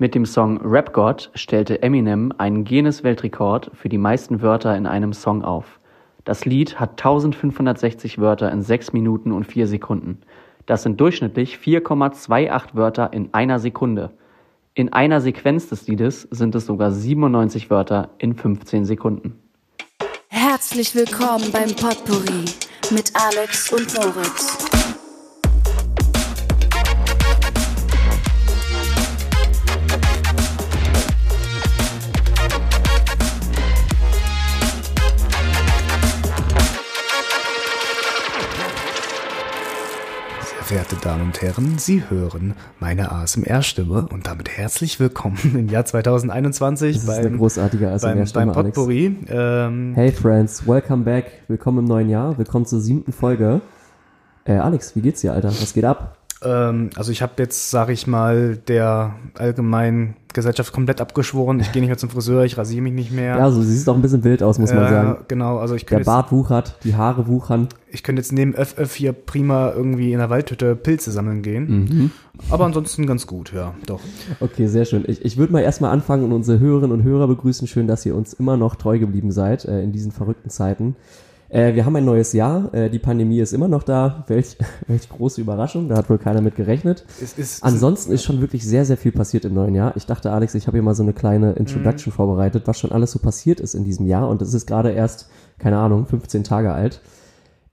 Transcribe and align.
Mit 0.00 0.14
dem 0.14 0.26
Song 0.26 0.60
Rap 0.62 0.92
God 0.92 1.28
stellte 1.34 1.82
Eminem 1.82 2.32
einen 2.38 2.64
Guinness-Weltrekord 2.64 3.72
für 3.74 3.88
die 3.88 3.98
meisten 3.98 4.42
Wörter 4.42 4.76
in 4.76 4.86
einem 4.86 5.12
Song 5.12 5.42
auf. 5.42 5.80
Das 6.22 6.44
Lied 6.44 6.78
hat 6.78 6.90
1560 6.90 8.18
Wörter 8.18 8.52
in 8.52 8.62
6 8.62 8.92
Minuten 8.92 9.32
und 9.32 9.44
4 9.44 9.66
Sekunden. 9.66 10.20
Das 10.66 10.84
sind 10.84 11.00
durchschnittlich 11.00 11.56
4,28 11.56 12.76
Wörter 12.76 13.12
in 13.12 13.34
einer 13.34 13.58
Sekunde. 13.58 14.12
In 14.74 14.92
einer 14.92 15.20
Sequenz 15.20 15.68
des 15.68 15.88
Liedes 15.88 16.28
sind 16.30 16.54
es 16.54 16.66
sogar 16.66 16.92
97 16.92 17.68
Wörter 17.68 18.10
in 18.18 18.36
15 18.36 18.84
Sekunden. 18.84 19.42
Herzlich 20.28 20.94
willkommen 20.94 21.50
beim 21.50 21.74
Potpourri 21.74 22.44
mit 22.92 23.10
Alex 23.16 23.72
und 23.72 23.92
Moritz. 23.96 24.68
Verehrte 40.68 40.96
Damen 40.96 41.22
und 41.22 41.40
Herren, 41.40 41.78
Sie 41.78 42.02
hören 42.10 42.52
meine 42.78 43.10
ASMR-Stimme 43.10 44.06
und 44.12 44.26
damit 44.26 44.50
herzlich 44.50 45.00
willkommen 45.00 45.38
im 45.54 45.70
Jahr 45.70 45.86
2021 45.86 46.94
das 46.94 47.06
beim, 47.06 47.20
ist 47.20 47.26
eine 47.26 47.36
großartige 47.38 47.90
ASMR-Stimme, 47.90 48.46
beim, 48.46 48.54
beim 48.54 48.64
Potpourri. 48.66 49.16
Ähm, 49.30 49.92
hey 49.94 50.12
Friends, 50.12 50.68
welcome 50.68 51.04
back, 51.04 51.40
willkommen 51.48 51.78
im 51.78 51.84
neuen 51.86 52.10
Jahr, 52.10 52.36
willkommen 52.36 52.66
zur 52.66 52.80
siebten 52.80 53.12
Folge. 53.12 53.62
Äh, 54.44 54.58
Alex, 54.58 54.94
wie 54.94 55.00
geht's 55.00 55.22
dir, 55.22 55.32
Alter? 55.32 55.48
Was 55.48 55.72
geht 55.72 55.86
ab? 55.86 56.18
Ähm, 56.44 56.90
also 56.96 57.10
ich 57.10 57.22
habe 57.22 57.32
jetzt, 57.38 57.70
sage 57.70 57.92
ich 57.92 58.06
mal, 58.06 58.56
der 58.56 59.14
allgemeinen 59.34 60.14
Gesellschaft 60.34 60.72
komplett 60.72 61.00
abgeschworen. 61.00 61.58
Ich 61.58 61.72
gehe 61.72 61.80
nicht 61.80 61.88
mehr 61.88 61.98
zum 61.98 62.10
Friseur, 62.10 62.44
ich 62.44 62.56
rasiere 62.56 62.82
mich 62.82 62.92
nicht 62.92 63.10
mehr. 63.10 63.36
Ja, 63.38 63.44
also 63.44 63.60
du 63.60 63.66
siehst 63.66 63.88
auch 63.88 63.94
ein 63.94 64.02
bisschen 64.02 64.22
wild 64.22 64.42
aus, 64.42 64.58
muss 64.58 64.72
man 64.72 64.88
sagen. 64.88 65.24
Genau, 65.26 65.58
also 65.58 65.74
ich 65.74 65.84
Der 65.86 66.00
Bart 66.00 66.30
wuchert, 66.30 66.78
die 66.84 66.94
Haare 66.94 67.26
wuchern. 67.26 67.68
Ich 67.90 68.02
könnte 68.02 68.20
jetzt 68.20 68.32
neben 68.32 68.54
FF 68.54 68.94
hier 68.94 69.12
prima 69.12 69.72
irgendwie 69.72 70.12
in 70.12 70.18
der 70.18 70.30
Waldhütte 70.30 70.76
Pilze 70.76 71.10
sammeln 71.10 71.42
gehen. 71.42 71.68
Mhm. 71.68 72.10
Aber 72.50 72.66
ansonsten 72.66 73.06
ganz 73.06 73.26
gut, 73.26 73.52
ja, 73.52 73.74
doch. 73.86 74.00
Okay, 74.40 74.66
sehr 74.66 74.84
schön. 74.84 75.04
Ich, 75.08 75.24
ich 75.24 75.38
würde 75.38 75.52
mal 75.52 75.62
erstmal 75.62 75.90
anfangen 75.90 76.24
und 76.24 76.32
unsere 76.32 76.60
Hörerinnen 76.60 76.92
und 76.92 77.02
Hörer 77.02 77.26
begrüßen. 77.26 77.66
Schön, 77.66 77.88
dass 77.88 78.06
ihr 78.06 78.14
uns 78.14 78.32
immer 78.34 78.56
noch 78.56 78.76
treu 78.76 78.98
geblieben 78.98 79.32
seid 79.32 79.64
äh, 79.64 79.82
in 79.82 79.92
diesen 79.92 80.12
verrückten 80.12 80.50
Zeiten. 80.50 80.94
Äh, 81.48 81.74
wir 81.74 81.86
haben 81.86 81.96
ein 81.96 82.04
neues 82.04 82.32
Jahr. 82.32 82.72
Äh, 82.74 82.90
die 82.90 82.98
Pandemie 82.98 83.40
ist 83.40 83.52
immer 83.52 83.68
noch 83.68 83.82
da. 83.82 84.24
Welch, 84.28 84.56
welch 84.86 85.08
große 85.08 85.40
Überraschung. 85.40 85.88
Da 85.88 85.96
hat 85.96 86.10
wohl 86.10 86.18
keiner 86.18 86.40
mit 86.40 86.56
gerechnet. 86.56 87.04
Es 87.22 87.38
ist, 87.38 87.62
Ansonsten 87.62 88.12
ist 88.12 88.24
schon 88.24 88.40
wirklich 88.40 88.66
sehr, 88.66 88.84
sehr 88.84 88.96
viel 88.96 89.12
passiert 89.12 89.44
im 89.44 89.54
neuen 89.54 89.74
Jahr. 89.74 89.96
Ich 89.96 90.06
dachte, 90.06 90.30
Alex, 90.30 90.54
ich 90.54 90.66
habe 90.66 90.76
hier 90.76 90.82
mal 90.82 90.94
so 90.94 91.02
eine 91.02 91.12
kleine 91.12 91.52
Introduction 91.52 92.12
mhm. 92.12 92.16
vorbereitet, 92.16 92.66
was 92.66 92.78
schon 92.78 92.92
alles 92.92 93.12
so 93.12 93.18
passiert 93.18 93.60
ist 93.60 93.74
in 93.74 93.84
diesem 93.84 94.06
Jahr. 94.06 94.28
Und 94.28 94.42
es 94.42 94.52
ist 94.52 94.66
gerade 94.66 94.90
erst, 94.90 95.30
keine 95.58 95.78
Ahnung, 95.78 96.06
15 96.06 96.44
Tage 96.44 96.72
alt. 96.72 97.00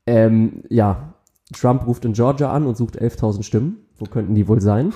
Ähm, 0.07 0.63
ja, 0.69 1.13
Trump 1.53 1.85
ruft 1.85 2.05
in 2.05 2.13
Georgia 2.13 2.51
an 2.51 2.65
und 2.65 2.77
sucht 2.77 2.99
11.000 2.99 3.43
Stimmen. 3.43 3.77
Wo 3.97 4.05
könnten 4.05 4.35
die 4.35 4.47
wohl 4.47 4.61
sein? 4.61 4.93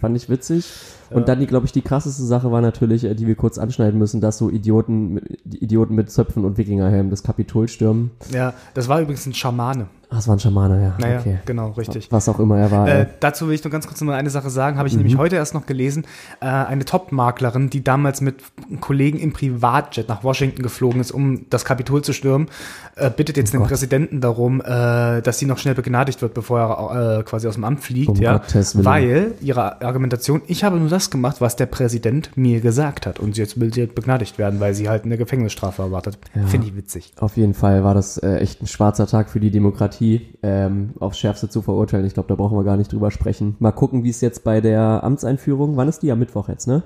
Fand 0.00 0.16
ich 0.16 0.28
witzig. 0.28 0.66
Und 1.10 1.28
dann, 1.28 1.44
glaube 1.46 1.66
ich, 1.66 1.72
die 1.72 1.82
krasseste 1.82 2.22
Sache 2.22 2.52
war 2.52 2.60
natürlich, 2.60 3.04
äh, 3.04 3.14
die 3.14 3.26
wir 3.26 3.34
kurz 3.34 3.58
anschneiden 3.58 3.98
müssen, 3.98 4.20
dass 4.20 4.38
so 4.38 4.48
Idioten, 4.48 5.18
Idioten 5.44 5.94
mit 5.94 6.10
Zöpfen 6.10 6.44
und 6.44 6.56
Wikingerhelmen 6.56 7.10
das 7.10 7.22
Kapitol 7.22 7.68
stürmen. 7.68 8.12
Ja, 8.32 8.54
das 8.74 8.88
war 8.88 9.00
übrigens 9.00 9.26
ein 9.26 9.34
Schamane. 9.34 9.86
Ach, 10.12 10.18
es 10.18 10.26
war 10.26 10.34
ein 10.34 10.40
Schamane, 10.40 10.82
ja. 10.82 10.94
Naja, 10.98 11.20
okay. 11.20 11.38
genau, 11.46 11.70
richtig. 11.70 12.10
Was 12.10 12.28
auch 12.28 12.40
immer 12.40 12.58
er 12.58 12.70
war. 12.72 12.88
Äh, 12.88 13.06
dazu 13.20 13.46
will 13.46 13.54
ich 13.54 13.62
nur 13.62 13.70
ganz 13.70 13.86
kurz 13.86 14.00
noch 14.00 14.12
eine 14.12 14.28
Sache 14.28 14.50
sagen, 14.50 14.76
habe 14.76 14.88
ich 14.88 14.94
mhm. 14.94 15.02
nämlich 15.02 15.16
heute 15.16 15.36
erst 15.36 15.54
noch 15.54 15.66
gelesen. 15.66 16.04
Äh, 16.40 16.46
eine 16.46 16.84
Top-Maklerin, 16.84 17.70
die 17.70 17.84
damals 17.84 18.20
mit 18.20 18.42
Kollegen 18.80 19.20
im 19.20 19.32
Privatjet 19.32 20.08
nach 20.08 20.24
Washington 20.24 20.62
geflogen 20.64 21.00
ist, 21.00 21.12
um 21.12 21.48
das 21.48 21.64
Kapitol 21.64 22.02
zu 22.02 22.12
stürmen, 22.12 22.48
äh, 22.96 23.08
bittet 23.08 23.36
jetzt 23.36 23.50
oh 23.50 23.52
den 23.52 23.60
Gott. 23.60 23.68
Präsidenten 23.68 24.20
darum, 24.20 24.60
äh, 24.60 25.22
dass 25.22 25.38
sie 25.38 25.46
noch 25.46 25.58
schnell 25.58 25.76
begnadigt 25.76 26.22
wird, 26.22 26.34
bevor 26.34 26.58
er 26.58 27.18
äh, 27.18 27.22
quasi 27.22 27.46
aus 27.46 27.54
dem 27.54 27.62
Amt 27.62 27.78
fliegt. 27.78 28.08
Um 28.08 28.16
ja, 28.16 28.42
weil 28.74 29.34
ihre 29.40 29.59
Argumentation, 29.60 30.42
ich 30.46 30.64
habe 30.64 30.78
nur 30.78 30.88
das 30.88 31.10
gemacht, 31.10 31.40
was 31.40 31.56
der 31.56 31.66
Präsident 31.66 32.36
mir 32.36 32.60
gesagt 32.60 33.06
hat. 33.06 33.18
Und 33.18 33.36
jetzt 33.36 33.60
will 33.60 33.72
sie 33.72 33.86
begnadigt 33.86 34.38
werden, 34.38 34.60
weil 34.60 34.74
sie 34.74 34.88
halt 34.88 35.04
eine 35.04 35.16
Gefängnisstrafe 35.16 35.82
erwartet. 35.82 36.18
Ja. 36.34 36.46
Finde 36.46 36.66
ich 36.68 36.76
witzig. 36.76 37.12
Auf 37.18 37.36
jeden 37.36 37.54
Fall 37.54 37.84
war 37.84 37.94
das 37.94 38.18
äh, 38.18 38.36
echt 38.36 38.62
ein 38.62 38.66
schwarzer 38.66 39.06
Tag 39.06 39.30
für 39.30 39.40
die 39.40 39.50
Demokratie 39.50 40.34
ähm, 40.42 40.90
aufs 41.00 41.18
Schärfste 41.18 41.48
zu 41.48 41.62
verurteilen. 41.62 42.06
Ich 42.06 42.14
glaube, 42.14 42.28
da 42.28 42.34
brauchen 42.34 42.56
wir 42.56 42.64
gar 42.64 42.76
nicht 42.76 42.92
drüber 42.92 43.10
sprechen. 43.10 43.56
Mal 43.58 43.72
gucken, 43.72 44.04
wie 44.04 44.10
es 44.10 44.20
jetzt 44.20 44.44
bei 44.44 44.60
der 44.60 45.02
Amtseinführung, 45.04 45.76
wann 45.76 45.88
ist 45.88 46.02
die? 46.02 46.10
Am 46.10 46.18
Mittwoch 46.18 46.48
jetzt, 46.48 46.66
ne? 46.66 46.82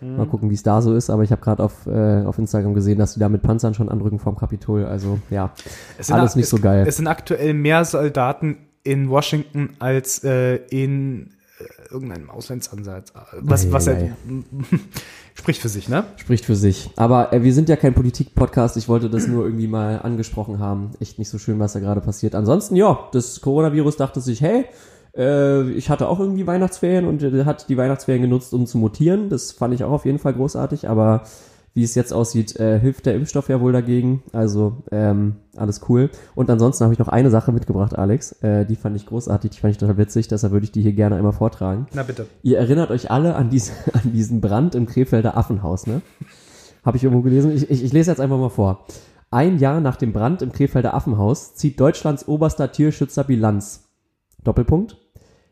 Mhm. 0.00 0.16
Mal 0.16 0.26
gucken, 0.26 0.50
wie 0.50 0.54
es 0.54 0.62
da 0.62 0.82
so 0.82 0.94
ist. 0.94 1.10
Aber 1.10 1.22
ich 1.22 1.30
habe 1.30 1.40
gerade 1.40 1.62
auf, 1.62 1.86
äh, 1.86 2.24
auf 2.24 2.38
Instagram 2.38 2.74
gesehen, 2.74 2.98
dass 2.98 3.14
die 3.14 3.20
da 3.20 3.28
mit 3.28 3.42
Panzern 3.42 3.74
schon 3.74 3.88
anrücken 3.88 4.18
vom 4.18 4.36
Kapitol. 4.36 4.84
Also 4.84 5.18
ja, 5.30 5.52
alles 6.10 6.36
nicht 6.36 6.44
es, 6.44 6.50
so 6.50 6.58
geil. 6.58 6.84
Es 6.86 6.96
sind 6.96 7.06
aktuell 7.06 7.54
mehr 7.54 7.84
Soldaten 7.84 8.58
in 8.84 9.08
Washington 9.08 9.70
als 9.78 10.24
äh, 10.24 10.56
in 10.70 11.30
irgendeinem 11.90 12.30
Auslandsansatz. 12.30 13.12
Was, 13.40 13.70
was 13.72 13.86
ja, 13.86 13.94
Spricht 15.34 15.60
für 15.60 15.68
sich, 15.68 15.88
ne? 15.88 16.04
Spricht 16.16 16.44
für 16.44 16.56
sich. 16.56 16.90
Aber 16.96 17.32
äh, 17.32 17.42
wir 17.42 17.54
sind 17.54 17.68
ja 17.68 17.76
kein 17.76 17.94
Politik-Podcast. 17.94 18.76
Ich 18.76 18.88
wollte 18.88 19.08
das 19.08 19.26
nur 19.26 19.44
irgendwie 19.44 19.66
mal 19.66 20.00
angesprochen 20.00 20.58
haben. 20.58 20.90
Echt 21.00 21.18
nicht 21.18 21.28
so 21.28 21.38
schön, 21.38 21.58
was 21.58 21.72
da 21.72 21.80
gerade 21.80 22.00
passiert. 22.00 22.34
Ansonsten, 22.34 22.76
ja, 22.76 23.08
das 23.12 23.40
Coronavirus 23.40 23.96
dachte 23.96 24.20
sich, 24.20 24.40
hey, 24.40 24.66
äh, 25.16 25.70
ich 25.70 25.90
hatte 25.90 26.08
auch 26.08 26.20
irgendwie 26.20 26.46
Weihnachtsferien 26.46 27.06
und 27.06 27.22
äh, 27.22 27.44
hat 27.44 27.68
die 27.68 27.76
Weihnachtsferien 27.76 28.22
genutzt, 28.22 28.52
um 28.52 28.66
zu 28.66 28.78
mutieren. 28.78 29.28
Das 29.28 29.52
fand 29.52 29.74
ich 29.74 29.84
auch 29.84 29.92
auf 29.92 30.04
jeden 30.04 30.18
Fall 30.18 30.34
großartig. 30.34 30.88
Aber 30.88 31.24
wie 31.74 31.82
es 31.82 31.94
jetzt 31.94 32.12
aussieht, 32.12 32.56
äh, 32.56 32.78
hilft 32.78 33.06
der 33.06 33.14
Impfstoff 33.14 33.48
ja 33.48 33.60
wohl 33.60 33.72
dagegen. 33.72 34.22
Also 34.32 34.82
ähm, 34.90 35.36
alles 35.56 35.80
cool. 35.88 36.10
Und 36.34 36.50
ansonsten 36.50 36.84
habe 36.84 36.92
ich 36.92 36.98
noch 36.98 37.08
eine 37.08 37.30
Sache 37.30 37.50
mitgebracht, 37.50 37.96
Alex. 37.96 38.32
Äh, 38.42 38.66
die 38.66 38.76
fand 38.76 38.94
ich 38.96 39.06
großartig, 39.06 39.52
die 39.52 39.60
fand 39.60 39.72
ich 39.72 39.78
total 39.78 39.96
witzig. 39.96 40.28
Deshalb 40.28 40.52
würde 40.52 40.64
ich 40.64 40.72
die 40.72 40.82
hier 40.82 40.92
gerne 40.92 41.16
einmal 41.16 41.32
vortragen. 41.32 41.86
Na 41.94 42.02
bitte. 42.02 42.26
Ihr 42.42 42.58
erinnert 42.58 42.90
euch 42.90 43.10
alle 43.10 43.34
an, 43.36 43.48
diese, 43.48 43.72
an 43.94 44.12
diesen 44.12 44.40
Brand 44.40 44.74
im 44.74 44.86
Krefelder 44.86 45.36
Affenhaus, 45.36 45.86
ne? 45.86 46.02
Habe 46.84 46.96
ich 46.96 47.04
irgendwo 47.04 47.22
gelesen. 47.22 47.52
Ich, 47.52 47.70
ich, 47.70 47.84
ich 47.84 47.92
lese 47.92 48.10
jetzt 48.10 48.20
einfach 48.20 48.38
mal 48.38 48.50
vor. 48.50 48.86
Ein 49.30 49.58
Jahr 49.58 49.80
nach 49.80 49.96
dem 49.96 50.12
Brand 50.12 50.42
im 50.42 50.52
Krefelder 50.52 50.92
Affenhaus 50.92 51.54
zieht 51.54 51.80
Deutschlands 51.80 52.28
oberster 52.28 52.70
Tierschützer 52.70 53.24
Bilanz. 53.24 53.88
Doppelpunkt. 54.44 54.98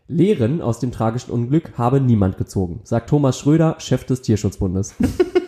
Lehren 0.06 0.60
aus 0.60 0.80
dem 0.80 0.90
tragischen 0.90 1.30
Unglück 1.30 1.78
habe 1.78 2.00
niemand 2.00 2.36
gezogen, 2.36 2.80
sagt 2.82 3.08
Thomas 3.08 3.38
Schröder, 3.38 3.76
Chef 3.78 4.04
des 4.04 4.22
Tierschutzbundes. 4.22 4.96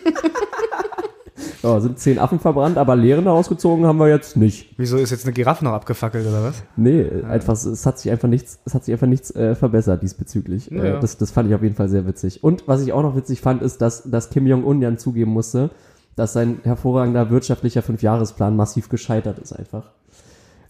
Ja, 1.63 1.79
sind 1.79 1.97
zehn 1.97 2.19
Affen 2.19 2.39
verbrannt, 2.39 2.77
aber 2.77 2.95
Lehren 2.95 3.27
ausgezogen 3.27 3.85
haben 3.85 3.97
wir 3.97 4.09
jetzt 4.09 4.35
nicht. 4.35 4.73
Wieso 4.77 4.97
ist 4.97 5.11
jetzt 5.11 5.25
eine 5.25 5.33
Giraffe 5.33 5.63
noch 5.63 5.71
abgefackelt 5.71 6.27
oder 6.27 6.43
was? 6.43 6.61
Nee, 6.75 7.01
ja. 7.03 7.27
einfach, 7.29 7.53
es 7.53 7.85
hat 7.85 7.97
sich 7.99 8.11
einfach 8.11 8.27
nichts, 8.27 8.59
es 8.65 8.73
hat 8.73 8.83
sich 8.83 8.93
einfach 8.93 9.07
nichts 9.07 9.31
äh, 9.31 9.55
verbessert 9.55 10.03
diesbezüglich. 10.03 10.69
Ja. 10.69 10.83
Äh, 10.83 10.99
das, 10.99 11.17
das 11.17 11.31
fand 11.31 11.49
ich 11.49 11.55
auf 11.55 11.63
jeden 11.63 11.75
Fall 11.75 11.87
sehr 11.87 12.05
witzig. 12.05 12.43
Und 12.43 12.67
was 12.67 12.81
ich 12.81 12.91
auch 12.91 13.01
noch 13.01 13.15
witzig 13.15 13.39
fand, 13.39 13.61
ist, 13.61 13.81
dass, 13.81 14.03
dass 14.03 14.29
Kim 14.29 14.45
Jong-un 14.45 14.81
ja 14.81 14.95
zugeben 14.97 15.31
musste, 15.31 15.69
dass 16.17 16.33
sein 16.33 16.59
hervorragender 16.63 17.29
wirtschaftlicher 17.29 17.81
Fünfjahresplan 17.81 18.55
massiv 18.55 18.89
gescheitert 18.89 19.39
ist 19.39 19.53
einfach. 19.53 19.91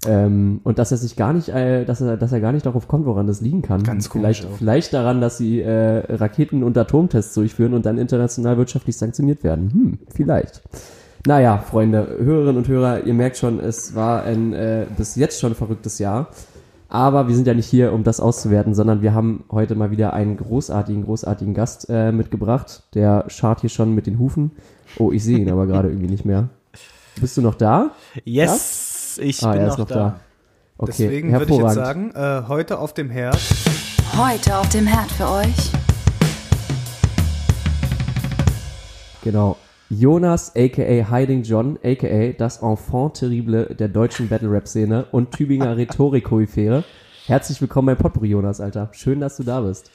Ähm, 0.07 0.61
und 0.63 0.79
dass 0.79 0.91
er 0.91 0.97
sich 0.97 1.15
gar 1.15 1.33
nicht, 1.33 1.49
äh, 1.49 1.85
dass 1.85 2.01
er, 2.01 2.17
dass 2.17 2.31
er 2.31 2.41
gar 2.41 2.51
nicht 2.51 2.65
darauf 2.65 2.87
kommt, 2.87 3.05
woran 3.05 3.27
das 3.27 3.41
liegen 3.41 3.61
kann. 3.61 3.83
Ganz 3.83 4.07
vielleicht, 4.07 4.45
vielleicht 4.57 4.93
daran, 4.93 5.21
dass 5.21 5.37
sie 5.37 5.61
äh, 5.61 6.15
Raketen- 6.15 6.63
und 6.63 6.77
Atomtests 6.77 7.33
durchführen 7.33 7.73
und 7.73 7.85
dann 7.85 7.97
international 7.97 8.57
wirtschaftlich 8.57 8.97
sanktioniert 8.97 9.43
werden. 9.43 9.71
Hm, 9.71 9.99
vielleicht. 10.13 10.61
Naja, 11.25 11.57
Freunde, 11.57 12.17
Hörerinnen 12.19 12.57
und 12.57 12.67
Hörer, 12.67 13.05
ihr 13.05 13.13
merkt 13.13 13.37
schon, 13.37 13.59
es 13.59 13.95
war 13.95 14.23
ein 14.23 14.53
äh, 14.53 14.85
bis 14.97 15.15
jetzt 15.15 15.39
schon 15.39 15.55
verrücktes 15.55 15.99
Jahr. 15.99 16.27
Aber 16.89 17.27
wir 17.27 17.35
sind 17.35 17.47
ja 17.47 17.55
nicht 17.55 17.65
hier, 17.65 17.91
um 17.91 18.03
das 18.03 18.19
auszuwerten, 18.19 18.75
sondern 18.75 19.01
wir 19.01 19.15
haben 19.15 19.45
heute 19.49 19.73
mal 19.73 19.89
wieder 19.89 20.13
einen 20.13 20.37
großartigen, 20.37 21.05
großartigen 21.05 21.55
Gast 21.55 21.87
äh, 21.89 22.11
mitgebracht. 22.11 22.83
Der 22.93 23.25
schart 23.29 23.61
hier 23.61 23.71
schon 23.71 23.95
mit 23.95 24.05
den 24.05 24.19
Hufen. 24.19 24.51
Oh, 24.99 25.11
ich 25.11 25.23
sehe 25.23 25.39
ihn 25.39 25.49
aber 25.49 25.65
gerade 25.65 25.87
irgendwie 25.89 26.09
nicht 26.09 26.25
mehr. 26.25 26.49
Bist 27.19 27.37
du 27.37 27.41
noch 27.41 27.55
da? 27.55 27.91
Yes! 28.25 28.82
Ich 29.17 29.43
ah, 29.43 29.53
bin 29.53 29.65
noch, 29.65 29.77
noch, 29.77 29.87
da. 29.87 29.95
da. 29.95 30.19
Okay, 30.77 30.93
Deswegen 30.97 31.31
würde 31.31 31.53
ich 31.53 31.59
jetzt 31.59 31.73
sagen, 31.73 32.11
äh, 32.15 32.43
heute 32.47 32.79
auf 32.79 32.93
dem 32.93 33.09
Herd. 33.09 33.39
Heute 34.17 34.57
auf 34.57 34.69
dem 34.69 34.87
Herd 34.87 35.11
für 35.11 35.29
euch. 35.29 35.71
Genau. 39.23 39.57
Jonas, 39.89 40.53
aka 40.55 40.81
Hiding 40.81 41.43
John, 41.43 41.77
aka 41.83 42.33
das 42.37 42.61
Enfant 42.61 43.15
terrible 43.15 43.75
der 43.75 43.87
deutschen 43.87 44.27
Battle-Rap-Szene 44.27 45.05
und 45.11 45.31
Tübinger 45.31 45.77
Rhetorik-Koryphäre. 45.77 46.83
Herzlich 47.25 47.61
willkommen 47.61 47.87
bei 47.87 47.95
Potpourri, 47.95 48.29
Jonas, 48.29 48.59
Alter. 48.59 48.89
Schön, 48.93 49.19
dass 49.19 49.37
du 49.37 49.43
da 49.43 49.61
bist. 49.61 49.91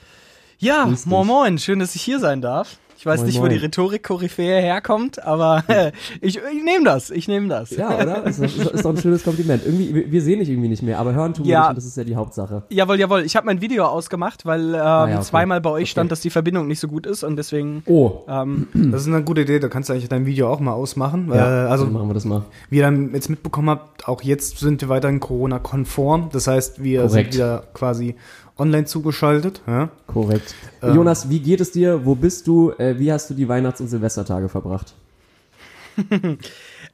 Ja, 0.58 0.88
moin 1.04 1.26
moin, 1.26 1.58
schön, 1.58 1.78
dass 1.78 1.94
ich 1.94 2.02
hier 2.02 2.20
sein 2.20 2.40
darf. 2.40 2.78
Ich 3.00 3.06
weiß 3.06 3.20
Moin, 3.20 3.26
nicht, 3.28 3.36
wo 3.36 3.42
moin. 3.42 3.50
die 3.52 3.58
Rhetorik-Koryphäe 3.58 4.60
herkommt, 4.60 5.22
aber 5.24 5.62
äh, 5.68 5.92
ich, 6.20 6.36
ich 6.38 6.64
nehme 6.64 6.84
das. 6.84 7.10
Ich 7.12 7.28
nehme 7.28 7.46
das. 7.46 7.70
Ja, 7.70 7.96
oder? 7.96 8.24
Ist, 8.26 8.40
ist, 8.40 8.56
ist 8.58 8.84
doch 8.84 8.90
ein 8.90 8.96
schönes 8.96 9.22
Kompliment. 9.22 9.62
Irgendwie, 9.64 10.10
wir, 10.10 10.20
sehen 10.20 10.40
dich 10.40 10.48
irgendwie 10.48 10.66
nicht 10.68 10.82
mehr, 10.82 10.98
aber 10.98 11.14
hören 11.14 11.32
tun 11.32 11.44
wir 11.46 11.52
Ja. 11.52 11.60
dich 11.62 11.68
und 11.70 11.76
das 11.76 11.84
ist 11.84 11.96
ja 11.96 12.02
die 12.02 12.16
Hauptsache. 12.16 12.64
Jawohl, 12.70 12.98
jawohl. 12.98 13.20
Ich 13.22 13.36
habe 13.36 13.46
mein 13.46 13.60
Video 13.60 13.84
ausgemacht, 13.84 14.44
weil 14.46 14.74
ähm, 14.74 14.80
Ah, 14.80 15.08
ja, 15.08 15.14
okay. 15.18 15.24
zweimal 15.24 15.60
bei 15.60 15.70
euch 15.70 15.82
Okay. 15.82 15.86
stand, 15.92 16.10
dass 16.10 16.20
die 16.22 16.30
Verbindung 16.30 16.66
nicht 16.66 16.80
so 16.80 16.88
gut 16.88 17.06
ist 17.06 17.22
und 17.22 17.36
deswegen. 17.36 17.84
Oh, 17.86 18.22
Ähm, 18.28 18.66
Das 18.90 19.02
ist 19.02 19.06
eine 19.06 19.22
gute 19.22 19.42
Idee, 19.42 19.60
da 19.60 19.68
kannst 19.68 19.88
du 19.88 19.92
eigentlich 19.92 20.08
dein 20.08 20.26
Video 20.26 20.48
auch 20.50 20.58
mal 20.58 20.72
ausmachen. 20.72 21.30
ja, 21.32 21.66
äh, 21.66 21.68
also, 21.68 21.84
dann 21.84 21.92
machen 21.92 22.08
wir 22.08 22.14
das 22.14 22.24
mal. 22.24 22.42
wie 22.68 22.78
ihr 22.78 22.82
dann 22.82 23.12
jetzt 23.14 23.28
mitbekommen 23.30 23.70
habt, 23.70 24.08
auch 24.08 24.22
jetzt 24.22 24.58
sind 24.58 24.80
wir 24.80 24.88
weiterhin 24.88 25.20
Corona-konform. 25.20 26.30
Das 26.32 26.48
heißt, 26.48 26.82
wir 26.82 27.02
Korrekt. 27.06 27.32
sind 27.32 27.34
wieder 27.34 27.62
quasi 27.74 28.16
online 28.58 28.84
zugeschaltet. 28.84 29.62
Ja? 29.66 29.90
Korrekt. 30.06 30.54
Ähm. 30.82 30.94
Jonas, 30.94 31.30
wie 31.30 31.40
geht 31.40 31.60
es 31.60 31.72
dir? 31.72 32.04
Wo 32.04 32.14
bist 32.14 32.46
du? 32.46 32.72
Äh, 32.72 32.98
wie 32.98 33.12
hast 33.12 33.30
du 33.30 33.34
die 33.34 33.48
Weihnachts- 33.48 33.80
und 33.80 33.88
Silvestertage 33.88 34.48
verbracht? 34.48 34.94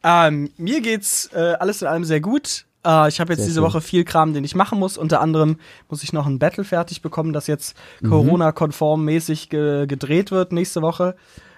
ähm, 0.04 0.50
mir 0.56 0.80
geht's 0.80 1.30
äh, 1.34 1.54
alles 1.58 1.82
in 1.82 1.88
allem 1.88 2.04
sehr 2.04 2.20
gut. 2.20 2.66
Äh, 2.86 3.08
ich 3.08 3.20
habe 3.20 3.32
jetzt 3.32 3.40
Sehr 3.40 3.46
diese 3.48 3.60
schön. 3.60 3.64
Woche 3.64 3.80
viel 3.80 4.04
Kram, 4.04 4.32
den 4.34 4.44
ich 4.44 4.54
machen 4.54 4.78
muss. 4.78 4.96
Unter 4.98 5.20
anderem 5.20 5.56
muss 5.88 6.02
ich 6.02 6.12
noch 6.12 6.26
ein 6.26 6.38
Battle 6.38 6.64
fertig 6.64 7.02
bekommen, 7.02 7.32
das 7.32 7.46
jetzt 7.46 7.76
Mhm. 8.00 8.10
Corona-konform 8.10 9.04
mäßig 9.04 9.48
ge 9.50 9.86
gedreht 9.86 10.30
wird 10.30 10.52
nächste 10.52 10.82
Woche. 10.82 11.16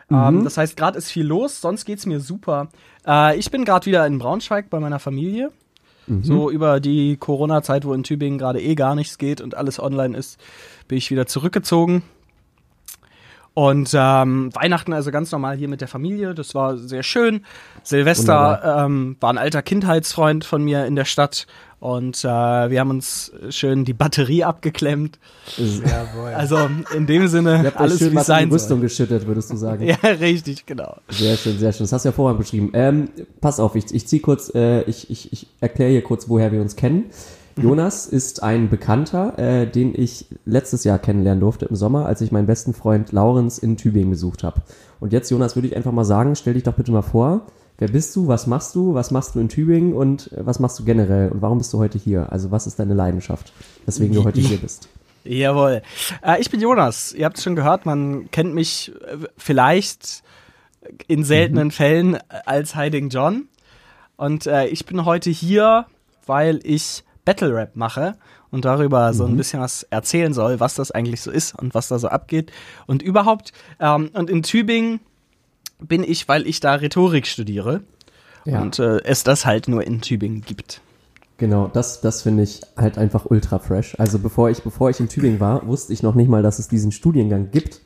Mhm. 0.08 0.16
Ähm, 0.16 0.44
das 0.44 0.56
heißt, 0.56 0.76
gerade 0.76 0.98
ist 0.98 1.10
viel 1.10 1.26
los, 1.26 1.60
sonst 1.60 1.84
geht's 1.84 2.06
mir 2.06 2.20
super. 2.20 2.68
Äh, 3.06 3.36
ich 3.38 3.50
bin 3.50 3.64
gerade 3.64 3.86
wieder 3.86 4.06
in 4.06 4.18
Braunschweig 4.18 4.70
bei 4.70 4.78
meiner 4.80 4.98
Familie. 4.98 5.50
Mhm. 6.06 6.24
So 6.24 6.50
über 6.50 6.80
die 6.80 7.16
Corona-Zeit, 7.16 7.84
wo 7.84 7.92
in 7.94 8.02
Tübingen 8.02 8.38
gerade 8.38 8.60
eh 8.60 8.74
gar 8.74 8.94
nichts 8.94 9.18
geht 9.18 9.40
und 9.40 9.56
alles 9.56 9.80
online 9.80 10.16
ist, 10.16 10.40
bin 10.88 10.98
ich 10.98 11.10
wieder 11.10 11.26
zurückgezogen. 11.26 12.02
Und 13.54 13.92
ähm, 13.94 14.54
Weihnachten 14.54 14.92
also 14.92 15.10
ganz 15.10 15.32
normal 15.32 15.56
hier 15.56 15.68
mit 15.68 15.80
der 15.80 15.88
Familie, 15.88 16.34
das 16.34 16.54
war 16.54 16.76
sehr 16.76 17.02
schön. 17.02 17.40
Silvester 17.82 18.84
ähm, 18.84 19.16
war 19.18 19.32
ein 19.32 19.38
alter 19.38 19.62
Kindheitsfreund 19.62 20.44
von 20.44 20.62
mir 20.62 20.84
in 20.84 20.94
der 20.94 21.06
Stadt 21.06 21.46
und 21.80 22.24
äh, 22.24 22.28
wir 22.28 22.80
haben 22.80 22.90
uns 22.90 23.32
schön 23.50 23.84
die 23.84 23.92
Batterie 23.92 24.44
abgeklemmt. 24.44 25.18
Ist- 25.58 25.82
Also 26.34 26.58
in 26.96 27.06
dem 27.06 27.28
Sinne 27.28 27.58
Ihr 27.62 27.66
habt 27.66 27.76
alles 27.78 27.98
schön 27.98 28.12
wie 28.12 28.16
es 28.18 28.26
sein 28.26 28.48
die 28.48 28.54
Rüstung 28.54 28.78
soll. 28.78 28.86
geschüttet, 28.86 29.26
würdest 29.26 29.52
du 29.52 29.56
sagen. 29.56 29.84
Ja, 29.86 29.96
richtig, 30.02 30.66
genau. 30.66 30.96
Sehr 31.08 31.36
schön, 31.36 31.58
sehr 31.58 31.72
schön. 31.72 31.84
Das 31.84 31.92
hast 31.92 32.04
du 32.04 32.08
ja 32.08 32.12
vorhin 32.12 32.38
beschrieben. 32.38 32.70
Ähm, 32.74 33.08
pass 33.40 33.60
auf, 33.60 33.74
ich, 33.76 33.92
ich 33.94 34.06
zieh 34.08 34.20
kurz, 34.20 34.52
äh, 34.54 34.82
ich, 34.82 35.10
ich, 35.10 35.32
ich 35.32 35.46
erkläre 35.60 35.90
hier 35.90 36.02
kurz, 36.02 36.28
woher 36.28 36.50
wir 36.52 36.60
uns 36.60 36.76
kennen. 36.76 37.04
Jonas 37.58 38.04
ist 38.06 38.42
ein 38.42 38.68
Bekannter, 38.68 39.38
äh, 39.38 39.66
den 39.66 39.94
ich 39.98 40.26
letztes 40.44 40.84
Jahr 40.84 40.98
kennenlernen 40.98 41.40
durfte 41.40 41.64
im 41.64 41.74
Sommer, 41.74 42.04
als 42.04 42.20
ich 42.20 42.30
meinen 42.30 42.46
besten 42.46 42.74
Freund 42.74 43.12
Laurens 43.12 43.58
in 43.58 43.78
Tübingen 43.78 44.10
besucht 44.10 44.44
habe. 44.44 44.60
Und 45.00 45.14
jetzt, 45.14 45.30
Jonas, 45.30 45.56
würde 45.56 45.68
ich 45.68 45.74
einfach 45.76 45.92
mal 45.92 46.04
sagen, 46.04 46.36
stell 46.36 46.52
dich 46.52 46.64
doch 46.64 46.74
bitte 46.74 46.92
mal 46.92 47.00
vor, 47.00 47.46
wer 47.78 47.88
bist 47.88 48.14
du, 48.16 48.28
was 48.28 48.46
machst 48.46 48.74
du, 48.74 48.94
was 48.94 49.10
machst 49.10 49.34
du 49.34 49.40
in 49.40 49.48
Tübingen 49.48 49.92
und 49.92 50.32
äh, 50.32 50.46
was 50.46 50.58
machst 50.60 50.78
du 50.78 50.84
generell 50.84 51.30
und 51.30 51.42
warum 51.42 51.58
bist 51.58 51.72
du 51.72 51.78
heute 51.78 51.98
hier? 51.98 52.32
Also 52.32 52.50
was 52.50 52.66
ist 52.66 52.78
deine 52.78 52.94
Leidenschaft, 52.94 53.52
weswegen 53.84 54.14
du 54.14 54.24
heute 54.24 54.40
hier 54.40 54.58
bist? 54.58 54.88
Jawohl. 55.24 55.82
Äh, 56.22 56.40
ich 56.40 56.50
bin 56.50 56.60
Jonas. 56.60 57.12
Ihr 57.12 57.24
habt 57.24 57.38
es 57.38 57.44
schon 57.44 57.56
gehört, 57.56 57.86
man 57.86 58.30
kennt 58.30 58.54
mich 58.54 58.92
äh, 59.06 59.26
vielleicht 59.36 60.22
in 61.08 61.24
seltenen 61.24 61.70
Fällen 61.70 62.18
als 62.44 62.76
Hiding 62.76 63.08
John. 63.08 63.48
Und 64.16 64.46
äh, 64.46 64.66
ich 64.66 64.86
bin 64.86 65.04
heute 65.04 65.30
hier, 65.30 65.86
weil 66.26 66.60
ich 66.62 67.04
Battle 67.24 67.54
Rap 67.54 67.74
mache 67.74 68.16
und 68.50 68.64
darüber 68.64 69.12
so 69.12 69.26
ein 69.26 69.36
bisschen 69.36 69.60
was 69.60 69.82
erzählen 69.84 70.32
soll, 70.32 70.60
was 70.60 70.74
das 70.74 70.92
eigentlich 70.92 71.20
so 71.20 71.30
ist 71.30 71.58
und 71.58 71.74
was 71.74 71.88
da 71.88 71.98
so 71.98 72.08
abgeht. 72.08 72.52
Und 72.86 73.02
überhaupt, 73.02 73.52
ähm, 73.80 74.10
und 74.14 74.30
in 74.30 74.42
Tübingen 74.42 75.00
bin 75.80 76.02
ich, 76.04 76.28
weil 76.28 76.46
ich 76.46 76.60
da 76.60 76.74
Rhetorik 76.74 77.26
studiere 77.26 77.82
Ja. 78.44 78.60
und 78.62 78.78
äh, 78.78 79.02
es 79.04 79.24
das 79.24 79.46
halt 79.46 79.68
nur 79.68 79.86
in 79.86 80.00
Tübingen 80.00 80.42
gibt. 80.42 80.80
Genau, 81.38 81.68
das, 81.70 82.00
das 82.00 82.22
finde 82.22 82.44
ich 82.44 82.62
halt 82.76 82.96
einfach 82.96 83.26
ultra 83.26 83.58
fresh. 83.58 83.94
Also 83.98 84.18
bevor 84.18 84.48
ich, 84.48 84.62
bevor 84.62 84.88
ich 84.88 85.00
in 85.00 85.08
Tübingen 85.08 85.38
war, 85.38 85.66
wusste 85.66 85.92
ich 85.92 86.02
noch 86.02 86.14
nicht 86.14 86.28
mal, 86.28 86.42
dass 86.42 86.58
es 86.58 86.68
diesen 86.68 86.92
Studiengang 86.92 87.50
gibt. 87.50 87.82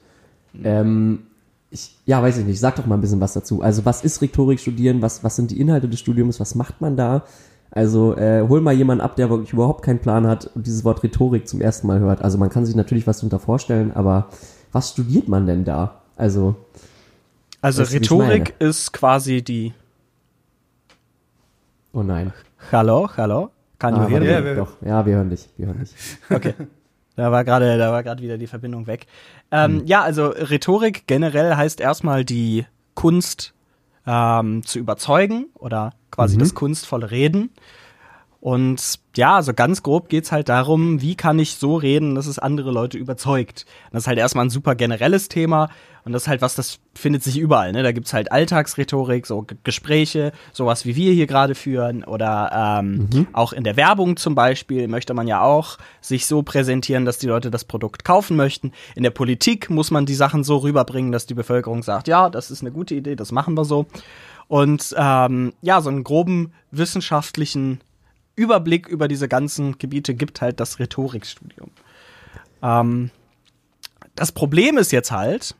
Ähm, 0.62 1.24
ich, 1.70 1.96
ja, 2.06 2.22
weiß 2.22 2.38
ich 2.38 2.44
nicht, 2.44 2.60
sag 2.60 2.76
doch 2.76 2.86
mal 2.86 2.96
ein 2.96 3.00
bisschen 3.00 3.20
was 3.20 3.32
dazu. 3.32 3.62
Also 3.62 3.84
was 3.84 4.04
ist 4.04 4.22
Rhetorik 4.22 4.60
studieren? 4.60 5.02
Was, 5.02 5.24
was 5.24 5.34
sind 5.36 5.50
die 5.50 5.60
Inhalte 5.60 5.88
des 5.88 5.98
Studiums? 6.00 6.38
Was 6.38 6.54
macht 6.54 6.80
man 6.80 6.96
da? 6.96 7.24
Also 7.72 8.16
äh, 8.16 8.44
hol 8.48 8.60
mal 8.60 8.74
jemanden 8.74 9.00
ab, 9.02 9.14
der 9.16 9.30
wirklich 9.30 9.52
überhaupt 9.52 9.84
keinen 9.84 10.00
Plan 10.00 10.26
hat 10.26 10.50
und 10.54 10.66
dieses 10.66 10.84
Wort 10.84 11.02
Rhetorik 11.02 11.48
zum 11.48 11.60
ersten 11.60 11.86
Mal 11.86 12.00
hört. 12.00 12.22
Also 12.22 12.38
man 12.38 12.50
kann 12.50 12.66
sich 12.66 12.74
natürlich 12.74 13.06
was 13.06 13.18
darunter 13.18 13.38
vorstellen, 13.38 13.92
aber 13.92 14.28
was 14.72 14.90
studiert 14.90 15.28
man 15.28 15.46
denn 15.46 15.64
da? 15.64 16.02
Also, 16.16 16.54
Also 17.60 17.82
Weißt 17.82 17.92
du, 17.92 17.96
Rhetorik 17.98 18.54
ist 18.58 18.92
quasi 18.92 19.42
die 19.42 19.72
oh 21.92 22.02
nein. 22.02 22.32
Hallo, 22.72 23.08
hallo. 23.16 23.50
Kann 23.78 23.94
Ah, 23.94 24.00
warte, 24.10 24.20
me? 24.20 24.30
Ja, 24.30 24.44
wir- 24.44 24.54
doch, 24.56 24.72
ja, 24.84 25.04
wir 25.06 25.16
hören 25.16 25.30
dich, 25.30 25.48
wir 25.56 25.66
hören 25.66 25.78
dich. 25.80 25.90
Okay. 26.30 26.54
Da 27.16 27.30
war 27.32 27.44
gerade, 27.44 27.76
da 27.76 27.92
war 27.92 28.02
gerade 28.02 28.22
wieder 28.22 28.38
die 28.38 28.46
Verbindung 28.46 28.86
weg. 28.86 29.06
Ähm, 29.50 29.82
Ja, 29.84 30.02
also 30.02 30.28
Rhetorik 30.28 31.06
generell 31.06 31.54
heißt 31.56 31.80
erstmal 31.80 32.24
die 32.24 32.64
Kunst 32.94 33.52
ähm, 34.06 34.62
zu 34.64 34.78
überzeugen 34.78 35.46
oder 35.54 35.92
quasi 36.10 36.38
das 36.38 36.54
kunstvolle 36.54 37.10
Reden. 37.10 37.50
Und 38.40 39.00
ja, 39.16 39.36
also 39.36 39.52
ganz 39.52 39.82
grob 39.82 40.08
geht's 40.08 40.32
halt 40.32 40.48
darum, 40.48 41.02
wie 41.02 41.14
kann 41.14 41.38
ich 41.38 41.56
so 41.56 41.76
reden, 41.76 42.14
dass 42.14 42.26
es 42.26 42.38
andere 42.38 42.70
Leute 42.70 42.96
überzeugt. 42.96 43.66
Das 43.92 44.04
ist 44.04 44.06
halt 44.06 44.18
erstmal 44.18 44.46
ein 44.46 44.50
super 44.50 44.74
generelles 44.74 45.28
Thema 45.28 45.68
und 46.04 46.12
das 46.12 46.22
ist 46.22 46.28
halt 46.28 46.42
was, 46.42 46.54
das 46.54 46.78
findet 46.94 47.22
sich 47.22 47.38
überall. 47.38 47.72
Ne? 47.72 47.82
Da 47.82 47.92
gibt's 47.92 48.12
halt 48.12 48.32
Alltagsrhetorik, 48.32 49.26
so 49.26 49.42
G 49.42 49.56
Gespräche, 49.64 50.32
sowas 50.52 50.84
wie 50.86 50.96
wir 50.96 51.12
hier 51.12 51.26
gerade 51.26 51.54
führen 51.54 52.04
oder 52.04 52.80
ähm, 52.80 53.26
auch 53.32 53.52
in 53.52 53.64
der 53.64 53.76
Werbung 53.76 54.16
zum 54.16 54.34
Beispiel 54.34 54.88
möchte 54.88 55.14
man 55.14 55.28
ja 55.28 55.42
auch 55.42 55.78
sich 56.00 56.26
so 56.26 56.42
präsentieren, 56.42 57.04
dass 57.04 57.18
die 57.18 57.26
Leute 57.26 57.50
das 57.50 57.64
Produkt 57.64 58.04
kaufen 58.04 58.36
möchten. 58.36 58.72
In 58.94 59.02
der 59.02 59.10
Politik 59.10 59.70
muss 59.70 59.90
man 59.90 60.06
die 60.06 60.14
Sachen 60.14 60.44
so 60.44 60.58
rüberbringen, 60.58 61.12
dass 61.12 61.26
die 61.26 61.34
Bevölkerung 61.34 61.82
sagt, 61.82 62.08
ja, 62.08 62.30
das 62.30 62.50
ist 62.50 62.62
eine 62.62 62.72
gute 62.72 62.94
Idee, 62.94 63.16
das 63.16 63.32
machen 63.32 63.54
wir 63.54 63.64
so. 63.64 63.86
Und 64.48 64.94
ähm, 64.96 65.52
ja, 65.62 65.80
so 65.80 65.90
einen 65.90 66.02
groben 66.02 66.52
wissenschaftlichen 66.70 67.80
Überblick 68.34 68.88
über 68.88 69.06
diese 69.06 69.28
ganzen 69.28 69.78
Gebiete 69.78 70.14
gibt 70.14 70.40
halt 70.40 70.60
das 70.60 70.78
Rhetorikstudium. 70.78 71.70
Ähm, 72.62 73.10
das 74.14 74.32
Problem 74.32 74.76
ist 74.78 74.92
jetzt 74.92 75.12
halt, 75.12 75.54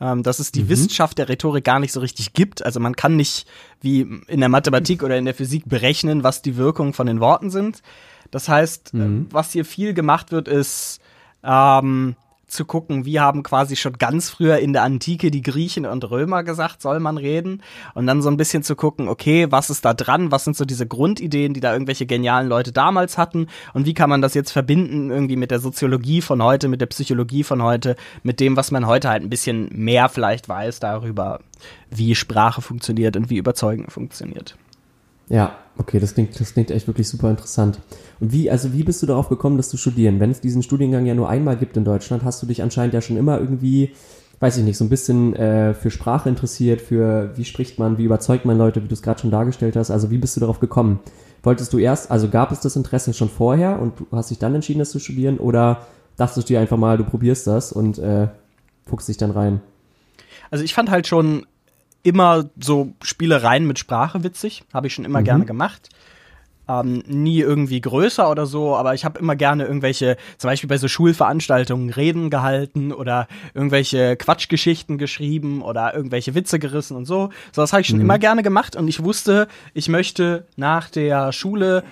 ähm, 0.00 0.22
dass 0.22 0.38
es 0.38 0.52
die 0.52 0.68
Wissenschaft 0.68 1.18
der 1.18 1.28
Rhetorik 1.28 1.64
gar 1.64 1.80
nicht 1.80 1.92
so 1.92 2.00
richtig 2.00 2.32
gibt. 2.32 2.64
Also 2.64 2.80
man 2.80 2.96
kann 2.96 3.16
nicht 3.16 3.46
wie 3.80 4.00
in 4.26 4.40
der 4.40 4.48
Mathematik 4.48 5.02
oder 5.02 5.16
in 5.16 5.24
der 5.24 5.34
Physik 5.34 5.64
berechnen, 5.66 6.22
was 6.22 6.42
die 6.42 6.56
Wirkungen 6.56 6.92
von 6.92 7.06
den 7.06 7.20
Worten 7.20 7.50
sind. 7.50 7.82
Das 8.30 8.48
heißt, 8.48 8.94
äh, 8.94 9.24
was 9.30 9.52
hier 9.52 9.64
viel 9.64 9.94
gemacht 9.94 10.32
wird, 10.32 10.48
ist 10.48 11.00
ähm, 11.42 12.16
zu 12.48 12.64
gucken, 12.64 13.04
wie 13.04 13.20
haben 13.20 13.42
quasi 13.42 13.76
schon 13.76 13.94
ganz 13.94 14.30
früher 14.30 14.58
in 14.58 14.72
der 14.72 14.82
Antike 14.82 15.30
die 15.30 15.42
Griechen 15.42 15.86
und 15.86 16.10
Römer 16.10 16.42
gesagt, 16.42 16.82
soll 16.82 16.98
man 16.98 17.18
reden. 17.18 17.62
Und 17.94 18.06
dann 18.06 18.22
so 18.22 18.30
ein 18.30 18.36
bisschen 18.36 18.62
zu 18.62 18.74
gucken, 18.74 19.08
okay, 19.08 19.46
was 19.50 19.70
ist 19.70 19.84
da 19.84 19.94
dran? 19.94 20.32
Was 20.32 20.44
sind 20.44 20.56
so 20.56 20.64
diese 20.64 20.86
Grundideen, 20.86 21.54
die 21.54 21.60
da 21.60 21.72
irgendwelche 21.72 22.06
genialen 22.06 22.48
Leute 22.48 22.72
damals 22.72 23.18
hatten? 23.18 23.48
Und 23.74 23.86
wie 23.86 23.94
kann 23.94 24.10
man 24.10 24.22
das 24.22 24.34
jetzt 24.34 24.50
verbinden 24.50 25.10
irgendwie 25.10 25.36
mit 25.36 25.50
der 25.50 25.60
Soziologie 25.60 26.22
von 26.22 26.42
heute, 26.42 26.68
mit 26.68 26.80
der 26.80 26.86
Psychologie 26.86 27.44
von 27.44 27.62
heute, 27.62 27.96
mit 28.22 28.40
dem, 28.40 28.56
was 28.56 28.70
man 28.70 28.86
heute 28.86 29.08
halt 29.08 29.22
ein 29.22 29.30
bisschen 29.30 29.68
mehr 29.72 30.08
vielleicht 30.08 30.48
weiß 30.48 30.80
darüber, 30.80 31.40
wie 31.90 32.14
Sprache 32.14 32.62
funktioniert 32.62 33.16
und 33.16 33.30
wie 33.30 33.36
Überzeugen 33.36 33.90
funktioniert. 33.90 34.56
Ja, 35.28 35.56
okay, 35.76 36.00
das 36.00 36.14
klingt, 36.14 36.38
das 36.38 36.52
klingt 36.52 36.70
echt 36.70 36.86
wirklich 36.86 37.08
super 37.08 37.30
interessant. 37.30 37.80
Und 38.20 38.32
wie, 38.32 38.50
also 38.50 38.72
wie 38.72 38.82
bist 38.82 39.02
du 39.02 39.06
darauf 39.06 39.28
gekommen, 39.28 39.56
das 39.56 39.68
zu 39.68 39.76
studieren? 39.76 40.20
Wenn 40.20 40.30
es 40.30 40.40
diesen 40.40 40.62
Studiengang 40.62 41.06
ja 41.06 41.14
nur 41.14 41.28
einmal 41.28 41.56
gibt 41.56 41.76
in 41.76 41.84
Deutschland, 41.84 42.24
hast 42.24 42.42
du 42.42 42.46
dich 42.46 42.62
anscheinend 42.62 42.94
ja 42.94 43.00
schon 43.00 43.16
immer 43.16 43.38
irgendwie, 43.38 43.92
weiß 44.40 44.56
ich 44.56 44.64
nicht, 44.64 44.78
so 44.78 44.84
ein 44.84 44.88
bisschen 44.88 45.36
äh, 45.36 45.74
für 45.74 45.90
Sprache 45.90 46.28
interessiert, 46.28 46.80
für 46.80 47.32
wie 47.36 47.44
spricht 47.44 47.78
man, 47.78 47.98
wie 47.98 48.04
überzeugt 48.04 48.44
man 48.44 48.58
Leute, 48.58 48.82
wie 48.82 48.88
du 48.88 48.94
es 48.94 49.02
gerade 49.02 49.20
schon 49.20 49.30
dargestellt 49.30 49.76
hast. 49.76 49.90
Also 49.90 50.10
wie 50.10 50.18
bist 50.18 50.36
du 50.36 50.40
darauf 50.40 50.60
gekommen? 50.60 51.00
Wolltest 51.42 51.72
du 51.72 51.78
erst, 51.78 52.10
also 52.10 52.28
gab 52.28 52.50
es 52.50 52.60
das 52.60 52.76
Interesse 52.76 53.12
schon 53.12 53.28
vorher 53.28 53.80
und 53.80 54.00
du 54.00 54.06
hast 54.12 54.30
dich 54.30 54.38
dann 54.38 54.54
entschieden, 54.54 54.80
das 54.80 54.90
zu 54.90 54.98
studieren 54.98 55.38
oder 55.38 55.86
dachtest 56.16 56.48
du 56.48 56.54
dir 56.54 56.60
einfach 56.60 56.78
mal, 56.78 56.98
du 56.98 57.04
probierst 57.04 57.46
das 57.46 57.70
und 57.70 57.98
äh, 57.98 58.28
fuchst 58.86 59.08
dich 59.08 59.18
dann 59.18 59.30
rein? 59.30 59.60
Also 60.50 60.64
ich 60.64 60.74
fand 60.74 60.90
halt 60.90 61.06
schon 61.06 61.46
immer 62.08 62.46
so 62.58 62.92
Spielereien 63.02 63.66
mit 63.66 63.78
Sprache 63.78 64.24
witzig, 64.24 64.64
habe 64.72 64.86
ich 64.86 64.94
schon 64.94 65.04
immer 65.04 65.22
gerne 65.22 65.44
gemacht. 65.44 65.88
Ähm, 66.68 67.02
nie 67.06 67.40
irgendwie 67.40 67.80
größer 67.80 68.30
oder 68.30 68.44
so, 68.44 68.76
aber 68.76 68.92
ich 68.92 69.06
habe 69.06 69.18
immer 69.18 69.36
gerne 69.36 69.64
irgendwelche, 69.64 70.18
zum 70.36 70.48
Beispiel 70.48 70.68
bei 70.68 70.76
so 70.76 70.86
Schulveranstaltungen 70.86 71.88
Reden 71.88 72.28
gehalten 72.28 72.92
oder 72.92 73.26
irgendwelche 73.54 74.16
Quatschgeschichten 74.16 74.98
geschrieben 74.98 75.62
oder 75.62 75.94
irgendwelche 75.94 76.34
Witze 76.34 76.58
gerissen 76.58 76.94
und 76.94 77.06
so. 77.06 77.30
So, 77.52 77.62
das 77.62 77.72
habe 77.72 77.80
ich 77.80 77.88
schon 77.88 78.02
immer 78.02 78.18
gerne 78.18 78.42
gemacht 78.42 78.76
und 78.76 78.86
ich 78.86 79.02
wusste, 79.02 79.48
ich 79.72 79.88
möchte 79.88 80.46
nach 80.56 80.90
der 80.90 81.32
Schule 81.32 81.84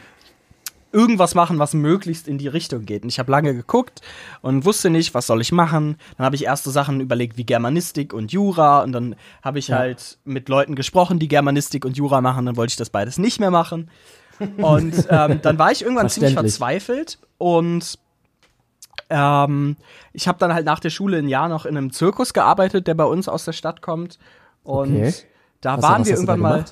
irgendwas 0.96 1.34
machen, 1.34 1.58
was 1.58 1.74
möglichst 1.74 2.26
in 2.26 2.38
die 2.38 2.48
Richtung 2.48 2.86
geht. 2.86 3.02
Und 3.02 3.10
ich 3.10 3.18
habe 3.18 3.30
lange 3.30 3.54
geguckt 3.54 4.00
und 4.40 4.64
wusste 4.64 4.88
nicht, 4.88 5.12
was 5.12 5.26
soll 5.26 5.42
ich 5.42 5.52
machen. 5.52 5.98
Dann 6.16 6.24
habe 6.24 6.36
ich 6.36 6.44
erste 6.44 6.70
Sachen 6.70 7.00
überlegt 7.00 7.36
wie 7.36 7.44
Germanistik 7.44 8.14
und 8.14 8.32
Jura 8.32 8.82
und 8.82 8.92
dann 8.92 9.14
habe 9.42 9.58
ich 9.58 9.68
ja. 9.68 9.76
halt 9.76 10.16
mit 10.24 10.48
Leuten 10.48 10.74
gesprochen, 10.74 11.18
die 11.18 11.28
Germanistik 11.28 11.84
und 11.84 11.98
Jura 11.98 12.22
machen. 12.22 12.46
Dann 12.46 12.56
wollte 12.56 12.70
ich 12.70 12.76
das 12.76 12.88
beides 12.88 13.18
nicht 13.18 13.38
mehr 13.40 13.50
machen. 13.50 13.90
Und 14.58 15.06
ähm, 15.08 15.40
dann 15.40 15.58
war 15.58 15.72
ich 15.72 15.80
irgendwann 15.80 16.10
ziemlich 16.10 16.34
verzweifelt 16.34 17.18
und 17.38 17.98
ähm, 19.08 19.76
ich 20.12 20.28
habe 20.28 20.38
dann 20.38 20.52
halt 20.52 20.66
nach 20.66 20.78
der 20.78 20.90
Schule 20.90 21.16
ein 21.16 21.28
Jahr 21.28 21.48
noch 21.48 21.64
in 21.64 21.74
einem 21.74 21.90
Zirkus 21.90 22.34
gearbeitet, 22.34 22.86
der 22.86 22.92
bei 22.92 23.04
uns 23.04 23.28
aus 23.28 23.46
der 23.46 23.52
Stadt 23.52 23.80
kommt. 23.80 24.18
Und 24.62 24.94
okay. 24.94 25.14
da 25.62 25.78
was, 25.78 25.82
waren 25.82 26.00
was 26.02 26.08
wir 26.08 26.14
irgendwann 26.16 26.40
mal. 26.40 26.64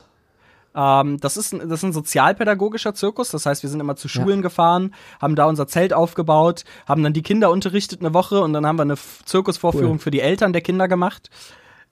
Ähm, 0.74 1.18
das, 1.20 1.36
ist, 1.36 1.52
das 1.52 1.62
ist 1.62 1.82
ein 1.84 1.92
sozialpädagogischer 1.92 2.94
Zirkus. 2.94 3.30
Das 3.30 3.46
heißt, 3.46 3.62
wir 3.62 3.70
sind 3.70 3.80
immer 3.80 3.96
zu 3.96 4.08
Schulen 4.08 4.38
ja. 4.38 4.42
gefahren, 4.42 4.94
haben 5.20 5.36
da 5.36 5.46
unser 5.46 5.68
Zelt 5.68 5.92
aufgebaut, 5.92 6.64
haben 6.86 7.02
dann 7.02 7.12
die 7.12 7.22
Kinder 7.22 7.50
unterrichtet 7.50 8.00
eine 8.00 8.14
Woche 8.14 8.40
und 8.40 8.52
dann 8.52 8.66
haben 8.66 8.76
wir 8.76 8.82
eine 8.82 8.96
Zirkusvorführung 9.24 9.94
cool. 9.94 9.98
für 9.98 10.10
die 10.10 10.20
Eltern 10.20 10.52
der 10.52 10.62
Kinder 10.62 10.88
gemacht. 10.88 11.30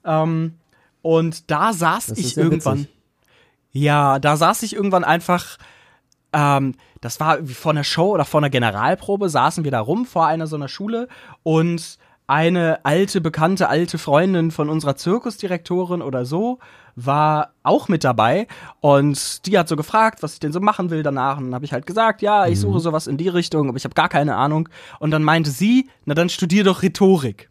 Ähm, 0.04 0.58
und 1.00 1.50
da 1.50 1.72
saß 1.72 2.06
das 2.06 2.18
ich 2.18 2.36
irgendwann. 2.36 2.80
Witzig. 2.80 2.94
Ja, 3.72 4.18
da 4.18 4.36
saß 4.36 4.62
ich 4.62 4.74
irgendwann 4.74 5.04
einfach. 5.04 5.58
Ähm, 6.32 6.74
das 7.00 7.20
war 7.20 7.46
wie 7.46 7.54
vor 7.54 7.72
einer 7.72 7.84
Show 7.84 8.12
oder 8.12 8.24
vor 8.24 8.40
einer 8.40 8.50
Generalprobe, 8.50 9.28
saßen 9.28 9.64
wir 9.64 9.70
da 9.70 9.80
rum 9.80 10.06
vor 10.06 10.26
einer 10.26 10.46
so 10.46 10.56
einer 10.56 10.68
Schule 10.68 11.08
und 11.42 11.98
eine 12.26 12.84
alte, 12.84 13.20
bekannte, 13.20 13.68
alte 13.68 13.98
Freundin 13.98 14.50
von 14.50 14.68
unserer 14.68 14.96
Zirkusdirektorin 14.96 16.02
oder 16.02 16.24
so 16.24 16.58
war 16.94 17.52
auch 17.62 17.88
mit 17.88 18.04
dabei 18.04 18.46
und 18.80 19.46
die 19.46 19.58
hat 19.58 19.68
so 19.68 19.76
gefragt, 19.76 20.22
was 20.22 20.34
ich 20.34 20.40
denn 20.40 20.52
so 20.52 20.60
machen 20.60 20.90
will 20.90 21.02
danach 21.02 21.38
und 21.38 21.44
dann 21.44 21.54
habe 21.54 21.64
ich 21.64 21.72
halt 21.72 21.86
gesagt, 21.86 22.22
ja, 22.22 22.46
ich 22.46 22.60
suche 22.60 22.74
mhm. 22.74 22.80
sowas 22.80 23.06
in 23.06 23.16
die 23.16 23.28
Richtung, 23.28 23.68
aber 23.68 23.76
ich 23.76 23.84
habe 23.84 23.94
gar 23.94 24.08
keine 24.08 24.36
Ahnung 24.36 24.68
und 24.98 25.10
dann 25.10 25.24
meinte 25.24 25.50
sie, 25.50 25.88
na 26.04 26.14
dann 26.14 26.28
studier 26.28 26.64
doch 26.64 26.82
Rhetorik. 26.82 27.48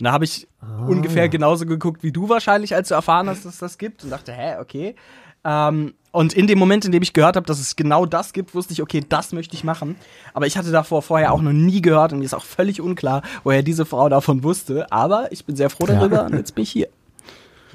Und 0.00 0.04
da 0.04 0.12
habe 0.12 0.24
ich 0.24 0.48
ah. 0.60 0.86
ungefähr 0.86 1.28
genauso 1.28 1.66
geguckt 1.66 2.02
wie 2.02 2.12
du 2.12 2.28
wahrscheinlich, 2.28 2.74
als 2.74 2.88
du 2.88 2.94
erfahren 2.94 3.28
hast, 3.28 3.44
dass 3.44 3.54
es 3.54 3.60
das 3.60 3.78
gibt 3.78 4.04
und 4.04 4.10
dachte, 4.10 4.32
hä, 4.32 4.56
okay. 4.60 4.96
Ähm, 5.44 5.94
und 6.14 6.32
in 6.32 6.46
dem 6.46 6.60
Moment, 6.60 6.84
in 6.84 6.92
dem 6.92 7.02
ich 7.02 7.12
gehört 7.12 7.34
habe, 7.34 7.44
dass 7.44 7.58
es 7.58 7.74
genau 7.74 8.06
das 8.06 8.32
gibt, 8.32 8.54
wusste 8.54 8.72
ich, 8.72 8.80
okay, 8.80 9.02
das 9.08 9.32
möchte 9.32 9.56
ich 9.56 9.64
machen. 9.64 9.96
Aber 10.32 10.46
ich 10.46 10.56
hatte 10.56 10.70
davor 10.70 11.02
vorher 11.02 11.32
auch 11.32 11.42
noch 11.42 11.52
nie 11.52 11.82
gehört 11.82 12.12
und 12.12 12.20
mir 12.20 12.24
ist 12.24 12.34
auch 12.34 12.44
völlig 12.44 12.80
unklar, 12.80 13.22
woher 13.42 13.64
diese 13.64 13.84
Frau 13.84 14.08
davon 14.08 14.44
wusste. 14.44 14.92
Aber 14.92 15.32
ich 15.32 15.44
bin 15.44 15.56
sehr 15.56 15.70
froh 15.70 15.86
darüber 15.86 16.18
ja. 16.18 16.26
und 16.26 16.34
jetzt 16.34 16.54
bin 16.54 16.62
ich 16.62 16.70
hier. 16.70 16.88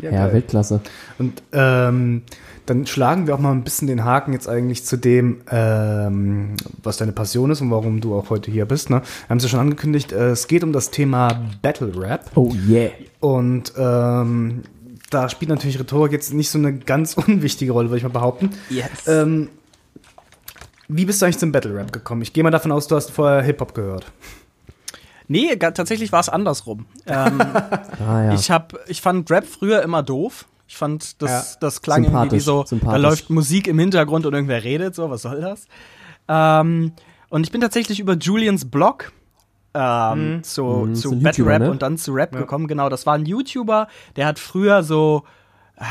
Ja, 0.02 0.12
ja 0.12 0.34
Weltklasse. 0.34 0.80
Und 1.18 1.44
ähm, 1.52 2.24
dann 2.66 2.86
schlagen 2.86 3.28
wir 3.28 3.36
auch 3.36 3.40
mal 3.40 3.52
ein 3.52 3.64
bisschen 3.64 3.88
den 3.88 4.06
Haken 4.06 4.32
jetzt 4.32 4.48
eigentlich 4.48 4.86
zu 4.86 4.96
dem, 4.96 5.42
ähm, 5.52 6.56
was 6.82 6.98
deine 6.98 7.12
Passion 7.12 7.52
ist 7.52 7.62
und 7.62 7.72
warum 7.72 8.00
du 8.00 8.16
auch 8.16 8.30
heute 8.30 8.52
hier 8.52 8.66
bist. 8.66 8.90
Ne? 8.90 9.02
Wir 9.02 9.30
haben 9.30 9.38
es 9.40 9.44
ja 9.44 9.50
schon 9.50 9.60
angekündigt, 9.60 10.12
äh, 10.12 10.30
es 10.30 10.48
geht 10.48 10.64
um 10.64 10.72
das 10.72 10.92
Thema 10.92 11.42
Battle 11.62 11.92
Rap. 12.00 12.32
Oh 12.36 12.54
yeah. 12.70 12.92
Und 13.20 13.74
ähm, 13.78 14.62
da 15.10 15.30
spielt 15.30 15.50
natürlich 15.50 15.80
Rhetorik 15.80 16.12
jetzt 16.12 16.34
nicht 16.34 16.50
so 16.50 16.58
eine 16.58 16.78
ganz 16.78 17.14
unwichtige 17.28 17.72
Rolle, 17.72 17.90
würde 17.90 17.98
ich 17.98 18.04
mal 18.04 18.10
behaupten. 18.10 18.52
Yes. 18.70 19.08
Ähm, 19.08 19.50
wie 20.88 21.06
bist 21.06 21.22
du 21.22 21.26
eigentlich 21.26 21.38
zum 21.38 21.52
Battle 21.52 21.76
Rap 21.76 21.92
gekommen? 21.92 22.22
Ich 22.22 22.34
gehe 22.34 22.44
mal 22.44 22.50
davon 22.50 22.72
aus, 22.72 22.88
du 22.88 22.96
hast 22.96 23.12
vorher 23.12 23.42
Hip-Hop 23.44 23.76
gehört. 23.76 24.12
Nee, 25.28 25.56
tatsächlich 25.58 26.12
war 26.12 26.20
es 26.20 26.30
andersrum. 26.30 26.88
Ähm, 27.06 27.40
ah, 27.42 28.24
ja. 28.24 28.34
ich, 28.34 28.50
hab, 28.50 28.74
ich 28.88 29.02
fand 29.02 29.30
Rap 29.30 29.46
früher 29.46 29.84
immer 29.84 30.02
doof. 30.02 30.48
Ich 30.68 30.78
fand, 30.78 31.22
das, 31.22 31.30
ja. 31.54 31.58
das 31.62 31.82
klang 31.82 32.04
irgendwie 32.04 32.32
wie 32.38 32.40
so, 32.40 32.64
da 32.82 32.96
läuft 32.98 33.30
Musik 33.30 33.68
im 33.68 33.80
Hintergrund 33.80 34.26
und 34.26 34.34
irgendwer 34.34 34.64
redet, 34.64 34.94
so, 34.94 35.10
was 35.10 35.24
soll 35.24 35.42
das? 35.42 35.68
Ähm, 36.28 36.94
und 37.30 37.44
ich 37.44 37.52
bin 37.52 37.62
tatsächlich 37.62 38.00
über 38.00 38.14
Julians 38.14 38.70
Blog 38.70 39.12
ähm, 39.74 40.38
mhm. 40.38 40.44
zu, 40.44 40.64
mhm, 40.64 40.96
zu 40.96 41.20
Battle 41.20 41.46
Rap 41.46 41.62
ne? 41.62 41.72
und 41.72 41.82
dann 41.82 41.98
zu 41.98 42.14
Rap 42.14 42.34
ja. 42.34 42.42
gekommen. 42.42 42.68
Genau, 42.68 42.90
das 42.90 43.06
war 43.06 43.16
ein 43.16 43.26
YouTuber, 43.26 43.88
der 44.16 44.26
hat 44.26 44.40
früher 44.40 44.84
so, 44.84 45.24
äh, 45.78 45.84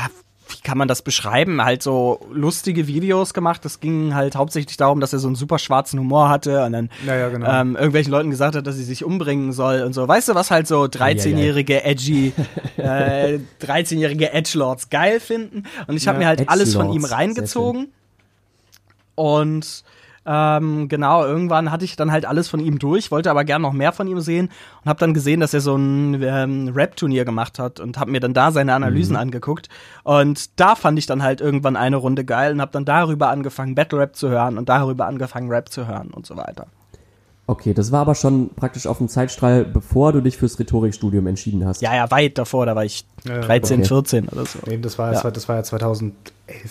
wie 0.49 0.61
kann 0.61 0.77
man 0.77 0.87
das 0.87 1.01
beschreiben, 1.03 1.63
halt 1.63 1.83
so 1.83 2.19
lustige 2.31 2.87
Videos 2.87 3.33
gemacht. 3.33 3.63
Das 3.63 3.79
ging 3.79 4.15
halt 4.15 4.35
hauptsächlich 4.35 4.77
darum, 4.77 4.99
dass 4.99 5.13
er 5.13 5.19
so 5.19 5.27
einen 5.27 5.35
super 5.35 5.59
schwarzen 5.59 5.99
Humor 5.99 6.29
hatte 6.29 6.63
und 6.65 6.73
dann 6.73 6.89
ja, 7.05 7.15
ja, 7.15 7.29
genau. 7.29 7.47
ähm, 7.47 7.75
irgendwelchen 7.75 8.11
Leuten 8.11 8.29
gesagt 8.31 8.55
hat, 8.55 8.65
dass 8.65 8.75
sie 8.75 8.83
sich 8.83 9.05
umbringen 9.05 9.53
soll 9.53 9.81
und 9.81 9.93
so. 9.93 10.07
Weißt 10.07 10.27
du, 10.27 10.35
was 10.35 10.49
halt 10.49 10.67
so 10.67 10.83
13-jährige 10.83 11.83
edgy, 11.83 12.33
äh, 12.77 13.39
13-jährige 13.61 14.33
Edgelords 14.33 14.89
geil 14.89 15.19
finden? 15.19 15.63
Und 15.87 15.95
ich 15.95 16.07
habe 16.07 16.17
mir 16.17 16.27
halt 16.27 16.49
alles 16.49 16.73
von 16.73 16.91
ihm 16.91 17.05
reingezogen. 17.05 17.93
Und 19.15 19.83
ähm, 20.31 20.87
genau, 20.89 21.25
irgendwann 21.25 21.71
hatte 21.71 21.85
ich 21.85 21.95
dann 21.95 22.11
halt 22.11 22.25
alles 22.25 22.49
von 22.49 22.59
ihm 22.59 22.77
durch, 22.77 23.09
wollte 23.09 23.31
aber 23.31 23.45
gern 23.45 23.63
noch 23.63 23.73
mehr 23.73 23.91
von 23.91 24.05
ihm 24.05 24.19
sehen 24.19 24.49
und 24.83 24.89
habe 24.89 24.99
dann 24.99 25.15
gesehen, 25.15 25.39
dass 25.39 25.55
er 25.55 25.61
so 25.61 25.75
ein 25.75 26.21
ähm, 26.21 26.67
Rap-Turnier 26.67 27.25
gemacht 27.25 27.57
hat 27.57 27.79
und 27.79 27.97
habe 27.97 28.11
mir 28.11 28.19
dann 28.19 28.35
da 28.35 28.51
seine 28.51 28.75
Analysen 28.75 29.15
mhm. 29.15 29.21
angeguckt. 29.21 29.69
Und 30.03 30.59
da 30.59 30.75
fand 30.75 30.99
ich 30.99 31.07
dann 31.07 31.23
halt 31.23 31.41
irgendwann 31.41 31.75
eine 31.75 31.95
Runde 31.95 32.25
geil 32.25 32.51
und 32.51 32.61
habe 32.61 32.71
dann 32.71 32.85
darüber 32.85 33.29
angefangen, 33.29 33.73
Battle 33.73 33.97
Rap 33.97 34.15
zu 34.15 34.29
hören 34.29 34.59
und 34.59 34.69
darüber 34.69 35.07
angefangen, 35.07 35.49
Rap 35.49 35.69
zu 35.69 35.87
hören 35.87 36.11
und 36.11 36.27
so 36.27 36.37
weiter. 36.37 36.67
Okay, 37.49 37.73
das 37.73 37.91
war 37.91 38.01
aber 38.01 38.13
schon 38.13 38.51
praktisch 38.55 38.85
auf 38.85 38.99
dem 38.99 39.07
Zeitstrahl, 39.07 39.65
bevor 39.65 40.13
du 40.13 40.21
dich 40.21 40.37
fürs 40.37 40.59
Rhetorikstudium 40.59 41.25
entschieden 41.25 41.65
hast. 41.65 41.81
Ja, 41.81 41.95
ja, 41.95 42.11
weit 42.11 42.37
davor, 42.37 42.67
da 42.67 42.75
war 42.75 42.85
ich 42.85 43.07
13, 43.25 43.79
okay. 43.79 43.87
14 43.87 44.29
oder 44.29 44.45
so. 44.45 44.59
Nee, 44.67 44.77
das 44.77 44.99
war, 44.99 45.11
ja. 45.11 45.31
das 45.31 45.49
war 45.49 45.55
ja 45.55 45.63
2011, 45.63 46.13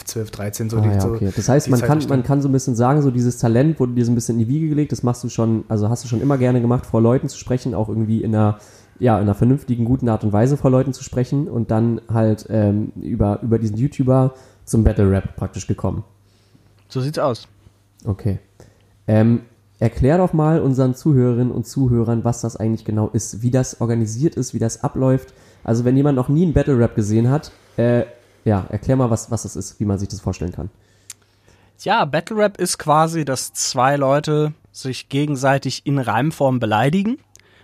12, 0.05 0.31
13 0.31 0.71
so. 0.71 0.77
Ah, 0.77 0.83
die, 0.83 0.89
ja, 0.91 1.05
okay. 1.05 1.33
Das 1.35 1.49
heißt, 1.49 1.69
man 1.69 1.81
kann, 1.81 2.07
man 2.09 2.23
kann 2.23 2.43
so 2.43 2.49
ein 2.49 2.53
bisschen 2.53 2.77
sagen, 2.77 3.03
so 3.03 3.11
dieses 3.11 3.39
Talent 3.39 3.81
wurde 3.81 3.95
dir 3.95 4.05
so 4.05 4.13
ein 4.13 4.15
bisschen 4.15 4.39
in 4.39 4.47
die 4.47 4.55
Wiege 4.55 4.69
gelegt, 4.69 4.93
das 4.93 5.03
machst 5.03 5.25
du 5.25 5.29
schon, 5.29 5.65
also 5.67 5.89
hast 5.89 6.05
du 6.05 6.09
schon 6.09 6.21
immer 6.21 6.39
gerne 6.39 6.61
gemacht, 6.61 6.87
vor 6.87 7.03
Leuten 7.03 7.29
zu 7.29 7.39
sprechen, 7.39 7.75
auch 7.75 7.89
irgendwie 7.89 8.23
in 8.23 8.33
einer, 8.33 8.61
ja, 9.01 9.17
in 9.17 9.23
einer 9.23 9.35
vernünftigen, 9.35 9.85
guten 9.85 10.09
Art 10.09 10.23
und 10.23 10.33
Weise 10.33 10.57
vor 10.57 10.71
Leuten 10.71 10.93
zu 10.93 11.03
sprechen 11.03 11.49
und 11.49 11.73
dann 11.73 12.01
halt 12.09 12.47
ähm, 12.51 12.93
über, 13.03 13.41
über 13.43 13.59
diesen 13.59 13.79
YouTuber 13.79 14.33
zum 14.65 14.85
Battle 14.85 15.11
Rap 15.11 15.35
praktisch 15.35 15.67
gekommen. 15.67 16.05
So 16.89 17.01
sieht's 17.01 17.19
aus. 17.19 17.49
Okay. 18.05 18.39
Ähm, 19.09 19.41
Erklär 19.81 20.19
doch 20.19 20.33
mal 20.33 20.61
unseren 20.61 20.95
Zuhörerinnen 20.95 21.53
und 21.53 21.67
Zuhörern, 21.67 22.25
was 22.25 22.41
das 22.41 22.57
eigentlich 22.57 22.85
genau 22.85 23.09
ist, 23.13 23.43
wie 23.43 23.51
das 23.51 23.81
organisiert 23.81 24.35
ist, 24.35 24.53
wie 24.53 24.59
das 24.59 24.83
abläuft. 24.83 25.33
Also 25.63 25.85
wenn 25.85 25.97
jemand 25.97 26.17
noch 26.17 26.29
nie 26.29 26.43
einen 26.43 26.53
Battle 26.53 26.79
Rap 26.79 26.97
gesehen 26.97 27.31
hat, 27.31 27.53
äh, 27.77 28.05
ja, 28.45 28.67
erklär 28.71 28.97
mal, 28.97 29.11
was, 29.11 29.31
was 29.31 29.45
das 29.45 29.55
ist, 29.55 29.79
wie 29.79 29.85
man 29.85 29.99
sich 29.99 30.09
das 30.09 30.21
vorstellen 30.21 30.53
kann. 30.53 30.71
Ja, 31.81 32.05
Battle 32.05 32.37
Rap 32.37 32.59
ist 32.59 32.79
quasi, 32.79 33.25
dass 33.25 33.53
zwei 33.53 33.97
Leute 33.97 34.53
sich 34.73 35.09
gegenseitig 35.09 35.87
in 35.87 35.99
Reimform 35.99 36.59
beleidigen. 36.59 37.19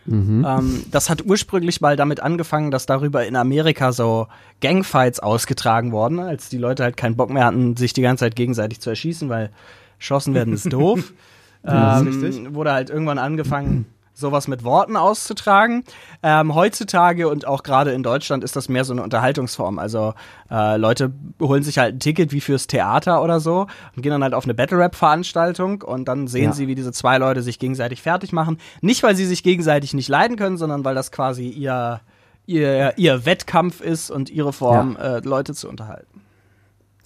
Mhm. 0.06 0.44
Ähm, 0.46 0.84
das 0.90 1.10
hat 1.10 1.24
ursprünglich 1.24 1.80
mal 1.80 1.96
damit 1.96 2.20
angefangen, 2.20 2.70
dass 2.70 2.86
darüber 2.86 3.26
in 3.26 3.34
Amerika 3.34 3.92
so 3.92 4.28
Gangfights 4.60 5.18
ausgetragen 5.18 5.90
wurden, 5.90 6.20
als 6.20 6.48
die 6.48 6.58
Leute 6.58 6.84
halt 6.84 6.96
keinen 6.96 7.16
Bock 7.16 7.30
mehr 7.30 7.46
hatten, 7.46 7.76
sich 7.76 7.92
die 7.92 8.02
ganze 8.02 8.24
Zeit 8.24 8.36
gegenseitig 8.36 8.80
zu 8.80 8.90
erschießen, 8.90 9.28
weil 9.28 9.50
geschossen 9.98 10.34
werden 10.34 10.54
ist 10.54 10.72
doof. 10.72 11.12
ähm, 11.66 12.54
wurde 12.54 12.72
halt 12.72 12.90
irgendwann 12.90 13.18
angefangen, 13.18 13.86
sowas 14.14 14.46
mit 14.46 14.62
Worten 14.62 14.96
auszutragen. 14.96 15.84
Ähm, 16.22 16.54
heutzutage 16.54 17.28
und 17.28 17.46
auch 17.46 17.62
gerade 17.62 17.92
in 17.92 18.02
Deutschland 18.02 18.44
ist 18.44 18.54
das 18.56 18.68
mehr 18.68 18.84
so 18.84 18.92
eine 18.92 19.02
Unterhaltungsform. 19.02 19.78
Also 19.78 20.14
äh, 20.50 20.76
Leute 20.76 21.12
holen 21.40 21.64
sich 21.64 21.78
halt 21.78 21.96
ein 21.96 21.98
Ticket 21.98 22.32
wie 22.32 22.40
fürs 22.40 22.68
Theater 22.68 23.22
oder 23.22 23.40
so 23.40 23.66
und 23.96 24.02
gehen 24.02 24.12
dann 24.12 24.22
halt 24.22 24.34
auf 24.34 24.44
eine 24.44 24.54
Battle-Rap-Veranstaltung 24.54 25.82
und 25.82 26.06
dann 26.06 26.28
sehen 26.28 26.44
ja. 26.44 26.52
sie, 26.52 26.68
wie 26.68 26.76
diese 26.76 26.92
zwei 26.92 27.18
Leute 27.18 27.42
sich 27.42 27.58
gegenseitig 27.58 28.00
fertig 28.00 28.32
machen. 28.32 28.58
Nicht, 28.80 29.02
weil 29.02 29.16
sie 29.16 29.26
sich 29.26 29.42
gegenseitig 29.42 29.94
nicht 29.94 30.08
leiden 30.08 30.36
können, 30.36 30.56
sondern 30.56 30.84
weil 30.84 30.94
das 30.94 31.10
quasi 31.10 31.48
ihr, 31.48 32.00
ihr, 32.46 32.96
ihr 32.96 33.26
Wettkampf 33.26 33.80
ist 33.80 34.10
und 34.10 34.30
ihre 34.30 34.52
Form, 34.52 34.96
ja. 34.96 35.16
äh, 35.16 35.20
Leute 35.24 35.54
zu 35.54 35.68
unterhalten. 35.68 36.20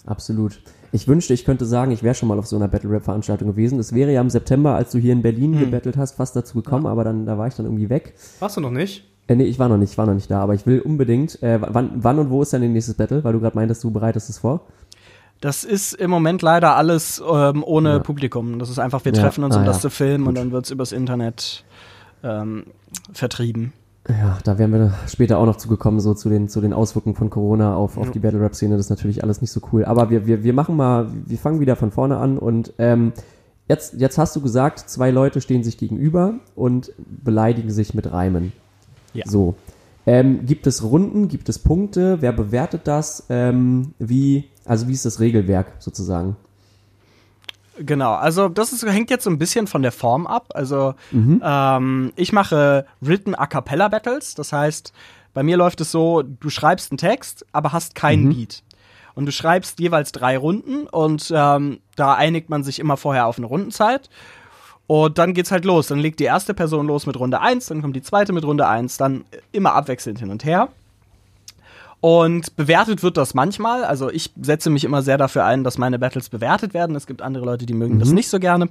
Absolut. 0.05 0.61
Ich 0.91 1.07
wünschte, 1.07 1.33
ich 1.33 1.45
könnte 1.45 1.65
sagen, 1.65 1.91
ich 1.91 2.03
wäre 2.03 2.15
schon 2.15 2.29
mal 2.29 2.39
auf 2.39 2.47
so 2.47 2.55
einer 2.55 2.67
Battle 2.67 2.89
Rap 2.89 3.03
Veranstaltung 3.03 3.49
gewesen. 3.49 3.79
Es 3.79 3.93
wäre 3.93 4.11
ja 4.11 4.21
im 4.21 4.29
September, 4.29 4.75
als 4.75 4.91
du 4.91 4.97
hier 4.97 5.13
in 5.13 5.21
Berlin 5.21 5.53
hm. 5.53 5.59
gebettelt 5.59 5.97
hast, 5.97 6.15
fast 6.15 6.35
dazu 6.35 6.61
gekommen, 6.61 6.85
ja. 6.85 6.91
aber 6.91 7.03
dann 7.03 7.25
da 7.25 7.37
war 7.37 7.47
ich 7.47 7.55
dann 7.55 7.65
irgendwie 7.65 7.89
weg. 7.89 8.13
Warst 8.39 8.57
du 8.57 8.61
noch 8.61 8.71
nicht? 8.71 9.05
Äh, 9.27 9.35
nee, 9.35 9.43
ich 9.43 9.59
war 9.59 9.69
noch 9.69 9.77
nicht, 9.77 9.97
war 9.97 10.07
noch 10.07 10.15
nicht 10.15 10.31
da, 10.31 10.41
aber 10.41 10.55
ich 10.55 10.65
will 10.65 10.79
unbedingt. 10.79 11.41
Äh, 11.43 11.59
wann, 11.61 11.91
wann 11.95 12.17
und 12.17 12.31
wo 12.31 12.41
ist 12.41 12.51
denn 12.51 12.61
dein 12.61 12.73
nächstes 12.73 12.95
Battle? 12.95 13.23
Weil 13.23 13.33
du 13.33 13.39
gerade 13.39 13.55
meintest, 13.55 13.83
du 13.83 13.91
bereitest 13.91 14.29
es 14.29 14.39
vor. 14.39 14.61
Das 15.41 15.63
ist 15.63 15.93
im 15.93 16.09
Moment 16.09 16.41
leider 16.41 16.75
alles 16.75 17.21
ähm, 17.25 17.63
ohne 17.63 17.89
ja. 17.89 17.99
Publikum. 17.99 18.59
Das 18.59 18.69
ist 18.69 18.79
einfach, 18.79 19.05
wir 19.05 19.13
ja. 19.13 19.21
treffen 19.21 19.43
uns, 19.43 19.55
um 19.55 19.61
ah, 19.61 19.65
das 19.65 19.81
zu 19.81 19.89
filmen 19.89 20.25
Gut. 20.25 20.29
und 20.29 20.35
dann 20.35 20.51
wird 20.51 20.65
es 20.65 20.71
übers 20.71 20.91
Internet 20.91 21.63
ähm, 22.23 22.65
vertrieben. 23.13 23.71
Ja, 24.07 24.39
da 24.43 24.57
werden 24.57 24.71
wir 24.71 24.93
später 25.07 25.37
auch 25.37 25.45
noch 25.45 25.57
zugekommen, 25.57 25.99
so 25.99 26.13
zu 26.13 26.29
den, 26.29 26.47
zu 26.47 26.61
den 26.61 26.73
Auswirkungen 26.73 27.15
von 27.15 27.29
Corona 27.29 27.75
auf, 27.75 27.97
auf 27.97 28.11
die 28.11 28.19
Battle 28.19 28.41
Rap 28.41 28.55
Szene. 28.55 28.77
Das 28.77 28.85
ist 28.85 28.89
natürlich 28.89 29.23
alles 29.23 29.41
nicht 29.41 29.51
so 29.51 29.61
cool. 29.71 29.85
Aber 29.85 30.09
wir, 30.09 30.25
wir, 30.25 30.43
wir 30.43 30.53
machen 30.53 30.75
mal, 30.75 31.07
wir 31.25 31.37
fangen 31.37 31.59
wieder 31.59 31.75
von 31.75 31.91
vorne 31.91 32.17
an 32.17 32.37
und 32.37 32.73
ähm, 32.79 33.11
jetzt, 33.67 33.95
jetzt 33.95 34.17
hast 34.17 34.35
du 34.35 34.41
gesagt, 34.41 34.79
zwei 34.79 35.11
Leute 35.11 35.41
stehen 35.41 35.63
sich 35.63 35.77
gegenüber 35.77 36.35
und 36.55 36.91
beleidigen 36.97 37.69
sich 37.69 37.93
mit 37.93 38.11
Reimen. 38.11 38.51
Ja. 39.13 39.25
So. 39.27 39.55
Ähm, 40.05 40.45
gibt 40.45 40.65
es 40.65 40.81
Runden, 40.81 41.27
gibt 41.27 41.49
es 41.49 41.59
Punkte? 41.59 42.21
Wer 42.21 42.31
bewertet 42.31 42.81
das? 42.85 43.25
Ähm, 43.29 43.93
wie, 43.99 44.45
also 44.65 44.87
wie 44.87 44.93
ist 44.93 45.05
das 45.05 45.19
Regelwerk 45.19 45.73
sozusagen? 45.79 46.35
Genau, 47.79 48.13
also 48.13 48.49
das 48.49 48.73
ist, 48.73 48.85
hängt 48.85 49.09
jetzt 49.09 49.23
so 49.23 49.29
ein 49.29 49.37
bisschen 49.37 49.65
von 49.65 49.81
der 49.81 49.91
Form 49.93 50.27
ab. 50.27 50.49
Also 50.53 50.95
ähm, 51.43 52.11
ich 52.15 52.33
mache 52.33 52.85
Written 52.99 53.35
A 53.35 53.47
Cappella 53.47 53.87
Battles, 53.87 54.35
das 54.35 54.51
heißt, 54.51 54.93
bei 55.33 55.43
mir 55.43 55.57
läuft 55.57 55.79
es 55.81 55.91
so, 55.91 56.21
du 56.21 56.49
schreibst 56.49 56.91
einen 56.91 56.97
Text, 56.97 57.45
aber 57.51 57.71
hast 57.71 57.95
keinen 57.95 58.29
Beat. 58.35 58.63
Und 59.15 59.25
du 59.25 59.31
schreibst 59.31 59.79
jeweils 59.79 60.11
drei 60.11 60.37
Runden 60.37 60.87
und 60.87 61.31
ähm, 61.35 61.79
da 61.95 62.13
einigt 62.13 62.49
man 62.49 62.63
sich 62.63 62.79
immer 62.79 62.97
vorher 62.97 63.27
auf 63.27 63.37
eine 63.37 63.47
Rundenzeit. 63.47 64.09
Und 64.87 65.17
dann 65.17 65.33
geht's 65.33 65.51
halt 65.51 65.65
los. 65.65 65.87
Dann 65.87 65.99
legt 65.99 66.19
die 66.19 66.25
erste 66.25 66.53
Person 66.53 66.87
los 66.87 67.05
mit 67.05 67.19
Runde 67.19 67.39
1, 67.39 67.67
dann 67.67 67.81
kommt 67.81 67.95
die 67.95 68.01
zweite 68.01 68.33
mit 68.33 68.43
Runde 68.43 68.67
1, 68.67 68.97
dann 68.97 69.23
immer 69.51 69.73
abwechselnd 69.73 70.19
hin 70.19 70.31
und 70.31 70.43
her. 70.43 70.69
Und 72.01 72.55
bewertet 72.55 73.03
wird 73.03 73.17
das 73.17 73.33
manchmal. 73.33 73.83
Also 73.83 74.09
ich 74.09 74.31
setze 74.41 74.69
mich 74.69 74.85
immer 74.85 75.01
sehr 75.01 75.17
dafür 75.17 75.45
ein, 75.45 75.63
dass 75.63 75.77
meine 75.77 75.99
Battles 75.99 76.29
bewertet 76.29 76.73
werden. 76.73 76.95
Es 76.95 77.07
gibt 77.07 77.21
andere 77.21 77.45
Leute, 77.45 77.65
die 77.65 77.73
mögen 77.73 77.99
das 77.99 78.11
nicht 78.11 78.29
so 78.29 78.39
gerne. 78.39 78.69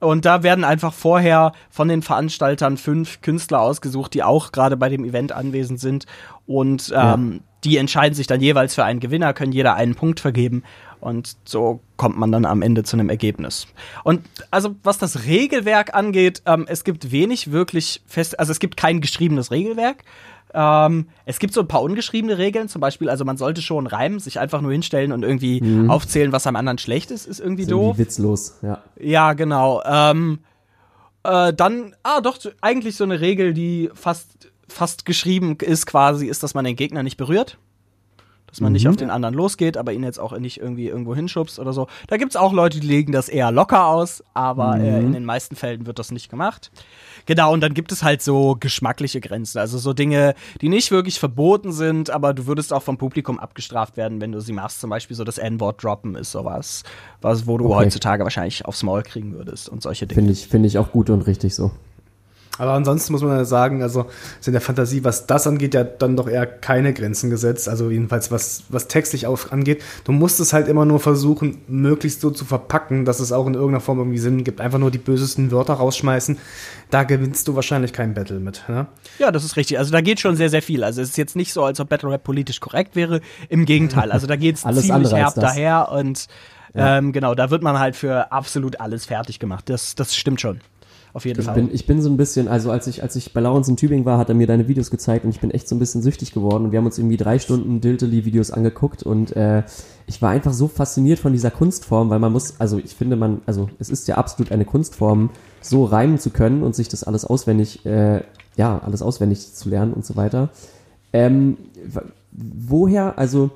Und 0.00 0.24
da 0.24 0.42
werden 0.42 0.64
einfach 0.64 0.92
vorher 0.92 1.52
von 1.70 1.88
den 1.88 2.02
Veranstaltern 2.02 2.76
fünf 2.76 3.20
Künstler 3.20 3.60
ausgesucht, 3.60 4.14
die 4.14 4.22
auch 4.22 4.52
gerade 4.52 4.76
bei 4.76 4.88
dem 4.88 5.04
Event 5.04 5.32
anwesend 5.32 5.80
sind. 5.80 6.06
Und 6.46 6.92
ähm, 6.96 7.40
die 7.64 7.78
entscheiden 7.78 8.14
sich 8.14 8.26
dann 8.26 8.40
jeweils 8.40 8.74
für 8.74 8.84
einen 8.84 9.00
Gewinner, 9.00 9.32
können 9.32 9.52
jeder 9.52 9.74
einen 9.74 9.94
Punkt 9.94 10.20
vergeben. 10.20 10.62
Und 11.00 11.36
so 11.44 11.80
kommt 11.96 12.18
man 12.18 12.32
dann 12.32 12.44
am 12.44 12.62
Ende 12.62 12.82
zu 12.84 12.96
einem 12.96 13.08
Ergebnis. 13.10 13.66
Und 14.04 14.22
also 14.50 14.76
was 14.82 14.98
das 14.98 15.24
Regelwerk 15.24 15.94
angeht, 15.94 16.42
ähm, 16.46 16.66
es 16.68 16.84
gibt 16.84 17.10
wenig 17.10 17.52
wirklich 17.52 18.02
fest, 18.06 18.38
also 18.38 18.52
es 18.52 18.58
gibt 18.58 18.76
kein 18.76 19.00
geschriebenes 19.00 19.50
Regelwerk. 19.50 20.04
Ähm, 20.54 21.08
es 21.26 21.38
gibt 21.38 21.52
so 21.52 21.60
ein 21.60 21.68
paar 21.68 21.82
ungeschriebene 21.82 22.38
Regeln, 22.38 22.68
zum 22.68 22.80
Beispiel, 22.80 23.10
also 23.10 23.24
man 23.24 23.36
sollte 23.36 23.60
schon 23.60 23.86
reimen, 23.86 24.18
sich 24.18 24.40
einfach 24.40 24.60
nur 24.62 24.72
hinstellen 24.72 25.12
und 25.12 25.22
irgendwie 25.22 25.62
aufzählen, 25.88 26.32
was 26.32 26.46
am 26.46 26.56
anderen 26.56 26.78
schlecht 26.78 27.10
ist, 27.10 27.26
ist 27.26 27.38
irgendwie 27.38 27.62
Ist 27.64 27.70
doof. 27.70 27.82
irgendwie 27.98 28.02
witzlos, 28.02 28.58
ja. 28.62 28.82
Ja, 28.98 29.34
genau. 29.34 29.82
Ähm, 29.84 30.38
äh, 31.22 31.52
dann, 31.52 31.94
ah, 32.02 32.20
doch, 32.22 32.38
eigentlich 32.62 32.96
so 32.96 33.04
eine 33.04 33.20
Regel, 33.20 33.52
die 33.52 33.90
fast, 33.92 34.50
fast 34.68 35.04
geschrieben 35.04 35.56
ist 35.60 35.84
quasi, 35.86 36.26
ist, 36.26 36.42
dass 36.42 36.54
man 36.54 36.64
den 36.64 36.76
Gegner 36.76 37.02
nicht 37.02 37.18
berührt. 37.18 37.58
Dass 38.48 38.60
man 38.62 38.72
nicht 38.72 38.88
auf 38.88 38.96
den 38.96 39.10
anderen 39.10 39.34
losgeht, 39.34 39.76
aber 39.76 39.92
ihn 39.92 40.02
jetzt 40.02 40.18
auch 40.18 40.36
nicht 40.38 40.58
irgendwie 40.58 40.88
irgendwo 40.88 41.14
hinschubst 41.14 41.58
oder 41.58 41.74
so. 41.74 41.86
Da 42.06 42.16
gibt's 42.16 42.34
auch 42.34 42.52
Leute, 42.54 42.80
die 42.80 42.86
legen 42.86 43.12
das 43.12 43.28
eher 43.28 43.52
locker 43.52 43.86
aus, 43.86 44.24
aber 44.32 44.80
äh, 44.80 45.02
in 45.04 45.12
den 45.12 45.24
meisten 45.26 45.54
Fällen 45.54 45.86
wird 45.86 45.98
das 45.98 46.10
nicht 46.10 46.30
gemacht. 46.30 46.70
Genau, 47.26 47.52
und 47.52 47.60
dann 47.60 47.74
gibt 47.74 47.92
es 47.92 48.02
halt 48.02 48.22
so 48.22 48.56
geschmackliche 48.58 49.20
Grenzen. 49.20 49.58
Also 49.58 49.76
so 49.76 49.92
Dinge, 49.92 50.34
die 50.62 50.70
nicht 50.70 50.90
wirklich 50.90 51.18
verboten 51.20 51.72
sind, 51.72 52.08
aber 52.08 52.32
du 52.32 52.46
würdest 52.46 52.72
auch 52.72 52.82
vom 52.82 52.96
Publikum 52.96 53.38
abgestraft 53.38 53.98
werden, 53.98 54.20
wenn 54.22 54.32
du 54.32 54.40
sie 54.40 54.52
machst. 54.54 54.80
Zum 54.80 54.88
Beispiel 54.88 55.14
so 55.14 55.24
das 55.24 55.36
N-Wort 55.36 55.84
droppen 55.84 56.14
ist 56.14 56.32
sowas, 56.32 56.84
was, 57.20 57.46
wo 57.46 57.58
du 57.58 57.66
Okay. 57.66 57.84
heutzutage 57.84 58.24
wahrscheinlich 58.24 58.64
aufs 58.64 58.82
Maul 58.82 59.02
kriegen 59.02 59.34
würdest 59.34 59.68
und 59.68 59.82
solche 59.82 60.06
Dinge. 60.06 60.14
Finde 60.20 60.32
ich, 60.32 60.46
finde 60.48 60.68
ich 60.68 60.78
auch 60.78 60.90
gut 60.90 61.10
und 61.10 61.26
richtig 61.26 61.54
so. 61.54 61.70
Aber 62.58 62.72
ansonsten 62.72 63.12
muss 63.12 63.22
man 63.22 63.36
ja 63.36 63.44
sagen, 63.44 63.82
also 63.82 64.06
ist 64.38 64.48
in 64.48 64.52
der 64.52 64.60
Fantasie, 64.60 65.04
was 65.04 65.26
das 65.26 65.46
angeht, 65.46 65.74
ja 65.74 65.84
dann 65.84 66.16
doch 66.16 66.28
eher 66.28 66.46
keine 66.46 66.92
Grenzen 66.92 67.30
gesetzt. 67.30 67.68
Also 67.68 67.90
jedenfalls 67.90 68.30
was, 68.30 68.64
was 68.68 68.88
textlich 68.88 69.26
auf, 69.26 69.52
angeht. 69.52 69.82
Du 70.04 70.12
musst 70.12 70.40
es 70.40 70.52
halt 70.52 70.68
immer 70.68 70.84
nur 70.84 71.00
versuchen, 71.00 71.58
möglichst 71.68 72.20
so 72.20 72.30
zu 72.30 72.44
verpacken, 72.44 73.04
dass 73.04 73.20
es 73.20 73.32
auch 73.32 73.46
in 73.46 73.54
irgendeiner 73.54 73.80
Form 73.80 73.98
irgendwie 73.98 74.18
Sinn 74.18 74.44
gibt. 74.44 74.60
Einfach 74.60 74.78
nur 74.78 74.90
die 74.90 74.98
bösesten 74.98 75.50
Wörter 75.50 75.74
rausschmeißen. 75.74 76.36
Da 76.90 77.04
gewinnst 77.04 77.46
du 77.48 77.54
wahrscheinlich 77.54 77.92
kein 77.92 78.14
Battle 78.14 78.40
mit. 78.40 78.64
Ne? 78.68 78.86
Ja, 79.18 79.30
das 79.30 79.44
ist 79.44 79.56
richtig. 79.56 79.78
Also 79.78 79.92
da 79.92 80.00
geht 80.00 80.20
schon 80.20 80.36
sehr, 80.36 80.50
sehr 80.50 80.62
viel. 80.62 80.84
Also 80.84 81.00
es 81.00 81.10
ist 81.10 81.18
jetzt 81.18 81.36
nicht 81.36 81.52
so, 81.52 81.64
als 81.64 81.80
ob 81.80 81.88
Battle 81.88 82.10
Rap 82.10 82.24
politisch 82.24 82.60
korrekt 82.60 82.96
wäre. 82.96 83.20
Im 83.48 83.64
Gegenteil. 83.64 84.10
Also 84.10 84.26
da 84.26 84.36
geht's 84.36 84.64
Alles 84.68 84.86
ziemlich 84.86 85.12
herb 85.12 85.34
daher 85.34 85.90
und 85.92 86.26
ähm, 86.74 87.12
genau, 87.12 87.34
da 87.34 87.50
wird 87.50 87.62
man 87.62 87.78
halt 87.78 87.96
für 87.96 88.30
absolut 88.30 88.80
alles 88.80 89.06
fertig 89.06 89.38
gemacht. 89.38 89.68
Das, 89.68 89.94
das 89.94 90.14
stimmt 90.14 90.40
schon. 90.40 90.60
Auf 91.12 91.24
jeden 91.24 91.40
Ich 91.40 91.46
Fall. 91.46 91.54
bin, 91.54 91.70
ich 91.72 91.86
bin 91.86 92.02
so 92.02 92.10
ein 92.10 92.16
bisschen, 92.16 92.48
also 92.48 92.70
als 92.70 92.86
ich, 92.86 93.02
als 93.02 93.16
ich 93.16 93.32
bei 93.32 93.40
Lawrence 93.40 93.70
in 93.70 93.76
Tübingen 93.76 94.04
war, 94.04 94.18
hat 94.18 94.28
er 94.28 94.34
mir 94.34 94.46
deine 94.46 94.68
Videos 94.68 94.90
gezeigt 94.90 95.24
und 95.24 95.30
ich 95.30 95.40
bin 95.40 95.50
echt 95.50 95.68
so 95.68 95.74
ein 95.74 95.78
bisschen 95.78 96.02
süchtig 96.02 96.32
geworden 96.32 96.66
und 96.66 96.72
wir 96.72 96.78
haben 96.78 96.86
uns 96.86 96.98
irgendwie 96.98 97.16
drei 97.16 97.38
Stunden 97.38 97.80
Diltily-Videos 97.80 98.50
angeguckt 98.50 99.02
und 99.02 99.34
äh, 99.36 99.62
ich 100.06 100.20
war 100.22 100.30
einfach 100.30 100.52
so 100.52 100.68
fasziniert 100.68 101.18
von 101.18 101.32
dieser 101.32 101.50
Kunstform, 101.50 102.10
weil 102.10 102.18
man 102.18 102.32
muss, 102.32 102.60
also 102.60 102.78
ich 102.78 102.94
finde 102.94 103.16
man, 103.16 103.40
also 103.46 103.68
es 103.78 103.90
ist 103.90 104.08
ja 104.08 104.16
absolut 104.16 104.52
eine 104.52 104.64
Kunstform, 104.64 105.30
so 105.60 105.84
reimen 105.84 106.18
zu 106.18 106.30
können 106.30 106.62
und 106.62 106.74
sich 106.74 106.88
das 106.88 107.04
alles 107.04 107.24
auswendig, 107.24 107.84
äh, 107.86 108.22
ja, 108.56 108.78
alles 108.84 109.02
auswendig 109.02 109.54
zu 109.54 109.68
lernen 109.68 109.92
und 109.92 110.04
so 110.04 110.16
weiter. 110.16 110.50
Ähm, 111.12 111.56
woher, 112.32 113.18
also 113.18 113.50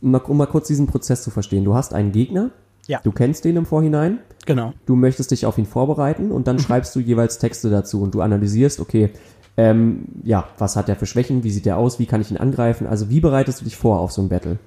um 0.00 0.10
mal 0.12 0.46
kurz 0.46 0.66
diesen 0.66 0.86
Prozess 0.86 1.22
zu 1.22 1.30
verstehen, 1.30 1.64
du 1.64 1.74
hast 1.74 1.94
einen 1.94 2.12
Gegner, 2.12 2.50
Ja. 2.90 3.00
du 3.04 3.12
kennst 3.12 3.44
den 3.44 3.56
im 3.56 3.66
Vorhinein, 3.66 4.18
genau. 4.46 4.72
du 4.84 4.96
möchtest 4.96 5.30
dich 5.30 5.46
auf 5.46 5.58
ihn 5.58 5.66
vorbereiten 5.66 6.32
und 6.32 6.48
dann 6.48 6.58
schreibst 6.58 6.96
du 6.96 6.98
jeweils 6.98 7.38
Texte 7.38 7.70
dazu 7.70 8.02
und 8.02 8.16
du 8.16 8.20
analysierst, 8.20 8.80
okay, 8.80 9.10
ähm, 9.56 10.06
ja, 10.24 10.48
was 10.58 10.74
hat 10.74 10.88
er 10.88 10.96
für 10.96 11.06
Schwächen, 11.06 11.44
wie 11.44 11.52
sieht 11.52 11.68
er 11.68 11.76
aus, 11.76 12.00
wie 12.00 12.06
kann 12.06 12.20
ich 12.20 12.32
ihn 12.32 12.36
angreifen, 12.36 12.88
also 12.88 13.08
wie 13.08 13.20
bereitest 13.20 13.60
du 13.60 13.64
dich 13.64 13.76
vor 13.76 14.00
auf 14.00 14.10
so 14.10 14.22
ein 14.22 14.28
Battle? 14.28 14.58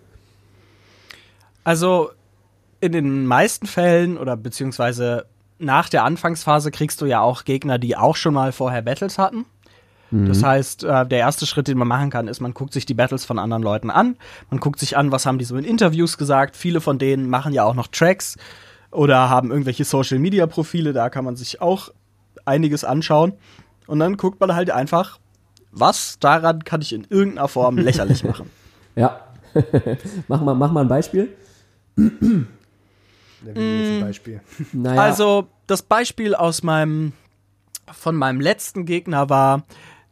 Also 1.65 2.11
in 2.79 2.93
den 2.93 3.25
meisten 3.25 3.67
Fällen 3.67 4.17
oder 4.17 4.37
beziehungsweise 4.37 5.25
nach 5.59 5.89
der 5.89 6.05
Anfangsphase 6.05 6.71
kriegst 6.71 7.01
du 7.01 7.05
ja 7.05 7.19
auch 7.19 7.43
Gegner, 7.43 7.77
die 7.77 7.97
auch 7.97 8.15
schon 8.15 8.33
mal 8.33 8.53
vorher 8.53 8.81
Battles 8.81 9.17
hatten. 9.17 9.45
Das 10.27 10.43
heißt, 10.43 10.83
äh, 10.83 11.05
der 11.07 11.19
erste 11.19 11.45
Schritt, 11.47 11.67
den 11.67 11.77
man 11.77 11.87
machen 11.87 12.09
kann, 12.11 12.27
ist, 12.27 12.39
man 12.39 12.53
guckt 12.53 12.71
sich 12.73 12.85
die 12.85 12.93
Battles 12.93 13.25
von 13.25 13.39
anderen 13.39 13.63
Leuten 13.63 13.89
an. 13.89 14.15
Man 14.51 14.59
guckt 14.59 14.79
sich 14.79 14.95
an, 14.95 15.11
was 15.11 15.25
haben 15.25 15.39
die 15.39 15.45
so 15.45 15.57
in 15.57 15.63
Interviews 15.65 16.17
gesagt. 16.19 16.55
Viele 16.55 16.81
von 16.81 16.99
denen 16.99 17.29
machen 17.29 17.51
ja 17.51 17.63
auch 17.63 17.73
noch 17.73 17.87
Tracks 17.87 18.37
oder 18.91 19.29
haben 19.29 19.49
irgendwelche 19.49 19.85
Social-Media-Profile. 19.85 20.93
Da 20.93 21.09
kann 21.09 21.25
man 21.25 21.35
sich 21.35 21.61
auch 21.61 21.89
einiges 22.45 22.83
anschauen. 22.83 23.33
Und 23.87 23.99
dann 23.99 24.17
guckt 24.17 24.39
man 24.39 24.53
halt 24.53 24.69
einfach, 24.69 25.19
was 25.71 26.19
daran 26.19 26.63
kann 26.63 26.81
ich 26.81 26.93
in 26.93 27.07
irgendeiner 27.09 27.47
Form 27.47 27.77
lächerlich 27.79 28.23
machen. 28.23 28.49
Ja, 28.95 29.19
mach, 30.27 30.41
mal, 30.41 30.53
mach 30.53 30.71
mal 30.71 30.81
ein 30.81 30.87
Beispiel. 30.87 31.29
Ein 31.97 32.47
Beispiel. 34.01 34.41
Naja, 34.73 35.01
Also, 35.01 35.47
das 35.67 35.81
Beispiel 35.81 36.35
aus 36.35 36.63
meinem, 36.63 37.13
von 37.91 38.15
meinem 38.15 38.41
letzten 38.41 38.85
Gegner 38.85 39.29
war, 39.29 39.63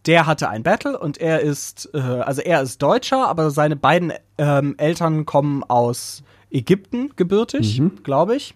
der 0.06 0.26
hatte 0.26 0.50
ein 0.50 0.64
Battle 0.64 0.98
und 0.98 1.20
er 1.20 1.42
ist, 1.42 1.90
äh, 1.94 2.00
also 2.00 2.42
er 2.42 2.62
ist 2.62 2.82
Deutscher, 2.82 3.28
aber 3.28 3.52
seine 3.52 3.76
beiden 3.76 4.14
ähm, 4.38 4.76
Eltern 4.78 5.26
kommen 5.26 5.64
aus 5.64 6.24
Ägypten 6.50 7.12
gebürtig, 7.16 7.78
glaube 8.04 8.36
ich. 8.36 8.56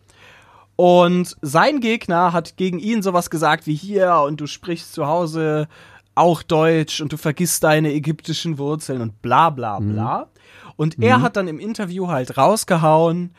Und 0.76 1.38
sein 1.42 1.80
Gegner 1.80 2.34
hat 2.34 2.58
gegen 2.58 2.80
ihn 2.80 3.02
sowas 3.02 3.30
gesagt 3.30 3.66
wie 3.66 3.76
hier 3.76 4.24
und 4.28 4.42
du 4.42 4.48
sprichst 4.48 4.94
zu 4.94 5.08
Hause 5.08 5.68
auch 6.16 6.44
Deutsch 6.44 7.02
und 7.02 7.14
du 7.14 7.18
vergisst 7.18 7.64
deine 7.64 7.94
ägyptischen 7.94 8.58
Wurzeln 8.58 9.02
und 9.02 9.22
bla 9.22 9.50
bla 9.50 9.80
bla. 9.80 10.30
Und 10.78 11.02
er 11.02 11.22
hat 11.22 11.38
dann 11.38 11.48
im 11.48 11.60
Interview 11.60 12.08
halt 12.08 12.38
rausgehauen, 12.38 13.34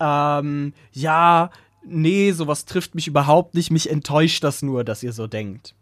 ähm, 0.00 0.72
ja, 0.92 1.50
nee, 1.84 2.32
sowas 2.32 2.64
trifft 2.64 2.94
mich 2.94 3.06
überhaupt 3.06 3.54
nicht, 3.54 3.70
mich 3.70 3.88
enttäuscht 3.90 4.44
das 4.44 4.62
nur, 4.62 4.84
dass 4.84 5.02
ihr 5.02 5.12
so 5.12 5.26
denkt. 5.26 5.74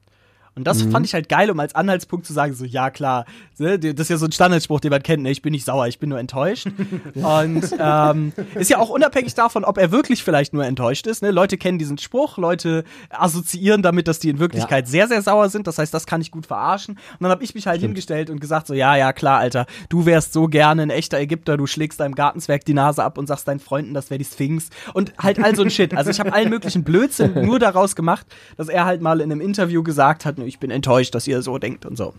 Und 0.59 0.65
das 0.65 0.83
fand 0.83 1.07
ich 1.07 1.15
halt 1.15 1.29
geil, 1.29 1.51
um 1.51 1.61
als 1.61 1.75
Anhaltspunkt 1.75 2.27
zu 2.27 2.33
sagen, 2.33 2.53
so, 2.53 2.65
ja 2.65 2.91
klar, 2.91 3.25
ne, 3.59 3.79
das 3.79 3.93
ist 3.93 4.11
ja 4.11 4.17
so 4.17 4.27
ein 4.27 4.33
Standardspruch, 4.33 4.81
den 4.81 4.91
man 4.91 5.03
kennt, 5.03 5.23
ne, 5.23 5.31
ich 5.31 5.41
bin 5.41 5.53
nicht 5.53 5.65
sauer, 5.65 5.87
ich 5.87 5.99
bin 5.99 6.09
nur 6.09 6.19
enttäuscht. 6.19 6.67
Und 7.15 7.75
ähm, 7.79 8.33
ist 8.57 8.71
ja 8.71 8.79
auch 8.79 8.91
unabhängig 8.91 9.35
davon, 9.35 9.65
ob 9.65 9.79
er 9.79 9.93
wirklich 9.93 10.25
vielleicht 10.25 10.53
nur 10.53 10.65
enttäuscht 10.65 11.07
ist. 11.07 11.23
Ne? 11.23 11.31
Leute 11.31 11.59
kennen 11.59 11.79
diesen 11.79 11.97
Spruch, 11.99 12.39
Leute 12.39 12.85
assoziieren 13.11 13.83
damit, 13.83 14.09
dass 14.09 14.19
die 14.19 14.31
in 14.31 14.41
Wirklichkeit 14.41 14.89
sehr, 14.89 15.07
sehr 15.07 15.23
sauer 15.23 15.49
sind. 15.49 15.67
Das 15.67 15.79
heißt, 15.79 15.95
das 15.95 16.07
kann 16.07 16.21
ich 16.21 16.31
gut 16.31 16.47
verarschen. 16.47 16.95
Und 16.95 17.21
dann 17.21 17.31
habe 17.31 17.45
ich 17.45 17.55
mich 17.55 17.67
halt 17.67 17.81
hingestellt 17.81 18.31
und 18.31 18.41
gesagt, 18.41 18.67
so, 18.67 18.75
ja, 18.75 18.97
ja, 18.97 19.13
klar, 19.13 19.39
Alter, 19.39 19.67
du 19.89 20.07
wärst 20.07 20.33
so 20.33 20.49
gerne 20.49 20.83
ein 20.83 20.91
echter 20.91 21.19
Ägypter, 21.19 21.57
du 21.57 21.67
schlägst 21.67 22.01
deinem 22.01 22.15
Gartenzwerg 22.15 22.65
die 22.65 22.75
Nase 22.75 23.05
ab 23.05 23.17
und 23.17 23.29
sagst 23.29 23.47
deinen 23.47 23.61
Freunden, 23.61 23.95
das 23.95 24.11
wäre 24.11 24.19
die 24.19 24.25
Sphinx. 24.25 24.71
Und 24.95 25.13
halt 25.19 25.43
all 25.43 25.55
so 25.55 25.63
ein 25.63 25.71
Shit. 25.71 25.95
Also 25.95 26.11
ich 26.11 26.19
habe 26.19 26.33
allen 26.33 26.51
möglichen 26.51 26.85
Blödsinn 26.85 27.35
nur 27.47 27.59
daraus 27.59 27.95
gemacht, 27.95 28.27
dass 28.57 28.69
er 28.69 28.85
halt 28.85 29.01
mal 29.01 29.21
in 29.21 29.31
einem 29.31 29.41
Interview 29.41 29.83
gesagt 29.83 30.25
hat, 30.25 30.39
ich 30.49 30.59
bin 30.59 30.71
enttäuscht, 30.71 31.15
dass 31.15 31.27
ihr 31.27 31.43
so 31.43 31.59
denkt 31.59 31.87
und 31.87 31.97
so. 31.97 32.15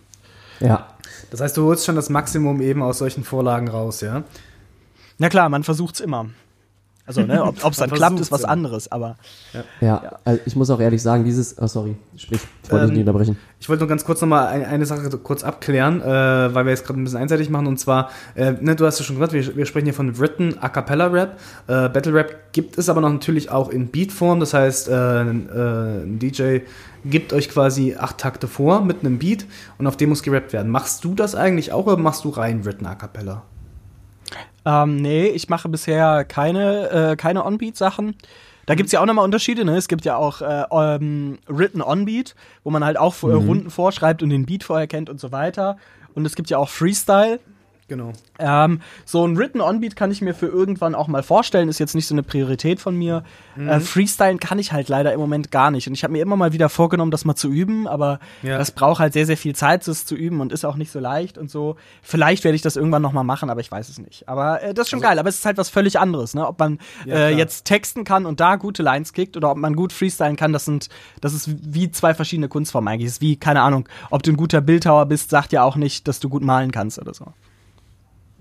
ja, 0.59 0.87
Das 1.31 1.41
heißt, 1.41 1.57
du 1.57 1.65
holst 1.65 1.85
schon 1.85 1.95
das 1.95 2.09
Maximum 2.09 2.61
eben 2.61 2.81
aus 2.81 2.99
solchen 2.99 3.23
Vorlagen 3.23 3.67
raus, 3.67 4.01
ja? 4.01 4.23
Na 5.17 5.29
klar, 5.29 5.49
man 5.49 5.63
versucht's 5.63 5.99
immer. 5.99 6.29
Also, 7.09 7.23
ne, 7.23 7.43
ob 7.43 7.71
es 7.71 7.77
dann 7.77 7.89
klappt, 7.89 8.19
ist 8.19 8.31
was 8.31 8.45
anderes, 8.45 8.91
aber 8.91 9.17
ja, 9.81 10.19
Also 10.25 10.41
ich 10.45 10.55
muss 10.55 10.69
auch 10.69 10.79
ehrlich 10.79 11.01
sagen, 11.01 11.23
dieses, 11.23 11.59
oh 11.59 11.65
sorry, 11.65 11.95
sprich, 12.15 12.39
ich 12.63 12.71
wollte 12.71 12.85
dich 12.85 12.91
Ähm, 12.91 12.97
nicht 12.97 13.07
unterbrechen. 13.07 13.35
Ich 13.59 13.67
wollte 13.67 13.81
nur 13.81 13.89
ganz 13.89 14.05
kurz 14.05 14.21
nochmal 14.21 14.45
eine, 14.49 14.67
eine 14.67 14.85
Sache 14.85 15.09
kurz 15.17 15.43
abklären, 15.43 16.01
äh, 16.03 16.05
weil 16.05 16.65
wir 16.65 16.69
jetzt 16.69 16.85
gerade 16.85 16.99
ein 16.99 17.03
bisschen 17.03 17.17
einseitig 17.17 17.49
machen. 17.49 17.65
Und 17.65 17.79
zwar, 17.79 18.11
äh, 18.35 18.51
ne, 18.51 18.75
du 18.75 18.85
hast 18.85 18.99
ja 18.99 19.05
schon 19.05 19.15
gesagt, 19.15 19.33
wir, 19.33 19.55
wir 19.55 19.65
sprechen 19.65 19.85
hier 19.85 19.95
von 19.95 20.19
Written 20.19 20.59
A 20.59 20.69
Cappella 20.69 21.07
Rap. 21.07 21.39
Äh, 21.65 21.89
Battle 21.89 22.13
Rap 22.13 22.53
gibt 22.53 22.77
es 22.77 22.89
aber 22.89 23.01
noch 23.01 23.11
natürlich 23.11 23.49
auch 23.49 23.69
in 23.69 23.87
Beatform. 23.87 24.39
Das 24.39 24.53
heißt, 24.53 24.89
äh, 24.89 24.93
ein, 24.93 25.49
äh, 25.49 26.03
ein 26.03 26.19
DJ 26.19 26.59
gibt 27.05 27.33
euch 27.33 27.49
quasi 27.49 27.95
acht 27.97 28.19
Takte 28.19 28.47
vor 28.47 28.81
mit 28.81 28.99
einem 28.99 29.17
Beat 29.17 29.47
und 29.79 29.87
auf 29.87 29.97
dem 29.97 30.09
muss 30.09 30.21
gerappt 30.21 30.53
werden. 30.53 30.71
Machst 30.71 31.03
du 31.03 31.15
das 31.15 31.33
eigentlich 31.33 31.71
auch 31.71 31.87
oder 31.87 31.97
machst 31.97 32.23
du 32.23 32.29
rein 32.29 32.65
Written 32.65 32.85
A 32.85 32.93
Cappella? 32.93 33.41
Ähm, 34.69 34.97
nee, 34.97 35.27
ich 35.27 35.49
mache 35.49 35.69
bisher 35.69 36.23
keine, 36.25 36.89
äh, 37.11 37.15
keine 37.15 37.45
On-Beat-Sachen. 37.45 38.15
Da 38.65 38.75
gibt's 38.75 38.91
ja 38.91 39.01
auch 39.01 39.05
nochmal 39.07 39.25
Unterschiede, 39.25 39.65
ne? 39.65 39.75
Es 39.77 39.87
gibt 39.87 40.05
ja 40.05 40.15
auch 40.15 40.41
äh, 40.41 40.63
ähm, 40.71 41.39
Written 41.47 41.81
On 41.81 42.05
Beat, 42.05 42.35
wo 42.63 42.69
man 42.69 42.85
halt 42.85 42.97
auch 42.99 43.15
Mhm. 43.23 43.47
Runden 43.47 43.69
vorschreibt 43.71 44.21
und 44.21 44.29
den 44.29 44.45
Beat 44.45 44.63
vorher 44.63 44.85
kennt 44.85 45.09
und 45.09 45.19
so 45.19 45.31
weiter. 45.31 45.77
Und 46.13 46.25
es 46.25 46.35
gibt 46.35 46.51
ja 46.51 46.59
auch 46.59 46.69
Freestyle. 46.69 47.39
Genau. 47.89 48.13
Ähm, 48.37 48.81
so 49.03 49.25
ein 49.27 49.37
Written 49.37 49.59
On-Beat 49.59 49.95
kann 49.97 50.11
ich 50.11 50.21
mir 50.21 50.33
für 50.33 50.45
irgendwann 50.45 50.95
auch 50.95 51.07
mal 51.07 51.23
vorstellen, 51.23 51.67
ist 51.67 51.79
jetzt 51.79 51.95
nicht 51.95 52.07
so 52.07 52.15
eine 52.15 52.23
Priorität 52.23 52.79
von 52.79 52.95
mir. 52.95 53.23
Mhm. 53.57 53.67
Äh, 53.67 53.79
Freestylen 53.81 54.39
kann 54.39 54.59
ich 54.59 54.71
halt 54.71 54.87
leider 54.87 55.11
im 55.11 55.19
Moment 55.19 55.51
gar 55.51 55.71
nicht. 55.71 55.87
Und 55.87 55.93
ich 55.93 56.03
habe 56.03 56.13
mir 56.13 56.21
immer 56.21 56.37
mal 56.37 56.53
wieder 56.53 56.69
vorgenommen, 56.69 57.11
das 57.11 57.25
mal 57.25 57.35
zu 57.35 57.49
üben, 57.49 57.87
aber 57.87 58.19
Ja. 58.43 58.57
das 58.57 58.71
braucht 58.71 58.99
halt 58.99 59.11
sehr, 59.13 59.25
sehr 59.25 59.35
viel 59.37 59.55
Zeit, 59.55 59.85
das 59.87 60.05
zu 60.05 60.15
üben 60.15 60.39
und 60.39 60.53
ist 60.53 60.63
auch 60.65 60.75
nicht 60.75 60.91
so 60.91 60.99
leicht 60.99 61.37
und 61.37 61.49
so. 61.51 61.75
Vielleicht 62.01 62.43
werde 62.43 62.55
ich 62.55 62.61
das 62.61 62.75
irgendwann 62.77 63.01
noch 63.01 63.11
mal 63.11 63.23
machen, 63.23 63.49
aber 63.49 63.59
ich 63.61 63.71
weiß 63.71 63.89
es 63.89 63.99
nicht. 63.99 64.29
Aber 64.29 64.61
äh, 64.63 64.73
das 64.73 64.85
ist 64.85 64.89
schon 64.91 65.01
geil, 65.01 65.19
aber 65.19 65.27
es 65.29 65.39
ist 65.39 65.45
halt 65.45 65.57
was 65.57 65.69
völlig 65.69 65.99
anderes, 65.99 66.33
ne? 66.35 66.47
Ob 66.47 66.59
man 66.59 66.79
Ja, 67.05 67.15
äh, 67.15 67.35
jetzt 67.35 67.65
texten 67.65 68.03
kann 68.03 68.25
und 68.25 68.39
da 68.39 68.55
gute 68.55 68.83
Lines 68.83 69.13
kickt 69.13 69.35
oder 69.35 69.51
ob 69.51 69.57
man 69.57 69.75
gut 69.75 69.91
freestylen 69.93 70.35
kann, 70.35 70.53
das 70.53 70.65
sind, 70.65 70.89
das 71.21 71.33
ist 71.33 71.49
wie 71.73 71.89
zwei 71.91 72.13
verschiedene 72.13 72.47
Kunstformen 72.47 72.87
eigentlich. 72.93 73.07
Das 73.07 73.13
ist 73.15 73.21
wie, 73.21 73.35
keine 73.35 73.61
Ahnung, 73.61 73.89
ob 74.11 74.21
du 74.23 74.31
ein 74.31 74.37
guter 74.37 74.61
Bildhauer 74.61 75.07
bist, 75.07 75.31
sagt 75.31 75.51
ja 75.53 75.63
auch 75.63 75.75
nicht, 75.75 76.07
dass 76.07 76.19
du 76.19 76.29
gut 76.29 76.43
malen 76.43 76.71
kannst 76.71 76.99
oder 76.99 77.13
so. 77.13 77.33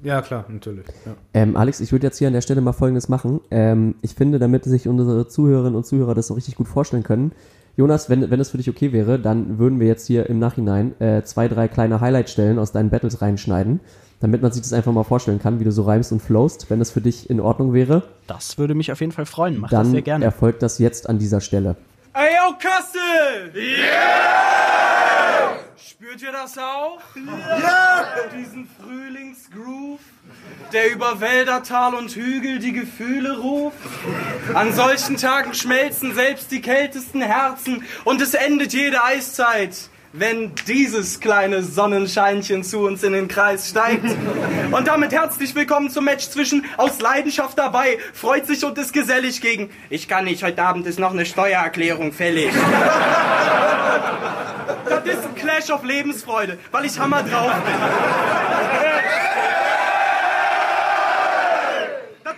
Ja, 0.03 0.23
klar, 0.23 0.45
natürlich. 0.49 0.87
Ja. 1.05 1.15
Ähm, 1.35 1.57
Alex, 1.57 1.81
ich 1.81 1.91
würde 1.93 2.07
jetzt 2.07 2.19
hier 2.19 2.29
an 2.29 2.35
der 2.35 2.41
Stelle 2.41 2.61
mal 2.61 2.73
Folgendes 2.73 3.09
machen. 3.09 3.41
Ähm, 3.51 3.97
ich 4.03 4.15
finde, 4.15 4.39
damit 4.39 4.65
sich 4.65 4.87
unsere 4.87 5.27
Zuhörerinnen 5.27 5.75
und 5.75 5.85
Zuhörer 5.87 6.15
das 6.15 6.29
so 6.29 6.35
richtig 6.35 6.55
gut 6.55 6.69
vorstellen 6.69 7.03
können, 7.03 7.33
Jonas, 7.77 8.11
wenn, 8.11 8.29
wenn 8.29 8.41
es 8.41 8.51
für 8.51 8.57
dich 8.59 8.69
okay 8.69 8.93
wäre, 8.93 9.21
dann 9.21 9.61
würden 9.61 9.79
wir 9.79 9.87
jetzt 9.87 10.07
hier 10.09 10.29
im 10.29 10.41
Nachhinein 10.41 11.01
äh, 11.01 11.23
zwei, 11.23 11.47
drei 11.47 11.69
kleine 11.69 12.01
Highlight-Stellen 12.01 12.59
aus 12.59 12.73
deinen 12.73 12.91
Battles 12.91 13.23
reinschneiden, 13.23 13.79
damit 14.19 14.43
man 14.43 14.51
sich 14.51 14.63
das 14.63 14.73
einfach 14.73 14.91
mal 14.93 15.05
vorstellen 15.05 15.39
kann, 15.39 15.61
wie 15.61 15.65
du 15.65 15.71
so 15.71 15.85
reimst 15.85 16.11
und 16.11 16.21
flowst. 16.21 16.71
Wenn 16.71 16.81
das 16.81 16.91
für 16.91 17.01
dich 17.01 17.31
in 17.31 17.39
Ordnung 17.41 17.73
wäre, 17.73 18.03
Das 18.27 18.59
würde 18.59 18.75
mich 18.75 18.91
auf 18.91 19.01
jeden 19.01 19.13
Fall 19.13 19.27
freuen. 19.27 19.59
Mach 19.61 19.71
das 19.71 19.79
dann 19.79 19.93
sehr 19.93 20.03
gerne. 20.03 20.25
erfolgt 20.25 20.63
das 20.63 20.79
jetzt 20.81 21.09
an 21.09 21.19
dieser 21.21 21.41
Stelle. 21.41 21.77
Ey, 22.15 22.35
yo, 22.35 22.55
Kassel! 22.59 23.53
Yeah! 23.55 24.88
Spürt 25.89 26.21
ihr 26.21 26.33
das 26.33 26.59
auch? 26.59 27.01
Ja! 27.17 28.05
Diesen 28.37 28.69
Frühlingsgroove, 28.79 30.01
der 30.71 30.93
über 30.93 31.21
Wälder, 31.21 31.63
Tal 31.63 31.95
und 31.95 32.15
Hügel 32.15 32.59
die 32.59 32.75
Gefühle 32.75 33.39
ruft. 33.39 33.79
An 34.53 34.75
solchen 34.75 35.17
Tagen 35.17 35.55
schmelzen 35.55 36.15
selbst 36.15 36.51
die 36.51 36.61
kältesten 36.61 37.23
Herzen 37.23 37.87
und 38.05 38.21
es 38.21 38.35
endet 38.35 38.75
jede 38.75 39.03
Eiszeit. 39.03 39.89
Wenn 40.13 40.55
dieses 40.67 41.21
kleine 41.21 41.63
Sonnenscheinchen 41.63 42.65
zu 42.65 42.79
uns 42.79 43.03
in 43.03 43.13
den 43.13 43.29
Kreis 43.29 43.69
steigt. 43.69 44.07
Und 44.71 44.89
damit 44.89 45.13
herzlich 45.13 45.55
willkommen 45.55 45.91
zum 45.91 46.07
Match 46.07 46.31
zwischen 46.31 46.65
aus 46.79 46.99
Leidenschaft 47.01 47.59
dabei, 47.59 47.99
freut 48.15 48.47
sich 48.47 48.65
und 48.65 48.79
ist 48.79 48.93
gesellig 48.93 49.41
gegen 49.41 49.71
Ich 49.91 50.09
kann 50.09 50.25
nicht, 50.25 50.43
heute 50.43 50.63
Abend 50.63 50.87
ist 50.87 50.99
noch 50.99 51.13
eine 51.13 51.27
Steuererklärung 51.27 52.13
fällig. 52.13 52.51
Das 54.89 55.05
ist 55.05 55.25
ein 55.25 55.35
Clash 55.35 55.71
of 55.71 55.85
Lebensfreude, 55.85 56.59
weil 56.71 56.85
ich 56.85 56.99
hammer 56.99 57.23
drauf 57.23 57.53
bin. 57.65 57.75
Das 62.25 62.37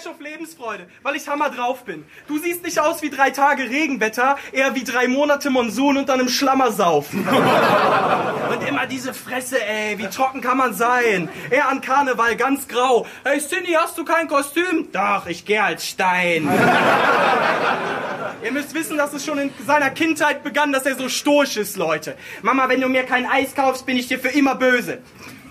Clash 0.00 0.12
of 0.12 0.20
Lebensfreude, 0.20 0.86
weil 1.02 1.16
ich 1.16 1.28
hammer 1.28 1.50
drauf 1.50 1.84
bin. 1.84 2.04
Du 2.26 2.38
siehst 2.38 2.62
nicht 2.64 2.78
aus 2.78 3.02
wie 3.02 3.10
drei 3.10 3.30
Tage 3.30 3.64
Regenwetter, 3.64 4.36
eher 4.52 4.74
wie 4.74 4.84
drei 4.84 5.08
Monate 5.08 5.50
Monsun 5.50 5.98
und 5.98 6.08
dann 6.08 6.20
im 6.20 6.28
Schlammer 6.28 6.72
saufen. 6.72 7.26
Und 8.50 8.66
immer 8.66 8.86
diese 8.86 9.14
Fresse, 9.14 9.64
ey, 9.64 9.96
wie 9.98 10.08
trocken 10.08 10.40
kann 10.40 10.56
man 10.56 10.74
sein? 10.74 11.28
Er 11.50 11.68
an 11.68 11.80
Karneval 11.80 12.34
ganz 12.34 12.66
grau. 12.66 13.06
Hey 13.24 13.38
Cindy, 13.38 13.72
hast 13.72 13.96
du 13.96 14.04
kein 14.04 14.26
Kostüm? 14.26 14.88
Doch, 14.92 15.26
ich 15.26 15.44
geh 15.44 15.58
als 15.58 15.86
Stein. 15.86 16.50
Ihr 18.42 18.50
müsst 18.52 18.74
wissen, 18.74 18.96
dass 18.96 19.12
es 19.12 19.24
schon 19.24 19.38
in 19.38 19.52
seiner 19.64 19.90
Kindheit 19.90 20.42
begann, 20.42 20.72
dass 20.72 20.84
er 20.84 20.96
so 20.96 21.08
stoisch 21.08 21.56
ist, 21.56 21.76
Leute. 21.76 22.16
Mama, 22.42 22.68
wenn 22.68 22.80
du 22.80 22.88
mir 22.88 23.04
kein 23.04 23.26
Eis 23.26 23.54
kaufst, 23.54 23.86
bin 23.86 23.96
ich 23.96 24.08
dir 24.08 24.18
für 24.18 24.30
immer 24.30 24.56
böse. 24.56 24.98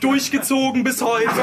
Durchgezogen 0.02 0.84
bis 0.84 1.02
heute. 1.02 1.30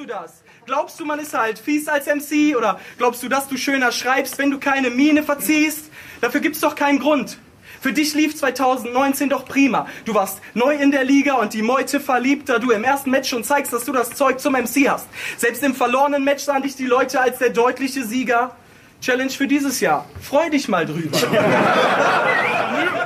du 0.00 0.06
das? 0.06 0.42
Glaubst 0.66 0.98
du, 0.98 1.04
man 1.04 1.18
ist 1.18 1.34
halt 1.34 1.58
fies 1.58 1.86
als 1.88 2.06
MC? 2.06 2.56
Oder 2.56 2.80
glaubst 2.98 3.22
du, 3.22 3.28
dass 3.28 3.48
du 3.48 3.56
schöner 3.56 3.92
schreibst, 3.92 4.38
wenn 4.38 4.50
du 4.50 4.58
keine 4.58 4.90
Miene 4.90 5.22
verziehst? 5.22 5.90
Dafür 6.20 6.40
gibt's 6.40 6.60
doch 6.60 6.74
keinen 6.74 6.98
Grund. 6.98 7.38
Für 7.80 7.92
dich 7.92 8.14
lief 8.14 8.36
2019 8.36 9.30
doch 9.30 9.46
prima. 9.46 9.86
Du 10.04 10.14
warst 10.14 10.40
neu 10.52 10.74
in 10.74 10.90
der 10.90 11.04
Liga 11.04 11.34
und 11.34 11.54
die 11.54 11.62
Meute 11.62 11.98
verliebt, 11.98 12.48
da 12.48 12.58
du 12.58 12.70
im 12.72 12.84
ersten 12.84 13.10
Match 13.10 13.30
schon 13.30 13.44
zeigst, 13.44 13.72
dass 13.72 13.84
du 13.84 13.92
das 13.92 14.10
Zeug 14.10 14.38
zum 14.38 14.52
MC 14.52 14.88
hast. 14.88 15.06
Selbst 15.38 15.62
im 15.62 15.74
verlorenen 15.74 16.24
Match 16.24 16.44
sahen 16.44 16.62
dich 16.62 16.76
die 16.76 16.86
Leute 16.86 17.20
als 17.20 17.38
der 17.38 17.50
deutliche 17.50 18.04
Sieger. 18.04 18.54
Challenge 19.00 19.30
für 19.30 19.46
dieses 19.46 19.80
Jahr. 19.80 20.04
Freu 20.20 20.50
dich 20.50 20.68
mal 20.68 20.84
drüber. 20.84 21.18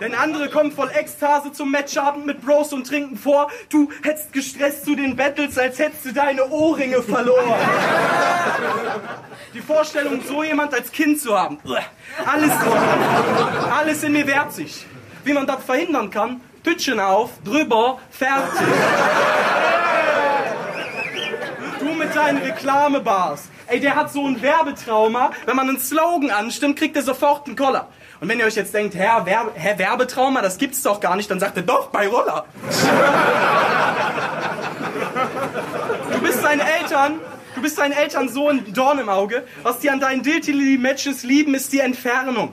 Denn 0.00 0.14
andere 0.14 0.48
kommen 0.48 0.72
voll 0.72 0.90
Ekstase 0.94 1.52
zum 1.52 1.70
Matchabend 1.70 2.24
mit 2.24 2.40
Bros 2.40 2.72
und 2.72 2.86
trinken 2.86 3.18
vor. 3.18 3.50
Du 3.68 3.90
hättest 4.02 4.32
gestresst 4.32 4.86
zu 4.86 4.96
den 4.96 5.14
Battles, 5.14 5.58
als 5.58 5.78
hättest 5.78 6.06
du 6.06 6.12
deine 6.12 6.48
Ohrringe 6.48 7.02
verloren. 7.02 7.54
Die 9.52 9.60
Vorstellung, 9.60 10.22
so 10.26 10.42
jemand 10.42 10.72
als 10.72 10.90
Kind 10.90 11.20
zu 11.20 11.38
haben. 11.38 11.58
Alles, 12.24 12.52
alles 13.70 14.02
in 14.02 14.12
mir 14.12 14.26
wehrt 14.26 14.52
sich. 14.52 14.86
Wie 15.24 15.34
man 15.34 15.46
das 15.46 15.62
verhindern 15.64 16.10
kann? 16.10 16.40
Tütchen 16.64 16.98
auf, 16.98 17.30
drüber, 17.44 17.98
fertig. 18.10 18.66
Du 21.78 21.92
mit 21.94 22.14
deinen 22.14 22.38
Reklamebars. 22.42 23.48
Ey, 23.66 23.80
der 23.80 23.96
hat 23.96 24.12
so 24.12 24.26
ein 24.26 24.40
Werbetrauma. 24.40 25.30
Wenn 25.46 25.56
man 25.56 25.68
einen 25.68 25.78
Slogan 25.78 26.30
anstimmt, 26.30 26.78
kriegt 26.78 26.96
er 26.96 27.02
sofort 27.02 27.46
einen 27.46 27.56
Koller. 27.56 27.88
Und 28.20 28.28
wenn 28.28 28.38
ihr 28.38 28.44
euch 28.44 28.54
jetzt 28.54 28.74
denkt, 28.74 28.94
Herr, 28.94 29.24
Werbe, 29.24 29.52
Herr 29.54 29.78
Werbetrauma, 29.78 30.42
das 30.42 30.58
gibt's 30.58 30.82
doch 30.82 31.00
gar 31.00 31.16
nicht, 31.16 31.30
dann 31.30 31.40
sagt 31.40 31.56
er 31.56 31.62
doch 31.62 31.86
bei 31.88 32.06
Roller. 32.06 32.44
Du 36.12 36.20
bist 36.20 36.44
deinen 36.44 36.60
Eltern, 36.60 37.20
du 37.54 37.62
bist 37.62 37.78
deinen 37.78 37.92
Eltern 37.92 38.28
so 38.28 38.50
ein 38.50 38.74
Dorn 38.74 38.98
im 38.98 39.08
Auge. 39.08 39.44
Was 39.62 39.78
die 39.78 39.88
an 39.88 40.00
deinen 40.00 40.22
Diltily-Matches 40.22 41.22
lieben, 41.22 41.54
ist 41.54 41.72
die 41.72 41.80
Entfernung. 41.80 42.52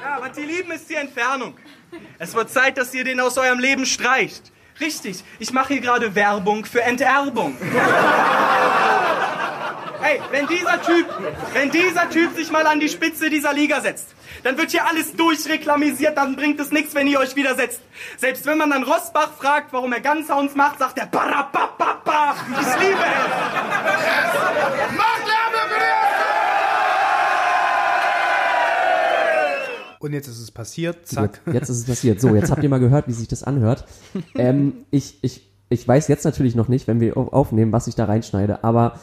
Ja, 0.00 0.18
was 0.20 0.32
die 0.36 0.42
lieben, 0.42 0.70
ist 0.70 0.88
die 0.88 0.94
Entfernung. 0.94 1.54
Es 2.18 2.34
wird 2.34 2.48
Zeit, 2.50 2.78
dass 2.78 2.94
ihr 2.94 3.02
den 3.02 3.18
aus 3.18 3.36
eurem 3.38 3.58
Leben 3.58 3.86
streicht. 3.86 4.52
Richtig, 4.80 5.22
ich 5.38 5.52
mache 5.52 5.74
hier 5.74 5.82
gerade 5.82 6.14
Werbung 6.14 6.64
für 6.64 6.82
Enterbung. 6.82 7.56
Ey, 10.02 10.18
wenn 10.30 10.46
dieser 10.46 10.80
Typ, 10.80 11.06
wenn 11.52 11.70
dieser 11.70 12.08
Typ 12.08 12.34
sich 12.34 12.50
mal 12.50 12.66
an 12.66 12.80
die 12.80 12.88
Spitze 12.88 13.28
dieser 13.28 13.52
Liga 13.52 13.82
setzt, 13.82 14.14
dann 14.42 14.56
wird 14.56 14.70
hier 14.70 14.86
alles 14.86 15.14
durchreklamisiert, 15.14 16.16
dann 16.16 16.36
bringt 16.36 16.58
es 16.60 16.70
nichts, 16.70 16.94
wenn 16.94 17.06
ihr 17.06 17.20
euch 17.20 17.36
widersetzt. 17.36 17.82
Selbst 18.16 18.46
wenn 18.46 18.56
man 18.56 18.70
dann 18.70 18.82
Rosbach 18.84 19.32
fragt, 19.38 19.74
warum 19.74 19.92
er 19.92 20.00
Gunsounds 20.00 20.54
macht, 20.54 20.78
sagt 20.78 20.96
er 20.98 21.04
Barabababa. 21.06 22.34
Ich 22.58 22.80
liebe 22.80 22.98
es. 22.98 23.60
Und 30.00 30.12
jetzt 30.12 30.26
ist 30.28 30.40
es 30.40 30.50
passiert. 30.50 31.06
Zack. 31.06 31.40
Jetzt, 31.46 31.54
jetzt 31.54 31.68
ist 31.68 31.78
es 31.80 31.84
passiert. 31.86 32.20
So, 32.20 32.34
jetzt 32.34 32.50
habt 32.50 32.62
ihr 32.64 32.68
mal 32.68 32.80
gehört, 32.80 33.06
wie 33.06 33.12
sich 33.12 33.28
das 33.28 33.44
anhört. 33.44 33.84
Ähm, 34.34 34.72
ich, 34.90 35.18
ich, 35.22 35.48
ich 35.68 35.86
weiß 35.86 36.08
jetzt 36.08 36.24
natürlich 36.24 36.54
noch 36.56 36.66
nicht, 36.68 36.88
wenn 36.88 37.00
wir 37.00 37.16
au- 37.16 37.28
aufnehmen, 37.28 37.70
was 37.70 37.86
ich 37.86 37.94
da 37.94 38.06
reinschneide, 38.06 38.64
aber 38.64 38.94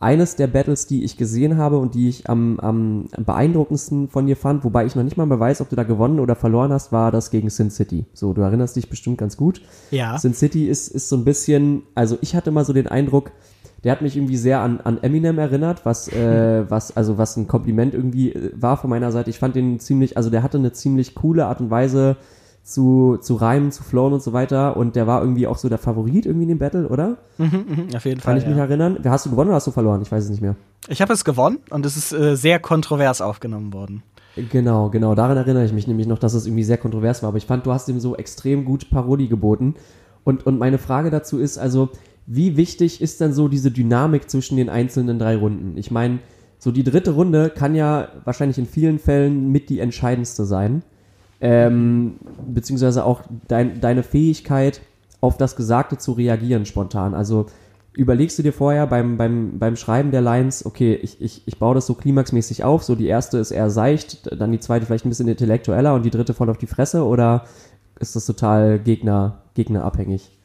eines 0.00 0.36
der 0.36 0.46
Battles, 0.46 0.86
die 0.86 1.04
ich 1.04 1.16
gesehen 1.16 1.56
habe 1.56 1.78
und 1.78 1.94
die 1.94 2.08
ich 2.10 2.28
am, 2.28 2.60
am 2.60 3.08
beeindruckendsten 3.18 4.08
von 4.08 4.26
dir 4.26 4.36
fand, 4.36 4.64
wobei 4.64 4.84
ich 4.84 4.94
noch 4.94 5.02
nicht 5.02 5.16
mal 5.16 5.24
mehr 5.26 5.40
weiß, 5.40 5.60
ob 5.62 5.70
du 5.70 5.76
da 5.76 5.84
gewonnen 5.84 6.20
oder 6.20 6.34
verloren 6.36 6.72
hast, 6.72 6.92
war 6.92 7.10
das 7.12 7.30
gegen 7.30 7.48
Sin 7.48 7.70
City. 7.70 8.04
So, 8.12 8.32
du 8.34 8.42
erinnerst 8.42 8.76
dich 8.76 8.90
bestimmt 8.90 9.16
ganz 9.18 9.36
gut. 9.38 9.62
Ja. 9.90 10.18
Sin 10.18 10.34
City 10.34 10.68
ist, 10.68 10.88
ist 10.88 11.08
so 11.08 11.16
ein 11.16 11.24
bisschen, 11.24 11.82
also 11.94 12.18
ich 12.20 12.34
hatte 12.34 12.50
mal 12.50 12.64
so 12.66 12.72
den 12.74 12.86
Eindruck, 12.88 13.30
der 13.86 13.92
hat 13.92 14.02
mich 14.02 14.16
irgendwie 14.16 14.36
sehr 14.36 14.60
an, 14.62 14.80
an 14.82 14.98
Eminem 15.00 15.38
erinnert, 15.38 15.86
was, 15.86 16.08
äh, 16.08 16.64
was, 16.68 16.96
also 16.96 17.18
was 17.18 17.36
ein 17.36 17.46
Kompliment 17.46 17.94
irgendwie 17.94 18.32
äh, 18.32 18.50
war 18.56 18.76
von 18.76 18.90
meiner 18.90 19.12
Seite. 19.12 19.30
Ich 19.30 19.38
fand 19.38 19.54
den 19.54 19.78
ziemlich, 19.78 20.16
also 20.16 20.28
der 20.28 20.42
hatte 20.42 20.58
eine 20.58 20.72
ziemlich 20.72 21.14
coole 21.14 21.46
Art 21.46 21.60
und 21.60 21.70
Weise 21.70 22.16
zu, 22.64 23.16
zu 23.20 23.36
reimen, 23.36 23.70
zu 23.70 23.84
flowen 23.84 24.12
und 24.14 24.22
so 24.24 24.32
weiter. 24.32 24.76
Und 24.76 24.96
der 24.96 25.06
war 25.06 25.20
irgendwie 25.20 25.46
auch 25.46 25.56
so 25.56 25.68
der 25.68 25.78
Favorit 25.78 26.26
irgendwie 26.26 26.42
in 26.42 26.48
dem 26.48 26.58
Battle, 26.58 26.88
oder? 26.88 27.18
Auf 27.38 27.52
jeden 27.54 27.94
Kann 27.94 28.18
Fall. 28.20 28.38
ich 28.38 28.46
mich 28.46 28.56
Ja. 28.56 28.64
erinnern. 28.64 28.98
Hast 29.04 29.24
du 29.26 29.30
gewonnen 29.30 29.50
oder 29.50 29.54
hast 29.56 29.68
du 29.68 29.70
verloren? 29.70 30.02
Ich 30.02 30.10
weiß 30.10 30.24
es 30.24 30.30
nicht 30.30 30.42
mehr. 30.42 30.56
Ich 30.88 31.00
habe 31.00 31.12
es 31.12 31.24
gewonnen 31.24 31.58
und 31.70 31.86
es 31.86 31.96
ist 31.96 32.12
äh, 32.12 32.34
sehr 32.36 32.58
kontrovers 32.58 33.20
aufgenommen 33.20 33.72
worden. 33.72 34.02
Genau, 34.50 34.90
genau. 34.90 35.14
Daran 35.14 35.36
erinnere 35.36 35.64
ich 35.64 35.72
mich 35.72 35.86
nämlich 35.86 36.08
noch, 36.08 36.18
dass 36.18 36.34
es 36.34 36.44
irgendwie 36.44 36.64
sehr 36.64 36.76
kontrovers 36.76 37.22
war. 37.22 37.28
Aber 37.28 37.38
ich 37.38 37.46
fand, 37.46 37.64
du 37.66 37.72
hast 37.72 37.88
ihm 37.88 38.00
so 38.00 38.16
extrem 38.16 38.64
gut 38.64 38.90
Parodie 38.90 39.28
geboten. 39.28 39.76
Und, 40.24 40.44
und 40.44 40.58
meine 40.58 40.78
Frage 40.78 41.10
dazu 41.10 41.38
ist 41.38 41.56
also, 41.56 41.88
wie 42.26 42.56
wichtig 42.56 43.00
ist 43.00 43.20
denn 43.20 43.32
so 43.32 43.48
diese 43.48 43.70
Dynamik 43.70 44.28
zwischen 44.28 44.56
den 44.56 44.68
einzelnen 44.68 45.18
drei 45.18 45.36
Runden? 45.36 45.76
Ich 45.76 45.90
meine, 45.90 46.18
so 46.58 46.72
die 46.72 46.84
dritte 46.84 47.12
Runde 47.12 47.50
kann 47.50 47.74
ja 47.74 48.08
wahrscheinlich 48.24 48.58
in 48.58 48.66
vielen 48.66 48.98
Fällen 48.98 49.52
mit 49.52 49.68
die 49.68 49.80
entscheidendste 49.80 50.44
sein. 50.44 50.82
Ähm, 51.40 52.16
beziehungsweise 52.46 53.04
auch 53.04 53.22
dein, 53.46 53.80
deine 53.80 54.02
Fähigkeit, 54.02 54.80
auf 55.20 55.36
das 55.36 55.56
Gesagte 55.56 55.98
zu 55.98 56.12
reagieren 56.12 56.66
spontan. 56.66 57.14
Also 57.14 57.46
überlegst 57.94 58.38
du 58.38 58.42
dir 58.42 58.52
vorher 58.52 58.86
beim, 58.86 59.16
beim, 59.16 59.58
beim 59.58 59.76
Schreiben 59.76 60.10
der 60.10 60.20
Lines, 60.20 60.64
okay, 60.66 60.94
ich, 60.94 61.20
ich, 61.20 61.42
ich 61.46 61.58
baue 61.58 61.74
das 61.74 61.86
so 61.86 61.94
klimaxmäßig 61.94 62.64
auf, 62.64 62.84
so 62.84 62.94
die 62.94 63.06
erste 63.06 63.38
ist 63.38 63.50
eher 63.50 63.70
seicht, 63.70 64.30
dann 64.38 64.52
die 64.52 64.60
zweite 64.60 64.86
vielleicht 64.86 65.06
ein 65.06 65.08
bisschen 65.08 65.28
intellektueller 65.28 65.94
und 65.94 66.04
die 66.04 66.10
dritte 66.10 66.34
voll 66.34 66.50
auf 66.50 66.58
die 66.58 66.66
Fresse 66.66 67.04
oder 67.04 67.44
ist 67.98 68.14
das 68.14 68.26
total 68.26 68.78
Gegner, 68.78 69.42
gegnerabhängig? 69.54 70.35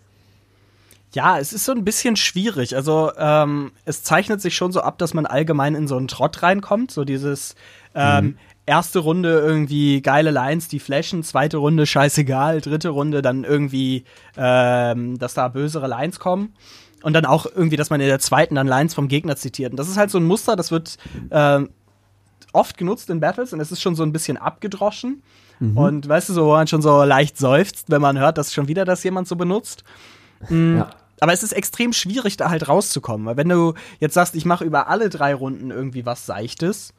Ja, 1.13 1.37
es 1.37 1.51
ist 1.51 1.65
so 1.65 1.73
ein 1.73 1.83
bisschen 1.83 2.15
schwierig. 2.15 2.75
Also 2.75 3.11
ähm, 3.17 3.71
es 3.83 4.03
zeichnet 4.03 4.41
sich 4.41 4.55
schon 4.55 4.71
so 4.71 4.81
ab, 4.81 4.97
dass 4.97 5.13
man 5.13 5.25
allgemein 5.25 5.75
in 5.75 5.87
so 5.87 5.97
einen 5.97 6.07
Trott 6.07 6.41
reinkommt. 6.41 6.91
So 6.91 7.03
dieses 7.03 7.55
ähm, 7.93 8.25
mhm. 8.25 8.37
erste 8.65 8.99
Runde 8.99 9.39
irgendwie 9.39 10.01
geile 10.01 10.31
Lines, 10.31 10.69
die 10.69 10.79
flashen, 10.79 11.23
zweite 11.23 11.57
Runde 11.57 11.85
scheißegal, 11.85 12.61
dritte 12.61 12.89
Runde 12.89 13.21
dann 13.21 13.43
irgendwie, 13.43 14.05
ähm, 14.37 15.19
dass 15.19 15.33
da 15.33 15.49
bösere 15.49 15.87
Lines 15.87 16.19
kommen. 16.19 16.53
Und 17.03 17.13
dann 17.13 17.25
auch 17.25 17.45
irgendwie, 17.45 17.77
dass 17.77 17.89
man 17.89 17.99
in 17.99 18.07
der 18.07 18.19
zweiten 18.19 18.55
dann 18.55 18.67
Lines 18.67 18.93
vom 18.93 19.07
Gegner 19.07 19.35
zitiert. 19.35 19.71
Und 19.71 19.77
das 19.77 19.89
ist 19.89 19.97
halt 19.97 20.11
so 20.11 20.19
ein 20.19 20.23
Muster, 20.23 20.55
das 20.55 20.71
wird 20.71 20.97
ähm, 21.31 21.69
oft 22.53 22.77
genutzt 22.77 23.09
in 23.09 23.19
Battles 23.19 23.53
und 23.53 23.59
es 23.59 23.71
ist 23.71 23.81
schon 23.81 23.95
so 23.95 24.03
ein 24.03 24.13
bisschen 24.13 24.37
abgedroschen. 24.37 25.23
Mhm. 25.59 25.77
Und 25.77 26.07
weißt 26.07 26.29
du, 26.29 26.33
so, 26.33 26.45
wo 26.45 26.51
man 26.51 26.67
schon 26.67 26.81
so 26.81 27.03
leicht 27.03 27.37
seufzt, 27.37 27.89
wenn 27.89 28.01
man 28.01 28.19
hört, 28.19 28.37
dass 28.37 28.53
schon 28.53 28.67
wieder 28.67 28.85
das 28.85 29.03
jemand 29.03 29.27
so 29.27 29.35
benutzt. 29.35 29.83
Mhm. 30.49 30.77
Ja. 30.77 30.89
Aber 31.21 31.31
es 31.31 31.43
ist 31.43 31.53
extrem 31.53 31.93
schwierig, 31.93 32.35
da 32.35 32.49
halt 32.49 32.67
rauszukommen. 32.67 33.27
Weil 33.27 33.37
wenn 33.37 33.47
du 33.47 33.75
jetzt 33.99 34.15
sagst, 34.15 34.35
ich 34.35 34.43
mache 34.43 34.65
über 34.65 34.87
alle 34.89 35.09
drei 35.09 35.33
Runden 35.35 35.69
irgendwie 35.69 36.05
was 36.05 36.25
Seichtes, 36.25 36.93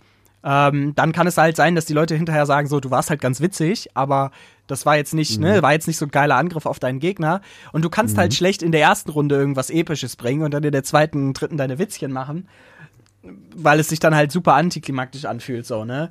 ähm, 0.44 0.94
dann 0.94 1.12
kann 1.12 1.26
es 1.26 1.36
halt 1.36 1.56
sein, 1.56 1.74
dass 1.74 1.86
die 1.86 1.92
Leute 1.92 2.14
hinterher 2.14 2.46
sagen, 2.46 2.68
so, 2.68 2.78
du 2.78 2.90
warst 2.90 3.10
halt 3.10 3.20
ganz 3.20 3.40
witzig, 3.40 3.90
aber 3.94 4.30
das 4.68 4.86
war 4.86 4.96
jetzt 4.96 5.12
nicht, 5.12 5.40
ne, 5.40 5.48
mhm. 5.48 5.52
ne, 5.54 5.62
war 5.62 5.72
jetzt 5.72 5.88
nicht 5.88 5.96
so 5.96 6.06
ein 6.06 6.10
geiler 6.10 6.36
Angriff 6.36 6.66
auf 6.66 6.78
deinen 6.78 7.00
Gegner. 7.00 7.40
Und 7.72 7.84
du 7.84 7.90
kannst 7.90 8.16
halt 8.16 8.16
mhm. 8.16 8.20
halt 8.30 8.34
schlecht 8.34 8.62
in 8.62 8.70
der 8.72 8.80
ersten 8.80 9.10
Runde 9.10 9.34
irgendwas 9.34 9.70
Episches 9.70 10.14
bringen 10.14 10.42
und 10.42 10.52
dann 10.52 10.62
in 10.62 10.72
der 10.72 10.84
zweiten, 10.84 11.32
dritten 11.32 11.56
deine 11.56 11.80
Witzchen 11.80 12.12
machen, 12.12 12.48
weil 13.56 13.80
es 13.80 13.88
sich 13.88 13.98
dann 13.98 14.14
halt 14.14 14.30
super 14.30 14.54
antiklimaktisch 14.54 15.24
anfühlt, 15.24 15.66
so, 15.66 15.84
ne. 15.84 16.10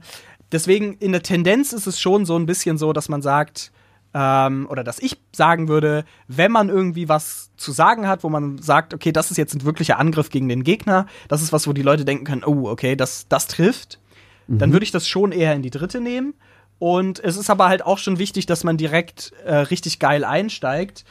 Deswegen, 0.52 0.96
in 0.96 1.14
der 1.14 1.24
Tendenz 1.24 1.72
ist 1.72 1.88
es 1.88 2.00
schon 2.00 2.26
so 2.26 2.38
ein 2.38 2.46
bisschen 2.46 2.78
so, 2.78 2.92
dass 2.92 3.08
man 3.08 3.22
sagt, 3.22 3.72
ähm, 4.14 4.68
oder 4.70 4.84
dass 4.84 5.00
ich 5.00 5.18
sagen 5.32 5.68
würde, 5.68 6.04
wenn 6.28 6.52
man 6.52 6.70
irgendwie 6.70 7.08
was 7.08 7.52
zu 7.56 7.72
sagen 7.72 8.08
hat, 8.08 8.24
wo 8.24 8.30
man 8.30 8.58
sagt, 8.58 8.94
okay, 8.94 9.12
das 9.12 9.32
ist 9.32 9.38
jetzt 9.38 9.54
ein 9.56 9.64
wirklicher 9.64 10.00
Angriff 10.00 10.30
gegen 10.30 10.50
den 10.50 10.64
Gegner, 10.64 11.06
das 11.28 11.42
ist 11.42 11.54
was, 11.54 11.68
wo 11.68 11.74
die 11.74 11.82
Leute 11.82 12.06
denken 12.06 12.26
können, 12.26 12.44
oh, 12.46 12.68
okay, 12.68 12.96
das, 12.96 13.28
das 13.30 13.48
trifft, 13.48 14.00
mhm. 14.48 14.58
dann 14.58 14.74
würde 14.74 14.84
ich 14.84 14.92
das 14.92 15.08
schon 15.08 15.32
eher 15.32 15.54
in 15.54 15.62
die 15.62 15.70
dritte 15.70 16.02
nehmen. 16.02 16.34
Und 16.78 17.24
es 17.24 17.38
ist 17.38 17.50
aber 17.52 17.68
halt 17.68 17.86
auch 17.86 18.00
schon 18.00 18.18
wichtig, 18.18 18.48
dass 18.48 18.64
man 18.64 18.76
direkt 18.76 19.34
äh, 19.46 19.56
richtig 19.56 20.00
geil 20.00 20.24
einsteigt. 20.24 21.06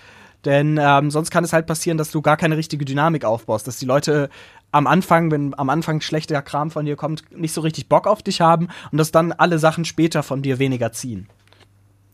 Denn 0.44 0.80
ähm, 0.82 1.10
sonst 1.10 1.30
kann 1.30 1.44
es 1.44 1.52
halt 1.52 1.66
passieren, 1.66 1.96
dass 1.96 2.10
du 2.10 2.22
gar 2.22 2.36
keine 2.36 2.56
richtige 2.56 2.84
Dynamik 2.84 3.24
aufbaust, 3.24 3.68
dass 3.68 3.76
die 3.76 3.86
Leute 3.86 4.30
am 4.72 4.86
Anfang, 4.86 5.30
wenn 5.30 5.56
am 5.56 5.70
Anfang 5.70 6.00
schlechter 6.00 6.42
Kram 6.42 6.70
von 6.70 6.86
dir 6.86 6.96
kommt, 6.96 7.24
nicht 7.30 7.52
so 7.52 7.60
richtig 7.60 7.88
Bock 7.88 8.06
auf 8.06 8.22
dich 8.22 8.40
haben 8.40 8.68
und 8.90 8.98
dass 8.98 9.12
dann 9.12 9.32
alle 9.32 9.58
Sachen 9.58 9.84
später 9.84 10.22
von 10.22 10.42
dir 10.42 10.58
weniger 10.58 10.92
ziehen. 10.92 11.28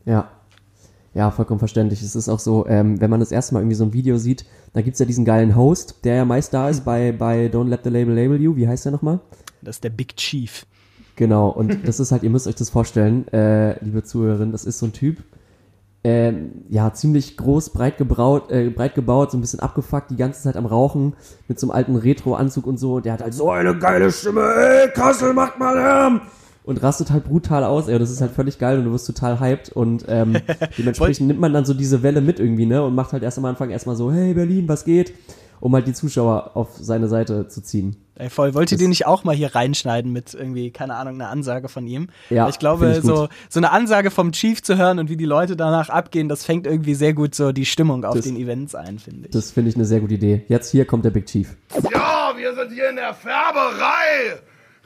Ja, 0.05 0.29
ja, 1.17 1.31
vollkommen 1.31 1.57
verständlich. 1.57 2.03
Es 2.03 2.15
ist 2.15 2.29
auch 2.29 2.37
so, 2.37 2.67
ähm, 2.67 3.01
wenn 3.01 3.09
man 3.09 3.19
das 3.19 3.31
erste 3.31 3.55
Mal 3.55 3.61
irgendwie 3.61 3.75
so 3.75 3.83
ein 3.83 3.93
Video 3.93 4.19
sieht, 4.19 4.45
da 4.73 4.81
gibt's 4.81 4.99
ja 4.99 5.05
diesen 5.07 5.25
geilen 5.25 5.55
Host, 5.55 6.05
der 6.05 6.15
ja 6.15 6.25
meist 6.25 6.53
da 6.53 6.69
ist 6.69 6.85
bei, 6.85 7.11
bei 7.11 7.47
Don't 7.47 7.69
Let 7.69 7.81
the 7.83 7.89
Label 7.89 8.13
Label 8.13 8.39
You. 8.39 8.55
Wie 8.55 8.67
heißt 8.67 8.85
der 8.85 8.91
nochmal? 8.91 9.19
Das 9.63 9.77
ist 9.77 9.83
der 9.83 9.89
Big 9.89 10.15
Chief. 10.15 10.67
Genau, 11.15 11.49
und 11.49 11.79
das 11.87 11.99
ist 11.99 12.11
halt, 12.11 12.21
ihr 12.21 12.29
müsst 12.29 12.45
euch 12.45 12.53
das 12.53 12.69
vorstellen, 12.69 13.27
äh, 13.29 13.83
liebe 13.83 14.03
Zuhörerinnen, 14.03 14.51
das 14.51 14.63
ist 14.63 14.77
so 14.77 14.85
ein 14.85 14.93
Typ, 14.93 15.17
ähm, 16.03 16.51
ja, 16.69 16.93
ziemlich 16.93 17.35
groß, 17.35 17.71
breit, 17.71 17.97
gebraut, 17.97 18.51
äh, 18.51 18.69
breit 18.69 18.93
gebaut, 18.93 19.31
so 19.31 19.39
ein 19.39 19.41
bisschen 19.41 19.59
abgefuckt, 19.59 20.11
die 20.11 20.17
ganze 20.17 20.43
Zeit 20.43 20.55
am 20.55 20.67
Rauchen, 20.67 21.15
mit 21.47 21.59
so 21.59 21.65
einem 21.65 21.71
alten 21.71 21.95
Retro-Anzug 21.95 22.67
und 22.67 22.77
so. 22.77 22.97
Und 22.97 23.05
der 23.05 23.13
hat 23.13 23.23
halt 23.23 23.33
so 23.33 23.49
eine 23.49 23.75
geile 23.75 24.11
Stimme, 24.11 24.41
ey, 24.41 24.89
Kassel, 24.91 25.33
macht 25.33 25.57
mal 25.57 25.73
Lärm! 25.73 26.21
Und 26.67 26.83
rastet 26.83 27.11
halt 27.11 27.23
brutal 27.23 27.63
aus, 27.63 27.87
ey, 27.87 27.97
das 27.97 28.11
ist 28.11 28.19
halt 28.19 28.31
völlig 28.31 28.59
geil 28.59 28.77
und 28.77 28.83
du 28.83 28.91
wirst 28.91 29.07
total 29.07 29.39
hyped 29.39 29.69
und 29.69 30.03
ähm, 30.09 30.35
dementsprechend 30.77 31.27
nimmt 31.27 31.39
man 31.39 31.53
dann 31.53 31.63
so 31.63 31.73
diese 31.73 32.03
Welle 32.03 32.19
mit 32.19 32.41
irgendwie, 32.41 32.65
ne, 32.65 32.83
und 32.83 32.93
macht 32.93 33.13
halt 33.13 33.23
erst 33.23 33.37
am 33.37 33.45
Anfang 33.45 33.69
erstmal 33.69 33.95
so, 33.95 34.11
hey 34.11 34.33
Berlin, 34.33 34.67
was 34.67 34.83
geht? 34.83 35.13
Um 35.61 35.73
halt 35.73 35.87
die 35.87 35.93
Zuschauer 35.93 36.51
auf 36.55 36.67
seine 36.77 37.07
Seite 37.07 37.47
zu 37.47 37.61
ziehen. 37.61 37.95
Ey, 38.15 38.29
voll. 38.29 38.53
Wollt 38.53 38.71
ihr 38.71 38.77
den 38.77 38.89
nicht 38.89 39.07
auch 39.07 39.23
mal 39.23 39.33
hier 39.33 39.55
reinschneiden 39.55 40.11
mit 40.11 40.35
irgendwie, 40.35 40.69
keine 40.69 40.95
Ahnung, 40.95 41.15
einer 41.15 41.29
Ansage 41.29 41.67
von 41.67 41.87
ihm? 41.87 42.09
Ja. 42.29 42.47
Ich 42.49 42.59
glaube, 42.59 42.97
ich 42.97 43.03
so, 43.03 43.27
so 43.49 43.59
eine 43.59 43.71
Ansage 43.71 44.11
vom 44.11 44.33
Chief 44.33 44.61
zu 44.61 44.77
hören 44.77 44.99
und 44.99 45.09
wie 45.09 45.17
die 45.17 45.25
Leute 45.25 45.55
danach 45.55 45.89
abgehen, 45.89 46.29
das 46.29 46.45
fängt 46.45 46.67
irgendwie 46.67 46.93
sehr 46.93 47.13
gut 47.13 47.33
so 47.33 47.53
die 47.53 47.65
Stimmung 47.65 48.05
auf 48.05 48.15
das, 48.15 48.25
den 48.25 48.35
Events 48.35 48.75
ein, 48.75 48.99
finde 48.99 49.27
ich. 49.27 49.31
Das 49.31 49.51
finde 49.51 49.69
ich 49.69 49.75
eine 49.75 49.85
sehr 49.85 49.99
gute 50.01 50.15
Idee. 50.15 50.43
Jetzt 50.47 50.71
hier 50.71 50.85
kommt 50.85 51.05
der 51.05 51.11
Big 51.11 51.25
Chief. 51.25 51.55
Ja, 51.91 52.33
wir 52.35 52.53
sind 52.53 52.73
hier 52.73 52.89
in 52.89 52.97
der 52.97 53.15
Färberei. 53.15 54.41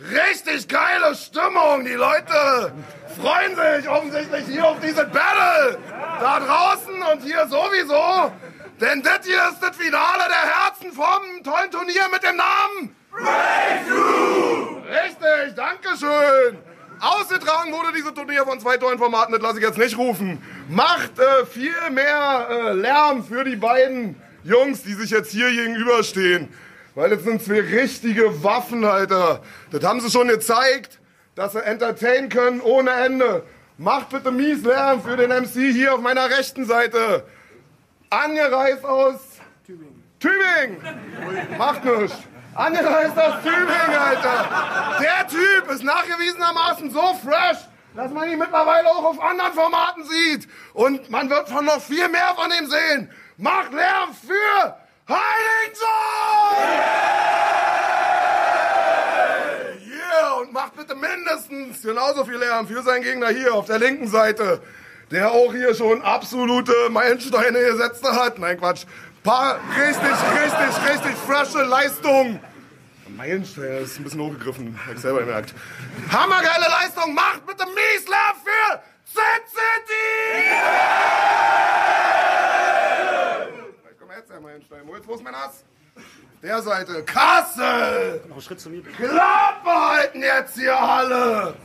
Richtig 0.09 0.67
geile 0.67 1.15
Stimmung. 1.15 1.85
Die 1.85 1.93
Leute 1.93 2.73
freuen 3.19 3.55
sich 3.55 3.87
offensichtlich 3.87 4.45
hier 4.47 4.65
auf 4.65 4.79
diese 4.79 5.05
Battle. 5.05 5.77
Da 6.19 6.39
draußen 6.39 7.01
und 7.13 7.21
hier 7.21 7.47
sowieso. 7.47 8.31
Denn 8.79 9.03
das 9.03 9.25
hier 9.25 9.49
ist 9.51 9.61
das 9.61 9.75
Finale 9.75 10.23
der 10.27 10.65
Herzen 10.65 10.91
vom 10.91 11.43
tollen 11.43 11.69
Turnier 11.69 12.07
mit 12.11 12.23
dem 12.23 12.35
Namen 12.35 12.95
Breakthrough. 13.11 14.81
Richtig, 14.87 15.55
Dankeschön. 15.55 16.57
Ausgetragen 16.99 17.71
wurde 17.71 17.93
dieses 17.95 18.13
Turnier 18.13 18.43
von 18.45 18.59
zwei 18.59 18.77
tollen 18.77 18.97
Formaten, 18.97 19.33
das 19.33 19.41
lasse 19.41 19.59
ich 19.59 19.65
jetzt 19.65 19.77
nicht 19.77 19.97
rufen. 19.97 20.41
Macht 20.69 21.19
äh, 21.19 21.45
viel 21.45 21.73
mehr 21.91 22.47
äh, 22.49 22.73
Lärm 22.73 23.23
für 23.23 23.43
die 23.43 23.55
beiden 23.55 24.15
Jungs, 24.43 24.83
die 24.83 24.93
sich 24.93 25.09
jetzt 25.09 25.31
hier 25.31 25.49
gegenüberstehen. 25.49 26.49
Weil 26.95 27.09
das 27.09 27.23
sind 27.23 27.41
zwei 27.41 27.61
richtige 27.61 28.43
Waffen, 28.43 28.83
Alter. 28.83 29.41
Das 29.71 29.83
haben 29.83 30.01
sie 30.01 30.11
schon 30.11 30.27
gezeigt, 30.27 30.99
dass 31.35 31.53
sie 31.53 31.63
entertainen 31.63 32.29
können 32.29 32.59
ohne 32.59 32.91
Ende. 32.91 33.43
Macht 33.77 34.09
bitte 34.09 34.31
mies 34.31 34.63
Lärm 34.63 35.01
für 35.01 35.15
den 35.15 35.29
MC 35.29 35.71
hier 35.71 35.93
auf 35.93 36.01
meiner 36.01 36.29
rechten 36.29 36.65
Seite. 36.65 37.25
Angereist 38.09 38.83
aus 38.83 39.19
Tübingen. 39.65 40.03
Tübingen! 40.19 41.57
Macht 41.57 41.85
nichts. 41.85 42.17
Angereist 42.53 43.17
aus 43.17 43.35
Tübingen, 43.41 43.97
Alter. 43.97 44.99
Der 44.99 45.27
Typ 45.27 45.71
ist 45.71 45.83
nachgewiesenermaßen 45.83 46.91
so 46.91 47.13
fresh, 47.23 47.59
dass 47.95 48.11
man 48.11 48.29
ihn 48.29 48.37
mittlerweile 48.37 48.89
auch 48.89 49.05
auf 49.05 49.21
anderen 49.21 49.53
Formaten 49.53 50.03
sieht. 50.03 50.49
Und 50.73 51.09
man 51.09 51.29
wird 51.29 51.47
von 51.47 51.63
noch 51.63 51.81
viel 51.81 52.09
mehr 52.09 52.35
von 52.35 52.51
ihm 52.51 52.69
sehen. 52.69 53.09
Macht 53.37 53.71
Lärm 53.71 54.13
für 54.13 54.75
Heiligensohn! 55.11 55.87
Yeah! 59.87 60.33
Und 60.39 60.53
macht 60.53 60.75
bitte 60.77 60.95
mindestens 60.95 61.81
genauso 61.81 62.25
viel 62.25 62.37
Lärm 62.37 62.67
für 62.67 62.81
seinen 62.81 63.03
Gegner 63.03 63.29
hier 63.29 63.53
auf 63.53 63.65
der 63.65 63.79
linken 63.79 64.07
Seite, 64.07 64.61
der 65.11 65.31
auch 65.31 65.51
hier 65.53 65.75
schon 65.75 66.01
absolute 66.01 66.73
Meilensteine 66.89 67.59
gesetzt 67.59 68.03
hat. 68.03 68.39
Nein, 68.39 68.57
Quatsch. 68.57 68.85
Paar 69.23 69.59
richtig, 69.77 70.11
richtig, 70.41 70.89
richtig 70.89 71.15
frische 71.27 71.63
Leistungen. 71.63 72.39
Meilensteine 73.17 73.79
ist 73.79 73.99
ein 73.99 74.03
bisschen 74.03 74.21
hochgegriffen, 74.21 74.79
hab 74.87 74.95
ich 74.95 75.01
selber 75.01 75.19
gemerkt. 75.19 75.53
Hammergeile 76.11 76.65
Leistung, 76.81 77.13
macht 77.13 77.45
bitte 77.45 77.65
mies 77.65 78.07
Lärm 78.07 78.37
für 78.43 78.81
Sin 79.05 79.43
City! 79.47 80.47
Yeah! 80.49 81.21
Jetzt, 84.31 84.33
Herr 84.33 84.41
Meilenstein. 84.41 84.85
Moritz, 84.85 85.07
wo 85.07 85.15
ist 85.15 85.23
mein 85.23 85.35
Ass? 85.35 85.63
Der 86.41 86.61
Seite. 86.61 87.03
Kassel! 87.03 88.21
Noch 88.27 88.35
einen 88.35 88.41
Schritt 88.41 88.59
zu 88.59 88.69
mir. 88.69 88.81
Klappe 88.81 89.69
halten 89.69 90.21
jetzt 90.21 90.55
hier 90.55 90.77
alle! 90.77 91.55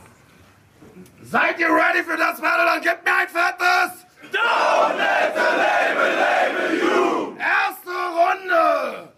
Seid 1.23 1.59
ihr 1.59 1.67
ready 1.67 2.03
für 2.03 2.17
das 2.17 2.39
Battle? 2.39 2.65
Dann 2.65 2.81
gebt 2.81 3.03
mir 3.05 3.15
ein 3.15 3.27
fettes! 3.27 4.05
Don't 4.33 4.97
let 4.97 5.33
the 5.33 5.41
label 5.57 6.11
label 6.17 6.79
you! 6.79 7.37
Erste 7.37 7.89
Runde! 8.17 9.13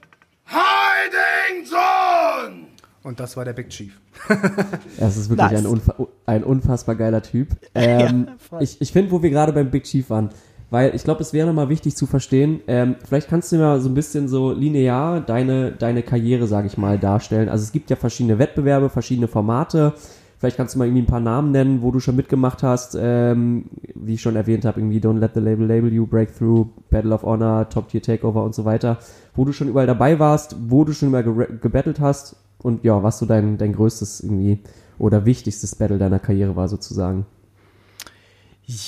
Hiding 0.45 1.65
John! 1.65 2.67
Und 3.03 3.19
das 3.19 3.37
war 3.37 3.45
der 3.45 3.53
Big 3.53 3.69
Chief. 3.69 3.99
das 4.99 5.17
ist 5.17 5.29
wirklich 5.29 5.51
nice. 5.51 5.59
ein, 5.59 5.65
unfa 5.65 5.95
ein, 6.25 6.43
unfassbar 6.43 6.95
geiler 6.95 7.23
Typ. 7.23 7.49
Ähm, 7.73 8.27
ja, 8.51 8.59
ich 8.59 8.81
ich 8.81 8.91
finde, 8.91 9.11
wo 9.11 9.23
wir 9.23 9.29
gerade 9.29 9.53
beim 9.53 9.71
Big 9.71 9.85
Chief 9.85 10.09
waren, 10.09 10.29
weil 10.69 10.93
ich 10.95 11.03
glaube, 11.03 11.21
es 11.21 11.33
wäre 11.33 11.47
nochmal 11.47 11.69
wichtig 11.69 11.95
zu 11.95 12.05
verstehen, 12.05 12.61
ähm, 12.67 12.95
vielleicht 13.07 13.29
kannst 13.29 13.51
du 13.51 13.57
mir 13.57 13.79
so 13.79 13.89
ein 13.89 13.95
bisschen 13.95 14.27
so 14.27 14.51
linear 14.51 15.21
deine, 15.21 15.71
deine 15.71 16.03
Karriere, 16.03 16.47
sage 16.47 16.67
ich 16.67 16.77
mal, 16.77 16.97
darstellen. 16.99 17.49
Also 17.49 17.63
es 17.63 17.71
gibt 17.71 17.89
ja 17.89 17.95
verschiedene 17.95 18.39
Wettbewerbe, 18.39 18.89
verschiedene 18.89 19.27
Formate. 19.27 19.93
Vielleicht 20.37 20.55
kannst 20.55 20.73
du 20.73 20.79
mal 20.79 20.85
irgendwie 20.85 21.01
ein 21.01 21.07
paar 21.07 21.19
Namen 21.19 21.51
nennen, 21.51 21.81
wo 21.81 21.91
du 21.91 21.99
schon 21.99 22.15
mitgemacht 22.15 22.63
hast, 22.63 22.97
ähm, 22.97 23.65
wie 23.93 24.13
ich 24.13 24.21
schon 24.21 24.37
erwähnt 24.37 24.63
habe, 24.63 24.79
irgendwie 24.79 24.99
Don't 24.99 25.19
Let 25.19 25.31
the 25.33 25.41
Label 25.41 25.67
Label 25.67 25.91
You, 25.91 26.05
Breakthrough, 26.05 26.67
Battle 26.89 27.13
of 27.13 27.23
Honor, 27.23 27.67
Top 27.67 27.89
Tier 27.89 28.01
Takeover 28.01 28.43
und 28.43 28.55
so 28.55 28.63
weiter, 28.63 28.99
wo 29.35 29.43
du 29.43 29.51
schon 29.51 29.67
überall 29.67 29.87
dabei 29.87 30.17
warst, 30.17 30.55
wo 30.69 30.85
du 30.85 30.93
schon 30.93 31.09
überall 31.09 31.25
ge 31.25 31.47
gebettelt 31.61 31.99
hast 31.99 32.37
und 32.61 32.85
ja, 32.85 33.03
was 33.03 33.19
so 33.19 33.25
dein, 33.25 33.57
dein 33.57 33.73
größtes 33.73 34.21
irgendwie 34.21 34.59
oder 34.97 35.25
wichtigstes 35.25 35.75
Battle 35.75 35.97
deiner 35.97 36.19
Karriere 36.19 36.55
war 36.55 36.69
sozusagen. 36.69 37.25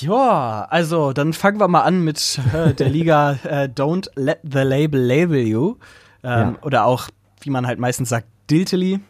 Ja, 0.00 0.68
also 0.70 1.12
dann 1.12 1.32
fangen 1.32 1.58
wir 1.58 1.66
mal 1.66 1.80
an 1.80 2.04
mit 2.04 2.38
äh, 2.54 2.72
der 2.72 2.88
Liga 2.88 3.32
äh, 3.42 3.68
Don't 3.68 4.08
Let 4.14 4.38
the 4.44 4.60
Label 4.60 5.00
Label 5.00 5.40
You. 5.40 5.76
Ähm, 6.22 6.52
Ja. 6.52 6.54
Oder 6.62 6.84
auch, 6.84 7.08
wie 7.40 7.50
man 7.50 7.66
halt 7.66 7.80
meistens 7.80 8.08
sagt, 8.08 8.28
Diltily 8.48 9.00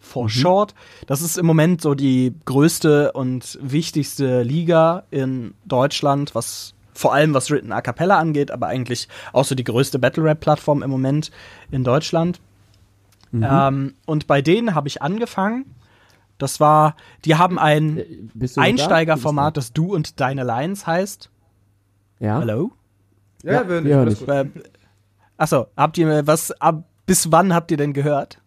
for 0.00 0.28
short. 0.28 0.74
Das 1.06 1.20
ist 1.22 1.38
im 1.38 1.46
Moment 1.46 1.80
so 1.80 1.94
die 1.94 2.34
größte 2.44 3.12
und 3.12 3.56
wichtigste 3.62 4.42
Liga 4.42 5.04
in 5.12 5.54
Deutschland, 5.64 6.34
was 6.34 6.74
vor 6.92 7.12
allem 7.14 7.32
was 7.32 7.50
Written 7.50 7.70
A 7.70 7.80
Cappella 7.80 8.18
angeht, 8.18 8.50
aber 8.50 8.66
eigentlich 8.66 9.06
auch 9.32 9.44
so 9.44 9.54
die 9.54 9.64
größte 9.64 9.98
Battle 10.00 10.24
Rap 10.24 10.40
Plattform 10.40 10.82
im 10.82 10.90
Moment 10.90 11.30
in 11.70 11.84
Deutschland. 11.84 12.40
Ähm, 13.32 13.94
und 14.06 14.26
bei 14.26 14.42
denen 14.42 14.74
habe 14.74 14.88
ich 14.88 15.02
angefangen. 15.02 15.66
Das 16.38 16.60
war, 16.60 16.96
die 17.24 17.36
haben 17.36 17.58
ein 17.58 17.96
du 17.96 18.02
noch 18.42 18.54
da? 18.54 18.60
Einsteigerformat, 18.62 19.56
das 19.56 19.72
Du 19.72 19.94
und 19.94 20.20
Deine 20.20 20.44
Lines 20.44 20.86
heißt. 20.86 21.30
Ja. 22.18 22.38
Hallo? 22.40 22.72
Ja, 23.42 23.68
wir 23.68 23.84
wir 23.84 23.96
hören 23.96 24.08
dich. 24.08 24.20
gut. 24.20 24.28
Äh, 24.28 24.46
achso, 25.36 25.66
habt 25.76 25.98
ihr 25.98 26.26
was, 26.26 26.52
ab, 26.60 26.84
bis 27.06 27.30
wann 27.30 27.54
habt 27.54 27.70
ihr 27.70 27.76
denn 27.76 27.92
gehört? 27.92 28.40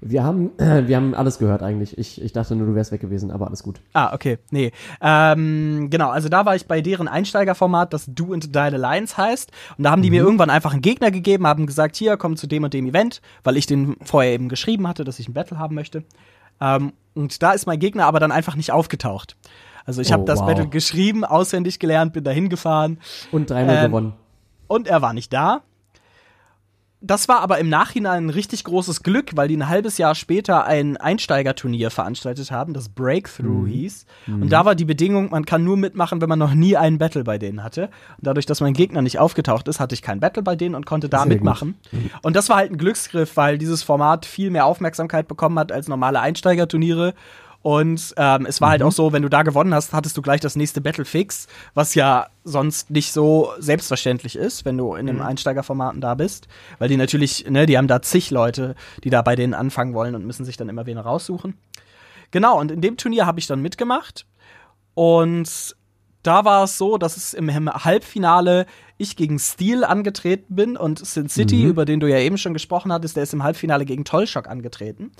Wir 0.00 0.22
haben, 0.22 0.52
wir 0.58 0.96
haben 0.96 1.14
alles 1.14 1.38
gehört 1.38 1.62
eigentlich. 1.62 1.98
Ich, 1.98 2.22
ich 2.22 2.32
dachte 2.32 2.54
nur, 2.54 2.66
du 2.66 2.74
wärst 2.74 2.92
weg 2.92 3.00
gewesen, 3.00 3.30
aber 3.30 3.48
alles 3.48 3.62
gut. 3.62 3.80
Ah, 3.92 4.14
okay, 4.14 4.38
nee. 4.50 4.72
Ähm, 5.00 5.88
genau, 5.90 6.10
also 6.10 6.28
da 6.28 6.46
war 6.46 6.54
ich 6.54 6.66
bei 6.66 6.80
deren 6.80 7.08
Einsteigerformat, 7.08 7.92
das 7.92 8.06
Du 8.06 8.32
und 8.32 8.54
Deine 8.54 8.76
Lines 8.76 9.16
heißt. 9.16 9.50
Und 9.76 9.84
da 9.84 9.90
haben 9.90 10.02
die 10.02 10.10
mir 10.10 10.22
irgendwann 10.22 10.50
einfach 10.50 10.72
einen 10.72 10.82
Gegner 10.82 11.10
gegeben, 11.10 11.46
haben 11.46 11.66
gesagt, 11.66 11.96
hier, 11.96 12.16
komm 12.16 12.36
zu 12.36 12.46
dem 12.46 12.64
und 12.64 12.74
dem 12.74 12.86
Event, 12.86 13.20
weil 13.42 13.56
ich 13.56 13.66
den 13.66 13.96
vorher 14.02 14.32
eben 14.32 14.48
geschrieben 14.48 14.86
hatte, 14.86 15.04
dass 15.04 15.18
ich 15.18 15.28
ein 15.28 15.34
Battle 15.34 15.58
haben 15.58 15.74
möchte. 15.74 16.04
Ähm, 16.60 16.92
und 17.14 17.42
da 17.42 17.52
ist 17.52 17.66
mein 17.66 17.78
Gegner 17.78 18.06
aber 18.06 18.20
dann 18.20 18.32
einfach 18.32 18.54
nicht 18.56 18.70
aufgetaucht. 18.72 19.36
Also 19.84 20.00
ich 20.02 20.08
Oh, 20.10 20.12
habe 20.12 20.24
das 20.24 20.40
wow. 20.40 20.46
Battle 20.46 20.68
geschrieben, 20.68 21.24
auswendig 21.24 21.78
gelernt, 21.78 22.12
bin 22.12 22.22
dahin 22.24 22.48
gefahren 22.48 22.98
Und 23.32 23.50
dreimal 23.50 23.76
Ähm, 23.76 23.90
gewonnen. 23.90 24.12
und 24.66 24.86
er 24.86 25.00
war 25.02 25.12
nicht 25.14 25.32
da. 25.32 25.62
Das 27.00 27.28
war 27.28 27.40
aber 27.40 27.58
im 27.58 27.68
Nachhinein 27.68 28.26
ein 28.26 28.30
richtig 28.30 28.64
großes 28.64 29.04
Glück, 29.04 29.30
weil 29.36 29.46
die 29.46 29.56
ein 29.56 29.68
halbes 29.68 29.98
Jahr 29.98 30.16
später 30.16 30.64
ein 30.64 30.96
Einsteigerturnier 30.96 31.92
veranstaltet 31.92 32.50
haben, 32.50 32.74
das 32.74 32.88
Breakthrough 32.88 33.68
hieß. 33.68 34.04
Und 34.26 34.50
da 34.50 34.64
war 34.64 34.74
die 34.74 34.84
Bedingung, 34.84 35.30
man 35.30 35.46
kann 35.46 35.62
nur 35.62 35.76
mitmachen, 35.76 36.20
wenn 36.20 36.28
man 36.28 36.40
noch 36.40 36.54
nie 36.54 36.76
einen 36.76 36.98
Battle 36.98 37.22
bei 37.22 37.38
denen 37.38 37.62
hatte. 37.62 37.82
Und 37.82 38.26
dadurch, 38.26 38.46
dass 38.46 38.60
mein 38.60 38.72
Gegner 38.72 39.00
nicht 39.00 39.20
aufgetaucht 39.20 39.68
ist, 39.68 39.78
hatte 39.78 39.94
ich 39.94 40.02
kein 40.02 40.18
Battle 40.18 40.42
bei 40.42 40.56
denen 40.56 40.74
und 40.74 40.86
konnte 40.86 41.08
da 41.08 41.20
Sehr 41.20 41.28
mitmachen. 41.28 41.76
Und 42.22 42.34
das 42.34 42.48
war 42.48 42.56
halt 42.56 42.72
ein 42.72 42.78
Glücksgriff, 42.78 43.36
weil 43.36 43.58
dieses 43.58 43.84
Format 43.84 44.26
viel 44.26 44.50
mehr 44.50 44.66
Aufmerksamkeit 44.66 45.28
bekommen 45.28 45.58
hat 45.58 45.70
als 45.70 45.86
normale 45.86 46.18
Einsteigerturniere. 46.18 47.14
Und 47.60 48.14
ähm, 48.16 48.46
es 48.46 48.60
war 48.60 48.70
halt 48.70 48.82
auch 48.82 48.92
so, 48.92 49.12
wenn 49.12 49.22
du 49.22 49.28
da 49.28 49.42
gewonnen 49.42 49.74
hast, 49.74 49.92
hattest 49.92 50.16
du 50.16 50.22
gleich 50.22 50.40
das 50.40 50.54
nächste 50.54 50.80
Battle 50.80 51.04
fix, 51.04 51.48
was 51.74 51.94
ja 51.94 52.28
sonst 52.44 52.90
nicht 52.90 53.12
so 53.12 53.52
selbstverständlich 53.58 54.36
ist, 54.36 54.64
wenn 54.64 54.78
du 54.78 54.94
in 54.94 55.06
den 55.06 55.20
Einsteigerformaten 55.20 56.00
da 56.00 56.14
bist. 56.14 56.46
Weil 56.78 56.88
die 56.88 56.96
natürlich, 56.96 57.50
ne, 57.50 57.66
die 57.66 57.76
haben 57.76 57.88
da 57.88 58.00
zig 58.00 58.30
Leute, 58.30 58.76
die 59.02 59.10
da 59.10 59.22
bei 59.22 59.34
denen 59.34 59.54
anfangen 59.54 59.92
wollen 59.92 60.14
und 60.14 60.24
müssen 60.24 60.44
sich 60.44 60.56
dann 60.56 60.68
immer 60.68 60.86
wen 60.86 60.98
raussuchen. 60.98 61.58
Genau, 62.30 62.60
und 62.60 62.70
in 62.70 62.80
dem 62.80 62.96
Turnier 62.96 63.26
habe 63.26 63.40
ich 63.40 63.46
dann 63.46 63.60
mitgemacht. 63.60 64.24
Und 64.94 65.76
da 66.22 66.44
war 66.44 66.64
es 66.64 66.78
so, 66.78 66.98
dass 66.98 67.16
es 67.16 67.34
im 67.34 67.48
im 67.48 67.72
Halbfinale 67.72 68.66
ich 68.98 69.16
gegen 69.16 69.38
Steel 69.38 69.84
angetreten 69.84 70.54
bin 70.54 70.76
und 70.76 71.04
Sin 71.04 71.28
City, 71.28 71.64
über 71.64 71.84
den 71.84 72.00
du 72.00 72.08
ja 72.08 72.18
eben 72.18 72.36
schon 72.36 72.52
gesprochen 72.52 72.92
hattest, 72.92 73.16
der 73.16 73.22
ist 73.22 73.32
im 73.32 73.42
Halbfinale 73.42 73.84
gegen 73.84 74.04
Tollshock 74.04 74.48
angetreten. 74.48 75.12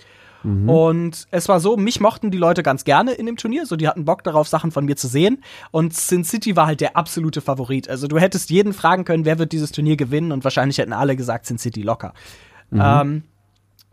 Und 0.69 1.27
es 1.31 1.49
war 1.49 1.61
so, 1.61 1.77
mich 1.77 2.01
mochten 2.01 2.31
die 2.31 2.39
Leute 2.39 2.63
ganz 2.63 2.85
gerne 2.85 3.13
in 3.13 3.27
dem 3.27 3.37
Turnier, 3.37 3.67
so 3.67 3.77
die 3.77 3.89
hatten 3.89 4.05
Bock 4.05 4.23
darauf, 4.23 4.49
Sachen 4.49 4.71
von 4.71 4.85
mir 4.85 4.97
zu 4.97 5.09
sehen. 5.09 5.43
Und 5.71 5.95
Sin 5.95 6.25
City 6.25 6.57
war 6.57 6.67
halt 6.67 6.81
der 6.81 6.97
absolute 6.97 7.41
Favorit. 7.41 7.89
Also 7.89 8.07
du 8.07 8.19
hättest 8.19 8.51
jeden 8.51 8.73
fragen 8.73 9.05
können, 9.05 9.25
wer 9.25 9.39
wird 9.39 9.53
dieses 9.53 9.73
Turnier 9.73 9.97
gewinnen 9.97 10.33
und 10.33 10.45
wahrscheinlich 10.45 10.79
hätten 10.79 10.93
alle 10.93 11.17
gesagt 11.17 11.47
Sin 11.47 11.59
City 11.59 11.83
locker. 11.83 12.15
Ähm, 13.03 13.23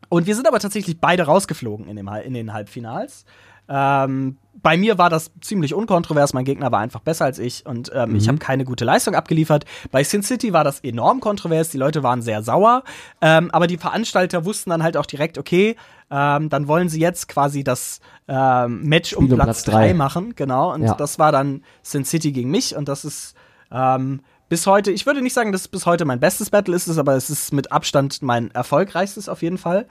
und 0.10 0.28
wir 0.28 0.36
sind 0.36 0.48
aber 0.48 0.60
tatsächlich 0.60 1.00
beide 1.00 1.24
rausgeflogen 1.24 1.88
in, 1.88 1.96
dem, 1.96 2.08
in 2.08 2.34
den 2.34 2.54
Halbfinals. 2.54 3.26
Ähm, 3.68 4.38
bei 4.62 4.78
mir 4.78 4.98
war 4.98 5.10
das 5.10 5.32
ziemlich 5.42 5.74
unkontrovers. 5.74 6.34
Mein 6.34 6.46
Gegner 6.46 6.72
war 6.72 6.80
einfach 6.80 7.02
besser 7.02 7.26
als 7.26 7.40
ich 7.40 7.66
und 7.66 7.92
ähm, 7.94 8.16
ich 8.16 8.28
habe 8.28 8.38
keine 8.38 8.64
gute 8.64 8.86
Leistung 8.86 9.16
abgeliefert. 9.16 9.66
Bei 9.92 10.04
Sin 10.04 10.24
City 10.24 10.54
war 10.54 10.64
das 10.64 10.80
enorm 10.82 11.20
kontrovers. 11.20 11.70
Die 11.70 11.78
Leute 11.78 12.04
waren 12.04 12.22
sehr 12.22 12.44
sauer. 12.44 12.84
Ähm, 13.22 13.52
aber 13.52 13.68
die 13.68 13.78
Veranstalter 13.78 14.46
wussten 14.46 14.70
dann 14.70 14.84
halt 14.84 14.98
auch 14.98 15.06
direkt, 15.06 15.38
okay, 15.38 15.76
ähm, 16.12 16.50
dann 16.50 16.68
wollen 16.68 16.90
sie 16.90 17.00
jetzt 17.00 17.28
quasi 17.28 17.64
das 17.64 18.00
ähm, 18.28 18.84
Match 18.84 19.14
um 19.14 19.26
Spiel 19.26 19.34
um 19.34 19.38
Platz 19.40 19.64
Platz 19.64 19.64
drei. 19.64 19.88
3 19.90 19.94
machen. 19.96 20.34
Genau. 20.36 20.74
Und 20.74 20.84
Ja. 20.84 20.94
das 20.94 21.20
war 21.20 21.32
dann 21.32 21.64
Sin 21.82 22.06
City 22.06 22.32
gegen 22.32 22.52
mich. 22.52 22.76
Und 22.76 22.88
das 22.88 23.06
ist 23.06 23.36
ähm, 23.72 24.22
bis 24.48 24.68
heute, 24.68 24.92
ich 24.92 25.08
würde 25.08 25.24
nicht 25.24 25.34
sagen, 25.34 25.52
dass 25.52 25.62
es 25.62 25.68
bis 25.68 25.88
heute 25.88 26.06
mein 26.06 26.20
bestes 26.20 26.52
Battle 26.52 26.76
ist, 26.76 26.96
aber 27.00 27.16
es 27.16 27.32
ist 27.32 27.52
mit 27.52 27.72
Abstand 27.72 28.22
mein 28.22 28.52
erfolgreichstes 28.52 29.28
auf 29.28 29.42
jeden 29.42 29.58
Fall. 29.58 29.88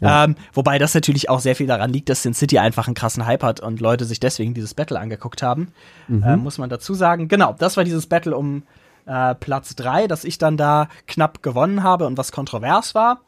Ähm, 0.00 0.34
wobei 0.54 0.78
das 0.78 0.94
natürlich 0.94 1.28
auch 1.28 1.40
sehr 1.40 1.54
viel 1.54 1.66
daran 1.66 1.90
liegt, 1.92 2.08
dass 2.08 2.22
Sin 2.22 2.32
City 2.32 2.58
einfach 2.58 2.86
einen 2.86 2.94
krassen 2.94 3.26
Hype 3.26 3.42
hat 3.42 3.60
und 3.60 3.80
Leute 3.80 4.06
sich 4.06 4.18
deswegen 4.18 4.54
dieses 4.54 4.72
Battle 4.72 4.98
angeguckt 4.98 5.42
haben. 5.42 5.72
Äh, 6.08 6.36
muss 6.36 6.56
man 6.56 6.70
dazu 6.70 6.94
sagen. 6.94 7.28
Genau, 7.28 7.54
das 7.58 7.76
war 7.76 7.84
dieses 7.84 8.06
Battle 8.06 8.34
um 8.34 8.62
äh, 9.04 9.34
Platz 9.34 9.76
3, 9.76 10.06
das 10.06 10.24
ich 10.24 10.38
dann 10.38 10.56
da 10.56 10.88
knapp 11.06 11.42
gewonnen 11.42 11.82
habe 11.82 12.06
und 12.06 12.16
was 12.16 12.32
kontrovers 12.32 12.94
war. 12.94 13.20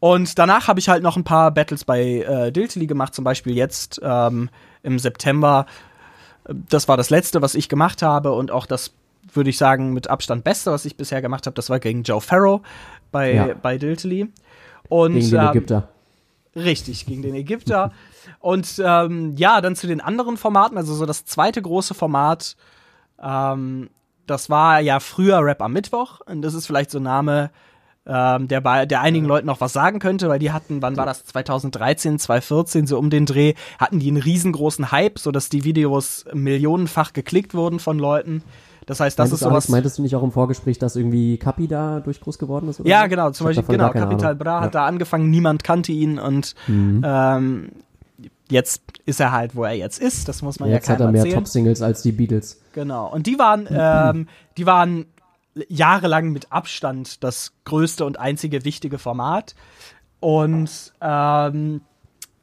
Und 0.00 0.38
danach 0.38 0.68
habe 0.68 0.78
ich 0.80 0.88
halt 0.88 1.02
noch 1.02 1.16
ein 1.16 1.24
paar 1.24 1.50
Battles 1.50 1.84
bei 1.84 2.00
äh, 2.20 2.52
Diltily 2.52 2.86
gemacht, 2.86 3.14
zum 3.14 3.24
Beispiel 3.24 3.54
jetzt 3.54 4.00
ähm, 4.02 4.48
im 4.82 4.98
September. 4.98 5.66
Das 6.48 6.88
war 6.88 6.96
das 6.96 7.10
letzte, 7.10 7.42
was 7.42 7.54
ich 7.54 7.68
gemacht 7.68 8.02
habe 8.02 8.32
und 8.32 8.50
auch 8.50 8.66
das, 8.66 8.92
würde 9.32 9.50
ich 9.50 9.58
sagen, 9.58 9.92
mit 9.92 10.08
Abstand 10.08 10.44
beste, 10.44 10.70
was 10.70 10.84
ich 10.84 10.96
bisher 10.96 11.20
gemacht 11.20 11.46
habe. 11.46 11.54
Das 11.54 11.68
war 11.68 11.80
gegen 11.80 12.04
Joe 12.04 12.20
Farrow 12.20 12.60
bei, 13.10 13.34
Ja. 13.34 13.48
bei 13.60 13.76
Diltily. 13.76 14.28
Und, 14.88 15.14
Gegen 15.14 15.30
den 15.30 15.40
ähm, 15.40 15.48
Ägypter. 15.48 15.88
Richtig, 16.56 17.04
gegen 17.06 17.22
den 17.22 17.34
Ägypter. 17.34 17.92
Und 18.40 18.80
ähm, 18.84 19.34
ja, 19.36 19.60
dann 19.60 19.76
zu 19.76 19.86
den 19.86 20.00
anderen 20.00 20.36
Formaten, 20.36 20.78
also 20.78 20.94
so 20.94 21.06
das 21.06 21.24
zweite 21.24 21.60
große 21.60 21.94
Format, 21.94 22.56
ähm, 23.22 23.90
das 24.26 24.48
war 24.48 24.80
ja 24.80 25.00
früher 25.00 25.44
Rap 25.44 25.60
am 25.60 25.72
Mittwoch. 25.72 26.20
Und 26.26 26.42
das 26.42 26.54
ist 26.54 26.66
vielleicht 26.66 26.90
so 26.90 26.98
ein 26.98 27.02
Name, 27.04 27.50
ähm, 28.08 28.48
der 28.48 28.60
bei 28.60 28.86
der 28.86 29.02
einigen 29.02 29.26
Leuten 29.26 29.46
noch 29.46 29.60
was 29.60 29.72
sagen 29.72 29.98
könnte, 29.98 30.28
weil 30.28 30.38
die 30.38 30.50
hatten, 30.50 30.80
wann 30.82 30.96
war 30.96 31.06
das, 31.06 31.24
2013, 31.26 32.18
2014, 32.18 32.86
so 32.86 32.98
um 32.98 33.10
den 33.10 33.26
Dreh, 33.26 33.54
hatten 33.78 33.98
die 34.00 34.08
einen 34.08 34.16
riesengroßen 34.22 34.90
Hype, 34.90 35.18
sodass 35.18 35.48
die 35.50 35.64
Videos 35.64 36.24
millionenfach 36.32 37.12
geklickt 37.12 37.54
wurden 37.54 37.78
von 37.80 37.98
Leuten. 37.98 38.42
Das 38.86 39.00
heißt, 39.00 39.18
das 39.18 39.24
meintest, 39.26 39.42
ist 39.42 39.46
Alex, 39.46 39.64
sowas. 39.66 39.68
meintest 39.70 39.98
du 39.98 40.02
nicht 40.02 40.16
auch 40.16 40.22
im 40.22 40.32
Vorgespräch, 40.32 40.78
dass 40.78 40.96
irgendwie 40.96 41.36
Kapi 41.36 41.68
da 41.68 42.00
durch 42.00 42.20
groß 42.22 42.38
geworden 42.38 42.70
ist? 42.70 42.80
Oder 42.80 42.88
Ja, 42.88 43.06
genau, 43.06 43.30
zum 43.32 43.46
Beispiel, 43.48 43.66
genau, 43.76 43.90
Capital. 43.90 44.34
Bra 44.34 44.62
hat 44.62 44.74
da 44.74 44.86
angefangen, 44.86 45.28
niemand 45.28 45.62
kannte 45.62 45.92
ihn 45.92 46.18
und 46.18 46.54
Mhm. 46.68 47.02
ähm, 47.04 47.68
jetzt 48.50 48.80
ist 49.04 49.20
er 49.20 49.32
halt, 49.32 49.54
wo 49.54 49.64
er 49.64 49.74
jetzt 49.74 49.98
ist, 50.00 50.26
das 50.28 50.40
muss 50.40 50.58
man 50.58 50.70
Jetzt 50.70 50.88
ja 50.88 50.94
hat 50.94 51.00
er 51.00 51.12
mehr. 51.12 51.28
Top-Singles 51.28 51.82
als 51.82 52.00
die 52.00 52.12
Beatles. 52.12 52.62
Genau, 52.72 53.12
und 53.12 53.26
die 53.26 53.38
waren, 53.38 53.68
ähm, 53.70 54.26
die 54.56 54.64
waren 54.64 55.04
jahrelang 55.68 56.30
mit 56.30 56.52
Abstand 56.52 57.22
das 57.24 57.52
größte 57.64 58.04
und 58.04 58.18
einzige 58.18 58.64
wichtige 58.64 58.98
Format. 58.98 59.54
Und 60.20 60.92
ähm, 61.00 61.80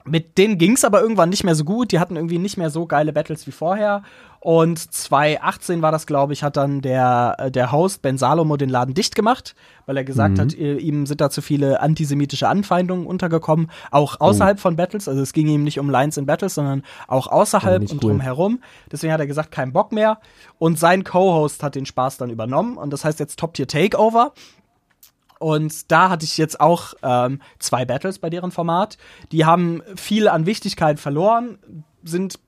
mit 0.07 0.37
denen 0.37 0.57
ging's 0.57 0.85
aber 0.85 1.01
irgendwann 1.01 1.29
nicht 1.29 1.43
mehr 1.43 1.55
so 1.55 1.63
gut. 1.63 1.91
Die 1.91 1.99
hatten 1.99 2.15
irgendwie 2.15 2.37
nicht 2.37 2.57
mehr 2.57 2.69
so 2.69 2.85
geile 2.85 3.11
Battles 3.11 3.47
wie 3.47 3.51
vorher. 3.51 4.03
Und 4.39 4.77
2018 4.77 5.81
war 5.81 5.91
das, 5.91 6.05
glaube 6.05 6.33
ich, 6.33 6.43
hat 6.43 6.55
dann 6.55 6.81
der, 6.81 7.35
äh, 7.39 7.51
der 7.51 7.71
Host 7.71 8.03
Ben 8.03 8.19
Salomo 8.19 8.57
den 8.57 8.69
Laden 8.69 8.93
dicht 8.93 9.15
gemacht, 9.15 9.55
weil 9.87 9.97
er 9.97 10.03
gesagt 10.03 10.37
hat, 10.37 10.53
äh, 10.53 10.75
ihm 10.75 11.07
sind 11.07 11.19
da 11.19 11.31
zu 11.31 11.41
viele 11.41 11.79
antisemitische 11.79 12.47
Anfeindungen 12.47 13.07
untergekommen, 13.07 13.71
auch 13.89 14.21
außerhalb 14.21 14.59
von 14.59 14.75
Battles. 14.75 15.07
Also 15.07 15.21
es 15.23 15.33
ging 15.33 15.47
ihm 15.47 15.63
nicht 15.63 15.79
um 15.79 15.89
Lines 15.89 16.17
in 16.17 16.27
Battles, 16.27 16.53
sondern 16.53 16.83
auch 17.07 17.25
außerhalb 17.25 17.81
nicht 17.81 17.91
und 17.91 18.03
cool. 18.03 18.11
drumherum. 18.11 18.59
Deswegen 18.91 19.11
hat 19.11 19.19
er 19.19 19.25
gesagt, 19.25 19.49
kein 19.49 19.73
Bock 19.73 19.91
mehr. 19.91 20.19
Und 20.59 20.77
sein 20.77 21.03
Co-Host 21.03 21.63
hat 21.63 21.73
den 21.73 21.87
Spaß 21.87 22.17
dann 22.17 22.29
übernommen. 22.29 22.77
Und 22.77 22.93
das 22.93 23.03
heißt 23.03 23.19
jetzt 23.19 23.39
Top 23.39 23.55
Tier 23.55 23.67
Takeover. 23.67 24.33
Und 25.39 25.91
da 25.91 26.09
hatte 26.09 26.25
ich 26.25 26.37
jetzt 26.37 26.59
auch 26.59 26.93
ähm, 27.03 27.41
zwei 27.59 27.85
Battles 27.85 28.19
bei 28.19 28.29
deren 28.29 28.51
Format. 28.51 28.97
Die 29.31 29.45
haben 29.45 29.81
viel 29.95 30.27
an 30.27 30.45
Wichtigkeit 30.45 30.99
verloren, 30.99 31.57
sind 32.03 32.39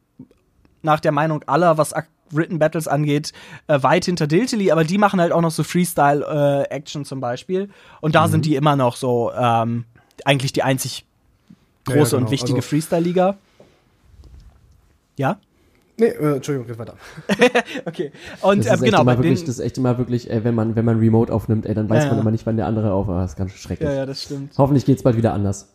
nach 0.81 0.99
der 0.99 1.11
Meinung 1.11 1.43
aller, 1.47 1.77
was 1.77 1.93
Written 2.31 2.59
Battles 2.59 2.87
angeht, 2.87 3.33
äh, 3.67 3.81
weit 3.83 4.05
hinter 4.05 4.27
Diltily, 4.27 4.71
aber 4.71 4.83
die 4.83 4.97
machen 4.97 5.19
halt 5.21 5.31
auch 5.31 5.41
noch 5.41 5.51
so 5.51 5.63
Freestyle-Action 5.63 7.05
zum 7.05 7.19
Beispiel. 7.19 7.69
Und 8.01 8.15
da 8.15 8.27
sind 8.27 8.45
die 8.45 8.55
immer 8.55 8.75
noch 8.75 8.95
so 8.95 9.31
ähm, 9.33 9.85
eigentlich 10.25 10.53
die 10.53 10.63
einzig 10.63 11.05
große 11.85 11.99
ja, 11.99 12.05
genau. 12.05 12.25
und 12.25 12.31
wichtige 12.31 12.57
Also- 12.57 12.67
Freestyle-Liga. 12.69 13.37
Ja? 15.17 15.39
Nee, 15.99 16.05
äh, 16.07 16.35
Entschuldigung, 16.35 16.67
geht 16.67 16.77
weiter. 16.77 16.93
Okay. 17.85 18.11
Und 18.41 18.59
Das 18.59 18.67
äh, 18.67 18.73
ist 18.75 18.81
echt 18.81 18.91
genau, 18.91 19.03
bei 19.03 19.13
immer 19.13 19.23
wirklich, 19.23 19.41
das 19.41 19.49
ist 19.57 19.59
echt 19.59 19.77
immer 19.77 19.97
wirklich, 19.97 20.29
ey, 20.29 20.43
wenn 20.43 20.53
man, 20.55 20.75
wenn 20.75 20.85
man 20.85 20.99
Remote 20.99 21.33
aufnimmt, 21.33 21.65
ey, 21.65 21.73
dann 21.73 21.89
weiß 21.89 22.03
Ja, 22.03 22.09
man 22.09 22.17
ja. 22.17 22.21
immer 22.21 22.31
nicht, 22.31 22.45
wann 22.45 22.55
der 22.57 22.67
andere 22.67 22.91
auf, 22.93 23.09
aber 23.09 23.21
das 23.21 23.31
ist 23.31 23.37
ganz 23.37 23.51
schrecklich. 23.53 23.89
ja, 23.89 23.95
ja, 23.95 24.05
das 24.05 24.21
stimmt. 24.23 24.53
Hoffentlich 24.57 24.85
geht's 24.85 25.01
bald 25.03 25.17
wieder 25.17 25.33
anders. 25.33 25.69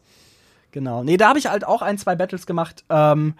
Genau. 0.70 1.02
Nee, 1.02 1.16
da 1.16 1.28
habe 1.28 1.38
ich 1.38 1.46
halt 1.48 1.66
auch 1.66 1.82
ein, 1.82 1.98
zwei 1.98 2.14
Battles 2.14 2.46
gemacht. 2.46 2.84
Ähm, 2.88 3.34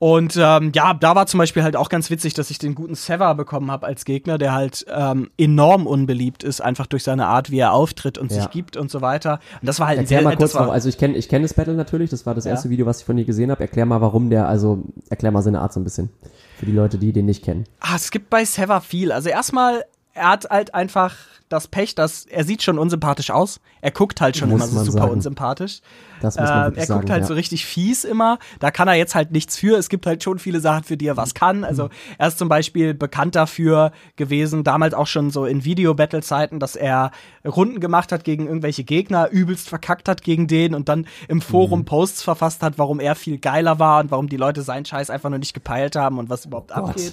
und 0.00 0.36
ähm, 0.36 0.70
ja, 0.74 0.94
da 0.94 1.16
war 1.16 1.26
zum 1.26 1.38
Beispiel 1.38 1.62
halt 1.64 1.74
auch 1.74 1.88
ganz 1.88 2.08
witzig, 2.08 2.34
dass 2.34 2.50
ich 2.50 2.58
den 2.58 2.74
guten 2.76 2.94
Sever 2.94 3.34
bekommen 3.34 3.70
habe 3.70 3.86
als 3.86 4.04
Gegner, 4.04 4.38
der 4.38 4.52
halt 4.52 4.86
ähm, 4.88 5.30
enorm 5.36 5.86
unbeliebt 5.88 6.44
ist, 6.44 6.60
einfach 6.60 6.86
durch 6.86 7.02
seine 7.02 7.26
Art, 7.26 7.50
wie 7.50 7.58
er 7.58 7.72
auftritt 7.72 8.16
und 8.16 8.30
Ja. 8.30 8.42
sich 8.42 8.50
gibt 8.50 8.76
und 8.76 8.90
so 8.92 9.00
weiter. 9.00 9.40
Und 9.60 9.66
das 9.68 9.80
war 9.80 9.88
halt 9.88 9.98
ein 9.98 10.04
Erklär 10.04 10.18
sehr 10.20 10.24
mal 10.28 10.36
kurz, 10.36 10.54
warum, 10.54 10.70
also 10.70 10.88
ich 10.88 10.98
kenne 10.98 11.16
ich 11.16 11.28
kenn 11.28 11.42
das 11.42 11.52
Battle 11.54 11.74
natürlich, 11.74 12.10
das 12.10 12.26
war 12.26 12.34
das 12.36 12.44
Ja. 12.44 12.52
erste 12.52 12.70
Video, 12.70 12.86
was 12.86 13.00
ich 13.00 13.06
von 13.06 13.16
dir 13.16 13.24
gesehen 13.24 13.50
habe. 13.50 13.60
Erklär 13.62 13.86
mal, 13.86 14.00
warum 14.00 14.30
der, 14.30 14.46
also 14.48 14.84
erklär 15.10 15.32
mal 15.32 15.42
seine 15.42 15.60
Art 15.60 15.72
so 15.72 15.80
ein 15.80 15.84
bisschen. 15.84 16.10
Für 16.58 16.66
die 16.66 16.72
Leute, 16.72 16.98
die 16.98 17.12
den 17.12 17.26
nicht 17.26 17.44
kennen. 17.44 17.64
Ah, 17.80 17.96
es 17.96 18.10
gibt 18.10 18.30
bei 18.30 18.44
Sever 18.44 18.80
viel. 18.80 19.10
Also 19.12 19.28
erstmal, 19.28 19.84
er 20.14 20.28
hat 20.30 20.48
halt 20.50 20.74
einfach 20.74 21.14
das 21.48 21.68
Pech, 21.68 21.94
dass 21.94 22.26
er 22.26 22.44
sieht 22.44 22.62
schon 22.62 22.78
unsympathisch 22.78 23.30
aus. 23.30 23.60
Er 23.80 23.90
guckt 23.90 24.20
halt 24.20 24.36
schon 24.36 24.48
Muss 24.50 24.60
immer 24.60 24.68
so 24.84 24.84
super 24.90 24.98
sagen. 25.04 25.12
unsympathisch. 25.12 25.80
Das 26.20 26.36
muss 26.36 26.48
man 26.48 26.72
Ähm, 26.72 26.78
er 26.78 26.86
sagen. 26.86 27.00
guckt 27.00 27.10
halt 27.10 27.22
ja. 27.22 27.26
so 27.28 27.34
richtig 27.34 27.64
fies 27.64 28.04
immer. 28.04 28.38
Da 28.60 28.70
kann 28.70 28.88
er 28.88 28.94
jetzt 28.94 29.14
halt 29.14 29.30
nichts 29.32 29.56
für. 29.56 29.78
Es 29.78 29.88
gibt 29.88 30.04
halt 30.06 30.22
schon 30.22 30.38
viele 30.38 30.60
Sachen, 30.60 30.84
für 30.84 30.96
die 30.96 31.06
er 31.06 31.16
was 31.16 31.34
kann. 31.34 31.64
Also 31.64 31.84
Mhm. 31.84 31.90
er 32.18 32.28
ist 32.28 32.38
zum 32.38 32.48
Beispiel 32.48 32.92
bekannt 32.94 33.34
dafür 33.34 33.92
gewesen, 34.16 34.64
damals 34.64 34.94
auch 34.94 35.06
schon 35.06 35.30
so 35.30 35.44
in 35.46 35.64
Video-Battle-Zeiten, 35.64 36.58
dass 36.60 36.76
er 36.76 37.10
Runden 37.46 37.80
gemacht 37.80 38.12
hat 38.12 38.24
gegen 38.24 38.46
irgendwelche 38.46 38.84
Gegner, 38.84 39.30
übelst 39.30 39.68
verkackt 39.68 40.08
hat 40.08 40.22
gegen 40.22 40.46
den 40.48 40.74
und 40.74 40.88
dann 40.88 41.06
im 41.28 41.38
Mhm. 41.38 41.42
Forum 41.42 41.84
Posts 41.84 42.22
verfasst 42.22 42.62
hat, 42.62 42.78
warum 42.78 43.00
er 43.00 43.14
viel 43.14 43.38
geiler 43.38 43.78
war 43.78 44.00
und 44.00 44.10
warum 44.10 44.28
die 44.28 44.36
Leute 44.36 44.62
seinen 44.62 44.84
Scheiß 44.84 45.10
einfach 45.10 45.30
nur 45.30 45.38
nicht 45.38 45.54
gepeilt 45.54 45.96
haben 45.96 46.18
und 46.18 46.28
was 46.28 46.44
überhaupt 46.46 46.74
Gott. 46.74 46.90
abgeht. 46.90 47.12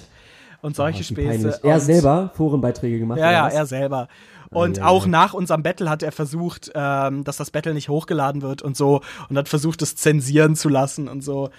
Und 0.66 0.74
solche 0.74 1.00
Oh. 1.00 1.04
Späße. 1.04 1.60
Er 1.62 1.74
Und- 1.74 1.80
selber 1.80 2.30
Forenbeiträge 2.34 2.98
gemacht. 2.98 3.18
ja, 3.20 3.30
ja, 3.30 3.48
er 3.48 3.66
selber. 3.66 4.08
Und 4.50 4.78
Ei, 4.78 4.82
ei, 4.82 4.86
auch 4.86 5.04
ei. 5.06 5.08
nach 5.08 5.32
unserem 5.34 5.62
Battle 5.62 5.88
hat 5.88 6.02
er 6.02 6.10
versucht, 6.12 6.70
ähm, 6.74 7.22
dass 7.24 7.36
das 7.36 7.50
Battle 7.52 7.72
nicht 7.74 7.88
hochgeladen 7.88 8.42
wird 8.42 8.62
und 8.62 8.76
so 8.76 9.00
und 9.28 9.38
hat 9.38 9.48
versucht, 9.48 9.80
es 9.82 9.94
zensieren 9.96 10.56
zu 10.56 10.68
lassen 10.68 11.08
und 11.08 11.22
so, 11.22 11.50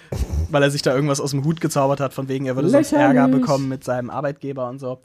weil 0.50 0.62
er 0.64 0.72
sich 0.72 0.82
da 0.82 0.94
irgendwas 0.94 1.22
aus 1.22 1.32
dem 1.32 1.44
Hut 1.46 1.62
gezaubert 1.62 2.00
hat, 2.02 2.14
von 2.14 2.28
wegen, 2.28 2.46
er 2.48 2.56
würde 2.56 2.70
sonst 2.70 2.92
Lächerlich. 2.92 3.18
Ärger 3.18 3.28
bekommen 3.30 3.68
mit 3.70 3.84
seinem 3.86 4.10
Arbeitgeber 4.10 4.68
und 4.70 4.80
so. 4.80 5.00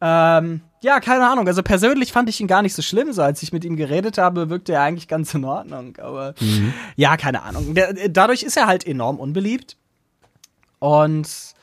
Ähm, 0.00 0.60
ja, 0.80 1.00
keine 1.00 1.28
Ahnung. 1.28 1.46
Also 1.48 1.62
persönlich 1.64 2.12
fand 2.12 2.28
ich 2.28 2.40
ihn 2.40 2.46
gar 2.46 2.62
nicht 2.62 2.74
so 2.74 2.82
schlimm. 2.82 3.12
So 3.12 3.22
als 3.22 3.42
ich 3.42 3.52
mit 3.52 3.64
ihm 3.64 3.76
geredet 3.76 4.16
habe, 4.18 4.48
wirkte 4.48 4.72
er 4.74 4.82
eigentlich 4.82 5.08
ganz 5.08 5.34
in 5.34 5.44
Ordnung. 5.44 5.96
Aber 6.00 6.34
Mhm. 6.40 6.72
ja, 6.96 7.16
keine 7.16 7.42
Ahnung. 7.42 7.74
Der, 7.74 7.92
dadurch 8.08 8.42
ist 8.44 8.56
er 8.56 8.66
halt 8.68 8.86
enorm 8.86 9.18
unbeliebt. 9.18 9.76
Und 10.78 11.26
äh, 11.26 11.57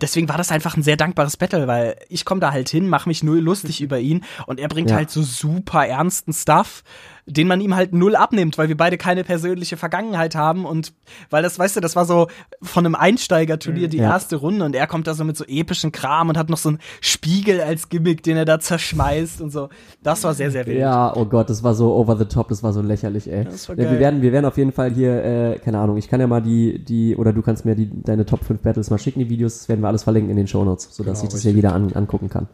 deswegen 0.00 0.28
war 0.28 0.38
das 0.38 0.50
einfach 0.50 0.76
ein 0.76 0.82
sehr 0.82 0.96
dankbares 0.96 1.36
Battle, 1.36 1.66
weil 1.66 1.96
ich 2.08 2.24
komme 2.24 2.40
da 2.40 2.52
halt 2.52 2.68
hin, 2.68 2.88
mache 2.88 3.08
mich 3.08 3.22
null 3.22 3.38
lustig 3.40 3.80
über 3.82 3.98
ihn 4.00 4.24
und 4.46 4.58
er 4.60 4.68
bringt 4.68 4.90
Ja. 4.90 4.96
halt 4.96 5.10
so 5.10 5.22
super 5.22 5.86
ernsten 5.86 6.32
Stuff, 6.32 6.82
den 7.26 7.48
man 7.48 7.60
ihm 7.60 7.74
halt 7.74 7.94
null 7.94 8.16
abnimmt, 8.16 8.58
weil 8.58 8.68
wir 8.68 8.76
beide 8.76 8.98
keine 8.98 9.24
persönliche 9.24 9.76
Vergangenheit 9.78 10.34
haben 10.34 10.66
und 10.66 10.92
weil 11.30 11.42
das, 11.42 11.58
weißt 11.58 11.76
du, 11.76 11.80
das 11.80 11.96
war 11.96 12.04
so 12.04 12.28
von 12.62 12.84
einem 12.84 12.94
Einsteigerturnier 12.94 13.88
die 13.88 13.96
Ja. 13.96 14.10
erste 14.10 14.36
Runde 14.36 14.64
und 14.64 14.74
er 14.76 14.86
kommt 14.86 15.06
da 15.06 15.14
so 15.14 15.24
mit 15.24 15.36
so 15.36 15.44
epischen 15.46 15.90
Kram 15.90 16.28
und 16.28 16.36
hat 16.36 16.50
noch 16.50 16.58
so 16.58 16.68
einen 16.68 16.78
Spiegel 17.00 17.60
als 17.62 17.88
Gimmick, 17.88 18.22
den 18.22 18.36
er 18.36 18.44
da 18.44 18.60
zerschmeißt 18.60 19.40
und 19.40 19.50
so. 19.50 19.70
Das 20.02 20.22
war 20.24 20.34
sehr, 20.34 20.50
sehr 20.50 20.66
wild. 20.66 20.78
Ja, 20.78 21.16
oh 21.16 21.24
Gott, 21.24 21.48
das 21.48 21.62
war 21.62 21.74
so 21.74 21.94
over 21.94 22.16
the 22.18 22.26
top, 22.26 22.48
das 22.48 22.62
war 22.62 22.72
so 22.72 22.82
lächerlich, 22.82 23.30
ey. 23.32 23.44
Das 23.44 23.68
war 23.68 23.78
ja, 23.78 23.90
wir 23.90 23.98
werden, 23.98 24.20
wir 24.20 24.32
werden 24.32 24.44
auf 24.44 24.58
jeden 24.58 24.72
Fall 24.72 24.90
hier, 24.92 25.24
äh, 25.24 25.58
keine 25.58 25.78
Ahnung, 25.78 25.96
ich 25.96 26.08
kann 26.08 26.20
ja 26.20 26.26
mal 26.26 26.42
die, 26.42 26.84
die, 26.84 27.16
oder 27.16 27.32
du 27.32 27.40
kannst 27.40 27.64
mir 27.64 27.74
die, 27.74 27.90
deine 28.02 28.26
Top 28.26 28.44
5 28.44 28.60
Battles 28.60 28.90
mal 28.90 28.98
schicken, 28.98 29.20
die 29.20 29.30
Videos, 29.30 29.58
das 29.60 29.68
werden 29.68 29.80
wir 29.80 29.88
alles 29.88 30.02
verlinken 30.02 30.30
in 30.30 30.36
den 30.36 30.46
Shownotes, 30.46 30.88
sodass 30.94 31.20
Genau, 31.20 31.28
ich 31.28 31.32
das 31.32 31.42
hier 31.42 31.52
jeder 31.52 31.72
an, 31.74 31.92
angucken 31.94 32.28
kann. 32.28 32.48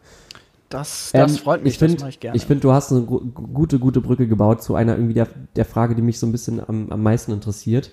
Das, 0.73 1.11
das 1.13 1.31
Ähm, 1.31 1.37
freut 1.37 1.63
mich, 1.63 1.73
ich 1.73 1.79
find, 1.79 1.95
das 1.95 2.01
mache 2.01 2.09
ich 2.09 2.19
gerne. 2.19 2.37
Ich 2.37 2.45
finde, 2.45 2.61
du 2.61 2.71
hast 2.71 2.91
eine 2.91 3.01
gu 3.01 3.19
gute, 3.19 3.79
gute 3.79 4.01
Brücke 4.01 4.27
gebaut 4.27 4.63
zu 4.63 4.75
einer 4.75 4.95
irgendwie 4.95 5.13
der, 5.13 5.27
der 5.55 5.65
Frage, 5.65 5.95
die 5.95 6.01
mich 6.01 6.19
so 6.19 6.25
ein 6.25 6.31
bisschen 6.31 6.61
am, 6.67 6.89
am 6.89 7.03
meisten 7.03 7.31
interessiert. 7.31 7.91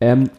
Ähm, 0.00 0.30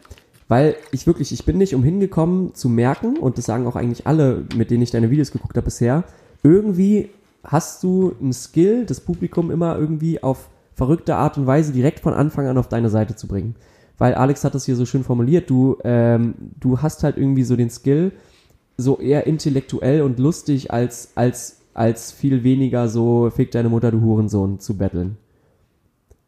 weil 0.48 0.76
ich 0.90 1.06
wirklich, 1.06 1.32
ich 1.32 1.44
bin 1.44 1.58
nicht 1.58 1.74
umhin 1.74 2.00
gekommen 2.00 2.54
zu 2.54 2.68
merken, 2.68 3.16
und 3.16 3.38
das 3.38 3.46
sagen 3.46 3.66
auch 3.66 3.76
eigentlich 3.76 4.06
alle, 4.06 4.44
mit 4.54 4.70
denen 4.70 4.82
ich 4.82 4.90
deine 4.90 5.10
Videos 5.10 5.32
geguckt 5.32 5.56
habe 5.56 5.64
bisher, 5.64 6.04
irgendwie 6.42 7.10
hast 7.44 7.82
du 7.82 8.14
einen 8.20 8.32
Skill, 8.32 8.84
das 8.86 9.00
Publikum 9.00 9.50
immer 9.50 9.78
irgendwie 9.78 10.22
auf 10.22 10.48
verrückte 10.74 11.16
Art 11.16 11.38
und 11.38 11.46
Weise 11.46 11.72
direkt 11.72 12.00
von 12.00 12.14
Anfang 12.14 12.46
an 12.46 12.58
auf 12.58 12.68
deine 12.68 12.90
Seite 12.90 13.16
zu 13.16 13.28
bringen. 13.28 13.54
Weil 13.98 14.14
Alex 14.14 14.44
hat 14.44 14.54
das 14.54 14.64
hier 14.64 14.76
so 14.76 14.86
schön 14.86 15.04
formuliert, 15.04 15.48
du, 15.48 15.78
ähm, 15.84 16.34
du 16.58 16.82
hast 16.82 17.04
halt 17.04 17.16
irgendwie 17.16 17.44
so 17.44 17.56
den 17.56 17.70
Skill, 17.70 18.12
so 18.76 18.98
eher 18.98 19.26
intellektuell 19.26 20.02
und 20.02 20.18
lustig 20.18 20.72
als, 20.72 21.12
als, 21.14 21.61
als 21.74 22.12
viel 22.12 22.42
weniger 22.44 22.88
so 22.88 23.30
fick 23.34 23.50
deine 23.50 23.68
Mutter, 23.68 23.90
du 23.90 24.00
Hurensohn 24.00 24.60
zu 24.60 24.76
betteln. 24.76 25.16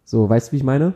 So, 0.04 0.28
weißt 0.28 0.48
du, 0.48 0.52
wie 0.52 0.56
ich 0.56 0.62
meine? 0.62 0.94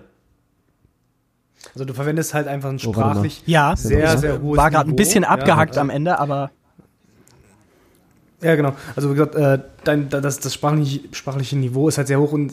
Also 1.74 1.84
du 1.84 1.92
verwendest 1.92 2.34
halt 2.34 2.46
einfach 2.46 2.70
ein 2.70 2.76
Oh, 2.76 2.92
sprachlich 2.92 3.42
ja, 3.46 3.74
sehr, 3.76 4.16
sehr 4.16 4.40
hohes 4.40 4.56
war 4.56 4.70
gerade 4.70 4.88
ein 4.90 4.96
bisschen 4.96 5.24
abgehackt 5.24 5.76
ja, 5.76 5.82
am 5.82 5.90
Ende, 5.90 6.18
aber 6.18 6.50
Ja, 8.40 8.54
genau. 8.54 8.74
Also 8.94 9.10
wie 9.10 9.14
gesagt, 9.14 9.34
äh, 9.34 9.58
dein, 9.84 10.08
das, 10.08 10.38
das 10.38 10.54
sprachliche, 10.54 11.00
sprachliche 11.12 11.56
Niveau 11.56 11.88
ist 11.88 11.98
halt 11.98 12.06
sehr 12.06 12.20
hoch 12.20 12.32
und 12.32 12.52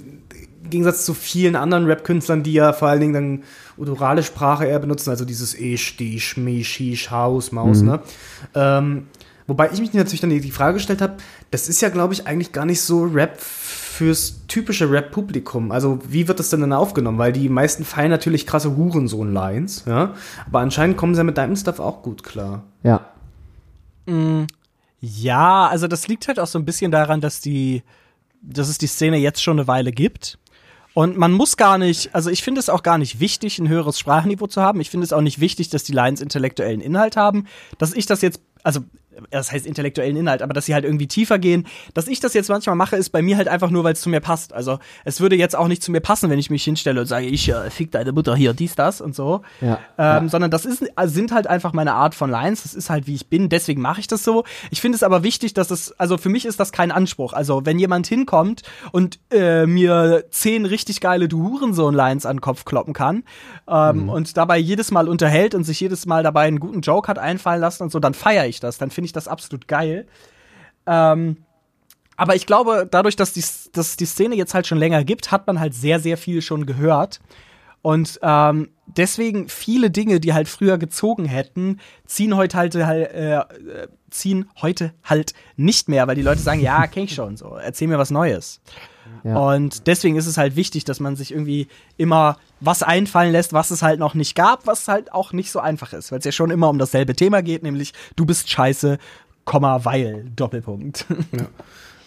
im 0.63 0.71
Gegensatz 0.71 1.05
zu 1.05 1.13
vielen 1.13 1.55
anderen 1.55 1.85
Rap-Künstlern, 1.85 2.41
die 2.41 2.53
ja 2.53 2.73
vor 2.73 2.87
allen 2.87 2.99
Dingen 2.99 3.13
dann 3.13 3.43
odorale 3.77 4.23
Sprache 4.23 4.65
eher 4.65 4.79
benutzen, 4.79 5.11
also 5.11 5.23
dieses 5.23 5.53
Ich, 5.53 5.95
die, 5.97 6.19
Schmi, 6.19 6.63
Shish, 6.63 7.11
Haus, 7.11 7.51
Maus, 7.51 7.83
ne? 7.83 7.99
Ähm, 8.55 9.05
wobei 9.47 9.69
ich 9.71 9.79
mich 9.79 9.93
natürlich 9.93 10.21
dann 10.21 10.29
die, 10.29 10.51
Frage 10.51 10.75
gestellt 10.75 11.01
habe, 11.01 11.15
das 11.51 11.69
ist 11.69 11.81
ja, 11.81 11.89
glaube 11.89 12.13
ich, 12.13 12.27
eigentlich 12.27 12.51
gar 12.51 12.65
nicht 12.65 12.81
so 12.81 13.03
Rap 13.03 13.39
fürs 13.39 14.45
typische 14.47 14.91
Rap-Publikum. 14.91 15.71
Also 15.71 15.99
wie 16.07 16.27
wird 16.27 16.39
das 16.39 16.49
denn 16.49 16.61
dann 16.61 16.73
aufgenommen? 16.73 17.17
Weil 17.17 17.31
die 17.31 17.47
meisten 17.49 17.85
feiern 17.85 18.11
natürlich 18.11 18.45
krasse 18.45 18.75
Hurensohn-Lines, 18.75 19.85
ja? 19.85 20.13
Aber 20.47 20.59
anscheinend 20.59 20.97
kommen 20.97 21.15
sie 21.15 21.19
ja 21.19 21.23
mit 21.23 21.37
deinem 21.37 21.55
Stuff 21.55 21.79
auch 21.79 22.01
gut 22.01 22.23
klar. 22.23 22.63
Ja. 22.83 23.09
Ja, 24.99 25.67
also 25.67 25.87
das 25.87 26.07
liegt 26.07 26.27
halt 26.27 26.39
auch 26.39 26.47
so 26.47 26.59
ein 26.59 26.65
bisschen 26.65 26.91
daran, 26.91 27.21
dass 27.21 27.41
die, 27.41 27.83
dass 28.41 28.69
es 28.69 28.77
die 28.77 28.87
Szene 28.87 29.17
jetzt 29.17 29.41
schon 29.41 29.59
eine 29.59 29.67
Weile 29.67 29.91
gibt. 29.91 30.37
Und 30.93 31.17
man 31.17 31.33
muss 31.33 31.57
gar 31.57 31.77
nicht, 31.77 32.15
also 32.15 32.29
ich 32.29 32.41
finde 32.41 32.59
es 32.59 32.69
auch 32.69 32.81
gar 32.81 32.97
nicht 32.97 33.19
wichtig, 33.19 33.59
ein 33.59 33.67
höheres 33.67 33.99
Sprachniveau 33.99 34.47
zu 34.47 34.61
haben. 34.61 34.79
Ich 34.79 34.89
finde 34.89 35.03
es 35.03 35.11
auch 35.11 35.21
nicht 35.21 35.41
wichtig, 35.41 35.69
dass 35.69 35.83
die 35.83 35.91
Lines 35.91 36.21
intellektuellen 36.21 36.79
Inhalt 36.79 37.17
haben. 37.17 37.47
Dass 37.77 37.93
ich 37.93 38.05
das 38.05 38.21
jetzt, 38.21 38.39
also 38.63 38.79
das 39.29 39.51
heißt 39.51 39.65
intellektuellen 39.65 40.15
Inhalt, 40.15 40.41
aber 40.41 40.53
dass 40.53 40.65
sie 40.65 40.73
halt 40.73 40.85
irgendwie 40.85 41.07
tiefer 41.07 41.39
gehen. 41.39 41.67
Dass 41.93 42.07
ich 42.07 42.19
das 42.19 42.33
jetzt 42.33 42.49
manchmal 42.49 42.75
mache, 42.75 42.95
ist 42.95 43.09
bei 43.09 43.21
mir 43.21 43.37
halt 43.37 43.47
einfach 43.47 43.69
nur, 43.69 43.83
weil 43.83 43.93
es 43.93 44.01
zu 44.01 44.09
mir 44.09 44.19
passt. 44.19 44.53
Also 44.53 44.79
es 45.03 45.21
würde 45.21 45.35
jetzt 45.35 45.55
auch 45.55 45.67
nicht 45.67 45.83
zu 45.83 45.91
mir 45.91 46.01
passen, 46.01 46.29
wenn 46.29 46.39
ich 46.39 46.49
mich 46.49 46.63
hinstelle 46.63 47.01
und 47.01 47.07
sage, 47.07 47.25
ich 47.25 47.49
äh, 47.49 47.69
fick 47.69 47.91
deine 47.91 48.11
Mutter 48.11 48.35
hier, 48.35 48.53
dies, 48.53 48.75
das 48.75 49.01
und 49.01 49.15
so. 49.15 49.41
Ja, 49.61 49.79
Ähm, 49.97 50.23
ja. 50.23 50.29
Sondern 50.29 50.51
das 50.51 50.65
ist, 50.65 50.83
sind 51.05 51.31
halt 51.31 51.47
einfach 51.47 51.73
meine 51.73 51.93
Art 51.93 52.15
von 52.15 52.29
Lines. 52.29 52.63
Das 52.63 52.73
ist 52.73 52.89
halt, 52.89 53.07
wie 53.07 53.15
ich 53.15 53.27
bin. 53.27 53.49
Deswegen 53.49 53.81
mache 53.81 53.99
ich 53.99 54.07
das 54.07 54.23
so. 54.23 54.43
Ich 54.71 54.81
finde 54.81 54.95
es 54.95 55.03
aber 55.03 55.23
wichtig, 55.23 55.53
dass 55.53 55.71
es, 55.71 55.91
also 55.99 56.17
für 56.17 56.29
mich 56.29 56.45
ist 56.45 56.59
das 56.59 56.71
kein 56.71 56.91
Anspruch. 56.91 57.33
Also 57.33 57.65
wenn 57.65 57.79
jemand 57.79 58.07
hinkommt 58.07 58.63
und 58.91 59.19
äh, 59.31 59.65
mir 59.65 60.25
zehn 60.31 60.65
richtig 60.65 61.01
geile 61.01 61.27
Du 61.27 61.43
Hurensohn-Lines 61.49 62.25
an 62.25 62.37
den 62.37 62.41
Kopf 62.41 62.65
kloppen 62.65 62.93
kann 62.93 63.23
ähm, 63.67 64.09
und 64.09 64.37
dabei 64.37 64.57
jedes 64.57 64.91
Mal 64.91 65.07
unterhält 65.07 65.55
und 65.55 65.63
sich 65.63 65.79
jedes 65.79 66.05
Mal 66.05 66.23
dabei 66.23 66.43
einen 66.47 66.59
guten 66.59 66.81
Joke 66.81 67.07
hat 67.07 67.19
einfallen 67.19 67.61
lassen 67.61 67.83
und 67.83 67.91
so, 67.91 67.99
dann 67.99 68.13
feiere 68.13 68.47
ich 68.47 68.59
das. 68.59 68.77
Dann 68.77 68.91
finde 68.91 69.04
ich 69.05 69.13
das 69.13 69.27
absolut 69.27 69.67
geil. 69.67 70.07
Ähm, 70.85 71.37
aber 72.17 72.35
ich 72.35 72.45
glaube, 72.45 72.87
dadurch, 72.89 73.15
dass 73.15 73.33
die, 73.33 73.43
dass 73.73 73.97
die 73.97 74.05
Szene 74.05 74.35
jetzt 74.35 74.53
halt 74.53 74.67
schon 74.67 74.77
länger 74.77 75.03
gibt, 75.03 75.31
hat 75.31 75.47
man 75.47 75.59
halt 75.59 75.73
sehr, 75.73 75.99
sehr 75.99 76.17
viel 76.17 76.41
schon 76.41 76.65
gehört. 76.65 77.19
Und 77.81 78.19
ähm, 78.23 78.69
deswegen 78.87 79.47
viele 79.47 79.91
Dinge, 79.91 80.19
die 80.19 80.33
halt 80.33 80.47
früher 80.47 80.77
gezogen 80.77 81.25
hätten, 81.25 81.79
ziehen 82.05 82.35
heute 82.35 82.57
halt, 82.57 82.75
halt 82.75 83.11
äh, 83.13 83.35
äh, 83.35 83.87
ziehen 84.09 84.49
heute 84.61 84.93
halt 85.03 85.33
nicht 85.55 85.89
mehr, 85.89 86.07
weil 86.07 86.15
die 86.15 86.21
Leute 86.21 86.41
sagen, 86.41 86.61
ja, 86.61 86.87
kenn 86.87 87.03
ich 87.03 87.13
schon, 87.13 87.37
so, 87.37 87.55
erzähl 87.55 87.87
mir 87.87 87.99
was 87.99 88.11
Neues. 88.11 88.61
Ja. 89.25 89.37
Und 89.37 89.87
deswegen 89.87 90.17
ist 90.17 90.27
es 90.27 90.37
halt 90.37 90.55
wichtig, 90.55 90.85
dass 90.85 90.99
man 90.99 91.15
sich 91.15 91.31
irgendwie 91.31 91.67
immer 91.97 92.37
was 92.59 92.83
einfallen 92.83 93.31
lässt, 93.31 93.53
was 93.53 93.71
es 93.71 93.81
halt 93.81 93.99
noch 93.99 94.13
nicht 94.13 94.35
gab, 94.35 94.67
was 94.67 94.87
halt 94.87 95.11
auch 95.11 95.33
nicht 95.33 95.51
so 95.51 95.59
einfach 95.59 95.93
ist, 95.93 96.11
weil 96.11 96.19
es 96.19 96.25
ja 96.25 96.31
schon 96.31 96.51
immer 96.51 96.69
um 96.69 96.77
dasselbe 96.77 97.15
Thema 97.15 97.41
geht, 97.41 97.63
nämlich 97.63 97.93
du 98.15 98.25
bist 98.25 98.49
scheiße, 98.49 98.99
Komma, 99.43 99.83
weil, 99.83 100.25
Doppelpunkt. 100.35 101.05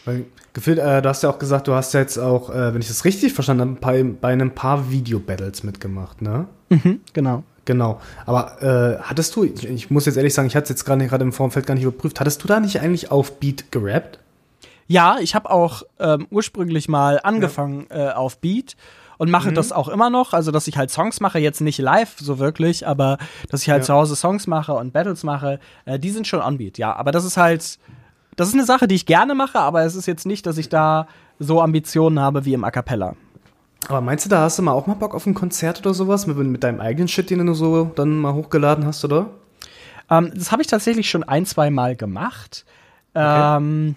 Weil, 0.05 0.25
gefühlt, 0.55 0.79
äh, 0.79 1.03
du 1.03 1.09
hast 1.09 1.23
ja 1.23 1.29
auch 1.29 1.39
gesagt, 1.39 1.69
du 1.69 1.75
hast 1.75 1.93
ja 1.93 2.01
jetzt 2.01 2.17
auch, 2.17 2.49
äh, 2.49 2.73
wenn 2.73 2.81
ich 2.81 2.89
das 2.89 3.05
richtig 3.05 3.35
verstanden 3.35 3.61
habe, 3.61 3.73
bei, 3.79 4.03
bei 4.03 4.29
einem 4.33 4.53
paar 4.53 4.91
Video-Battles 4.91 5.65
mitgemacht, 5.65 6.23
ne? 6.23 6.47
genau. 7.13 7.45
Genau. 7.67 8.01
Aber 8.25 8.63
äh, 8.63 9.03
hattest 9.03 9.37
du, 9.37 9.45
ich, 9.45 9.69
ich 9.69 9.91
muss 9.91 10.07
jetzt 10.07 10.17
ehrlich 10.17 10.33
sagen, 10.33 10.49
ich 10.49 10.57
hatte 10.57 10.65
es 10.65 10.71
jetzt 10.71 10.85
gerade 10.87 11.07
gerade 11.07 11.23
im 11.25 11.33
Vorfeld 11.33 11.67
gar 11.67 11.75
nicht 11.75 11.85
überprüft, 11.85 12.19
hattest 12.19 12.43
du 12.43 12.49
da 12.49 12.59
nicht 12.59 12.81
eigentlich 12.81 13.11
auf 13.11 13.39
Beat 13.39 13.71
gerappt? 13.71 14.19
Ja, 14.89 15.19
ich 15.21 15.35
habe 15.35 15.51
auch 15.51 15.83
ähm, 16.01 16.27
ursprünglich 16.31 16.89
mal 16.89 17.21
angefangen 17.23 17.87
äh, 17.91 18.09
auf 18.11 18.39
Beat 18.41 18.75
und 19.19 19.31
mache 19.31 19.53
das 19.53 19.71
auch 19.71 19.89
immer 19.89 20.09
noch. 20.11 20.33
Also, 20.33 20.51
dass 20.51 20.67
ich 20.67 20.77
halt 20.79 20.91
Songs 20.91 21.21
mache, 21.21 21.39
jetzt 21.39 21.61
nicht 21.61 21.79
live 21.79 22.17
so 22.19 22.39
wirklich, 22.39 22.87
aber 22.87 23.19
dass 23.51 23.63
ich 23.63 23.71
halt 23.71 23.83
Ja. 23.83 23.87
zu 23.87 23.93
Hause 23.95 24.17
Songs 24.17 24.47
mache 24.47 24.73
und 24.73 24.93
Battles 24.93 25.25
mache, 25.25 25.61
äh, 25.85 25.99
die 25.99 26.11
sind 26.11 26.27
schon 26.27 26.41
on 26.41 26.57
Beat, 26.59 26.79
ja. 26.79 26.95
Aber 26.97 27.13
das 27.13 27.25
ist 27.25 27.37
halt, 27.37 27.79
das 28.37 28.49
ist 28.49 28.55
eine 28.55 28.65
Sache, 28.65 28.89
die 28.89 28.95
ich 28.95 29.05
gerne 29.07 29.35
mache, 29.35 29.59
aber 29.59 29.83
es 29.83 29.95
ist 29.95 30.07
jetzt 30.07 30.25
nicht, 30.27 30.47
dass 30.47 30.57
ich 30.57 30.69
da 30.69 31.07
so 31.39 31.61
Ambitionen 31.61 32.19
habe 32.19 32.45
wie 32.47 32.55
im 32.55 32.65
A 32.65 32.71
Cappella. 32.71 33.15
Aber 33.89 34.01
meinst 34.01 34.25
du, 34.25 34.31
da 34.31 34.41
hast 34.41 34.59
du 34.59 34.63
mal 34.63 34.73
auch 34.73 34.87
mal 34.87 34.95
Bock 34.95 35.15
auf 35.15 35.27
ein 35.27 35.35
Konzert 35.35 35.81
oder 35.81 35.95
sowas 35.95 36.27
mit, 36.27 36.37
mit 36.39 36.65
deinem 36.65 36.81
eigenen 36.81 37.09
Shit, 37.09 37.29
den 37.31 37.45
du 37.47 37.55
so 37.55 37.85
dann 37.95 38.17
mal 38.17 38.33
hochgeladen 38.35 38.87
hast, 38.87 39.05
oder? 39.05 39.27
Ähm, 40.11 40.33
das 40.35 40.51
habe 40.51 40.63
ich 40.63 40.69
tatsächlich 40.69 41.11
schon 41.11 41.25
ein, 41.25 41.45
zwei 41.45 41.71
Mal 41.71 41.95
gemacht. 41.97 42.65
Ähm, 43.15 43.95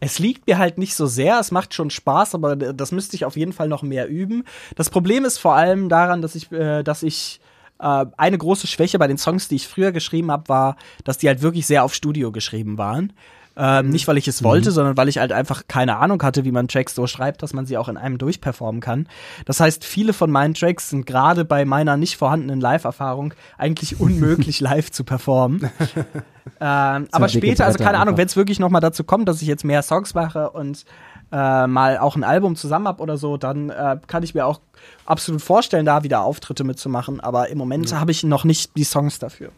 es 0.00 0.18
liegt 0.18 0.46
mir 0.46 0.58
halt 0.58 0.78
nicht 0.78 0.94
so 0.94 1.06
sehr, 1.06 1.38
es 1.38 1.50
macht 1.50 1.74
schon 1.74 1.90
Spaß, 1.90 2.34
aber 2.34 2.56
das 2.56 2.90
müsste 2.90 3.16
ich 3.16 3.24
auf 3.24 3.36
jeden 3.36 3.52
Fall 3.52 3.68
noch 3.68 3.82
mehr 3.82 4.08
üben. 4.08 4.44
Das 4.74 4.90
Problem 4.90 5.24
ist 5.24 5.38
vor 5.38 5.54
allem 5.54 5.88
daran, 5.88 6.22
dass 6.22 6.34
ich, 6.34 6.50
äh, 6.50 6.82
dass 6.82 7.02
ich 7.02 7.40
äh, 7.78 8.06
eine 8.16 8.38
große 8.38 8.66
Schwäche 8.66 8.98
bei 8.98 9.06
den 9.06 9.18
Songs, 9.18 9.48
die 9.48 9.56
ich 9.56 9.68
früher 9.68 9.92
geschrieben 9.92 10.30
habe, 10.30 10.48
war, 10.48 10.76
dass 11.04 11.18
die 11.18 11.28
halt 11.28 11.42
wirklich 11.42 11.66
sehr 11.66 11.84
auf 11.84 11.94
Studio 11.94 12.32
geschrieben 12.32 12.78
waren. 12.78 13.12
Ähm, 13.56 13.90
nicht, 13.90 14.08
weil 14.08 14.16
ich 14.16 14.28
es 14.28 14.42
wollte, 14.42 14.70
sondern 14.70 14.96
weil 14.96 15.08
ich 15.08 15.18
halt 15.18 15.32
einfach 15.32 15.64
keine 15.68 15.98
Ahnung 15.98 16.22
hatte, 16.22 16.44
wie 16.44 16.52
man 16.52 16.68
Tracks 16.68 16.94
so 16.94 17.06
schreibt, 17.06 17.42
dass 17.42 17.52
man 17.52 17.66
sie 17.66 17.76
auch 17.76 17.88
in 17.88 17.96
einem 17.96 18.16
durchperformen 18.16 18.80
kann. 18.80 19.06
Das 19.44 19.60
heißt, 19.60 19.84
viele 19.84 20.12
von 20.12 20.30
meinen 20.30 20.54
Tracks 20.54 20.90
sind 20.90 21.04
gerade 21.04 21.44
bei 21.44 21.64
meiner 21.64 21.96
nicht 21.96 22.16
vorhandenen 22.16 22.60
Live-Erfahrung 22.60 23.34
eigentlich 23.58 24.00
unmöglich 24.00 24.60
live 24.60 24.90
zu 24.90 25.04
performen. 25.04 25.68
ähm, 26.60 27.08
aber 27.10 27.28
später, 27.28 27.66
also 27.66 27.78
keine 27.78 27.98
Ahnung, 27.98 28.16
wenn 28.16 28.26
es 28.26 28.36
wirklich 28.36 28.58
noch 28.58 28.70
mal 28.70 28.80
dazu 28.80 29.04
kommt, 29.04 29.28
dass 29.28 29.42
ich 29.42 29.48
jetzt 29.48 29.64
mehr 29.64 29.82
Songs 29.82 30.14
mache 30.14 30.50
und 30.50 30.84
äh, 31.32 31.66
mal 31.66 31.98
auch 31.98 32.16
ein 32.16 32.24
Album 32.24 32.56
zusammen 32.56 32.88
hab 32.88 33.00
oder 33.00 33.16
so, 33.16 33.36
dann 33.36 33.70
äh, 33.70 33.98
kann 34.06 34.22
ich 34.22 34.34
mir 34.34 34.46
auch 34.46 34.60
absolut 35.06 35.42
vorstellen, 35.42 35.86
da 35.86 36.02
wieder 36.02 36.22
Auftritte 36.22 36.64
mitzumachen. 36.64 37.20
Aber 37.20 37.48
im 37.48 37.58
Moment 37.58 37.94
habe 37.94 38.10
ich 38.10 38.24
noch 38.24 38.44
nicht 38.44 38.76
die 38.76 38.84
Songs 38.84 39.18
dafür. 39.18 39.50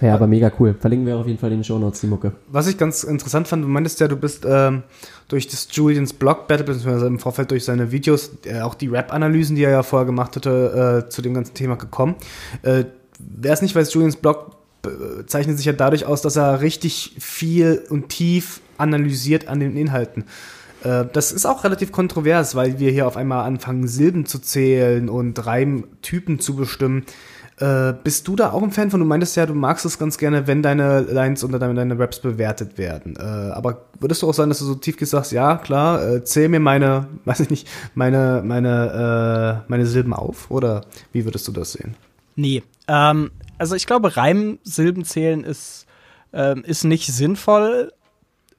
Ja, 0.00 0.14
aber 0.14 0.26
mega 0.26 0.52
cool. 0.58 0.74
Verlinken 0.78 1.06
wir 1.06 1.16
auf 1.16 1.26
jeden 1.26 1.38
Fall 1.38 1.50
in 1.52 1.58
den 1.58 1.64
Show 1.64 1.78
Notes 1.78 2.00
die 2.00 2.06
Mucke. 2.06 2.32
Was 2.48 2.66
ich 2.66 2.76
ganz 2.76 3.02
interessant 3.02 3.48
fand, 3.48 3.64
du 3.64 3.68
meintest 3.68 3.98
ja, 4.00 4.08
du 4.08 4.16
bist 4.16 4.46
ähm, 4.46 4.82
durch 5.28 5.48
das 5.48 5.68
Julians 5.70 6.12
Blog 6.12 6.48
Battle, 6.48 6.66
beziehungsweise 6.66 7.06
im 7.06 7.18
Vorfeld 7.18 7.50
durch 7.50 7.64
seine 7.64 7.92
Videos, 7.92 8.30
äh, 8.44 8.60
auch 8.60 8.74
die 8.74 8.88
Rap-Analysen, 8.88 9.56
die 9.56 9.64
er 9.64 9.70
ja 9.70 9.82
vorher 9.82 10.04
gemacht 10.04 10.36
hatte, 10.36 11.04
äh, 11.06 11.08
zu 11.08 11.22
dem 11.22 11.32
ganzen 11.32 11.54
Thema 11.54 11.76
gekommen. 11.76 12.16
Äh, 12.62 12.84
Wer 13.18 13.52
es 13.52 13.62
nicht 13.62 13.74
weiß, 13.74 13.92
Julians 13.92 14.16
Blog 14.16 14.55
zeichnet 15.26 15.56
sich 15.56 15.66
ja 15.66 15.72
dadurch 15.72 16.06
aus, 16.06 16.22
dass 16.22 16.36
er 16.36 16.60
richtig 16.60 17.16
viel 17.18 17.84
und 17.88 18.08
tief 18.08 18.60
analysiert 18.78 19.48
an 19.48 19.60
den 19.60 19.76
Inhalten. 19.76 20.24
Äh, 20.82 21.04
Das 21.12 21.32
ist 21.32 21.46
auch 21.46 21.64
relativ 21.64 21.92
kontrovers, 21.92 22.54
weil 22.54 22.78
wir 22.78 22.90
hier 22.90 23.06
auf 23.06 23.16
einmal 23.16 23.44
anfangen, 23.44 23.88
Silben 23.88 24.26
zu 24.26 24.38
zählen 24.38 25.08
und 25.08 25.44
Reimtypen 25.44 26.38
zu 26.40 26.56
bestimmen. 26.56 27.04
Äh, 27.58 27.94
bist 28.04 28.28
du 28.28 28.36
da 28.36 28.50
auch 28.52 28.62
ein 28.62 28.70
Fan 28.70 28.90
von? 28.90 29.00
Du 29.00 29.06
meintest 29.06 29.34
ja, 29.36 29.46
du 29.46 29.54
magst 29.54 29.86
es 29.86 29.98
ganz 29.98 30.18
gerne, 30.18 30.46
wenn 30.46 30.62
deine 30.62 31.00
Lines 31.00 31.42
oder 31.42 31.58
deine, 31.58 31.98
Raps 31.98 32.20
bewertet 32.20 32.76
werden. 32.76 33.16
Äh, 33.16 33.22
aber 33.22 33.86
würdest 33.98 34.20
du 34.20 34.28
auch 34.28 34.34
sagen, 34.34 34.50
dass 34.50 34.58
du 34.58 34.66
so 34.66 34.74
tief 34.74 34.96
sagst, 35.00 35.32
ja, 35.32 35.56
klar, 35.56 36.06
äh, 36.06 36.24
zähl 36.24 36.50
mir 36.50 36.60
meine, 36.60 37.06
weiß 37.24 37.40
ich 37.40 37.50
nicht, 37.50 37.66
meine, 37.94 38.42
meine, 38.44 39.64
meine 39.68 39.86
Silben 39.86 40.12
auf? 40.12 40.50
Oder 40.50 40.82
wie 41.12 41.24
würdest 41.24 41.48
du 41.48 41.52
das 41.52 41.72
sehen? 41.72 41.94
Nee. 42.34 42.62
Ähm, 42.88 43.30
also 43.58 43.74
ich 43.74 43.86
glaube, 43.86 44.16
Reimsilben 44.16 45.04
zählen 45.04 45.44
ist, 45.44 45.86
ähm, 46.32 46.64
ist 46.64 46.84
nicht 46.84 47.06
sinnvoll. 47.06 47.92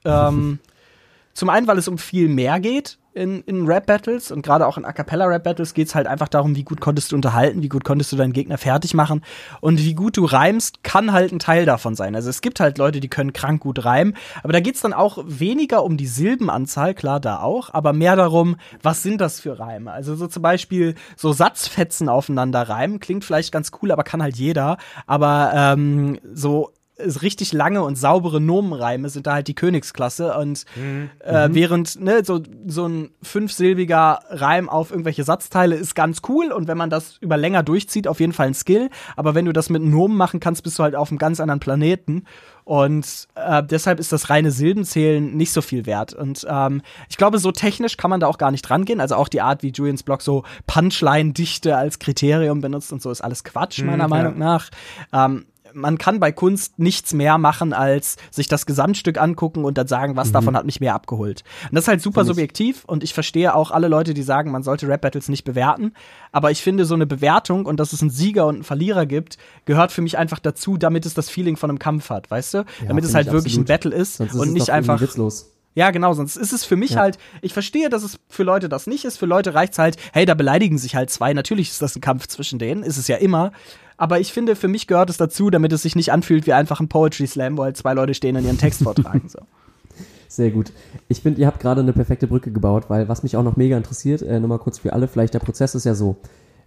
Ähm, 0.04 0.58
zum 1.34 1.50
einen, 1.50 1.66
weil 1.66 1.78
es 1.78 1.88
um 1.88 1.98
viel 1.98 2.28
mehr 2.28 2.60
geht 2.60 2.97
in, 3.12 3.42
in 3.42 3.66
Rap-Battles 3.66 4.30
und 4.30 4.42
gerade 4.42 4.66
auch 4.66 4.78
in 4.78 4.84
A 4.84 4.92
Cappella-Rap-Battles 4.92 5.74
geht 5.74 5.88
es 5.88 5.94
halt 5.94 6.06
einfach 6.06 6.28
darum, 6.28 6.56
wie 6.56 6.62
gut 6.62 6.80
konntest 6.80 7.12
du 7.12 7.16
unterhalten, 7.16 7.62
wie 7.62 7.68
gut 7.68 7.84
konntest 7.84 8.12
du 8.12 8.16
deinen 8.16 8.32
Gegner 8.32 8.58
fertig 8.58 8.94
machen 8.94 9.22
und 9.60 9.78
wie 9.78 9.94
gut 9.94 10.16
du 10.16 10.24
reimst, 10.24 10.84
kann 10.84 11.12
halt 11.12 11.32
ein 11.32 11.38
Teil 11.38 11.64
davon 11.64 11.94
sein. 11.94 12.14
Also 12.14 12.30
es 12.30 12.40
gibt 12.40 12.60
halt 12.60 12.78
Leute, 12.78 13.00
die 13.00 13.08
können 13.08 13.32
krank 13.32 13.60
gut 13.60 13.84
reimen, 13.84 14.14
aber 14.42 14.52
da 14.52 14.60
geht 14.60 14.76
es 14.76 14.82
dann 14.82 14.92
auch 14.92 15.18
weniger 15.26 15.84
um 15.84 15.96
die 15.96 16.06
Silbenanzahl, 16.06 16.94
klar, 16.94 17.18
da 17.18 17.40
auch, 17.40 17.72
aber 17.72 17.92
mehr 17.92 18.16
darum, 18.16 18.56
was 18.82 19.02
sind 19.02 19.20
das 19.20 19.40
für 19.40 19.58
Reime? 19.58 19.90
Also 19.90 20.14
so 20.14 20.26
zum 20.26 20.42
Beispiel 20.42 20.94
so 21.16 21.32
Satzfetzen 21.32 22.08
aufeinander 22.08 22.62
reimen, 22.62 23.00
klingt 23.00 23.24
vielleicht 23.24 23.52
ganz 23.52 23.72
cool, 23.82 23.90
aber 23.90 24.04
kann 24.04 24.22
halt 24.22 24.36
jeder, 24.36 24.76
aber 25.06 25.52
ähm, 25.54 26.18
so 26.32 26.72
richtig 26.98 27.52
lange 27.52 27.82
und 27.82 27.96
saubere 27.96 28.40
Nomenreime 28.40 29.08
sind 29.08 29.26
da 29.26 29.34
halt 29.34 29.48
die 29.48 29.54
Königsklasse 29.54 30.36
und 30.36 30.64
Mhm. 30.76 31.10
äh, 31.20 31.48
während 31.52 32.00
ne, 32.00 32.24
so, 32.24 32.42
so 32.66 32.86
ein 32.86 33.10
fünfsilbiger 33.22 34.20
Reim 34.30 34.68
auf 34.68 34.90
irgendwelche 34.90 35.24
Satzteile 35.24 35.76
ist 35.76 35.94
ganz 35.94 36.22
cool 36.28 36.52
und 36.52 36.68
wenn 36.68 36.78
man 36.78 36.90
das 36.90 37.16
über 37.20 37.36
länger 37.36 37.62
durchzieht, 37.62 38.08
auf 38.08 38.20
jeden 38.20 38.32
Fall 38.32 38.48
ein 38.48 38.54
Skill, 38.54 38.90
aber 39.16 39.34
wenn 39.34 39.44
du 39.44 39.52
das 39.52 39.70
mit 39.70 39.82
Nomen 39.82 40.16
machen 40.16 40.40
kannst, 40.40 40.62
bist 40.62 40.78
du 40.78 40.82
halt 40.82 40.94
auf 40.94 41.10
einem 41.10 41.18
ganz 41.18 41.40
anderen 41.40 41.60
Planeten 41.60 42.24
und 42.64 43.28
äh, 43.34 43.62
deshalb 43.62 43.98
ist 43.98 44.12
das 44.12 44.28
reine 44.28 44.50
Silbenzählen 44.50 45.34
nicht 45.34 45.52
so 45.52 45.62
viel 45.62 45.86
wert. 45.86 46.12
Und 46.12 46.46
ähm, 46.50 46.82
ich 47.08 47.16
glaube, 47.16 47.38
so 47.38 47.50
technisch 47.50 47.96
kann 47.96 48.10
man 48.10 48.20
da 48.20 48.26
auch 48.26 48.36
gar 48.36 48.50
nicht 48.50 48.68
rangehen. 48.68 49.00
Also 49.00 49.14
auch 49.14 49.28
die 49.28 49.40
Art, 49.40 49.62
wie 49.62 49.70
Julians 49.70 50.02
Blog 50.02 50.20
so 50.20 50.44
Punchline-Dichte 50.66 51.74
als 51.76 51.98
Kriterium 51.98 52.60
benutzt 52.60 52.92
und 52.92 53.00
so, 53.00 53.10
ist 53.10 53.22
alles 53.22 53.42
Quatsch, 53.42 53.82
meiner 53.82 54.04
ja. 54.04 54.08
Meinung 54.08 54.38
nach. 54.38 54.68
Ähm, 55.14 55.46
man 55.78 55.98
kann 55.98 56.20
bei 56.20 56.32
Kunst 56.32 56.78
nichts 56.78 57.12
mehr 57.14 57.38
machen, 57.38 57.72
als 57.72 58.16
sich 58.30 58.48
das 58.48 58.66
Gesamtstück 58.66 59.18
angucken 59.20 59.64
und 59.64 59.78
dann 59.78 59.86
sagen, 59.86 60.16
was 60.16 60.32
davon 60.32 60.56
hat 60.56 60.66
mich 60.66 60.80
mehr 60.80 60.94
abgeholt. 60.94 61.44
Und 61.70 61.74
das 61.74 61.84
ist 61.84 61.88
halt 61.88 62.02
super 62.02 62.24
subjektiv 62.24 62.84
und 62.84 63.02
ich 63.04 63.14
verstehe 63.14 63.54
auch 63.54 63.70
alle 63.70 63.88
Leute, 63.88 64.14
die 64.14 64.22
sagen, 64.22 64.50
man 64.50 64.62
sollte 64.62 64.88
Rap-Battles 64.88 65.28
nicht 65.28 65.44
bewerten. 65.44 65.92
Aber 66.32 66.50
ich 66.50 66.62
finde, 66.62 66.84
so 66.84 66.94
eine 66.94 67.06
Bewertung 67.06 67.64
und 67.66 67.78
dass 67.80 67.92
es 67.92 68.00
einen 68.02 68.10
Sieger 68.10 68.46
und 68.46 68.56
einen 68.56 68.64
Verlierer 68.64 69.06
gibt, 69.06 69.38
gehört 69.64 69.92
für 69.92 70.02
mich 70.02 70.18
einfach 70.18 70.38
dazu, 70.38 70.76
damit 70.76 71.06
es 71.06 71.14
das 71.14 71.30
Feeling 71.30 71.56
von 71.56 71.70
einem 71.70 71.78
Kampf 71.78 72.10
hat, 72.10 72.30
weißt 72.30 72.54
du? 72.54 72.64
damit 72.86 73.04
es 73.04 73.14
halt 73.14 73.28
ich 73.28 73.32
wirklich 73.32 73.54
absolut. 73.54 73.64
ein 73.70 73.74
Battle 73.74 73.94
ist 73.94 74.20
ist 74.20 74.34
und 74.34 74.48
es 74.48 74.52
nicht 74.54 74.70
einfach. 74.70 75.00
witzlos. 75.00 75.52
Ja, 75.74 75.92
genau, 75.92 76.12
sonst 76.12 76.36
ist 76.36 76.52
es 76.52 76.64
für 76.64 76.74
mich 76.74 76.92
Ja. 76.92 77.00
halt, 77.00 77.18
ich 77.40 77.52
verstehe, 77.52 77.88
dass 77.88 78.02
es 78.02 78.18
für 78.28 78.42
Leute 78.42 78.68
das 78.68 78.88
nicht 78.88 79.04
ist. 79.04 79.16
Für 79.16 79.26
Leute 79.26 79.54
reicht's 79.54 79.78
halt, 79.78 79.96
hey, 80.12 80.24
da 80.26 80.34
beleidigen 80.34 80.76
sich 80.76 80.96
halt 80.96 81.08
zwei. 81.10 81.32
Natürlich 81.34 81.68
ist 81.70 81.80
das 81.82 81.94
ein 81.94 82.00
Kampf 82.00 82.26
zwischen 82.26 82.58
denen, 82.58 82.82
ist 82.82 82.96
es 82.96 83.06
ja 83.06 83.16
immer. 83.16 83.52
Aber 83.98 84.20
ich 84.20 84.32
finde, 84.32 84.56
für 84.56 84.68
mich 84.68 84.86
gehört 84.86 85.10
es 85.10 85.16
dazu, 85.16 85.50
damit 85.50 85.72
es 85.72 85.82
sich 85.82 85.96
nicht 85.96 86.12
anfühlt 86.12 86.46
wie 86.46 86.52
einfach 86.52 86.80
ein 86.80 86.88
Poetry 86.88 87.26
Slam, 87.26 87.58
wo 87.58 87.64
halt 87.64 87.76
zwei 87.76 87.92
Leute 87.92 88.14
stehen 88.14 88.36
und 88.36 88.44
ihren 88.44 88.56
Text 88.56 88.82
vortragen. 88.82 89.28
So. 89.28 89.40
Sehr 90.28 90.50
gut. 90.50 90.72
Ich 91.08 91.20
finde, 91.20 91.40
ihr 91.40 91.46
habt 91.48 91.58
gerade 91.58 91.80
eine 91.80 91.92
perfekte 91.92 92.28
Brücke 92.28 92.52
gebaut, 92.52 92.84
weil 92.88 93.08
was 93.08 93.24
mich 93.24 93.36
auch 93.36 93.42
noch 93.42 93.56
mega 93.56 93.76
interessiert, 93.76 94.22
äh, 94.22 94.38
nochmal 94.38 94.60
kurz 94.60 94.78
für 94.78 94.92
alle, 94.92 95.08
vielleicht 95.08 95.34
der 95.34 95.40
Prozess 95.40 95.74
ist 95.74 95.84
ja 95.84 95.94
so. 95.94 96.16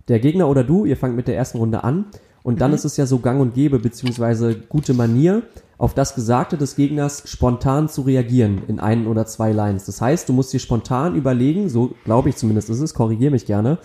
Der 0.09 0.19
Gegner 0.19 0.49
oder 0.49 0.63
du, 0.63 0.83
ihr 0.83 0.97
fangt 0.97 1.15
mit 1.15 1.27
der 1.27 1.37
ersten 1.37 1.57
Runde 1.57 1.83
an 1.83 2.05
und 2.43 2.59
dann 2.59 2.73
ist 2.73 2.85
es 2.85 2.97
ja 2.97 3.05
so 3.05 3.19
gang 3.19 3.39
und 3.39 3.53
gäbe, 3.53 3.79
beziehungsweise 3.79 4.55
gute 4.55 4.93
Manier, 4.93 5.43
auf 5.77 5.93
das 5.93 6.15
Gesagte 6.15 6.57
des 6.57 6.75
Gegners 6.75 7.23
spontan 7.25 7.87
zu 7.87 8.01
reagieren 8.01 8.61
in 8.67 8.79
ein 8.79 9.07
oder 9.07 9.25
zwei 9.25 9.51
Lines. 9.51 9.85
Das 9.85 10.01
heißt, 10.01 10.27
du 10.27 10.33
musst 10.33 10.51
dir 10.53 10.59
spontan 10.59 11.15
überlegen, 11.15 11.69
so 11.69 11.95
glaube 12.03 12.29
ich 12.29 12.35
zumindest 12.35 12.69
ist 12.69 12.81
es, 12.81 12.93
korrigier 12.93 13.31
mich 13.31 13.45
gerne, 13.45 13.77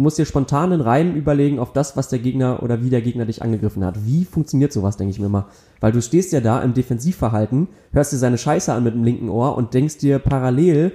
du 0.00 0.02
musst 0.02 0.16
dir 0.16 0.24
spontan 0.24 0.72
einen 0.72 0.80
Reim 0.80 1.14
überlegen 1.14 1.58
auf 1.58 1.74
das, 1.74 1.94
was 1.94 2.08
der 2.08 2.20
Gegner 2.20 2.62
oder 2.62 2.82
wie 2.82 2.88
der 2.88 3.02
Gegner 3.02 3.26
dich 3.26 3.42
angegriffen 3.42 3.84
hat. 3.84 4.06
Wie 4.06 4.24
funktioniert 4.24 4.72
sowas, 4.72 4.96
denke 4.96 5.10
ich 5.10 5.20
mir 5.20 5.28
mal. 5.28 5.44
Weil 5.78 5.92
du 5.92 6.00
stehst 6.00 6.32
ja 6.32 6.40
da 6.40 6.62
im 6.62 6.72
Defensivverhalten, 6.72 7.68
hörst 7.92 8.14
dir 8.14 8.16
seine 8.16 8.38
Scheiße 8.38 8.72
an 8.72 8.82
mit 8.82 8.94
dem 8.94 9.04
linken 9.04 9.28
Ohr 9.28 9.58
und 9.58 9.74
denkst 9.74 9.98
dir 9.98 10.18
parallel 10.18 10.92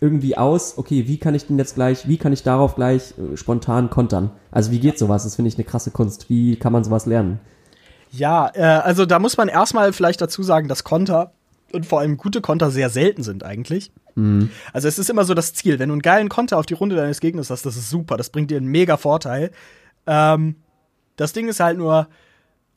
irgendwie 0.00 0.38
aus, 0.38 0.78
okay, 0.78 1.06
wie 1.06 1.18
kann 1.18 1.34
ich 1.34 1.46
denn 1.46 1.58
jetzt 1.58 1.74
gleich, 1.74 2.08
wie 2.08 2.16
kann 2.16 2.32
ich 2.32 2.44
darauf 2.44 2.76
gleich 2.76 3.12
äh, 3.18 3.36
spontan 3.36 3.90
kontern? 3.90 4.30
Also 4.50 4.70
wie 4.70 4.80
geht 4.80 4.98
sowas? 4.98 5.24
Das 5.24 5.36
finde 5.36 5.50
ich 5.50 5.56
eine 5.56 5.64
krasse 5.64 5.90
Kunst. 5.90 6.30
Wie 6.30 6.56
kann 6.56 6.72
man 6.72 6.82
sowas 6.82 7.04
lernen? 7.04 7.40
Ja, 8.10 8.50
äh, 8.54 8.62
also 8.62 9.04
da 9.04 9.18
muss 9.18 9.36
man 9.36 9.48
erstmal 9.48 9.92
vielleicht 9.92 10.22
dazu 10.22 10.42
sagen, 10.42 10.66
dass 10.66 10.82
Konter 10.82 11.32
und 11.76 11.86
vor 11.86 12.00
allem 12.00 12.16
gute 12.16 12.40
Konter 12.40 12.70
sehr 12.70 12.90
selten 12.90 13.22
sind 13.22 13.44
eigentlich. 13.44 13.92
Also 14.72 14.88
es 14.88 14.98
ist 14.98 15.10
immer 15.10 15.24
so 15.24 15.34
das 15.34 15.52
Ziel, 15.52 15.78
wenn 15.78 15.90
du 15.90 15.92
einen 15.92 16.00
geilen 16.02 16.30
Konter 16.30 16.56
auf 16.58 16.64
die 16.64 16.72
Runde 16.74 16.96
deines 16.96 17.20
Gegners 17.20 17.50
hast, 17.50 17.66
das 17.66 17.76
ist 17.76 17.90
super, 17.90 18.16
das 18.16 18.30
bringt 18.30 18.50
dir 18.50 18.56
einen 18.56 18.66
mega 18.68 18.96
Vorteil. 18.96 19.50
Ähm, 20.06 20.56
das 21.16 21.34
Ding 21.34 21.48
ist 21.48 21.60
halt 21.60 21.76
nur, 21.76 22.08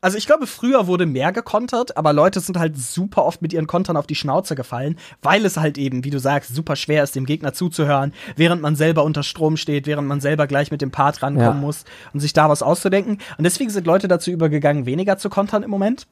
also 0.01 0.17
ich 0.17 0.25
glaube, 0.25 0.47
früher 0.47 0.87
wurde 0.87 1.05
mehr 1.05 1.31
gekontert, 1.31 1.95
aber 1.95 2.11
Leute 2.11 2.41
sind 2.41 2.57
halt 2.57 2.77
super 2.77 3.23
oft 3.25 3.41
mit 3.41 3.53
ihren 3.53 3.67
Kontern 3.67 3.95
auf 3.97 4.05
die 4.07 4.15
Schnauze 4.15 4.55
gefallen, 4.55 4.97
weil 5.21 5.45
es 5.45 5.55
halt 5.55 5.77
eben, 5.77 6.03
wie 6.03 6.09
du 6.09 6.19
sagst, 6.19 6.53
super 6.53 6.75
schwer 6.75 7.03
ist, 7.03 7.15
dem 7.15 7.25
Gegner 7.25 7.53
zuzuhören, 7.53 8.13
während 8.35 8.61
man 8.61 8.75
selber 8.75 9.05
unter 9.05 9.23
Strom 9.23 9.55
steht, 9.55 9.87
während 9.87 10.07
man 10.09 10.19
selber 10.19 10.45
gleich 10.47 10.71
mit 10.71 10.81
dem 10.81 10.91
Part 10.91 11.21
rankommen 11.23 11.47
Ja. 11.47 11.53
muss 11.53 11.85
und 12.13 12.19
sich 12.19 12.33
da 12.33 12.49
was 12.49 12.63
auszudenken. 12.63 13.17
Und 13.37 13.43
deswegen 13.45 13.69
sind 13.69 13.87
Leute 13.87 14.09
dazu 14.09 14.29
übergegangen, 14.31 14.85
weniger 14.85 15.17
zu 15.17 15.29
kontern 15.29 15.63
im 15.63 15.69
Moment. 15.69 16.05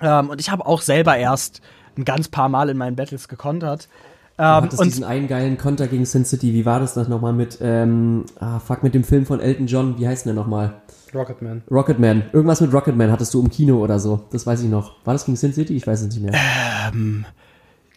Ähm, 0.00 0.30
und 0.30 0.40
ich 0.40 0.50
habe 0.50 0.64
auch 0.64 0.80
selber 0.80 1.16
erst 1.16 1.60
ein 1.98 2.04
ganz 2.04 2.28
paar 2.28 2.48
Mal 2.48 2.70
in 2.70 2.76
meinen 2.78 2.96
Battles 2.96 3.28
gekontert. 3.28 3.88
Du 4.36 4.44
Ähm, 4.44 4.48
hattest 4.62 4.80
und 4.80 4.86
diesen 4.86 5.04
einen 5.04 5.26
geilen 5.26 5.58
Konter 5.58 5.88
gegen 5.88 6.04
Sin 6.04 6.24
City. 6.24 6.52
Wie 6.54 6.64
war 6.64 6.78
das 6.78 6.94
das 6.94 7.08
nochmal 7.08 7.32
mit, 7.32 7.58
ähm, 7.60 8.24
ah, 8.38 8.60
fuck, 8.60 8.82
mit 8.84 8.94
dem 8.94 9.02
Film 9.04 9.26
von 9.26 9.40
Elton 9.40 9.66
John? 9.66 9.98
Wie 9.98 10.06
heißt 10.06 10.24
denn 10.26 10.34
der 10.34 10.42
nochmal? 10.42 10.80
Rocketman. 11.12 11.62
Rocketman. 11.70 12.22
Irgendwas 12.32 12.60
mit 12.60 12.72
Rocketman 12.72 13.10
hattest 13.10 13.34
du 13.34 13.40
im 13.40 13.50
Kino 13.50 13.78
oder 13.82 13.98
so. 13.98 14.26
Das 14.30 14.46
weiß 14.46 14.62
ich 14.62 14.68
noch. 14.68 14.94
War 15.04 15.14
das 15.14 15.24
gegen 15.24 15.36
Sin 15.36 15.52
City? 15.52 15.74
Ich 15.74 15.86
weiß 15.86 16.02
es 16.02 16.08
nicht 16.14 16.20
mehr. 16.22 16.34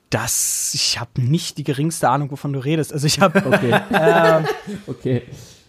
das, 0.09 0.71
ich 0.73 0.99
habe 0.99 1.21
nicht 1.21 1.57
die 1.57 1.63
geringste 1.63 2.09
Ahnung, 2.09 2.31
wovon 2.31 2.53
du 2.53 2.59
redest. 2.59 2.91
Also 2.93 3.07
ich 3.07 3.19
habe 3.21 3.43
Okay. 3.45 3.73
okay. 4.87 5.23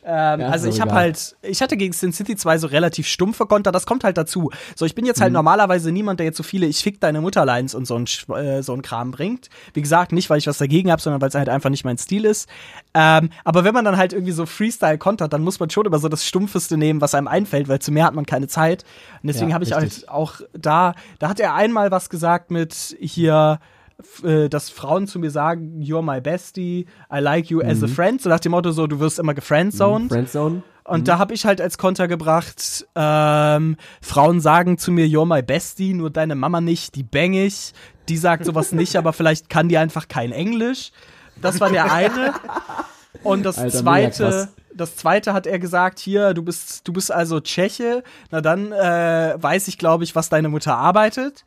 Ähm, 0.05 0.41
Ja, 0.41 0.49
also 0.49 0.69
ich 0.69 0.81
habe 0.81 0.93
halt, 0.93 1.37
ich 1.43 1.63
hatte 1.63 1.77
gegen 1.77 1.93
Sin 1.93 2.13
City 2.13 2.35
2 2.35 2.59
so 2.59 2.67
relativ 2.67 3.07
stumpfe 3.07 3.47
Konter, 3.47 3.71
das 3.71 3.87
kommt 3.87 4.03
halt 4.03 4.17
dazu. 4.19 4.51
So, 4.75 4.85
ich 4.85 4.95
bin 4.97 5.07
jetzt 5.07 5.21
halt 5.21 5.31
Mhm. 5.31 5.35
normalerweise 5.35 5.93
niemand, 5.93 6.19
der 6.19 6.27
jetzt 6.27 6.37
so 6.37 6.43
viele 6.43 6.67
Ich 6.67 6.83
fick 6.83 7.01
deine 7.01 7.21
Mutterlines 7.21 7.75
und 7.75 7.87
so 7.87 7.97
ein, 7.97 8.07
äh, 8.37 8.63
so 8.63 8.73
ein 8.75 8.83
Kram 8.83 9.13
bringt. 9.13 9.49
Wie 9.75 9.81
gesagt, 9.83 10.11
nicht, 10.13 10.29
weil 10.29 10.39
ich 10.39 10.47
was 10.49 10.59
dagegen 10.59 10.91
habe, 10.91 11.01
sondern 11.01 11.21
weil 11.21 11.29
es 11.29 11.35
halt 11.37 11.49
einfach 11.49 11.71
nicht 11.71 11.85
mein 11.85 11.99
Stil 11.99 12.25
ist. 12.25 12.49
Ähm, 12.95 13.31
aber 13.45 13.63
wenn 13.65 13.75
man 13.75 13.85
dann 13.85 13.97
halt 13.97 14.13
irgendwie 14.13 14.33
so 14.33 14.45
Freestyle 14.45 14.99
kontert, 14.99 15.33
dann 15.33 15.43
muss 15.43 15.61
man 15.61 15.71
schon 15.71 15.87
immer 15.87 15.99
so 16.01 16.09
das 16.09 16.27
Stumpfeste 16.27 16.77
nehmen, 16.77 17.01
was 17.01 17.15
einem 17.15 17.29
einfällt, 17.29 17.69
weil 17.69 17.79
zu 17.79 17.93
mehr 17.93 18.05
hat 18.07 18.15
man 18.15 18.27
keine 18.27 18.49
Zeit. 18.49 18.85
Und 19.23 19.29
deswegen 19.29 19.51
Ja, 19.51 19.55
habe 19.55 19.65
ich 19.65 19.75
richtig. 19.77 20.03
halt 20.03 20.09
auch 20.09 20.41
da, 20.53 20.95
da 21.21 21.29
hat 21.29 21.39
er 21.39 21.55
einmal 21.55 21.91
was 21.93 22.11
gesagt 22.11 22.51
mit 22.51 22.97
hier, 23.01 23.61
dass 24.51 24.71
Frauen 24.71 25.07
zu 25.07 25.19
mir 25.19 25.31
sagen, 25.31 25.81
you're 25.81 26.03
my 26.03 26.21
bestie, 26.21 26.87
I 27.13 27.19
like 27.21 27.51
you 27.51 27.59
Mhm. 27.63 27.69
as 27.71 27.83
a 27.83 27.89
friend, 27.89 28.21
so 28.21 28.29
nach 28.29 28.41
dem 28.41 28.53
Motto 28.53 28.73
so, 28.73 28.87
du 28.87 29.01
wirst 29.01 29.19
immer 29.19 29.35
gefriendzoned. 29.35 30.11
Friendzone. 30.13 30.63
Und 30.85 31.07
da 31.07 31.19
habe 31.19 31.33
ich 31.33 31.47
halt 31.47 31.61
als 31.61 31.79
Konter 31.79 32.09
gebracht, 32.09 32.87
ähm, 32.97 33.77
Frauen 34.01 34.41
sagen 34.41 34.79
zu 34.79 34.91
mir, 34.91 35.07
you're 35.07 35.27
my 35.27 35.41
bestie, 35.41 35.95
nur 35.95 36.11
deine 36.11 36.35
Mama 36.35 36.61
nicht, 36.61 36.97
die 36.97 37.05
bang 37.05 37.35
ich. 37.35 37.73
Die 38.09 38.17
sagt 38.17 38.45
sowas 38.45 38.73
nicht, 38.73 38.97
aber 38.97 39.13
vielleicht 39.13 39.49
kann 39.49 39.69
die 39.69 39.79
einfach 39.79 40.09
kein 40.09 40.33
Englisch. 40.33 40.91
Das 41.41 41.61
war 41.61 41.71
der 41.71 41.93
eine. 41.93 42.35
Und 43.23 43.45
das 43.45 43.59
Alter, 43.59 43.79
zweite, 43.79 44.49
das 44.75 44.97
zweite 44.97 45.33
hat 45.35 45.47
er 45.47 45.61
gesagt, 45.61 46.01
hier, 46.01 46.35
du 46.35 46.43
bist, 46.43 46.89
du 46.89 46.93
bist 46.93 47.13
also 47.13 47.39
Tscheche, 47.39 48.03
na 48.33 48.41
dann 48.41 48.73
äh, 48.73 49.35
weiß 49.37 49.69
ich, 49.69 49.79
glaube 49.79 50.03
ich, 50.03 50.17
was 50.17 50.29
deine 50.31 50.49
Mutter 50.49 50.77
arbeitet. 50.77 51.45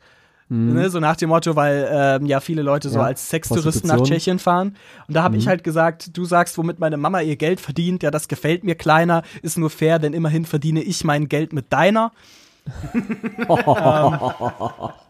Ne, 0.48 0.90
so 0.90 1.00
nach 1.00 1.16
dem 1.16 1.30
Motto, 1.30 1.56
weil 1.56 1.88
ähm, 1.90 2.26
ja 2.26 2.38
viele 2.38 2.62
Leute 2.62 2.88
so 2.88 2.98
Mhm. 2.98 3.00
Ja, 3.00 3.06
als 3.06 3.28
Sextouristen 3.30 3.88
nach. 3.88 4.00
Tschechien 4.02 4.38
fahren. 4.38 4.76
Und 5.08 5.14
da 5.16 5.24
habe 5.24 5.34
Mhm. 5.34 5.40
ich 5.40 5.48
halt 5.48 5.64
gesagt, 5.64 6.16
du 6.16 6.24
sagst, 6.24 6.56
womit 6.56 6.78
meine 6.78 6.96
Mama 6.96 7.20
ihr 7.20 7.34
Geld 7.36 7.60
verdient, 7.60 8.04
ja, 8.04 8.12
das 8.12 8.28
gefällt 8.28 8.62
mir 8.62 8.76
kleiner, 8.76 9.22
ist 9.42 9.58
nur 9.58 9.70
fair, 9.70 9.98
denn 9.98 10.12
immerhin 10.12 10.44
verdiene 10.44 10.82
ich 10.82 11.02
mein 11.02 11.28
Geld 11.28 11.52
mit 11.52 11.72
deiner. 11.72 12.12
ähm, 13.48 14.18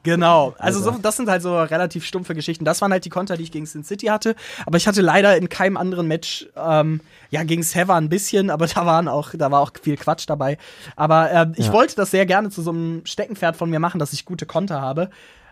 genau. 0.02 0.54
Also 0.58 0.80
so, 0.80 0.90
das 1.00 1.16
sind 1.16 1.28
halt 1.28 1.42
so 1.42 1.58
relativ 1.58 2.04
stumpfe 2.04 2.34
Geschichten. 2.34 2.64
Das 2.64 2.80
waren 2.80 2.92
halt 2.92 3.04
die 3.04 3.10
Konter, 3.10 3.36
die 3.36 3.42
ich 3.44 3.52
gegen 3.52 3.66
Sin 3.66 3.84
City 3.84 4.06
hatte. 4.06 4.34
Aber 4.66 4.76
ich 4.76 4.86
hatte 4.86 5.00
leider 5.02 5.36
in 5.36 5.48
keinem 5.48 5.76
anderen 5.76 6.06
Match, 6.08 6.46
ähm, 6.56 7.00
ja, 7.30 7.42
gegen 7.44 7.62
Sever 7.62 7.94
ein 7.94 8.08
bisschen, 8.08 8.50
aber 8.50 8.66
da 8.74 8.86
waren 8.86 9.08
auch, 9.08 9.30
da 9.34 9.50
war 9.50 9.60
auch 9.60 9.70
viel 9.80 9.96
Quatsch 9.96 10.24
dabei. 10.28 10.58
Aber 10.96 11.30
ähm, 11.32 11.52
ich 11.56 11.66
Ja. 11.66 11.72
wollte 11.72 11.96
das 11.96 12.10
sehr 12.10 12.26
gerne 12.26 12.50
zu 12.50 12.62
so 12.62 12.70
einem 12.70 13.02
Steckenpferd 13.04 13.56
von 13.56 13.70
mir 13.70 13.78
machen, 13.80 13.98
dass 13.98 14.12
ich 14.12 14.24
gute 14.24 14.46
Konter 14.46 14.80
habe. 14.80 15.10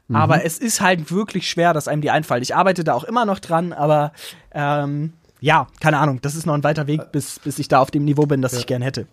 Mhm. 0.08 0.16
Aber 0.16 0.44
es 0.44 0.58
ist 0.58 0.80
halt 0.80 1.10
wirklich 1.10 1.48
schwer, 1.48 1.72
dass 1.72 1.88
einem 1.88 2.02
die 2.02 2.10
einfallen. 2.10 2.42
Ich 2.42 2.54
arbeite 2.54 2.84
da 2.84 2.94
auch 2.94 3.04
immer 3.04 3.24
noch 3.24 3.38
dran, 3.38 3.72
aber 3.72 4.12
ähm, 4.52 5.14
ja, 5.40 5.66
keine 5.80 5.98
Ahnung. 5.98 6.20
Das 6.22 6.34
ist 6.34 6.46
noch 6.46 6.54
ein 6.54 6.64
weiter 6.64 6.86
Weg, 6.86 7.12
bis, 7.12 7.38
bis 7.40 7.58
ich 7.58 7.68
da 7.68 7.80
auf 7.80 7.90
dem 7.90 8.04
Niveau 8.04 8.26
bin, 8.26 8.40
das 8.42 8.52
ich 8.54 8.66
gern 8.66 8.82
hätte. 8.82 9.06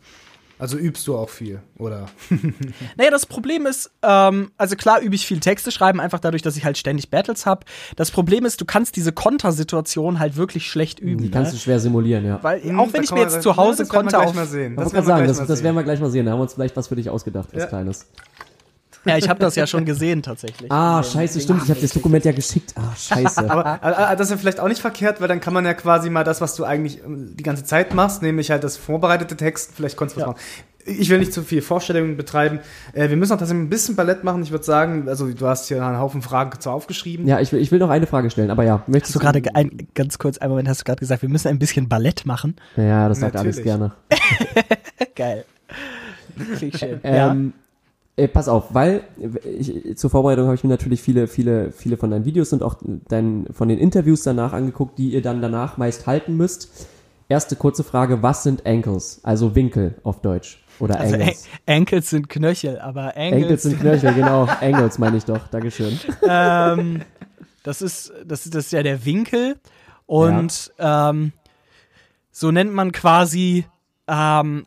Also 0.61 0.77
übst 0.77 1.07
du 1.07 1.17
auch 1.17 1.29
viel, 1.29 1.59
oder? 1.79 2.05
Naja, 2.97 3.09
das 3.09 3.25
Problem 3.25 3.65
ist, 3.65 3.89
ähm, 4.03 4.51
also 4.57 4.75
klar 4.75 5.01
übe 5.01 5.15
ich 5.15 5.25
viel 5.25 5.39
Texte 5.39 5.71
schreiben, 5.71 5.99
einfach 5.99 6.19
dadurch, 6.19 6.43
dass 6.43 6.55
ich 6.55 6.63
halt 6.65 6.77
ständig 6.77 7.09
Battles 7.09 7.47
habe. 7.47 7.65
Das 7.95 8.11
Problem 8.11 8.45
ist, 8.45 8.61
du 8.61 8.65
kannst 8.65 8.95
diese 8.95 9.11
Kontersituation 9.11 10.19
halt 10.19 10.35
wirklich 10.35 10.67
schlecht 10.67 10.99
üben. 10.99 11.23
Die 11.23 11.31
kannst 11.31 11.51
du 11.51 11.55
ne? 11.55 11.61
schwer 11.61 11.79
simulieren, 11.79 12.25
ja. 12.25 12.37
Weil 12.43 12.61
Hm, 12.61 12.79
auch 12.79 12.87
da 12.87 12.93
wenn 12.93 13.03
ich 13.03 13.11
mir 13.11 13.21
jetzt 13.21 13.41
zu 13.41 13.57
Hause 13.57 13.85
das 13.85 13.91
werden 13.91 14.05
wir 14.05 14.11
Konter 14.11 14.17
gleich 14.19 14.27
auf. 14.29 14.35
mal 14.35 14.45
sehen. 14.45 14.75
Das 14.75 15.63
werden 15.63 15.75
wir 15.75 15.83
gleich 15.83 15.99
mal 15.99 16.11
sehen. 16.11 16.25
Da 16.27 16.31
haben 16.33 16.39
wir 16.39 16.43
uns 16.43 16.53
vielleicht 16.53 16.77
was 16.77 16.89
für 16.89 16.95
dich 16.95 17.09
ausgedacht, 17.09 17.49
was 17.53 17.63
Ja. 17.63 17.67
Kleines. 17.67 18.05
Ja, 19.05 19.17
ich 19.17 19.27
habe 19.29 19.39
das 19.39 19.55
ja 19.55 19.65
schon 19.65 19.85
gesehen 19.85 20.21
tatsächlich. 20.21 20.71
Ah, 20.71 21.01
scheiße, 21.01 21.41
stimmt. 21.41 21.63
Ich 21.63 21.69
habe 21.69 21.81
das 21.81 21.91
Dokument 21.91 22.23
ja 22.23 22.31
geschickt. 22.31 22.73
Ah, 22.77 22.95
scheiße. 22.95 23.49
Aber 23.49 23.79
äh, 23.83 24.15
das 24.15 24.27
ist 24.27 24.31
ja 24.31 24.37
vielleicht 24.37 24.59
auch 24.59 24.67
nicht 24.67 24.81
verkehrt, 24.81 25.19
weil 25.21 25.27
dann 25.27 25.39
kann 25.41 25.53
man 25.53 25.65
ja 25.65 25.73
quasi 25.73 26.09
mal 26.09 26.23
das, 26.23 26.39
was 26.41 26.55
du 26.55 26.63
eigentlich 26.65 27.03
ähm, 27.03 27.35
die 27.35 27.43
ganze 27.43 27.63
Zeit 27.63 27.93
machst, 27.95 28.21
nämlich 28.21 28.51
halt 28.51 28.63
das 28.63 28.77
vorbereitete 28.77 29.35
Text, 29.35 29.71
vielleicht 29.75 29.97
konntest 29.97 30.17
du 30.17 30.21
was 30.21 30.27
Ja. 30.27 30.33
machen. 30.33 30.41
Ich 30.83 31.09
will 31.11 31.19
nicht 31.19 31.31
zu 31.31 31.43
viel 31.43 31.61
Vorstellungen 31.61 32.17
betreiben. 32.17 32.59
Äh, 32.93 33.09
wir 33.09 33.15
müssen 33.17 33.33
auch 33.33 33.37
tatsächlich 33.37 33.65
ein 33.65 33.69
bisschen 33.69 33.95
Ballett 33.95 34.23
machen. 34.23 34.41
Ich 34.41 34.49
würde 34.49 34.63
sagen, 34.65 35.07
also 35.07 35.27
du 35.31 35.45
hast 35.47 35.67
hier 35.67 35.83
einen 35.85 35.99
Haufen 35.99 36.23
Fragen 36.23 36.59
zu 36.59 36.71
aufgeschrieben. 36.71 37.27
ja, 37.27 37.39
ich 37.39 37.51
will, 37.51 37.59
ich 37.61 37.71
will 37.71 37.77
noch 37.77 37.91
eine 37.91 38.07
Frage 38.07 38.31
stellen, 38.31 38.49
aber 38.49 38.63
ja. 38.63 38.81
Möchtest 38.87 39.13
Hast 39.13 39.15
du 39.15 39.19
gerade 39.19 39.41
ge- 39.41 39.51
ein, 39.53 39.87
ganz 39.93 40.17
kurz, 40.17 40.39
einen 40.39 40.49
Moment, 40.49 40.67
hast 40.67 40.81
du 40.81 40.83
gerade 40.85 40.99
gesagt, 40.99 41.21
wir 41.21 41.29
müssen 41.29 41.49
ein 41.49 41.59
bisschen 41.59 41.87
Ballett 41.87 42.25
machen? 42.25 42.55
Ja, 42.77 43.07
das 43.09 43.19
sagt 43.19 43.35
Natürlich. 43.35 43.61
gerne. 43.63 43.91
Geil. 45.15 45.45
Ich 46.59 46.77
schön. 46.77 46.99
ja. 47.03 47.35
Äh, 48.21 48.27
pass 48.27 48.47
auf, 48.47 48.73
weil 48.73 49.03
ich, 49.57 49.97
zur 49.97 50.11
Vorbereitung 50.11 50.45
habe 50.45 50.55
ich 50.55 50.63
mir 50.63 50.69
natürlich 50.69 51.01
viele, 51.01 51.27
viele, 51.27 51.71
viele 51.71 51.97
von 51.97 52.11
deinen 52.11 52.25
Videos 52.25 52.53
und 52.53 52.61
auch 52.61 52.75
dein, 53.07 53.47
von 53.51 53.67
den 53.67 53.79
Interviews 53.79 54.21
danach 54.21 54.53
angeguckt, 54.53 54.99
die 54.99 55.09
ihr 55.09 55.23
dann 55.23 55.41
danach 55.41 55.77
meist 55.77 56.05
halten 56.05 56.37
müsst. 56.37 56.87
Erste 57.29 57.55
kurze 57.55 57.83
Frage, 57.83 58.21
was 58.21 58.43
sind 58.43 58.65
Ankles? 58.67 59.21
Also 59.23 59.55
Winkel 59.55 59.95
auf 60.03 60.21
Deutsch. 60.21 60.63
Oder 60.79 60.99
Also 60.99 61.15
An 61.15 61.21
Angles. 61.21 61.47
Ankles 61.65 62.09
sind 62.11 62.29
Knöchel, 62.29 62.79
aber 62.79 63.17
Angles, 63.17 63.41
Ankles 63.41 63.61
sind 63.63 63.79
Knöchel, 63.79 64.13
genau. 64.13 64.47
Angles 64.61 64.99
meine 64.99 65.17
ich 65.17 65.25
doch. 65.25 65.47
Dankeschön. 65.47 65.99
ähm, 66.27 67.01
das 67.63 67.81
ist, 67.81 68.13
das 68.25 68.45
ist, 68.45 68.53
das 68.53 68.65
ist 68.65 68.71
ja 68.71 68.83
der 68.83 69.03
Winkel. 69.03 69.55
Und 70.05 70.73
ähm, 70.77 71.31
so 72.31 72.51
nennt 72.51 72.73
man 72.73 72.91
quasi 72.91 73.65
ähm, 74.07 74.65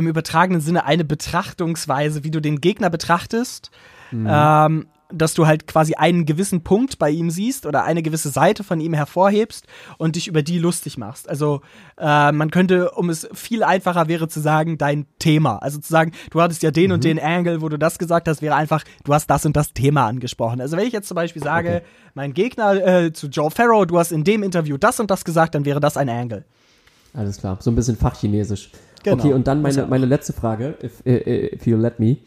im 0.00 0.08
übertragenen 0.08 0.60
Sinne 0.60 0.84
eine 0.84 1.04
Betrachtungsweise, 1.04 2.24
wie 2.24 2.30
du 2.30 2.40
den 2.40 2.60
Gegner 2.60 2.90
betrachtest. 2.90 3.70
Ähm, 4.12 4.86
dass 5.12 5.34
du 5.34 5.46
halt 5.46 5.66
quasi 5.66 5.94
einen 5.94 6.26
gewissen 6.26 6.62
Punkt 6.62 6.98
bei 6.98 7.10
ihm 7.10 7.30
siehst 7.30 7.66
oder 7.66 7.84
eine 7.84 8.02
gewisse 8.02 8.30
Seite 8.30 8.64
von 8.64 8.80
ihm 8.80 8.94
hervorhebst 8.94 9.66
und 9.98 10.16
dich 10.16 10.28
über 10.28 10.42
die 10.42 10.58
lustig 10.58 10.98
machst. 10.98 11.28
Also 11.28 11.60
äh, 11.98 12.32
man 12.32 12.50
könnte, 12.50 12.92
um 12.92 13.10
es 13.10 13.28
viel 13.32 13.62
einfacher 13.62 14.08
wäre 14.08 14.28
zu 14.28 14.40
sagen, 14.40 14.78
dein 14.78 15.06
Thema. 15.18 15.58
Also 15.58 15.78
zu 15.78 15.88
sagen, 15.88 16.12
du 16.30 16.40
hattest 16.40 16.62
ja 16.62 16.70
den 16.70 16.92
und 16.92 17.04
den 17.04 17.18
Angle, 17.18 17.60
wo 17.60 17.68
du 17.68 17.78
das 17.78 17.98
gesagt 17.98 18.28
hast, 18.28 18.42
wäre 18.42 18.54
einfach, 18.54 18.84
du 19.04 19.14
hast 19.14 19.28
das 19.28 19.44
und 19.46 19.56
das 19.56 19.72
Thema 19.72 20.06
angesprochen. 20.06 20.60
Also 20.60 20.76
wenn 20.76 20.86
ich 20.86 20.92
jetzt 20.92 21.08
zum 21.08 21.16
Beispiel 21.16 21.42
sage, 21.42 21.82
mein 22.14 22.34
Gegner 22.34 22.74
äh, 22.74 23.12
zu 23.12 23.28
Joe 23.28 23.50
Farrow, 23.50 23.86
du 23.86 23.98
hast 23.98 24.12
in 24.12 24.24
dem 24.24 24.42
Interview 24.42 24.76
das 24.76 25.00
und 25.00 25.10
das 25.10 25.24
gesagt, 25.24 25.54
dann 25.54 25.64
wäre 25.64 25.80
das 25.80 25.96
ein 25.96 26.08
Angle. 26.08 26.44
Alles 27.12 27.38
klar. 27.38 27.58
So 27.60 27.70
ein 27.70 27.74
bisschen 27.74 27.96
Fachchinesisch. 27.96 28.70
Genau. 29.02 29.16
Okay, 29.16 29.32
und 29.32 29.46
dann 29.46 29.62
meine, 29.62 29.86
meine 29.86 30.06
letzte 30.06 30.32
Frage, 30.32 30.74
if, 30.82 31.04
äh, 31.06 31.54
if 31.54 31.66
you 31.66 31.76
let 31.76 31.98
me. 31.98 32.18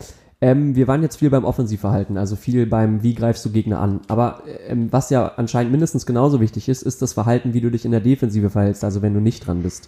Ähm, 0.42 0.76
wir 0.76 0.90
waren 0.90 1.02
jetzt 1.02 1.18
viel 1.18 1.30
beim 1.30 1.46
Offensivverhalten, 1.46 2.18
also 2.18 2.36
viel 2.36 2.66
beim, 2.66 3.02
wie 3.02 3.16
greifst 3.16 3.46
du 3.46 3.52
Gegner 3.52 3.80
an. 3.80 4.02
Aber 4.10 4.44
ähm, 4.68 4.92
was 4.92 5.10
ja 5.10 5.32
anscheinend 5.38 5.72
mindestens 5.72 6.06
genauso 6.06 6.42
wichtig 6.42 6.68
ist, 6.68 6.82
ist 6.82 7.02
das 7.02 7.14
Verhalten, 7.14 7.54
wie 7.54 7.62
du 7.62 7.72
dich 7.72 7.86
in 7.86 7.92
der 7.92 8.02
Defensive 8.02 8.50
verhältst, 8.50 8.84
also 8.84 9.02
wenn 9.02 9.14
du 9.14 9.22
nicht 9.22 9.48
dran 9.48 9.64
bist. 9.64 9.88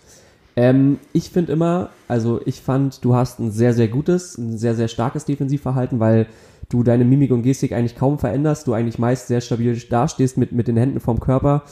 Ähm, 0.55 0.99
ich 1.11 1.29
finde 1.29 1.51
immer, 1.51 1.89
also 2.07 2.39
ich 2.45 2.61
fand, 2.61 3.03
du 3.03 3.15
hast 3.15 3.39
ein 3.39 3.51
sehr, 3.51 3.73
sehr 3.73 3.89
gutes, 3.89 4.37
ein 4.37 4.57
sehr, 4.57 4.75
sehr 4.75 4.87
starkes 4.87 5.25
Defensivverhalten, 5.25 5.99
weil 5.99 6.27
du 6.69 6.83
deine 6.83 7.03
Mimik 7.03 7.31
und 7.31 7.43
Gestik 7.43 7.73
eigentlich 7.73 7.97
kaum 7.97 8.17
veränderst, 8.17 8.65
du 8.67 8.73
eigentlich 8.73 8.97
meist 8.97 9.27
sehr 9.27 9.41
stabil 9.41 9.77
dastehst 9.89 10.37
mit, 10.37 10.53
mit 10.53 10.69
den 10.69 10.77
Händen 10.77 11.01
vorm 11.01 11.19
Körper. 11.19 11.63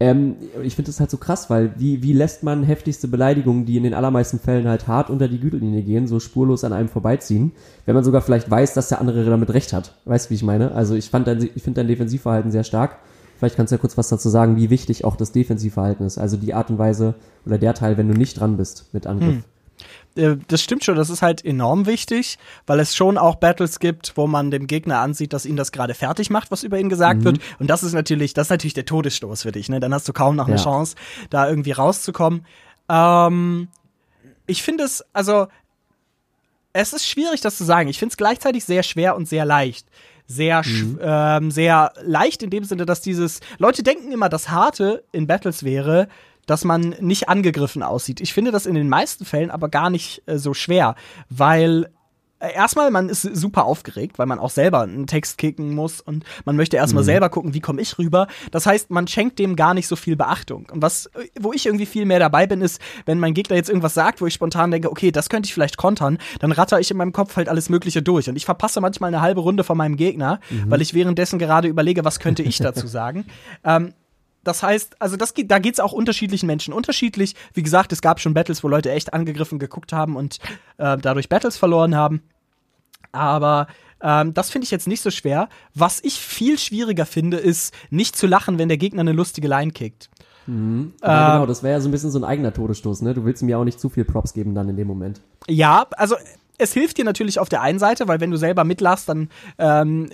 Ähm, 0.00 0.36
ich 0.62 0.76
finde 0.76 0.90
das 0.90 1.00
halt 1.00 1.10
so 1.10 1.16
krass, 1.16 1.50
weil 1.50 1.72
wie, 1.76 2.02
wie 2.02 2.12
lässt 2.12 2.44
man 2.44 2.62
heftigste 2.62 3.08
Beleidigungen, 3.08 3.66
die 3.66 3.76
in 3.76 3.82
den 3.82 3.94
allermeisten 3.94 4.38
Fällen 4.38 4.68
halt 4.68 4.86
hart 4.86 5.10
unter 5.10 5.26
die 5.26 5.40
Gürtellinie 5.40 5.82
gehen, 5.82 6.06
so 6.06 6.20
spurlos 6.20 6.62
an 6.62 6.72
einem 6.72 6.88
vorbeiziehen, 6.88 7.52
wenn 7.84 7.96
man 7.96 8.04
sogar 8.04 8.22
vielleicht 8.22 8.48
weiß, 8.48 8.74
dass 8.74 8.88
der 8.88 9.00
andere 9.00 9.24
damit 9.24 9.52
recht 9.52 9.72
hat. 9.72 9.96
Weißt 10.04 10.26
du, 10.26 10.30
wie 10.30 10.34
ich 10.34 10.44
meine? 10.44 10.72
Also 10.72 10.94
ich 10.94 11.10
fand 11.10 11.26
dein, 11.26 11.42
ich 11.42 11.62
finde 11.62 11.80
dein 11.80 11.88
Defensivverhalten 11.88 12.52
sehr 12.52 12.64
stark. 12.64 12.98
Vielleicht 13.38 13.56
kannst 13.56 13.72
du 13.72 13.76
ja 13.76 13.80
kurz 13.80 13.96
was 13.96 14.08
dazu 14.08 14.28
sagen, 14.28 14.56
wie 14.56 14.70
wichtig 14.70 15.04
auch 15.04 15.16
das 15.16 15.32
Defensivverhalten 15.32 16.06
ist. 16.06 16.18
Also 16.18 16.36
die 16.36 16.54
Art 16.54 16.70
und 16.70 16.78
Weise 16.78 17.14
oder 17.46 17.58
der 17.58 17.74
Teil, 17.74 17.96
wenn 17.96 18.08
du 18.08 18.14
nicht 18.14 18.38
dran 18.38 18.56
bist 18.56 18.92
mit 18.92 19.06
Angriff. 19.06 19.44
Äh, 20.18 20.36
das 20.48 20.62
stimmt 20.62 20.84
schon, 20.84 20.96
das 20.96 21.08
ist 21.10 21.22
halt 21.22 21.44
enorm 21.44 21.86
wichtig, 21.86 22.38
weil 22.66 22.80
es 22.80 22.94
schon 22.96 23.16
auch 23.16 23.36
Battles 23.36 23.78
gibt, 23.78 24.12
wo 24.16 24.26
man 24.26 24.50
dem 24.50 24.66
Gegner 24.66 24.98
ansieht, 24.98 25.32
dass 25.32 25.46
ihn 25.46 25.56
das 25.56 25.72
gerade 25.72 25.94
fertig 25.94 26.28
macht, 26.30 26.50
was 26.50 26.64
über 26.64 26.78
ihn 26.78 26.88
gesagt 26.88 27.24
wird. 27.24 27.38
Und 27.58 27.68
das 27.68 27.82
ist 27.82 27.92
natürlich, 27.94 28.34
das 28.34 28.48
ist 28.48 28.50
natürlich 28.50 28.74
der 28.74 28.84
Todesstoß 28.84 29.42
für 29.42 29.52
dich, 29.52 29.68
ne? 29.68 29.80
Dann 29.80 29.94
hast 29.94 30.08
du 30.08 30.12
kaum 30.12 30.36
noch 30.36 30.46
eine 30.48 30.56
Ja. 30.56 30.62
Chance, 30.62 30.96
da 31.30 31.48
irgendwie 31.48 31.72
rauszukommen. 31.72 32.44
Ähm, 32.88 33.68
ich 34.46 34.62
finde 34.62 34.84
es, 34.84 35.04
also, 35.12 35.46
es 36.72 36.92
ist 36.92 37.06
schwierig, 37.06 37.40
das 37.40 37.56
zu 37.56 37.64
sagen. 37.64 37.88
Ich 37.88 37.98
finde 37.98 38.12
es 38.12 38.16
gleichzeitig 38.16 38.64
sehr 38.64 38.82
schwer 38.82 39.16
und 39.16 39.28
sehr 39.28 39.44
leicht. 39.44 39.86
Sehr, 40.26 40.62
sch- 40.62 40.98
ähm, 41.00 41.50
sehr 41.50 41.92
leicht 42.02 42.42
in 42.42 42.50
dem 42.50 42.64
Sinne, 42.64 42.84
dass 42.84 43.00
dieses, 43.00 43.40
Leute 43.56 43.82
denken 43.82 44.12
immer, 44.12 44.28
das 44.28 44.50
Harte 44.50 45.02
in 45.10 45.26
Battles 45.26 45.64
wäre, 45.64 46.08
dass 46.48 46.64
man 46.64 46.96
nicht 47.00 47.28
angegriffen 47.28 47.82
aussieht. 47.82 48.20
Ich 48.20 48.32
finde 48.32 48.50
das 48.50 48.66
in 48.66 48.74
den 48.74 48.88
meisten 48.88 49.24
Fällen 49.24 49.50
aber 49.50 49.68
gar 49.68 49.90
nicht 49.90 50.22
äh, 50.26 50.38
so 50.38 50.54
schwer, 50.54 50.96
weil 51.28 51.90
äh, 52.40 52.54
erstmal, 52.54 52.90
man 52.90 53.08
ist 53.08 53.22
super 53.22 53.64
aufgeregt, 53.64 54.18
weil 54.18 54.26
man 54.26 54.38
auch 54.38 54.50
selber 54.50 54.80
einen 54.80 55.06
Text 55.06 55.38
kicken 55.38 55.74
muss 55.74 56.00
und 56.00 56.24
man 56.44 56.56
möchte 56.56 56.76
erstmal 56.76 57.04
selber 57.04 57.30
gucken, 57.30 57.52
wie 57.52 57.60
komme 57.60 57.82
ich 57.82 57.98
rüber. 57.98 58.28
Das 58.50 58.64
heißt, 58.64 58.90
man 58.90 59.08
schenkt 59.08 59.38
dem 59.38 59.56
gar 59.56 59.74
nicht 59.74 59.88
so 59.88 59.96
viel 59.96 60.16
Beachtung. 60.16 60.66
Und 60.70 60.80
was, 60.80 61.06
äh, 61.06 61.28
wo 61.38 61.52
ich 61.52 61.66
irgendwie 61.66 61.86
viel 61.86 62.06
mehr 62.06 62.18
dabei 62.18 62.46
bin, 62.46 62.60
ist, 62.60 62.80
wenn 63.06 63.18
mein 63.18 63.34
Gegner 63.34 63.56
jetzt 63.56 63.68
irgendwas 63.68 63.94
sagt, 63.94 64.20
wo 64.20 64.26
ich 64.26 64.34
spontan 64.34 64.70
denke, 64.70 64.90
okay, 64.90 65.10
das 65.10 65.28
könnte 65.28 65.48
ich 65.48 65.54
vielleicht 65.54 65.76
kontern, 65.76 66.18
dann 66.38 66.52
ratter 66.52 66.80
ich 66.80 66.90
in 66.90 66.96
meinem 66.96 67.12
Kopf 67.12 67.36
halt 67.36 67.48
alles 67.48 67.68
Mögliche 67.68 68.02
durch. 68.02 68.28
Und 68.28 68.36
ich 68.36 68.44
verpasse 68.44 68.80
manchmal 68.80 69.08
eine 69.08 69.20
halbe 69.20 69.40
Runde 69.40 69.64
von 69.64 69.76
meinem 69.76 69.96
Gegner, 69.96 70.40
weil 70.66 70.80
ich 70.80 70.94
währenddessen 70.94 71.38
gerade 71.38 71.68
überlege, 71.68 72.04
was 72.04 72.20
könnte 72.20 72.42
ich 72.42 72.58
dazu 72.58 72.86
sagen. 72.86 73.26
Ähm, 73.64 73.92
das 74.48 74.62
heißt, 74.62 75.00
also 75.00 75.16
das 75.16 75.34
geht, 75.34 75.50
da 75.50 75.58
geht's 75.58 75.78
auch 75.78 75.92
unterschiedlichen 75.92 76.46
Menschen 76.46 76.72
unterschiedlich. 76.72 77.34
Wie 77.52 77.62
gesagt, 77.62 77.92
es 77.92 78.00
gab 78.00 78.18
schon 78.18 78.34
Battles, 78.34 78.64
wo 78.64 78.68
Leute 78.68 78.90
echt 78.90 79.12
angegriffen 79.12 79.58
geguckt 79.58 79.92
haben 79.92 80.16
und 80.16 80.38
äh, 80.78 80.96
dadurch 80.96 81.28
Battles 81.28 81.56
verloren 81.56 81.94
haben. 81.94 82.22
Aber 83.12 83.68
ähm, 84.02 84.34
das 84.34 84.50
finde 84.50 84.64
ich 84.64 84.70
jetzt 84.70 84.88
nicht 84.88 85.02
so 85.02 85.10
schwer. 85.10 85.48
Was 85.74 86.02
ich 86.02 86.14
viel 86.14 86.58
schwieriger 86.58 87.06
finde, 87.06 87.36
ist 87.36 87.74
nicht 87.90 88.16
zu 88.16 88.26
lachen, 88.26 88.58
wenn 88.58 88.68
der 88.68 88.78
Gegner 88.78 89.00
eine 89.00 89.12
lustige 89.12 89.48
Line 89.48 89.72
kickt. 89.72 90.08
Mhm. 90.46 90.94
Ja, 91.02 91.34
genau, 91.34 91.46
das 91.46 91.62
wäre 91.62 91.74
ja 91.74 91.80
so 91.80 91.88
ein 91.88 91.92
bisschen 91.92 92.10
so 92.10 92.18
ein 92.18 92.24
eigener 92.24 92.54
Todesstoß, 92.54 93.02
ne? 93.02 93.12
Du 93.12 93.26
willst 93.26 93.42
mir 93.42 93.58
auch 93.58 93.64
nicht 93.64 93.78
zu 93.78 93.90
viel 93.90 94.06
Props 94.06 94.32
geben 94.32 94.54
dann 94.54 94.68
in 94.70 94.76
dem 94.76 94.88
Moment. 94.88 95.20
Ja, 95.46 95.86
also 95.96 96.16
es 96.56 96.72
hilft 96.72 96.98
dir 96.98 97.04
natürlich 97.04 97.38
auf 97.38 97.48
der 97.48 97.62
einen 97.62 97.78
Seite, 97.78 98.08
weil 98.08 98.20
wenn 98.20 98.30
du 98.30 98.36
selber 98.36 98.64
mitlachst, 98.64 99.08
dann 99.08 99.28
ähm, 99.58 100.10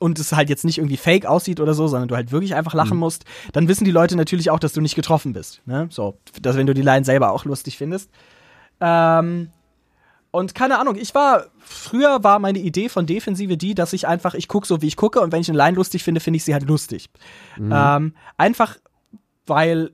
und 0.00 0.18
es 0.18 0.32
halt 0.32 0.48
jetzt 0.48 0.64
nicht 0.64 0.78
irgendwie 0.78 0.96
fake 0.96 1.26
aussieht 1.26 1.60
oder 1.60 1.74
so, 1.74 1.86
sondern 1.86 2.08
du 2.08 2.16
halt 2.16 2.32
wirklich 2.32 2.54
einfach 2.54 2.74
lachen 2.74 2.94
mhm. 2.94 3.00
musst, 3.00 3.24
dann 3.52 3.68
wissen 3.68 3.84
die 3.84 3.90
Leute 3.90 4.16
natürlich 4.16 4.50
auch, 4.50 4.58
dass 4.58 4.72
du 4.72 4.80
nicht 4.80 4.94
getroffen 4.94 5.32
bist. 5.32 5.62
Ne? 5.66 5.88
So, 5.90 6.18
dass 6.40 6.56
wenn 6.56 6.66
du 6.66 6.74
die 6.74 6.82
Line 6.82 7.04
selber 7.04 7.32
auch 7.32 7.44
lustig 7.44 7.76
findest. 7.78 8.10
Ähm, 8.80 9.50
und 10.30 10.54
keine 10.54 10.78
Ahnung, 10.78 10.96
ich 10.96 11.14
war, 11.14 11.46
früher 11.58 12.22
war 12.22 12.38
meine 12.38 12.58
Idee 12.58 12.88
von 12.88 13.06
Defensive 13.06 13.56
die, 13.56 13.74
dass 13.74 13.92
ich 13.92 14.06
einfach, 14.06 14.34
ich 14.34 14.48
gucke 14.48 14.66
so, 14.66 14.82
wie 14.82 14.86
ich 14.86 14.96
gucke 14.96 15.20
und 15.20 15.32
wenn 15.32 15.40
ich 15.40 15.48
eine 15.48 15.58
Line 15.58 15.76
lustig 15.76 16.04
finde, 16.04 16.20
finde 16.20 16.36
ich 16.36 16.44
sie 16.44 16.52
halt 16.52 16.64
lustig. 16.64 17.08
Mhm. 17.56 17.72
Ähm, 17.74 18.14
einfach, 18.36 18.76
weil 19.46 19.92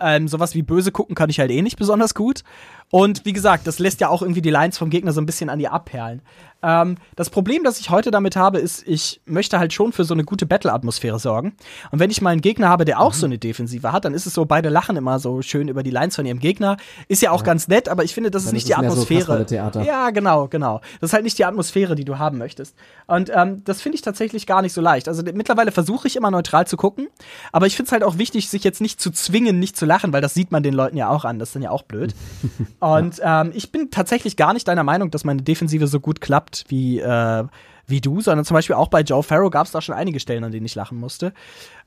ähm, 0.00 0.26
sowas 0.26 0.54
wie 0.54 0.62
böse 0.62 0.90
gucken 0.90 1.14
kann 1.14 1.30
ich 1.30 1.38
halt 1.38 1.50
eh 1.50 1.62
nicht 1.62 1.76
besonders 1.76 2.14
gut. 2.14 2.42
Und 2.90 3.24
wie 3.24 3.32
gesagt, 3.32 3.66
das 3.66 3.78
lässt 3.78 4.00
ja 4.00 4.08
auch 4.08 4.22
irgendwie 4.22 4.42
die 4.42 4.50
Lines 4.50 4.78
vom 4.78 4.90
Gegner 4.90 5.12
so 5.12 5.20
ein 5.20 5.26
bisschen 5.26 5.50
an 5.50 5.58
dir 5.58 5.72
abperlen. 5.72 6.22
Ähm, 6.64 6.96
das 7.14 7.28
Problem, 7.28 7.62
das 7.62 7.78
ich 7.78 7.90
heute 7.90 8.10
damit 8.10 8.36
habe, 8.36 8.58
ist, 8.58 8.86
ich 8.88 9.20
möchte 9.26 9.58
halt 9.58 9.72
schon 9.72 9.92
für 9.92 10.04
so 10.04 10.14
eine 10.14 10.24
gute 10.24 10.46
Battle-Atmosphäre 10.46 11.18
sorgen. 11.18 11.54
Und 11.90 12.00
wenn 12.00 12.10
ich 12.10 12.22
mal 12.22 12.30
einen 12.30 12.40
Gegner 12.40 12.68
habe, 12.68 12.86
der 12.86 13.00
auch 13.00 13.12
mhm. 13.12 13.18
so 13.18 13.26
eine 13.26 13.38
Defensive 13.38 13.92
hat, 13.92 14.06
dann 14.06 14.14
ist 14.14 14.26
es 14.26 14.32
so, 14.32 14.46
beide 14.46 14.70
lachen 14.70 14.96
immer 14.96 15.18
so 15.18 15.42
schön 15.42 15.68
über 15.68 15.82
die 15.82 15.90
Lines 15.90 16.16
von 16.16 16.24
ihrem 16.24 16.38
Gegner. 16.38 16.78
Ist 17.08 17.20
ja 17.20 17.32
auch 17.32 17.40
ja. 17.40 17.44
ganz 17.44 17.68
nett, 17.68 17.88
aber 17.88 18.02
ich 18.02 18.14
finde, 18.14 18.30
das 18.30 18.44
ist 18.44 18.52
nicht 18.52 18.62
ist 18.62 18.68
die 18.68 18.74
Atmosphäre. 18.74 19.46
So 19.46 19.80
ja, 19.80 20.10
genau, 20.10 20.48
genau. 20.48 20.80
Das 21.00 21.10
ist 21.10 21.12
halt 21.12 21.24
nicht 21.24 21.38
die 21.38 21.44
Atmosphäre, 21.44 21.94
die 21.94 22.04
du 22.04 22.18
haben 22.18 22.38
möchtest. 22.38 22.74
Und 23.06 23.30
ähm, 23.34 23.62
das 23.64 23.82
finde 23.82 23.96
ich 23.96 24.02
tatsächlich 24.02 24.46
gar 24.46 24.62
nicht 24.62 24.72
so 24.72 24.80
leicht. 24.80 25.06
Also 25.06 25.22
mittlerweile 25.22 25.70
versuche 25.70 26.08
ich 26.08 26.16
immer 26.16 26.30
neutral 26.30 26.66
zu 26.66 26.78
gucken, 26.78 27.08
aber 27.52 27.66
ich 27.66 27.76
finde 27.76 27.88
es 27.88 27.92
halt 27.92 28.02
auch 28.02 28.16
wichtig, 28.16 28.48
sich 28.48 28.64
jetzt 28.64 28.80
nicht 28.80 29.00
zu 29.00 29.10
zwingen, 29.10 29.58
nicht 29.58 29.76
zu 29.76 29.84
lachen, 29.84 30.12
weil 30.12 30.22
das 30.22 30.32
sieht 30.32 30.50
man 30.50 30.62
den 30.62 30.74
Leuten 30.74 30.96
ja 30.96 31.10
auch 31.10 31.26
an. 31.26 31.38
Das 31.38 31.50
ist 31.50 31.54
dann 31.56 31.62
ja 31.62 31.70
auch 31.70 31.82
blöd. 31.82 32.14
Und 32.80 33.20
ähm, 33.22 33.52
ich 33.54 33.70
bin 33.70 33.90
tatsächlich 33.90 34.36
gar 34.36 34.54
nicht 34.54 34.66
deiner 34.66 34.84
Meinung, 34.84 35.10
dass 35.10 35.24
meine 35.24 35.42
Defensive 35.42 35.86
so 35.86 36.00
gut 36.00 36.22
klappt 36.22 36.53
wie, 36.68 37.00
äh, 37.00 37.44
wie 37.86 38.00
du, 38.00 38.20
sondern 38.20 38.44
zum 38.44 38.54
Beispiel 38.54 38.76
auch 38.76 38.88
bei 38.88 39.00
Joe 39.00 39.22
Farrow 39.22 39.50
gab 39.50 39.66
es 39.66 39.72
da 39.72 39.80
schon 39.80 39.94
einige 39.94 40.20
Stellen, 40.20 40.44
an 40.44 40.52
denen 40.52 40.66
ich 40.66 40.74
lachen 40.74 40.98
musste. 40.98 41.32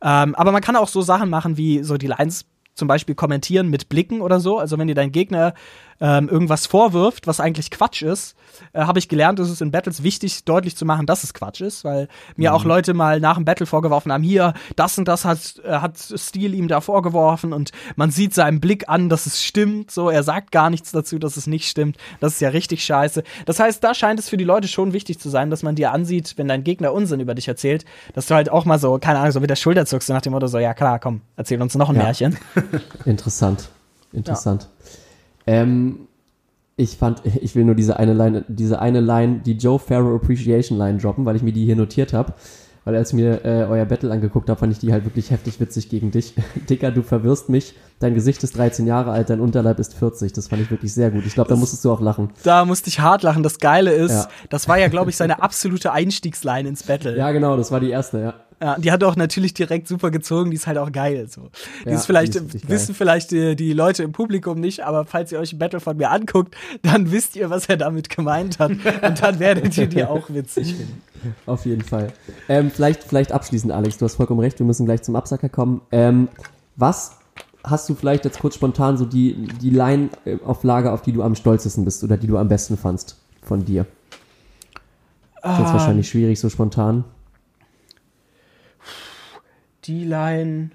Ähm, 0.01 0.35
aber 0.35 0.51
man 0.51 0.61
kann 0.61 0.75
auch 0.75 0.87
so 0.87 1.01
Sachen 1.01 1.29
machen 1.29 1.57
wie 1.57 1.83
so 1.83 1.97
die 1.97 2.07
Lines 2.07 2.45
zum 2.75 2.87
Beispiel 2.87 3.15
kommentieren 3.15 3.69
mit 3.69 3.89
Blicken 3.89 4.21
oder 4.21 4.39
so. 4.39 4.59
Also 4.59 4.77
wenn 4.77 4.87
dir 4.87 4.95
dein 4.95 5.11
Gegner 5.11 5.53
ähm, 5.99 6.29
irgendwas 6.29 6.65
vorwirft, 6.65 7.27
was 7.27 7.39
eigentlich 7.39 7.71
Quatsch 7.71 8.01
ist, 8.01 8.35
äh, 8.73 8.81
habe 8.81 8.99
ich 8.99 9.09
gelernt, 9.09 9.39
es 9.39 9.49
ist 9.49 9.61
in 9.61 9.71
Battles 9.71 10.03
wichtig, 10.03 10.43
deutlich 10.45 10.75
zu 10.75 10.85
machen, 10.85 11.05
dass 11.05 11.23
es 11.23 11.33
Quatsch 11.33 11.61
ist, 11.61 11.83
weil 11.83 12.07
mir 12.35 12.51
mhm. 12.51 12.55
auch 12.55 12.65
Leute 12.65 12.93
mal 12.93 13.19
nach 13.19 13.35
dem 13.35 13.45
Battle 13.45 13.65
vorgeworfen 13.65 14.11
haben, 14.11 14.23
hier, 14.23 14.53
das 14.75 14.97
und 14.97 15.07
das 15.07 15.25
hat, 15.25 15.59
äh, 15.63 15.73
hat 15.79 15.97
Steel 15.97 16.53
ihm 16.53 16.67
da 16.67 16.81
vorgeworfen 16.81 17.53
und 17.53 17.71
man 17.95 18.11
sieht 18.11 18.33
seinem 18.33 18.59
Blick 18.59 18.89
an, 18.89 19.09
dass 19.09 19.25
es 19.25 19.43
stimmt, 19.43 19.91
so, 19.91 20.09
er 20.09 20.23
sagt 20.23 20.51
gar 20.51 20.69
nichts 20.69 20.91
dazu, 20.91 21.19
dass 21.19 21.37
es 21.37 21.47
nicht 21.47 21.67
stimmt, 21.67 21.97
das 22.19 22.33
ist 22.33 22.41
ja 22.41 22.49
richtig 22.49 22.83
scheiße. 22.83 23.23
Das 23.45 23.59
heißt, 23.59 23.83
da 23.83 23.93
scheint 23.93 24.19
es 24.19 24.29
für 24.29 24.37
die 24.37 24.43
Leute 24.43 24.67
schon 24.67 24.93
wichtig 24.93 25.19
zu 25.19 25.29
sein, 25.29 25.49
dass 25.49 25.63
man 25.63 25.75
dir 25.75 25.91
ansieht, 25.91 26.33
wenn 26.37 26.47
dein 26.47 26.63
Gegner 26.63 26.93
Unsinn 26.93 27.19
über 27.19 27.35
dich 27.35 27.47
erzählt, 27.47 27.85
dass 28.13 28.27
du 28.27 28.35
halt 28.35 28.49
auch 28.49 28.65
mal 28.65 28.79
so, 28.79 28.97
keine 28.99 29.19
Ahnung, 29.19 29.31
so 29.31 29.39
mit 29.39 29.49
der 29.49 29.55
Schulter 29.55 29.85
zuckst 29.85 30.09
nach 30.09 30.21
dem 30.21 30.33
Motto 30.33 30.47
so, 30.47 30.59
ja 30.59 30.73
klar, 30.73 30.99
komm, 30.99 31.21
erzähl 31.35 31.61
uns 31.61 31.75
noch 31.75 31.89
ein 31.89 31.95
ja. 31.95 32.03
Märchen. 32.03 32.37
Interessant, 33.05 33.69
interessant. 34.11 34.63
Ja. 34.63 34.76
Ähm, 35.47 36.07
ich 36.75 36.97
fand, 36.97 37.23
ich 37.41 37.55
will 37.55 37.65
nur 37.65 37.75
diese 37.75 37.97
eine 37.97 38.13
Line, 38.13 38.45
diese 38.47 38.79
eine 38.79 39.01
Line, 39.01 39.41
die 39.45 39.53
Joe 39.53 39.79
Farrow 39.79 40.15
Appreciation 40.15 40.77
Line 40.77 40.99
droppen, 40.99 41.25
weil 41.25 41.35
ich 41.35 41.43
mir 41.43 41.53
die 41.53 41.65
hier 41.65 41.75
notiert 41.75 42.13
habe. 42.13 42.33
Weil 42.85 42.95
als 42.95 43.09
ich 43.09 43.15
mir 43.15 43.43
äh, 43.43 43.65
euer 43.69 43.83
Battle 43.83 44.09
angeguckt 44.13 44.49
habe, 44.49 44.57
fand 44.57 44.71
ich 44.71 44.79
die 44.79 44.93
halt 44.93 45.03
wirklich 45.03 45.29
heftig 45.29 45.59
witzig 45.59 45.89
gegen 45.89 46.09
dich. 46.11 46.35
Dicker, 46.69 46.89
du 46.89 47.01
verwirrst 47.01 47.49
mich. 47.49 47.75
Dein 47.99 48.13
Gesicht 48.13 48.41
ist 48.45 48.55
13 48.55 48.87
Jahre 48.87 49.11
alt, 49.11 49.29
dein 49.29 49.41
Unterleib 49.41 49.77
ist 49.79 49.93
40. 49.93 50.31
Das 50.31 50.47
fand 50.47 50.61
ich 50.61 50.71
wirklich 50.71 50.93
sehr 50.93 51.11
gut. 51.11 51.25
Ich 51.25 51.33
glaube, 51.33 51.49
da 51.49 51.57
musstest 51.57 51.83
du 51.83 51.91
auch 51.91 51.99
lachen. 51.99 52.29
Da 52.43 52.63
musste 52.63 52.87
ich 52.87 53.01
hart 53.01 53.23
lachen. 53.23 53.43
Das 53.43 53.59
Geile 53.59 53.91
ist, 53.91 54.11
ja. 54.13 54.29
das 54.49 54.69
war 54.69 54.77
ja, 54.77 54.87
glaube 54.87 55.09
ich, 55.09 55.17
seine 55.17 55.43
absolute 55.43 55.91
Einstiegsline 55.91 56.69
ins 56.69 56.83
Battle. 56.83 57.17
Ja, 57.17 57.33
genau, 57.33 57.57
das 57.57 57.73
war 57.73 57.81
die 57.81 57.89
erste, 57.89 58.21
ja. 58.21 58.33
Ja, 58.59 58.75
die 58.79 58.91
hat 58.91 59.03
auch 59.03 59.15
natürlich 59.15 59.53
direkt 59.53 59.87
super 59.87 60.09
gezogen, 60.09 60.49
die 60.49 60.55
ist 60.55 60.65
halt 60.65 60.79
auch 60.79 60.91
geil. 60.91 61.27
So. 61.29 61.49
Die 61.85 61.89
ja, 61.89 61.95
ist 61.95 62.07
vielleicht, 62.07 62.33
die 62.33 62.39
ist 62.39 62.67
wissen 62.67 62.95
vielleicht 62.95 63.29
die, 63.29 63.55
die, 63.55 63.73
Leute 63.73 64.01
im 64.01 64.13
Publikum 64.13 64.59
nicht, 64.59 64.83
aber 64.83 65.05
falls 65.05 65.31
ihr 65.31 65.39
euch 65.39 65.53
ein 65.53 65.59
Battle 65.59 65.79
von 65.79 65.95
mir 65.95 66.09
anguckt, 66.09 66.55
dann 66.81 67.11
wisst 67.11 67.35
ihr, 67.35 67.51
was 67.51 67.69
er 67.69 67.77
damit 67.77 68.09
gemeint 68.09 68.57
hat. 68.57 68.71
Und 68.71 69.21
dann 69.21 69.39
werdet 69.39 69.77
ihr 69.77 69.85
die 69.85 70.03
auch 70.03 70.29
witzig 70.29 70.73
finden. 70.73 71.01
Auf 71.45 71.65
jeden 71.65 71.83
Fall. 71.83 72.11
Ähm, 72.49 72.71
vielleicht, 72.71 73.03
vielleicht 73.03 73.31
abschließend, 73.31 73.71
Alex, 73.71 73.97
du 73.97 74.05
hast 74.05 74.15
vollkommen 74.15 74.39
recht, 74.39 74.57
wir 74.57 74.65
müssen 74.65 74.85
gleich 74.85 75.03
zum 75.03 75.15
Absacker 75.15 75.49
kommen. 75.49 75.81
Ähm, 75.91 76.27
was 76.75 77.11
hast 77.63 77.87
du 77.89 77.95
vielleicht 77.95 78.25
jetzt 78.25 78.39
kurz 78.39 78.55
spontan 78.55 78.97
so 78.97 79.05
die, 79.05 79.47
die 79.61 79.69
Line 79.69 80.09
äh, 80.25 80.37
auf 80.43 80.63
Lager, 80.63 80.93
auf 80.93 81.03
die 81.03 81.11
du 81.11 81.21
am 81.21 81.35
stolzesten 81.35 81.85
bist 81.85 82.03
oder 82.03 82.17
die 82.17 82.27
du 82.27 82.37
am 82.37 82.47
besten 82.47 82.75
fandst 82.75 83.17
von 83.43 83.65
dir? 83.65 83.85
Das 85.43 85.53
ist 85.53 85.59
jetzt 85.59 85.69
ah. 85.69 85.73
wahrscheinlich 85.73 86.09
schwierig, 86.09 86.39
so 86.39 86.49
spontan 86.49 87.03
die 89.87 90.03
Line. 90.03 90.71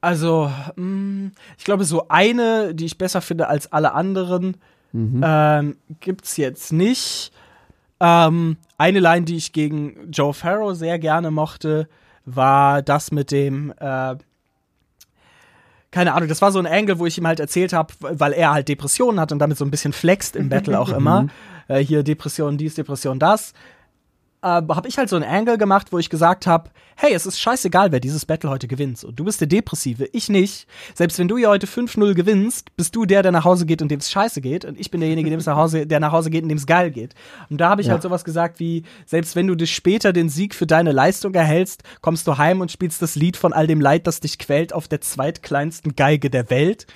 Also, 0.00 0.50
mh, 0.76 0.84
mm, 0.84 1.32
ich 1.58 1.64
glaube, 1.64 1.84
so 1.84 2.08
eine, 2.08 2.74
die 2.74 2.84
ich 2.84 2.98
besser 2.98 3.20
finde 3.20 3.48
als 3.48 3.72
alle 3.72 3.92
anderen, 3.92 4.56
mhm. 4.92 5.22
ähm, 5.24 5.76
gibt's 6.00 6.36
jetzt 6.36 6.72
nicht. 6.72 7.32
Ähm, 8.00 8.58
eine 8.76 9.00
Line, 9.00 9.24
die 9.24 9.36
ich 9.36 9.52
gegen 9.52 10.10
Joe 10.10 10.34
Farrow 10.34 10.74
sehr 10.74 10.98
gerne 10.98 11.30
mochte, 11.30 11.88
war 12.26 12.82
das 12.82 13.12
mit 13.12 13.30
dem, 13.30 13.72
äh, 13.78 14.16
keine 15.90 16.12
Ahnung, 16.14 16.28
das 16.28 16.42
war 16.42 16.52
so 16.52 16.58
ein 16.58 16.66
Angle, 16.66 16.98
wo 16.98 17.06
ich 17.06 17.16
ihm 17.16 17.26
halt 17.26 17.40
erzählt 17.40 17.72
habe, 17.72 17.94
weil 18.00 18.32
er 18.32 18.52
halt 18.52 18.68
Depressionen 18.68 19.20
hat 19.20 19.32
und 19.32 19.38
damit 19.38 19.56
so 19.56 19.64
ein 19.64 19.70
bisschen 19.70 19.92
flext 19.92 20.36
im 20.36 20.48
Battle 20.48 20.78
auch 20.78 20.88
immer. 20.96 21.22
Mhm. 21.22 21.30
Äh, 21.68 21.78
hier 21.78 22.02
Depression 22.02 22.58
dies, 22.58 22.74
Depression 22.74 23.18
das 23.18 23.54
äh, 24.44 24.62
habe 24.68 24.86
ich 24.88 24.98
halt 24.98 25.08
so 25.08 25.16
ein 25.16 25.24
Angle 25.24 25.56
gemacht, 25.56 25.90
wo 25.90 25.98
ich 25.98 26.10
gesagt 26.10 26.46
habe, 26.46 26.70
hey, 26.96 27.14
es 27.14 27.24
ist 27.24 27.40
scheißegal, 27.40 27.92
wer 27.92 28.00
dieses 28.00 28.26
Battle 28.26 28.50
heute 28.50 28.68
gewinnt. 28.68 28.98
So, 28.98 29.10
du 29.10 29.24
bist 29.24 29.40
der 29.40 29.48
Depressive, 29.48 30.06
ich 30.12 30.28
nicht. 30.28 30.68
Selbst 30.94 31.18
wenn 31.18 31.28
du 31.28 31.38
ja 31.38 31.48
heute 31.48 31.66
5-0 31.66 32.14
gewinnst, 32.14 32.76
bist 32.76 32.94
du 32.94 33.06
der, 33.06 33.22
der 33.22 33.32
nach 33.32 33.44
Hause 33.44 33.64
geht 33.64 33.80
und 33.80 33.90
dem 33.90 34.00
es 34.00 34.10
scheiße 34.10 34.42
geht. 34.42 34.66
Und 34.66 34.78
ich 34.78 34.90
bin 34.90 35.00
derjenige, 35.00 35.30
dem 35.30 35.40
es 35.40 35.46
nach 35.46 35.56
Hause, 35.56 35.86
der 35.86 35.98
nach 35.98 36.12
Hause 36.12 36.28
geht 36.28 36.42
und 36.42 36.50
dem 36.50 36.58
es 36.58 36.66
geil 36.66 36.90
geht. 36.90 37.14
Und 37.48 37.58
da 37.58 37.70
habe 37.70 37.80
ich 37.80 37.86
ja. 37.86 37.94
halt 37.94 38.02
sowas 38.02 38.22
gesagt 38.22 38.60
wie, 38.60 38.84
selbst 39.06 39.34
wenn 39.34 39.46
du 39.46 39.54
dir 39.54 39.66
später 39.66 40.12
den 40.12 40.28
Sieg 40.28 40.54
für 40.54 40.66
deine 40.66 40.92
Leistung 40.92 41.34
erhältst, 41.34 41.82
kommst 42.02 42.26
du 42.26 42.36
heim 42.36 42.60
und 42.60 42.70
spielst 42.70 43.00
das 43.00 43.14
Lied 43.14 43.38
von 43.38 43.54
all 43.54 43.66
dem 43.66 43.80
Leid, 43.80 44.06
das 44.06 44.20
dich 44.20 44.38
quält, 44.38 44.74
auf 44.74 44.88
der 44.88 45.00
zweitkleinsten 45.00 45.96
Geige 45.96 46.28
der 46.28 46.50
Welt. 46.50 46.86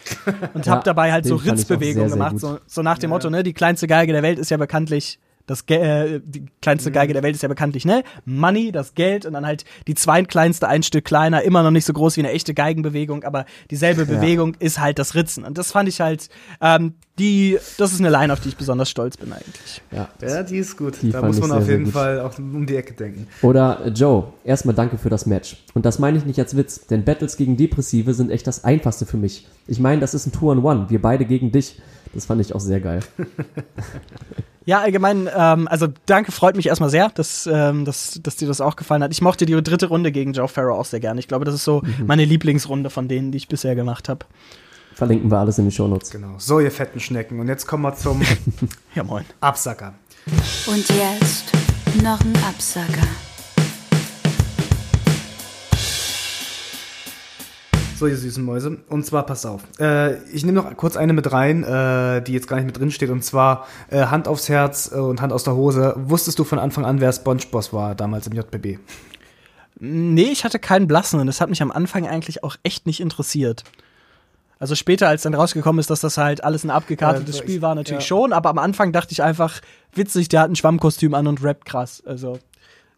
Und 0.52 0.66
ja, 0.66 0.72
hab 0.72 0.84
dabei 0.84 1.12
halt 1.12 1.24
so 1.24 1.36
Ritzbewegungen 1.36 2.10
gemacht. 2.10 2.38
So, 2.38 2.58
so 2.66 2.82
nach 2.82 2.98
dem 2.98 3.10
ja. 3.10 3.16
Motto, 3.16 3.30
ne, 3.30 3.42
die 3.42 3.54
kleinste 3.54 3.86
Geige 3.86 4.12
der 4.12 4.22
Welt 4.22 4.38
ist 4.38 4.50
ja 4.50 4.58
bekanntlich 4.58 5.18
das 5.48 5.66
Ge 5.66 5.78
äh, 5.78 6.20
die 6.24 6.46
kleinste 6.62 6.92
Geige 6.92 7.14
der 7.14 7.24
Welt 7.24 7.34
ist 7.34 7.42
ja 7.42 7.48
bekanntlich, 7.48 7.84
ne? 7.84 8.04
Money, 8.24 8.70
das 8.70 8.94
Geld 8.94 9.26
und 9.26 9.32
dann 9.32 9.46
halt 9.46 9.64
die 9.88 9.94
zweitkleinste 9.94 10.68
ein 10.68 10.82
Stück 10.84 11.04
kleiner, 11.04 11.42
immer 11.42 11.62
noch 11.62 11.70
nicht 11.70 11.86
so 11.86 11.92
groß 11.92 12.16
wie 12.16 12.20
eine 12.20 12.30
echte 12.30 12.54
Geigenbewegung, 12.54 13.24
aber 13.24 13.46
dieselbe 13.70 14.02
ja. 14.02 14.06
Bewegung 14.06 14.54
ist 14.60 14.78
halt 14.78 14.98
das 14.98 15.14
Ritzen. 15.14 15.44
Und 15.44 15.58
das 15.58 15.72
fand 15.72 15.88
ich 15.88 16.00
halt, 16.00 16.28
ähm, 16.60 16.94
die, 17.18 17.58
das 17.78 17.92
ist 17.92 18.00
eine 18.00 18.10
Line, 18.10 18.32
auf 18.32 18.40
die 18.40 18.50
ich 18.50 18.56
besonders 18.56 18.90
stolz 18.90 19.16
bin 19.16 19.32
eigentlich. 19.32 19.82
Ja, 19.90 20.08
ja 20.20 20.42
die 20.42 20.58
ist 20.58 20.76
gut. 20.76 20.98
Die 21.02 21.10
da 21.10 21.22
muss 21.22 21.40
man 21.40 21.50
auf 21.50 21.66
jeden. 21.66 21.88
Fall 21.88 22.20
auch 22.20 22.38
um 22.38 22.66
die 22.66 22.76
Ecke 22.76 22.92
denken. 22.92 23.26
Oder 23.42 23.86
äh, 23.86 23.88
Joe, 23.88 24.24
erstmal 24.44 24.74
danke 24.74 24.98
für 24.98 25.08
das 25.08 25.26
Match. 25.26 25.56
Und 25.74 25.86
das 25.86 25.98
meine 25.98 26.18
ich 26.18 26.26
nicht 26.26 26.38
als 26.38 26.56
Witz, 26.56 26.86
denn 26.86 27.04
Battles 27.04 27.36
gegen 27.38 27.56
Depressive 27.56 28.12
sind 28.12 28.30
echt 28.30 28.46
das 28.46 28.64
einfachste 28.64 29.06
für 29.06 29.16
mich. 29.16 29.46
Ich 29.66 29.80
meine, 29.80 30.00
das 30.00 30.12
ist 30.14 30.26
ein 30.26 30.32
Two-on-One, 30.32 30.90
wir 30.90 31.00
beide 31.00 31.24
gegen 31.24 31.50
dich. 31.50 31.80
Das 32.12 32.26
fand 32.26 32.40
ich 32.40 32.54
auch 32.54 32.60
sehr 32.60 32.80
geil. 32.80 33.00
Ja, 34.68 34.82
allgemein, 34.82 35.30
ähm, 35.34 35.66
also 35.66 35.86
danke, 36.04 36.30
freut 36.30 36.54
mich 36.54 36.66
erstmal 36.66 36.90
sehr, 36.90 37.08
dass, 37.08 37.48
ähm, 37.50 37.86
dass, 37.86 38.20
dass 38.22 38.36
dir 38.36 38.46
das 38.46 38.60
auch 38.60 38.76
gefallen 38.76 39.02
hat. 39.02 39.10
Ich 39.12 39.22
mochte 39.22 39.46
die 39.46 39.54
dritte 39.62 39.86
Runde 39.86 40.12
gegen 40.12 40.34
Joe 40.34 40.46
Farrow 40.46 40.78
auch 40.78 40.84
sehr 40.84 41.00
gerne. 41.00 41.18
Ich 41.20 41.26
glaube, 41.26 41.46
das 41.46 41.54
ist 41.54 41.64
so 41.64 41.80
mhm. 41.80 42.04
meine 42.04 42.26
Lieblingsrunde 42.26 42.90
von 42.90 43.08
denen, 43.08 43.32
die 43.32 43.38
ich 43.38 43.48
bisher 43.48 43.74
gemacht 43.74 44.10
habe. 44.10 44.26
Verlinken 44.92 45.30
wir 45.30 45.38
alles 45.38 45.56
in 45.56 45.64
den 45.64 45.70
Shownotes. 45.70 46.10
Genau. 46.10 46.34
So, 46.36 46.60
ihr 46.60 46.70
fetten 46.70 47.00
Schnecken. 47.00 47.40
Und 47.40 47.48
jetzt 47.48 47.66
kommen 47.66 47.82
wir 47.82 47.94
zum 47.94 48.20
ja, 48.94 49.04
moin. 49.04 49.24
Absacker. 49.40 49.94
Und 50.66 50.86
jetzt 50.90 51.50
noch 52.02 52.20
ein 52.20 52.36
Absacker. 52.46 53.08
So, 57.98 58.06
ihr 58.06 58.16
süßen 58.16 58.44
Mäuse. 58.44 58.78
Und 58.88 59.04
zwar, 59.06 59.26
pass 59.26 59.44
auf. 59.44 59.62
Äh, 59.80 60.22
ich 60.28 60.44
nehme 60.46 60.52
noch 60.52 60.76
kurz 60.76 60.96
eine 60.96 61.12
mit 61.12 61.32
rein, 61.32 61.64
äh, 61.64 62.22
die 62.22 62.32
jetzt 62.32 62.46
gar 62.46 62.54
nicht 62.54 62.66
mit 62.66 62.78
drin 62.78 62.92
steht. 62.92 63.10
Und 63.10 63.24
zwar 63.24 63.66
äh, 63.90 64.06
Hand 64.06 64.28
aufs 64.28 64.48
Herz 64.48 64.92
äh, 64.92 64.98
und 64.98 65.20
Hand 65.20 65.32
aus 65.32 65.42
der 65.42 65.56
Hose. 65.56 65.94
Wusstest 65.96 66.38
du 66.38 66.44
von 66.44 66.60
Anfang 66.60 66.84
an, 66.84 67.00
wer 67.00 67.12
SpongeBoss 67.12 67.72
war 67.72 67.96
damals 67.96 68.28
im 68.28 68.34
JBB? 68.34 68.78
Nee, 69.80 70.30
ich 70.30 70.44
hatte 70.44 70.60
keinen 70.60 70.86
blassen 70.86 71.18
und 71.18 71.26
das 71.26 71.40
hat 71.40 71.50
mich 71.50 71.60
am 71.60 71.72
Anfang 71.72 72.06
eigentlich 72.06 72.44
auch 72.44 72.54
echt 72.62 72.86
nicht 72.86 73.00
interessiert. 73.00 73.64
Also 74.60 74.76
später, 74.76 75.08
als 75.08 75.22
dann 75.22 75.34
rausgekommen 75.34 75.80
ist, 75.80 75.90
dass 75.90 76.00
das 76.00 76.18
halt 76.18 76.44
alles 76.44 76.62
ein 76.62 76.70
abgekartetes 76.70 77.38
Ja, 77.38 77.42
Spiel 77.42 77.62
war, 77.62 77.74
natürlich 77.74 78.04
ja. 78.04 78.08
schon, 78.08 78.32
aber 78.32 78.50
am 78.50 78.58
Anfang 78.58 78.92
dachte 78.92 79.10
ich 79.10 79.24
einfach, 79.24 79.60
witzig, 79.92 80.28
der 80.28 80.42
hat 80.42 80.50
ein 80.50 80.56
Schwammkostüm 80.56 81.14
an 81.14 81.26
und 81.26 81.42
rappt 81.42 81.64
krass. 81.64 82.02
Also 82.06 82.38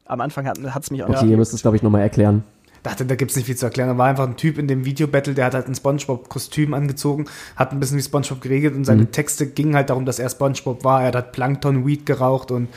am 0.04 0.20
Anfang 0.20 0.46
hat 0.46 0.58
es 0.58 0.90
mich 0.90 1.02
auch 1.02 1.08
Okay, 1.08 1.30
ihr 1.30 1.36
müsst 1.38 1.54
es, 1.54 1.62
glaube 1.62 1.76
ich, 1.76 1.82
nochmal 1.82 2.02
erklären. 2.02 2.44
Dachte, 2.82 3.04
da 3.04 3.14
gibt's 3.14 3.36
nicht 3.36 3.46
viel 3.46 3.56
zu 3.56 3.66
erklären. 3.66 3.88
Da 3.88 3.98
war 3.98 4.06
einfach 4.08 4.26
ein 4.26 4.36
Typ 4.36 4.58
in 4.58 4.68
dem 4.68 4.84
Video-Battle, 4.84 5.34
der 5.34 5.46
hat 5.46 5.54
halt 5.54 5.68
ein 5.68 5.74
Spongebob-Kostüm 5.74 6.74
angezogen, 6.74 7.26
hat 7.56 7.72
ein 7.72 7.80
bisschen 7.80 7.98
wie 7.98 8.02
Spongebob 8.02 8.40
geregelt 8.40 8.74
und 8.74 8.84
seine 8.84 9.10
Texte 9.10 9.46
gingen 9.46 9.74
halt 9.74 9.90
darum, 9.90 10.06
dass 10.06 10.18
er 10.18 10.28
Spongebob 10.28 10.84
war. 10.84 11.02
Er 11.02 11.08
hat 11.08 11.14
halt 11.14 11.32
Plankton-Weed 11.32 12.06
geraucht 12.06 12.50
und 12.50 12.68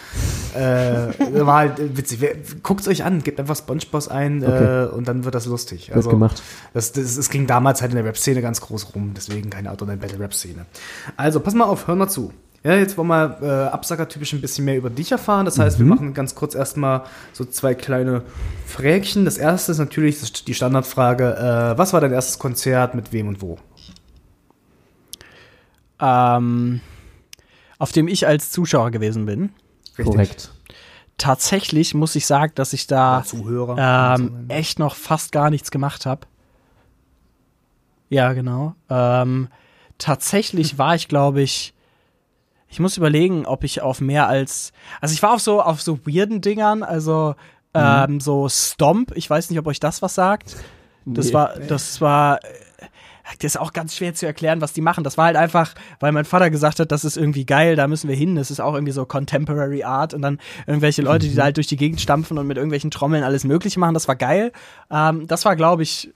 äh, 0.55 1.13
war 1.45 1.57
halt 1.57 1.79
äh, 1.79 1.97
witzig. 1.97 2.19
Guckt's 2.63 2.87
euch 2.87 3.03
an, 3.03 3.23
gebt 3.23 3.39
einfach 3.39 3.55
Spongebob 3.55 4.07
ein 4.09 4.43
Okay. 4.43 4.83
äh, 4.83 4.87
und 4.87 5.07
dann 5.07 5.23
wird 5.23 5.35
das 5.35 5.45
lustig. 5.45 5.93
Wird 5.93 6.09
gemacht. 6.09 6.41
Das, 6.73 6.91
das, 6.91 7.17
es 7.17 7.29
ging 7.29 7.47
damals 7.47 7.81
halt 7.81 7.91
in 7.91 7.95
der 7.95 8.05
Rap-Szene 8.05 8.41
ganz 8.41 8.61
groß 8.61 8.95
rum, 8.95 9.13
deswegen 9.15 9.49
keine 9.49 9.71
Auto-Battle-Rap-Szene. 9.71 10.65
Also, 11.17 11.39
pass 11.39 11.53
mal 11.53 11.65
auf, 11.65 11.87
hör 11.87 11.95
mal 11.95 12.09
zu. 12.09 12.31
Ja, 12.63 12.75
jetzt 12.75 12.97
wollen 12.97 13.09
wir 13.09 13.39
äh, 13.41 13.67
absackertypisch 13.73 14.31
ein 14.31 14.39
bisschen 14.39 14.63
mehr 14.63 14.77
über 14.77 14.89
dich 14.89 15.11
erfahren. 15.11 15.43
Das 15.45 15.59
heißt, 15.59 15.79
wir 15.79 15.85
machen 15.85 16.13
ganz 16.13 16.33
kurz 16.33 16.55
erstmal 16.55 17.03
so 17.33 17.43
zwei 17.43 17.75
kleine 17.75 18.23
Frägchen. 18.65 19.25
Das 19.25 19.37
erste 19.37 19.73
ist 19.73 19.79
natürlich 19.79 20.43
die 20.45 20.53
Standardfrage: 20.53 21.35
äh, 21.35 21.77
Was 21.77 21.91
war 21.91 21.99
dein 21.99 22.13
erstes 22.13 22.39
Konzert, 22.39 22.95
mit 22.95 23.11
wem 23.11 23.27
und 23.27 23.41
wo? 23.41 23.57
Ähm, 25.99 26.79
auf 27.79 27.91
dem 27.91 28.07
ich 28.07 28.27
als 28.27 28.49
Zuschauer 28.51 28.91
gewesen 28.91 29.25
bin. 29.25 29.49
Korrekt. 30.01 30.51
Tatsächlich 31.17 31.93
muss 31.93 32.15
ich 32.15 32.25
sagen, 32.25 32.53
dass 32.55 32.73
ich 32.73 32.87
da 32.87 33.23
Zuhörer. 33.25 34.15
ähm, 34.17 34.45
echt 34.47 34.79
noch 34.79 34.95
fast 34.95 35.31
gar 35.31 35.49
nichts 35.49 35.69
gemacht 35.69 36.05
habe. 36.05 36.27
Ja, 38.09 38.33
genau. 38.33 38.75
Ähm, 38.89 39.49
tatsächlich 39.97 40.77
war 40.77 40.95
ich, 40.95 41.07
glaube 41.07 41.41
ich, 41.41 41.72
ich 42.73 42.79
muss 42.79 42.97
überlegen, 42.97 43.45
ob 43.45 43.63
ich 43.63 43.83
auf 43.83 44.01
mehr 44.01 44.27
als, 44.27 44.73
also 44.99 45.13
ich 45.13 45.21
war 45.21 45.33
auf 45.35 45.41
so 45.41 45.61
auf 45.61 45.79
so 45.79 45.99
weirden 46.07 46.41
Dingern, 46.41 46.81
also 46.81 47.35
ähm, 47.75 48.19
so 48.19 48.49
Stomp. 48.49 49.11
Ich 49.15 49.29
weiß 49.29 49.51
nicht, 49.51 49.59
ob 49.59 49.67
euch 49.67 49.79
das 49.79 50.01
was 50.01 50.15
sagt. 50.15 50.55
Das 51.05 51.27
Nee. 51.27 51.33
war, 51.33 51.53
das 51.67 52.01
war, 52.01 52.43
äh, 52.43 52.47
das 53.39 53.53
ist 53.53 53.57
auch 53.59 53.73
ganz 53.73 53.95
schwer 53.95 54.15
zu 54.15 54.25
erklären, 54.25 54.59
was 54.59 54.73
die 54.73 54.81
machen. 54.81 55.03
Das 55.03 55.17
war 55.19 55.25
halt 55.25 55.37
einfach, 55.37 55.75
weil 55.99 56.11
mein 56.11 56.25
Vater 56.25 56.49
gesagt 56.49 56.79
hat, 56.79 56.91
das 56.91 57.05
ist 57.05 57.15
irgendwie 57.15 57.45
geil, 57.45 57.75
da 57.75 57.87
müssen 57.87 58.09
wir 58.09 58.15
hin. 58.15 58.35
Das 58.35 58.49
ist 58.49 58.59
auch 58.59 58.73
irgendwie 58.73 58.91
so 58.91 59.05
Contemporary 59.05 59.83
Art 59.83 60.15
und 60.15 60.23
dann 60.23 60.39
irgendwelche 60.65 61.03
Leute, 61.03 61.27
die 61.27 61.35
da 61.35 61.43
halt 61.43 61.57
durch 61.57 61.67
die 61.67 61.77
Gegend 61.77 62.01
stampfen 62.01 62.39
und 62.39 62.47
mit 62.47 62.57
irgendwelchen 62.57 62.89
Trommeln 62.89 63.23
alles 63.23 63.43
Mögliche 63.43 63.79
machen. 63.79 63.93
Das 63.93 64.07
war 64.07 64.15
geil. 64.15 64.51
Ähm, 64.89 65.27
das 65.27 65.45
war, 65.45 65.55
glaube 65.55 65.83
ich, 65.83 66.11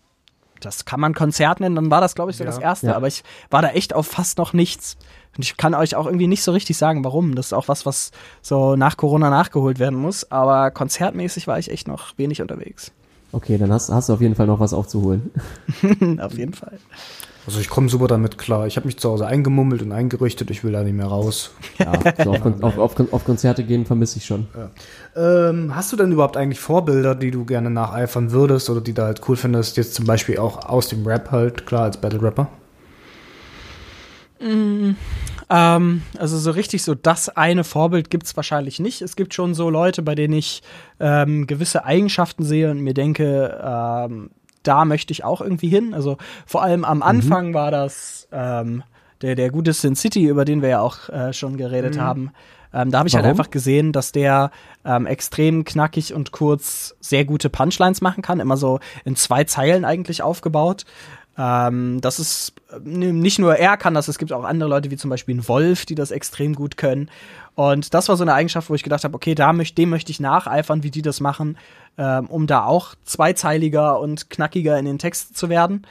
das 0.61 0.85
kann 0.85 0.99
man 0.99 1.13
Konzert 1.13 1.59
nennen, 1.59 1.75
dann 1.75 1.91
war 1.91 2.01
das, 2.01 2.15
glaube 2.15 2.31
ich, 2.31 2.37
so 2.37 2.43
Ja. 2.43 2.49
das 2.49 2.59
erste. 2.59 2.87
Ja. 2.87 2.95
Aber 2.95 3.07
ich 3.07 3.23
war 3.49 3.61
da 3.61 3.69
echt 3.69 3.93
auf 3.93 4.07
fast 4.07 4.37
noch 4.37 4.53
nichts. 4.53 4.97
Und 5.35 5.43
ich 5.43 5.55
kann 5.57 5.75
euch 5.75 5.95
auch 5.95 6.05
irgendwie 6.07 6.27
nicht 6.27 6.41
so 6.43 6.51
richtig 6.51 6.77
sagen, 6.77 7.03
warum. 7.03 7.35
Das 7.35 7.47
ist 7.47 7.53
auch 7.53 7.67
was, 7.67 7.85
was 7.85 8.11
so 8.41 8.75
nach 8.75 8.97
Corona 8.97 9.29
nachgeholt 9.29 9.77
werden 9.79 9.97
muss. 9.99 10.31
Aber 10.31 10.71
konzertmäßig 10.71 11.47
war 11.47 11.59
ich 11.59 11.69
echt 11.71 11.87
noch 11.87 12.17
wenig 12.17 12.41
unterwegs. 12.41 12.91
Okay, 13.33 13.57
dann 13.57 13.71
hast, 13.71 13.89
hast 13.91 14.09
du 14.09 14.13
auf 14.13 14.21
jeden 14.21 14.35
Fall 14.35 14.47
noch 14.47 14.59
was 14.59 14.73
aufzuholen. 14.73 15.31
Auf 16.21 16.33
jeden 16.37 16.53
Fall. 16.53 16.79
Also, 17.47 17.61
ich 17.61 17.69
komme 17.69 17.87
super 17.87 18.07
damit 18.07 18.37
klar. 18.37 18.67
Ich 18.67 18.75
habe 18.75 18.85
mich 18.85 18.99
zu 18.99 19.09
Hause 19.09 19.25
eingemummelt 19.25 19.81
und 19.81 19.93
eingerichtet. 19.93 20.51
Ich 20.51 20.65
will 20.65 20.73
da 20.73 20.83
nicht 20.83 20.95
mehr 20.95 21.07
raus. 21.07 21.51
Ja, 21.79 21.93
so 22.23 22.31
auf, 22.31 22.61
auf, 22.61 22.77
auf, 22.77 23.13
auf 23.13 23.25
Konzerte 23.25 23.63
gehen 23.63 23.85
vermisse 23.85 24.17
ich 24.17 24.25
schon. 24.25 24.47
Ähm, 25.15 25.73
hast 25.73 25.93
du 25.93 25.95
denn 25.95 26.11
überhaupt 26.11 26.35
eigentlich 26.35 26.59
Vorbilder, 26.59 27.15
die 27.15 27.31
du 27.31 27.45
gerne 27.45 27.69
nacheifern 27.69 28.31
würdest 28.31 28.69
oder 28.69 28.81
die 28.81 28.93
du 28.93 29.01
halt 29.01 29.21
cool 29.29 29.37
findest? 29.37 29.77
Jetzt 29.77 29.95
zum 29.95 30.05
Beispiel 30.05 30.37
auch 30.37 30.67
aus 30.67 30.89
dem 30.89 31.07
Rap 31.07 31.31
halt, 31.31 31.65
klar, 31.65 31.83
als 31.83 31.95
Battle-Rapper. 31.95 32.49
Ähm, 35.49 36.01
also 36.17 36.37
so 36.37 36.51
richtig 36.51 36.83
so 36.83 36.95
das 36.95 37.29
eine 37.29 37.63
Vorbild 37.63 38.09
gibt's 38.09 38.35
wahrscheinlich 38.35 38.79
nicht. 38.79 39.01
Es 39.01 39.15
gibt 39.15 39.33
schon 39.33 39.53
so 39.53 39.69
Leute, 39.69 40.01
bei 40.01 40.15
denen 40.15 40.33
ich 40.33 40.61
ähm, 40.99 41.47
gewisse 41.47 41.85
Eigenschaften 41.85 42.43
sehe 42.43 42.69
und 42.71 42.81
mir 42.81 42.93
denke, 42.93 43.57
ähm, 43.63 44.29
da 44.67 44.85
möchte 44.85 45.11
ich 45.11 45.23
auch 45.23 45.41
irgendwie 45.41 45.69
hin. 45.69 45.93
Also 45.93 46.17
vor 46.45 46.63
allem 46.63 46.83
am 46.83 47.01
Anfang 47.01 47.53
war 47.53 47.71
das 47.71 48.27
ähm, 48.31 48.83
der, 49.21 49.35
der 49.35 49.49
gute 49.49 49.73
Sin 49.73 49.95
City, 49.95 50.25
über 50.25 50.45
den 50.45 50.61
wir 50.61 50.69
ja 50.69 50.81
auch 50.81 51.09
äh, 51.09 51.33
schon 51.33 51.57
geredet 51.57 51.99
haben. 51.99 52.31
Ähm, 52.73 52.91
da 52.91 52.99
habe 52.99 53.07
ich 53.07 53.15
halt 53.15 53.23
Warum? 53.23 53.39
einfach 53.39 53.49
gesehen, 53.49 53.91
dass 53.93 54.11
der 54.11 54.51
ähm, 54.85 55.05
extrem 55.05 55.63
knackig 55.63 56.13
und 56.13 56.31
kurz 56.31 56.95
sehr 56.99 57.25
gute 57.25 57.49
Punchlines 57.49 58.01
machen 58.01 58.21
kann. 58.21 58.39
Immer 58.39 58.57
so 58.57 58.79
in 59.05 59.15
zwei 59.15 59.45
Zeilen 59.45 59.85
eigentlich 59.85 60.21
aufgebaut. 60.21 60.85
Ähm, 61.37 62.01
das 62.01 62.19
ist 62.19 62.53
äh, 62.71 62.79
nicht 62.79 63.39
nur 63.39 63.55
er 63.55 63.77
kann 63.77 63.93
das, 63.93 64.07
es 64.07 64.17
gibt 64.17 64.33
auch 64.33 64.43
andere 64.43 64.69
Leute 64.69 64.91
wie 64.91 64.97
zum 64.97 65.09
Beispiel 65.09 65.35
ein 65.35 65.47
Wolf, 65.47 65.85
die 65.85 65.95
das 65.95 66.11
extrem 66.11 66.55
gut 66.55 66.77
können. 66.77 67.09
Und 67.57 67.95
das 67.95 68.07
war 68.07 68.15
so 68.15 68.23
eine 68.23 68.35
Eigenschaft, 68.35 68.69
wo 68.69 68.75
ich 68.75 68.83
gedacht 68.83 69.03
habe, 69.03 69.15
okay, 69.15 69.33
da 69.33 69.51
möcht, 69.51 69.79
dem 69.79 69.89
möchte 69.89 70.11
ich 70.11 70.19
nacheifern, 70.19 70.83
wie 70.83 70.91
die 70.91 71.01
das 71.01 71.19
machen, 71.19 71.57
ähm, 71.97 72.27
um 72.27 72.45
da 72.45 72.63
auch 72.63 72.93
zweizeiliger 73.03 73.99
und 73.99 74.29
knackiger 74.29 74.77
in 74.77 74.85
den 74.85 74.99
Texten 74.99 75.33
zu 75.33 75.49
werden. 75.49 75.87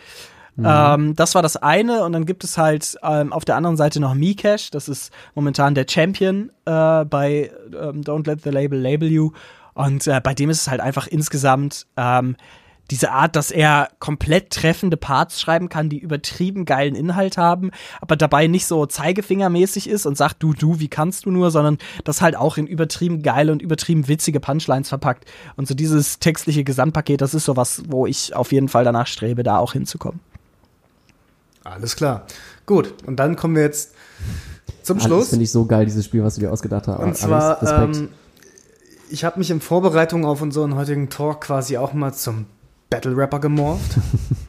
Ähm, 0.64 1.17
das 1.17 1.35
war 1.35 1.43
das 1.43 1.57
eine. 1.57 2.05
Und 2.05 2.12
dann 2.12 2.25
gibt 2.25 2.45
es 2.45 2.57
halt 2.57 2.97
ähm, 3.03 3.33
auf 3.33 3.45
der 3.45 3.57
anderen 3.57 3.77
Seite 3.77 3.99
noch 3.99 4.14
Mikash, 4.14 4.71
das 4.71 4.89
ist 4.89 5.12
momentan 5.35 5.75
der 5.75 5.87
Champion 5.89 6.51
äh, 6.67 7.05
bei 7.05 7.51
ähm, 7.73 8.03
Don't 8.03 8.29
Let 8.29 8.43
the 8.45 8.51
Label 8.51 8.79
Label 8.79 9.11
You. 9.11 9.33
Und 9.75 10.07
äh, 10.07 10.21
bei 10.23 10.35
dem 10.35 10.51
ist 10.51 10.62
es 10.62 10.69
halt 10.69 10.81
einfach 10.81 11.09
insgesamt 11.09 11.89
ähm, 11.97 12.37
diese 12.91 13.11
Art, 13.11 13.34
dass 13.37 13.51
er 13.51 13.89
komplett 13.99 14.51
treffende 14.51 14.97
Parts 14.97 15.41
schreiben 15.41 15.68
kann, 15.68 15.89
die 15.89 15.99
übertrieben 15.99 16.64
geilen 16.64 16.95
Inhalt 16.95 17.37
haben, 17.37 17.70
aber 18.01 18.16
dabei 18.16 18.47
nicht 18.47 18.66
so 18.66 18.87
zeigefingermäßig 18.87 19.89
ist 19.89 20.07
und 20.07 20.16
sagt, 20.16 20.43
du, 20.43 20.53
du, 20.53 20.78
wie 20.78 20.89
kannst 20.89 21.26
du 21.26 21.30
nur, 21.30 21.51
sondern 21.51 21.78
das 22.05 22.20
halt 22.22 22.37
auch 22.37 22.57
in 22.59 22.66
übertrieben 22.66 23.22
geile 23.22 23.51
und 23.53 23.62
übertrieben 23.62 24.07
witzige 24.09 24.39
Punchlines 24.41 24.89
verpackt. 24.89 25.24
Und 25.57 25.66
so 25.66 25.74
dieses 25.74 26.18
textliche 26.20 26.62
Gesamtpaket, 26.64 27.20
das 27.20 27.34
ist 27.34 27.45
sowas, 27.47 27.82
wo 27.89 28.07
ich 28.07 28.34
auf 28.37 28.53
jeden 28.53 28.68
Fall 28.68 28.84
danach 28.84 29.07
strebe, 29.09 29.43
da 29.43 29.59
auch 29.59 29.72
hinzukommen. 29.72 30.20
Alles 31.64 31.97
klar. 31.97 32.26
Gut, 32.66 32.95
und 33.07 33.16
dann 33.16 33.37
kommen 33.37 33.57
wir 33.57 33.62
jetzt 33.62 33.95
zum 34.82 34.97
Ah, 34.97 35.01
Das 35.01 35.07
Schluss. 35.09 35.28
finde 35.30 35.45
ich 35.45 35.51
so 35.51 35.66
geil, 35.66 35.84
dieses 35.84 36.05
Spiel, 36.05 36.22
was 36.22 36.34
du 36.37 36.41
dir 36.43 36.53
ausgedacht 36.53 36.87
hast. 36.87 37.01
Und 37.01 37.16
zwar, 37.16 37.59
Alex, 37.61 37.62
Respekt. 37.72 37.97
ähm, 37.97 38.09
ich 39.11 39.24
habe 39.24 39.39
mich 39.39 39.51
in 39.51 39.61
Vorbereitung 39.61 40.24
auf 40.24 40.43
unseren 40.43 40.74
heutigen 40.76 41.09
Talk 41.11 41.41
quasi 41.43 41.76
auch 41.76 41.93
mal 41.93 42.12
zum 42.12 42.47
Battle-Rapper 42.97 43.40
gemorpht. 43.40 43.82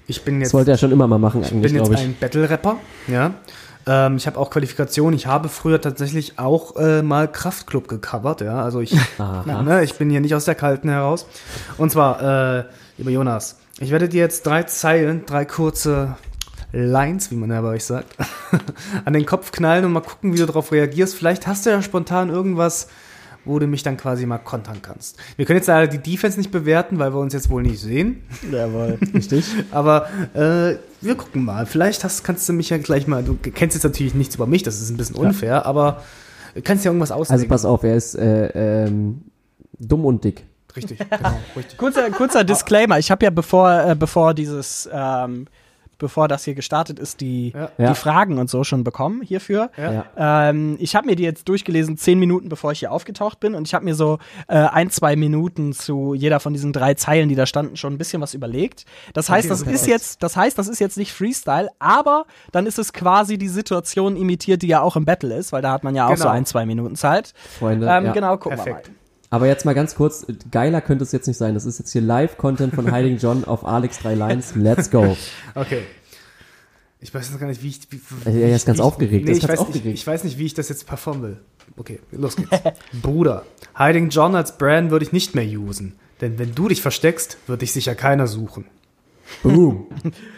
Ich 0.10 0.24
bin 0.24 0.40
jetzt, 0.40 0.52
das 0.52 0.54
wollte 0.54 0.72
er 0.72 0.78
schon 0.78 0.94
immer 0.94 1.06
mal 1.06 1.20
machen, 1.20 1.42
ich 1.42 1.52
eigentlich, 1.52 1.74
bin 1.74 1.84
jetzt 1.84 1.92
ich. 1.92 2.00
ein 2.00 2.16
Battle-Rapper, 2.18 2.78
ja. 3.10 3.34
Ähm, 3.86 4.16
ich 4.16 4.26
habe 4.26 4.40
auch 4.40 4.50
Qualifikation. 4.50 5.12
Ich 5.12 5.28
habe 5.28 5.50
früher 5.50 5.82
tatsächlich 5.82 6.40
auch 6.40 6.78
äh, 6.78 7.02
mal 7.02 7.30
Kraftklub 7.30 7.90
gecovert, 7.90 8.40
ja. 8.40 8.64
Also 8.64 8.80
ich, 8.80 8.96
na, 9.18 9.64
ne, 9.64 9.84
ich 9.84 9.96
bin 9.96 10.10
hier 10.10 10.22
nicht 10.22 10.34
aus 10.34 10.46
der 10.46 10.56
Kalten 10.56 10.88
heraus. 10.88 11.26
Und 11.78 11.92
zwar, 11.92 12.22
äh, 12.60 12.64
lieber 12.98 13.12
Jonas, 13.12 13.58
ich 13.80 13.92
werde 13.92 14.08
dir 14.08 14.22
jetzt 14.22 14.46
drei 14.46 14.64
Zeilen, 14.64 15.26
drei 15.26 15.44
kurze 15.44 16.16
Lines, 16.72 17.30
wie 17.30 17.36
man 17.36 17.52
ja 17.52 17.60
bei 17.60 17.70
euch 17.70 17.84
sagt, 17.84 18.16
an 19.06 19.12
den 19.12 19.26
Kopf 19.26 19.52
knallen 19.52 19.84
und 19.84 19.92
mal 19.92 20.00
gucken, 20.00 20.34
wie 20.34 20.38
du 20.38 20.46
darauf 20.46 20.72
reagierst. 20.72 21.16
Vielleicht 21.16 21.48
hast 21.48 21.66
du 21.66 21.70
ja 21.70 21.82
spontan 21.82 22.30
irgendwas, 22.30 22.88
wo 23.48 23.60
du 23.60 23.68
mich 23.68 23.84
dann 23.84 23.98
quasi 23.98 24.26
mal 24.26 24.38
kontern 24.38 24.82
kannst. 24.82 25.18
Wir 25.36 25.46
können 25.46 25.58
jetzt 25.58 25.68
leider 25.68 25.88
die 25.88 25.98
Defense 26.00 26.38
nicht 26.38 26.52
bewerten, 26.52 27.00
weil 27.00 27.14
wir 27.14 27.20
uns 27.20 27.34
jetzt 27.34 27.50
wohl 27.50 27.64
nicht 27.64 27.80
sehen. 27.80 28.22
Jawohl. 28.52 29.00
Richtig? 29.14 29.46
Aber 29.72 30.08
äh, 30.34 30.76
wir 31.02 31.16
gucken 31.16 31.46
mal. 31.46 31.66
Vielleicht 31.66 32.04
hast, 32.04 32.24
kannst 32.24 32.48
du 32.50 32.54
mich 32.54 32.70
ja 32.70 32.78
gleich 32.78 33.08
mal. 33.08 33.24
Du 33.24 33.36
kennst 33.36 33.76
jetzt 33.76 33.84
natürlich 33.84 34.14
nichts 34.14 34.36
über 34.36 34.48
mich, 34.48 34.64
das 34.64 34.82
ist 34.82 34.90
ein 34.90 34.98
bisschen 34.98 35.16
unfair, 35.16 35.66
aber 35.66 36.02
kannst 36.64 36.86
ja 36.86 36.90
irgendwas 36.90 37.12
Also 37.12 37.22
auslegen. 37.34 37.50
pass 37.50 37.66
auf, 37.66 37.84
er 37.84 37.96
ist 37.96 38.16
äh, 38.16 38.86
ähm, 38.86 39.22
dumm 39.80 40.06
und 40.06 40.24
dick. 40.24 40.44
Richtig, 40.76 41.00
genau, 41.10 41.40
richtig. 41.56 41.78
Kurzer, 41.78 42.10
kurzer 42.12 42.44
Disclaimer. 42.44 43.00
Ich 43.00 43.12
habe 43.12 43.26
ja 43.26 43.30
bevor, 43.32 43.72
äh, 43.90 43.96
bevor 43.96 44.34
dieses, 44.34 44.90
ähm, 44.92 45.46
bevor 45.98 46.28
das 46.28 46.44
hier 46.44 46.54
gestartet 46.56 47.00
ist, 47.00 47.22
die, 47.22 47.50
Ja. 47.52 47.70
die 47.78 47.82
Ja. 47.84 47.94
Fragen 47.94 48.38
und 48.38 48.50
so 48.50 48.64
schon 48.64 48.84
bekommen 48.84 49.22
hierfür. 49.22 49.70
Ja. 49.78 50.06
Ähm, 50.50 50.78
ich 50.80 50.96
habe 50.96 51.08
mir 51.08 51.16
die 51.16 51.24
jetzt 51.24 51.48
durchgelesen, 51.50 51.98
zehn 51.98 52.20
Minuten 52.20 52.50
bevor 52.50 52.72
ich 52.72 52.80
hier 52.80 52.92
aufgetaucht 52.92 53.40
bin. 53.40 53.56
Und 53.56 53.68
ich 53.68 53.74
habe 53.74 53.86
mir 53.86 53.96
so 53.96 54.20
äh, 54.48 54.56
ein, 54.58 54.90
zwei 54.90 55.16
Minuten 55.16 55.74
zu 55.74 56.14
jeder 56.14 56.40
von 56.40 56.54
diesen 56.54 56.74
drei 56.74 56.94
Zeilen, 56.94 57.30
die 57.30 57.36
da 57.36 57.46
standen, 57.46 57.78
schon 57.78 57.94
ein 57.94 57.98
bisschen 57.98 58.22
was 58.22 58.34
überlegt. 58.34 58.86
Das 59.14 59.30
heißt, 59.30 59.50
Okay, 59.52 59.64
das 59.64 59.74
ist 59.82 59.88
jetzt, 59.88 60.24
das 60.24 60.36
heißt, 60.36 60.58
das 60.58 60.68
ist 60.68 60.80
jetzt 60.80 60.98
nicht 60.98 61.14
Freestyle, 61.14 61.70
aber 61.80 62.26
dann 62.52 62.66
ist 62.66 62.78
es 62.80 62.94
quasi 62.94 63.38
die 63.38 63.50
Situation 63.50 64.16
imitiert, 64.16 64.62
die 64.62 64.68
ja 64.68 64.82
auch 64.82 64.96
im 64.96 65.06
Battle 65.06 65.36
ist, 65.36 65.52
weil 65.52 65.62
da 65.62 65.72
hat 65.72 65.84
man 65.84 65.96
ja 65.96 66.06
auch 66.06 66.12
Genau. 66.12 66.24
so 66.24 66.30
ein, 66.30 66.46
zwei 66.46 66.66
Minuten 66.66 66.96
Zeit. 66.96 67.34
Freunde. 67.60 67.88
Ähm, 67.90 68.06
ja. 68.06 68.12
Genau, 68.14 68.38
gucken 68.38 68.58
Perfekt. 68.58 68.88
wir 68.88 68.92
mal. 68.94 68.98
Aber 69.30 69.48
jetzt 69.48 69.66
mal 69.66 69.74
ganz 69.76 69.96
kurz, 69.96 70.26
geiler 70.52 70.80
könnte 70.82 71.04
es 71.04 71.12
jetzt 71.12 71.28
nicht 71.28 71.38
sein. 71.38 71.54
Das 71.54 71.66
ist 71.66 71.80
jetzt 71.80 71.92
hier 71.92 72.02
Live-Content 72.02 72.74
von 72.74 72.94
Hiding 72.94 73.18
John 73.22 73.44
auf 73.44 73.66
Alex 73.66 74.00
3 74.00 74.16
Lines. 74.16 74.56
Let's 74.56 74.90
go. 74.90 75.18
Okay. 75.54 75.82
Ich 77.00 77.14
weiß 77.14 77.30
jetzt 77.30 77.40
gar 77.40 77.48
nicht, 77.48 77.62
wie 77.62 77.68
ich. 77.68 77.82
Wie, 77.92 78.00
Er- 78.26 78.34
er 78.34 78.56
ist 78.56 78.64
wie 78.64 78.68
ganz 78.68 78.80
ich, 78.80 78.84
aufgeregt, 78.84 79.26
Nee, 79.26 79.32
ist 79.32 79.38
ich, 79.38 79.44
ganz 79.48 79.52
weiß, 79.60 79.60
aufgeregt. 79.60 79.86
Ich, 79.86 79.94
ich 80.02 80.08
weiß 80.08 80.24
nicht, 80.24 80.38
wie 80.38 80.46
ich 80.46 80.54
das 80.54 80.70
jetzt 80.70 80.88
performen 80.88 81.22
will. 81.24 81.38
Okay, 81.76 82.00
los 82.12 82.36
geht's. 82.38 82.50
Bruder, 83.02 83.46
Hiding 83.78 84.10
John 84.10 84.36
als 84.36 84.58
Brand 84.58 84.90
würde 84.92 85.06
ich 85.06 85.12
nicht 85.12 85.36
mehr 85.36 85.46
usen. 85.60 85.96
Denn 86.22 86.40
wenn 86.40 86.56
du 86.56 86.70
dich 86.70 86.82
versteckst, 86.82 87.38
wird 87.48 87.62
dich 87.62 87.72
sicher 87.74 87.94
keiner 87.94 88.26
suchen. 88.28 88.66
Boom. 89.44 89.88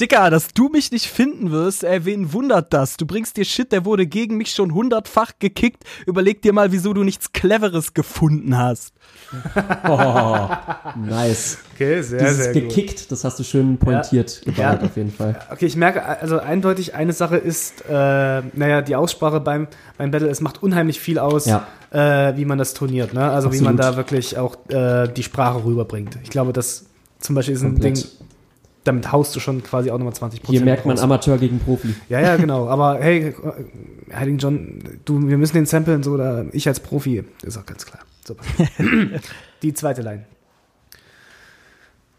Dicker, 0.00 0.30
dass 0.30 0.48
du 0.48 0.68
mich 0.68 0.90
nicht 0.92 1.06
finden 1.06 1.50
wirst, 1.50 1.82
ey, 1.84 2.04
wen 2.04 2.32
wundert 2.32 2.72
das? 2.72 2.96
Du 2.96 3.06
bringst 3.06 3.36
dir 3.36 3.44
Shit, 3.44 3.72
der 3.72 3.84
wurde 3.84 4.06
gegen 4.06 4.36
mich 4.36 4.50
schon 4.50 4.74
hundertfach 4.74 5.32
gekickt. 5.38 5.84
Überleg 6.06 6.42
dir 6.42 6.52
mal, 6.52 6.72
wieso 6.72 6.92
du 6.92 7.04
nichts 7.04 7.32
Cleveres 7.32 7.94
gefunden 7.94 8.56
hast. 8.58 8.92
Oh, 9.88 10.48
nice. 10.96 11.58
Okay, 11.74 12.02
sehr, 12.02 12.20
Dieses 12.20 12.44
sehr 12.44 12.52
gut. 12.52 12.62
gekickt, 12.64 13.10
das 13.10 13.24
hast 13.24 13.38
du 13.38 13.44
schön 13.44 13.78
pointiert 13.78 14.42
gebaut, 14.44 14.58
Ja. 14.58 14.80
auf 14.80 14.96
jeden 14.96 15.12
Fall. 15.12 15.40
Okay, 15.50 15.66
ich 15.66 15.76
merke, 15.76 16.04
also 16.04 16.38
eindeutig 16.38 16.94
eine 16.94 17.12
Sache 17.12 17.36
ist, 17.38 17.82
äh, 17.88 17.92
naja, 17.92 18.82
die 18.82 18.94
Aussprache 18.96 19.40
beim, 19.40 19.68
beim 19.96 20.10
Battle, 20.10 20.28
es 20.28 20.40
macht 20.40 20.62
unheimlich 20.62 21.00
viel 21.00 21.18
aus, 21.18 21.46
Ja. 21.46 21.66
äh, 21.90 22.36
wie 22.36 22.44
man 22.44 22.58
das 22.58 22.74
turniert, 22.74 23.14
ne? 23.14 23.30
Also 23.30 23.52
wie 23.52 23.60
man 23.60 23.78
Absolut. 23.78 23.94
da 23.94 23.96
wirklich 23.96 24.36
auch 24.38 24.56
äh, 24.68 25.08
die 25.08 25.22
Sprache 25.22 25.64
rüberbringt. 25.64 26.18
Ich 26.22 26.30
glaube, 26.30 26.52
das 26.52 26.84
zum 27.22 27.34
Beispiel 27.34 27.54
ist 27.54 27.62
ein 27.62 27.72
Komplett. 27.74 27.96
Ding, 27.96 28.04
damit 28.84 29.12
haust 29.12 29.34
du 29.34 29.40
schon 29.40 29.62
quasi 29.62 29.90
auch 29.90 29.98
nochmal 29.98 30.12
20% 30.12 30.40
Hier 30.48 30.62
merkt 30.62 30.84
man 30.86 30.96
raus. 30.96 31.04
Amateur 31.04 31.38
gegen 31.38 31.60
Profi. 31.60 31.94
Ja, 32.08 32.20
ja, 32.20 32.36
genau. 32.44 32.68
Aber 32.68 32.98
hey, 32.98 33.34
Heiligen 34.12 34.38
John, 34.38 34.82
du, 35.04 35.28
wir 35.28 35.38
müssen 35.38 35.54
den 35.54 35.66
samplen, 35.66 36.02
so, 36.02 36.12
oder 36.12 36.46
ich 36.52 36.66
als 36.68 36.80
Profi, 36.80 37.24
ist 37.42 37.56
auch 37.56 37.66
ganz 37.66 37.86
klar. 37.86 38.02
Super. 38.24 38.44
die 39.62 39.74
zweite 39.74 40.02
Line. 40.02 40.24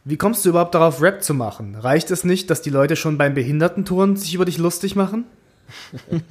Wie 0.06 0.18
kommst 0.18 0.44
du 0.44 0.50
überhaupt 0.50 0.76
darauf, 0.76 1.02
Rap 1.02 1.24
zu 1.24 1.34
machen? 1.34 1.76
Reicht 1.76 2.12
es 2.12 2.26
nicht, 2.26 2.50
dass 2.50 2.62
die 2.62 2.70
Leute 2.70 2.96
schon 2.96 3.18
beim 3.18 3.34
Behindertentouren 3.34 4.18
sich 4.18 4.34
über 4.34 4.46
dich 4.46 4.58
lustig 4.58 4.96
machen? 4.96 5.26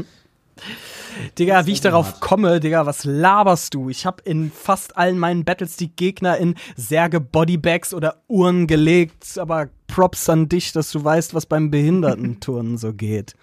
Digga, 1.38 1.66
wie 1.66 1.72
ich 1.72 1.80
darauf 1.80 2.20
komme, 2.20 2.60
Digga, 2.60 2.86
was 2.86 3.04
laberst 3.04 3.74
du? 3.74 3.88
Ich 3.88 4.06
habe 4.06 4.22
in 4.24 4.50
fast 4.50 4.96
allen 4.96 5.18
meinen 5.18 5.44
Battles 5.44 5.76
die 5.76 5.94
Gegner 5.94 6.36
in 6.38 6.54
Särge, 6.76 7.20
Bodybags 7.20 7.94
oder 7.94 8.22
Uhren 8.28 8.66
gelegt, 8.66 9.38
aber 9.38 9.68
Props 9.86 10.28
an 10.28 10.48
dich, 10.48 10.72
dass 10.72 10.90
du 10.90 11.04
weißt, 11.04 11.34
was 11.34 11.46
beim 11.46 11.70
Behindertenturnen 11.70 12.78
so 12.78 12.92
geht. 12.92 13.34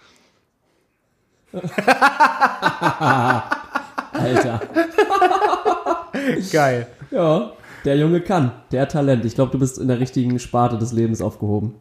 Alter. 4.11 4.61
Geil. 6.51 6.88
Ja, 7.11 7.53
der 7.86 7.97
Junge 7.97 8.22
kann. 8.22 8.51
Der 8.72 8.82
hat 8.84 8.91
Talent. 8.91 9.26
Ich 9.26 9.36
glaube, 9.36 9.51
du 9.51 9.59
bist 9.59 9.78
in 9.78 9.88
der 9.88 9.99
richtigen 9.99 10.38
Sparte 10.39 10.78
des 10.78 10.91
Lebens 10.91 11.22
aufgehoben. 11.22 11.76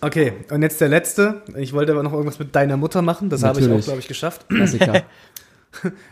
Okay, 0.00 0.34
und 0.50 0.60
jetzt 0.60 0.80
der 0.80 0.88
letzte. 0.88 1.42
Ich 1.56 1.72
wollte 1.72 1.92
aber 1.92 2.02
noch 2.02 2.12
irgendwas 2.12 2.38
mit 2.38 2.54
deiner 2.54 2.76
Mutter 2.76 3.00
machen. 3.00 3.30
Das 3.30 3.42
habe 3.42 3.60
ich 3.60 3.70
auch, 3.70 3.80
glaube 3.80 4.00
ich, 4.00 4.08
geschafft. 4.08 4.48
Klassiker. 4.48 5.02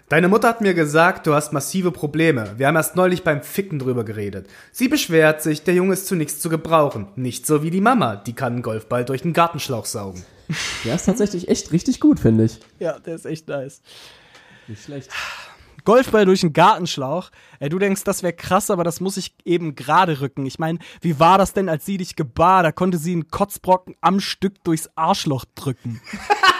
Deine 0.08 0.28
Mutter 0.28 0.48
hat 0.48 0.60
mir 0.60 0.74
gesagt, 0.74 1.26
du 1.26 1.34
hast 1.34 1.52
massive 1.52 1.90
Probleme. 1.90 2.54
Wir 2.56 2.66
haben 2.66 2.76
erst 2.76 2.96
neulich 2.96 3.24
beim 3.24 3.42
Ficken 3.42 3.78
drüber 3.78 4.04
geredet. 4.04 4.48
Sie 4.70 4.88
beschwert 4.88 5.42
sich, 5.42 5.62
der 5.64 5.74
Junge 5.74 5.94
ist 5.94 6.06
zu 6.06 6.14
nichts 6.14 6.40
zu 6.40 6.48
gebrauchen. 6.48 7.08
Nicht 7.16 7.46
so 7.46 7.62
wie 7.62 7.70
die 7.70 7.80
Mama, 7.80 8.16
die 8.16 8.34
kann 8.34 8.54
einen 8.54 8.62
Golfball 8.62 9.04
durch 9.04 9.22
den 9.22 9.32
Gartenschlauch 9.32 9.86
saugen. 9.86 10.24
Der 10.84 10.96
ist 10.96 11.06
tatsächlich 11.06 11.48
echt 11.48 11.72
richtig 11.72 11.98
gut, 11.98 12.20
finde 12.20 12.44
ich. 12.44 12.58
Ja, 12.78 12.98
der 12.98 13.14
ist 13.14 13.24
echt 13.24 13.48
nice. 13.48 13.80
Nicht 14.66 14.84
schlecht. 14.84 15.10
Golfball 15.84 16.24
durch 16.24 16.42
einen 16.42 16.52
Gartenschlauch. 16.52 17.30
Ey, 17.58 17.68
du 17.68 17.78
denkst, 17.78 18.04
das 18.04 18.22
wäre 18.22 18.32
krass, 18.32 18.70
aber 18.70 18.84
das 18.84 19.00
muss 19.00 19.16
ich 19.16 19.34
eben 19.44 19.74
gerade 19.74 20.20
rücken. 20.20 20.46
Ich 20.46 20.58
meine, 20.58 20.78
wie 21.00 21.18
war 21.18 21.38
das 21.38 21.54
denn, 21.54 21.68
als 21.68 21.86
sie 21.86 21.96
dich 21.96 22.16
gebar? 22.16 22.62
Da 22.62 22.72
konnte 22.72 22.98
sie 22.98 23.12
einen 23.12 23.28
Kotzbrocken 23.28 23.96
am 24.00 24.20
Stück 24.20 24.62
durchs 24.64 24.90
Arschloch 24.94 25.44
drücken. 25.54 26.00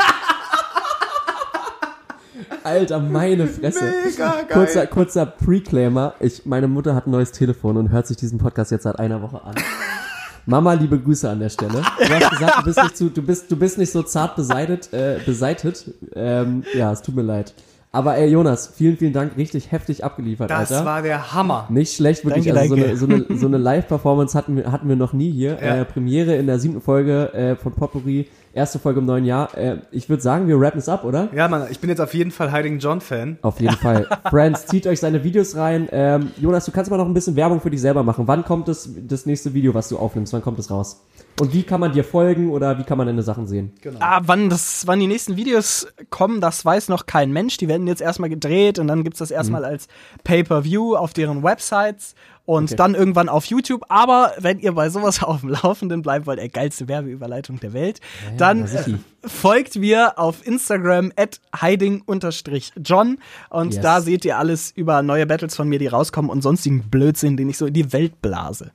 Alter, 2.64 3.00
meine 3.00 3.46
Fresse. 3.46 3.92
Kurzer, 4.50 4.86
kurzer 4.86 5.26
Preclaimer. 5.26 6.14
Ich, 6.20 6.46
meine 6.46 6.68
Mutter 6.68 6.94
hat 6.94 7.06
ein 7.06 7.10
neues 7.10 7.32
Telefon 7.32 7.76
und 7.76 7.90
hört 7.90 8.06
sich 8.06 8.16
diesen 8.16 8.38
Podcast 8.38 8.70
jetzt 8.70 8.84
seit 8.84 8.98
einer 8.98 9.22
Woche 9.22 9.42
an. 9.44 9.54
Mama, 10.46 10.72
liebe 10.74 10.98
Grüße 10.98 11.28
an 11.28 11.38
der 11.40 11.50
Stelle. 11.50 11.82
Du 11.98 12.14
hast 12.14 12.30
gesagt, 12.30 12.58
du 12.58 12.64
bist 12.64 12.82
nicht, 12.82 12.96
zu, 12.96 13.10
du 13.10 13.22
bist, 13.22 13.50
du 13.50 13.56
bist 13.56 13.78
nicht 13.78 13.92
so 13.92 14.02
zart 14.02 14.34
beseitet, 14.36 14.92
äh, 14.92 15.18
beseitet. 15.24 15.92
Ähm, 16.14 16.64
ja, 16.74 16.92
es 16.92 17.02
tut 17.02 17.14
mir 17.14 17.22
leid. 17.22 17.54
Aber 17.94 18.16
ey, 18.16 18.28
Jonas, 18.30 18.72
vielen, 18.74 18.96
vielen 18.96 19.12
Dank. 19.12 19.36
Richtig 19.36 19.70
heftig 19.70 20.02
abgeliefert, 20.02 20.50
Das 20.50 20.72
Alter. 20.72 20.84
war 20.84 21.02
der 21.02 21.34
Hammer. 21.34 21.66
Nicht 21.68 21.94
schlecht, 21.94 22.24
wirklich. 22.24 22.46
Danke, 22.46 22.58
also 22.58 22.74
danke. 22.74 22.96
so 22.96 23.04
eine, 23.06 23.18
so 23.18 23.26
eine, 23.28 23.38
so 23.38 23.46
eine 23.46 23.58
Live-Performance 23.58 24.36
hatten 24.36 24.56
wir, 24.56 24.72
hatten 24.72 24.88
wir 24.88 24.96
noch 24.96 25.12
nie 25.12 25.30
hier. 25.30 25.58
Ja. 25.62 25.76
Äh, 25.76 25.84
Premiere 25.84 26.34
in 26.36 26.46
der 26.46 26.58
siebten 26.58 26.80
Folge 26.80 27.32
äh, 27.34 27.54
von 27.56 27.72
Potpourri. 27.74 28.28
Erste 28.55 28.78
Folge 28.78 29.00
im 29.00 29.07
neuen 29.07 29.24
Jahr. 29.24 29.57
Äh, 29.57 29.78
ich 29.90 30.11
würde 30.11 30.22
sagen, 30.22 30.46
wir 30.46 30.61
rappen 30.61 30.78
es 30.78 30.88
ab, 30.88 31.05
oder? 31.05 31.28
Ja, 31.34 31.48
Mann, 31.48 31.66
ich 31.70 31.80
bin 31.80 31.88
jetzt 31.88 32.00
auf 32.00 32.12
jeden 32.12 32.30
Fall 32.30 32.53
Heiligen 32.53 32.78
John-Fan. 32.78 33.38
Auf 33.40 33.61
jeden 33.61 33.76
Fall. 33.76 34.07
Friends, 34.30 34.66
zieht 34.66 34.86
euch 34.86 35.00
seine 35.00 35.24
Videos 35.24 35.57
rein. 35.57 35.88
Ähm, 35.90 36.32
Jonas, 36.38 36.66
du 36.66 36.72
kannst 36.72 36.90
mal 36.90 36.98
noch 36.98 37.07
ein 37.07 37.14
bisschen 37.14 37.34
Werbung 37.34 37.61
für 37.61 37.70
dich 37.70 37.80
selber 37.80 38.03
machen. 38.03 38.26
Wann 38.26 38.44
kommt 38.44 38.68
das, 38.68 38.90
das 39.09 39.24
nächste 39.24 39.55
Video, 39.55 39.72
was 39.72 39.88
du 39.88 39.98
aufnimmst? 39.98 40.34
Wann 40.34 40.42
kommt 40.42 40.59
es 40.59 40.70
raus? 40.70 41.03
Und 41.41 41.53
wie 41.55 41.62
kann 41.62 41.80
man 41.80 41.93
dir 41.93 42.05
folgen 42.05 42.51
oder 42.51 42.78
wie 42.78 42.85
kann 42.85 42.99
man 42.99 43.07
deine 43.07 43.22
Sachen 43.22 43.47
sehen? 43.47 43.72
Ah, 44.01 44.20
wann, 44.24 44.51
das, 44.51 44.87
wann 44.87 45.01
die 45.01 45.07
nächsten 45.07 45.37
Videos 45.37 45.87
kommen, 46.11 46.41
das 46.41 46.64
weiß 46.64 46.89
noch 46.89 47.07
kein 47.07 47.33
Mensch. 47.33 47.57
Die 47.57 47.68
werden 47.68 47.87
jetzt 47.87 48.03
erstmal 48.03 48.28
gedreht 48.30 48.78
und 48.78 48.87
dann 48.87 49.03
gibt's 49.03 49.18
das 49.18 49.30
erstmal 49.30 49.64
als 49.64 49.89
Pay-Per-View 50.24 50.95
auf 50.95 51.14
deren 51.14 51.43
Websites 51.43 52.14
und 52.45 52.64
Okay. 52.64 52.76
dann 52.76 52.95
irgendwann 52.95 53.28
auf 53.28 53.47
YouTube. 53.47 53.83
Aber 53.89 54.33
wenn 54.39 54.59
ihr 54.59 54.72
bei 54.72 54.91
sowas 54.91 55.22
auf 55.22 55.41
dem 55.41 55.49
Laufenden 55.51 56.03
bleibt, 56.03 56.26
weil 56.26 56.37
der 56.37 56.49
geilste 56.49 56.87
Werbeüberleitung 56.87 57.59
der 57.61 57.72
Welt, 57.72 58.01
dann 58.37 58.61
na 58.61 58.66
sichi. 58.66 58.93
äh, 58.93 59.28
folgt 59.28 59.76
mir 59.76 60.18
auf 60.18 60.47
Instagram 60.47 61.12
at 61.16 61.41
hiding-john 61.61 63.18
und 63.51 63.74
Yes. 63.74 63.83
da 63.83 64.01
seht 64.01 64.24
ihr 64.24 64.39
alles 64.39 64.70
über 64.76 65.03
neue 65.03 65.26
Battles 65.26 65.57
von 65.57 65.68
mir, 65.68 65.78
die 65.78 65.87
rauskommen 65.87 66.30
und 66.30 66.43
sonstigen 66.43 66.83
Blödsinn, 66.91 67.37
den 67.37 67.49
ich 67.49 67.59
so 67.59 67.66
in 67.66 67.74
die 67.74 67.93
Welt 67.93 68.20
blase. 68.22 68.70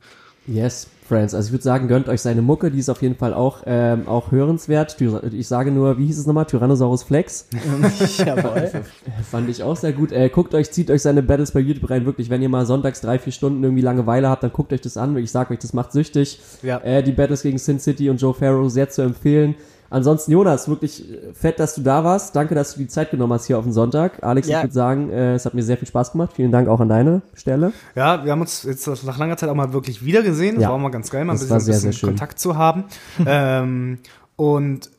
Yes, 0.48 0.88
Friends. 1.08 1.34
Also 1.34 1.48
ich 1.48 1.54
würde 1.54 1.64
sagen, 1.64 1.88
gönnt 1.88 2.10
euch 2.10 2.22
seine 2.22 2.42
Mucke, 2.42 2.70
die 2.70 2.80
ist 2.80 2.90
auf 2.90 3.02
jeden 3.02 3.16
Fall 3.16 3.34
auch, 3.34 3.64
ähm, 3.66 4.08
auch 4.08 4.32
hörenswert. 4.32 4.98
Ich 5.32 5.48
sage 5.48 5.72
nur, 5.72 5.98
wie 5.98 6.06
hieß 6.06 6.20
es 6.20 6.26
nochmal? 6.28 6.46
Tyrannosaurus 6.46 7.04
Flex. 7.04 7.48
Jawohl. 8.18 8.72
Fand 9.32 9.50
ich 9.50 9.64
auch 9.64 9.76
sehr 9.76 9.94
gut. 9.94 10.12
Äh, 10.12 10.30
guckt 10.30 10.54
euch, 10.54 10.72
zieht 10.72 10.92
euch 10.92 11.02
seine 11.02 11.24
Battles 11.24 11.52
bei 11.52 11.60
YouTube 11.60 11.90
rein. 11.90 12.06
Wirklich, 12.06 12.30
wenn 12.30 12.42
ihr 12.42 12.50
mal 12.50 12.66
sonntags 12.66 13.02
drei, 13.02 13.20
vier 13.20 13.34
Stunden 13.34 13.64
irgendwie 13.64 13.84
Langeweile 13.84 14.30
habt, 14.30 14.44
dann 14.44 14.52
guckt 14.52 14.74
euch 14.74 14.82
das 14.82 14.98
an. 14.98 15.16
Ich 15.18 15.32
sag 15.32 15.50
euch, 15.52 15.60
das 15.60 15.74
macht 15.74 15.92
süchtig. 15.92 16.40
Ja. 16.62 16.80
Äh, 16.80 17.04
die 17.04 17.14
Battles 17.14 17.42
gegen 17.42 17.58
Sin 17.58 17.80
City 17.80 18.10
und 18.10 18.22
Joe 18.22 18.34
Farrow 18.34 18.70
sehr 18.70 18.90
zu 18.90 19.02
empfehlen. 19.02 19.56
Ansonsten, 19.90 20.32
Jonas, 20.32 20.68
wirklich 20.68 21.10
äh, 21.12 21.34
fett, 21.34 21.60
dass 21.60 21.76
du 21.76 21.82
da 21.82 22.04
warst. 22.04 22.36
Danke, 22.36 22.56
dass 22.56 22.74
du 22.74 22.80
die 22.80 22.88
Zeit 22.88 23.12
genommen 23.12 23.34
hast 23.34 23.46
hier 23.46 23.58
auf 23.58 23.64
den 23.64 23.74
Sonntag. 23.74 24.24
Alex, 24.24 24.48
Ja. 24.48 24.58
ich 24.58 24.64
würde 24.66 24.74
sagen, 24.74 25.10
äh, 25.12 25.34
es 25.36 25.46
hat 25.46 25.54
mir 25.54 25.64
sehr 25.64 25.78
viel 25.78 25.88
Spaß 25.88 26.12
gemacht. 26.12 26.32
Vielen 26.36 26.52
Dank 26.52 26.68
auch 26.68 26.80
an 26.80 26.90
deine 26.90 27.22
Stelle. 27.34 27.72
Ja, 27.96 28.24
wir 28.26 28.32
haben 28.32 28.42
uns 28.42 28.64
jetzt 28.64 28.88
nach 29.06 29.18
langer 29.18 29.38
Zeit 29.38 29.50
auch 29.50 29.56
mal 29.56 29.74
wirklich 29.74 30.04
wieder 30.04 30.24
gesehen. 30.24 30.56
Das 30.56 30.64
Ja. 30.64 30.70
war 30.70 30.76
auch 30.76 30.82
mal 30.82 30.90
ganz 30.90 31.10
geil, 31.10 31.24
mal 31.26 31.34
ein 31.34 31.40
bisschen, 31.40 31.48
sehr, 31.48 31.56
ein 31.58 31.66
bisschen 31.66 31.92
sehr 31.92 32.00
schön. 32.00 32.10
Kontakt 32.10 32.40
zu 32.40 32.58
haben. 32.58 32.84
ähm, 33.26 34.00
und 34.36 34.90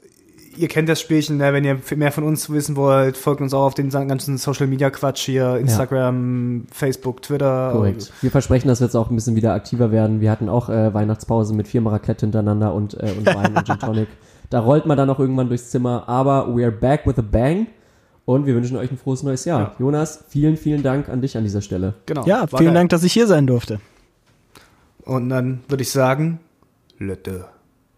ihr 0.57 0.67
kennt 0.69 0.89
das 0.89 1.01
Spielchen, 1.01 1.37
ne? 1.37 1.53
wenn 1.53 1.65
ihr 1.65 1.79
mehr 1.97 2.11
von 2.11 2.25
uns 2.25 2.51
wissen 2.51 2.75
wollt, 2.75 3.17
folgt 3.17 3.41
uns 3.41 3.55
auch 3.55 3.63
auf 3.67 3.75
den 3.75 3.91
ganzen 3.91 4.39
Social 4.39 4.67
Media 4.67 4.91
Quatsch 4.91 5.21
hier, 5.27 5.57
Instagram, 5.59 6.67
Facebook, 6.73 7.23
Twitter. 7.23 7.71
Korrekt. 7.73 8.13
Wir 8.23 8.31
versprechen, 8.33 8.67
dass 8.67 8.81
wir 8.81 8.87
jetzt 8.87 8.97
auch 8.97 9.09
ein 9.11 9.15
bisschen 9.15 9.37
wieder 9.37 9.53
aktiver 9.55 9.93
werden. 9.93 10.21
Wir 10.21 10.31
hatten 10.33 10.49
auch 10.49 10.69
äh, 10.69 10.93
Weihnachtspause 10.93 11.55
mit 11.55 11.69
viermal 11.69 11.93
Raclette 11.93 12.27
hintereinander 12.27 12.75
und, 12.75 12.95
äh, 12.95 13.13
und 13.17 13.27
Wein 13.27 13.57
und 13.57 13.67
Gin 13.67 13.79
Tonic. 13.81 14.09
Da 14.51 14.61
rollt 14.61 14.87
man 14.87 14.97
dann 14.97 15.11
auch 15.11 15.19
irgendwann 15.19 15.49
durchs 15.49 15.71
Zimmer. 15.71 16.09
Aber 16.09 16.49
we're 16.49 16.71
back 16.71 17.07
with 17.07 17.19
a 17.19 17.23
bang. 17.23 17.67
Und 18.25 18.45
wir 18.45 18.55
wünschen 18.55 18.77
euch 18.77 18.91
ein 18.91 18.99
frohes 18.99 19.23
neues 19.23 19.47
Jahr. 19.47 19.75
Jonas, 19.79 20.25
vielen, 20.29 20.59
vielen 20.59 20.83
Dank 20.83 21.09
an 21.09 21.23
dich 21.23 21.37
an 21.37 21.45
dieser 21.45 21.63
Stelle. 21.63 21.95
Genau. 22.05 22.27
Ja, 22.27 22.41
war 22.41 22.49
vielen 22.49 22.67
geil. 22.67 22.75
Dank, 22.75 22.91
dass 22.91 23.03
ich 23.03 23.13
hier 23.13 23.27
sein 23.27 23.47
durfte. 23.47 23.81
Und 25.05 25.31
dann 25.31 25.61
würde 25.69 25.83
ich 25.83 25.91
sagen, 25.91 26.41
let 26.99 27.21
the 27.25 27.41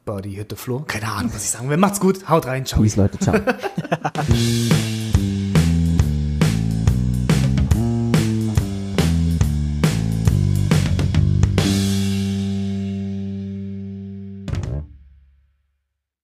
body 0.05 0.34
hit 0.34 0.51
the 0.51 0.57
floor. 0.57 0.86
Keine 0.86 1.09
Ahnung, 1.09 1.32
was 1.34 1.42
ich 1.42 1.51
sagen 1.51 1.68
will. 1.68 1.76
Macht's 1.76 1.98
gut, 1.98 2.28
haut 2.28 2.46
rein, 2.46 2.64
ciao. 2.64 2.80
Peace, 2.80 2.94
Leute. 2.94 3.18
Ciao. 3.18 3.34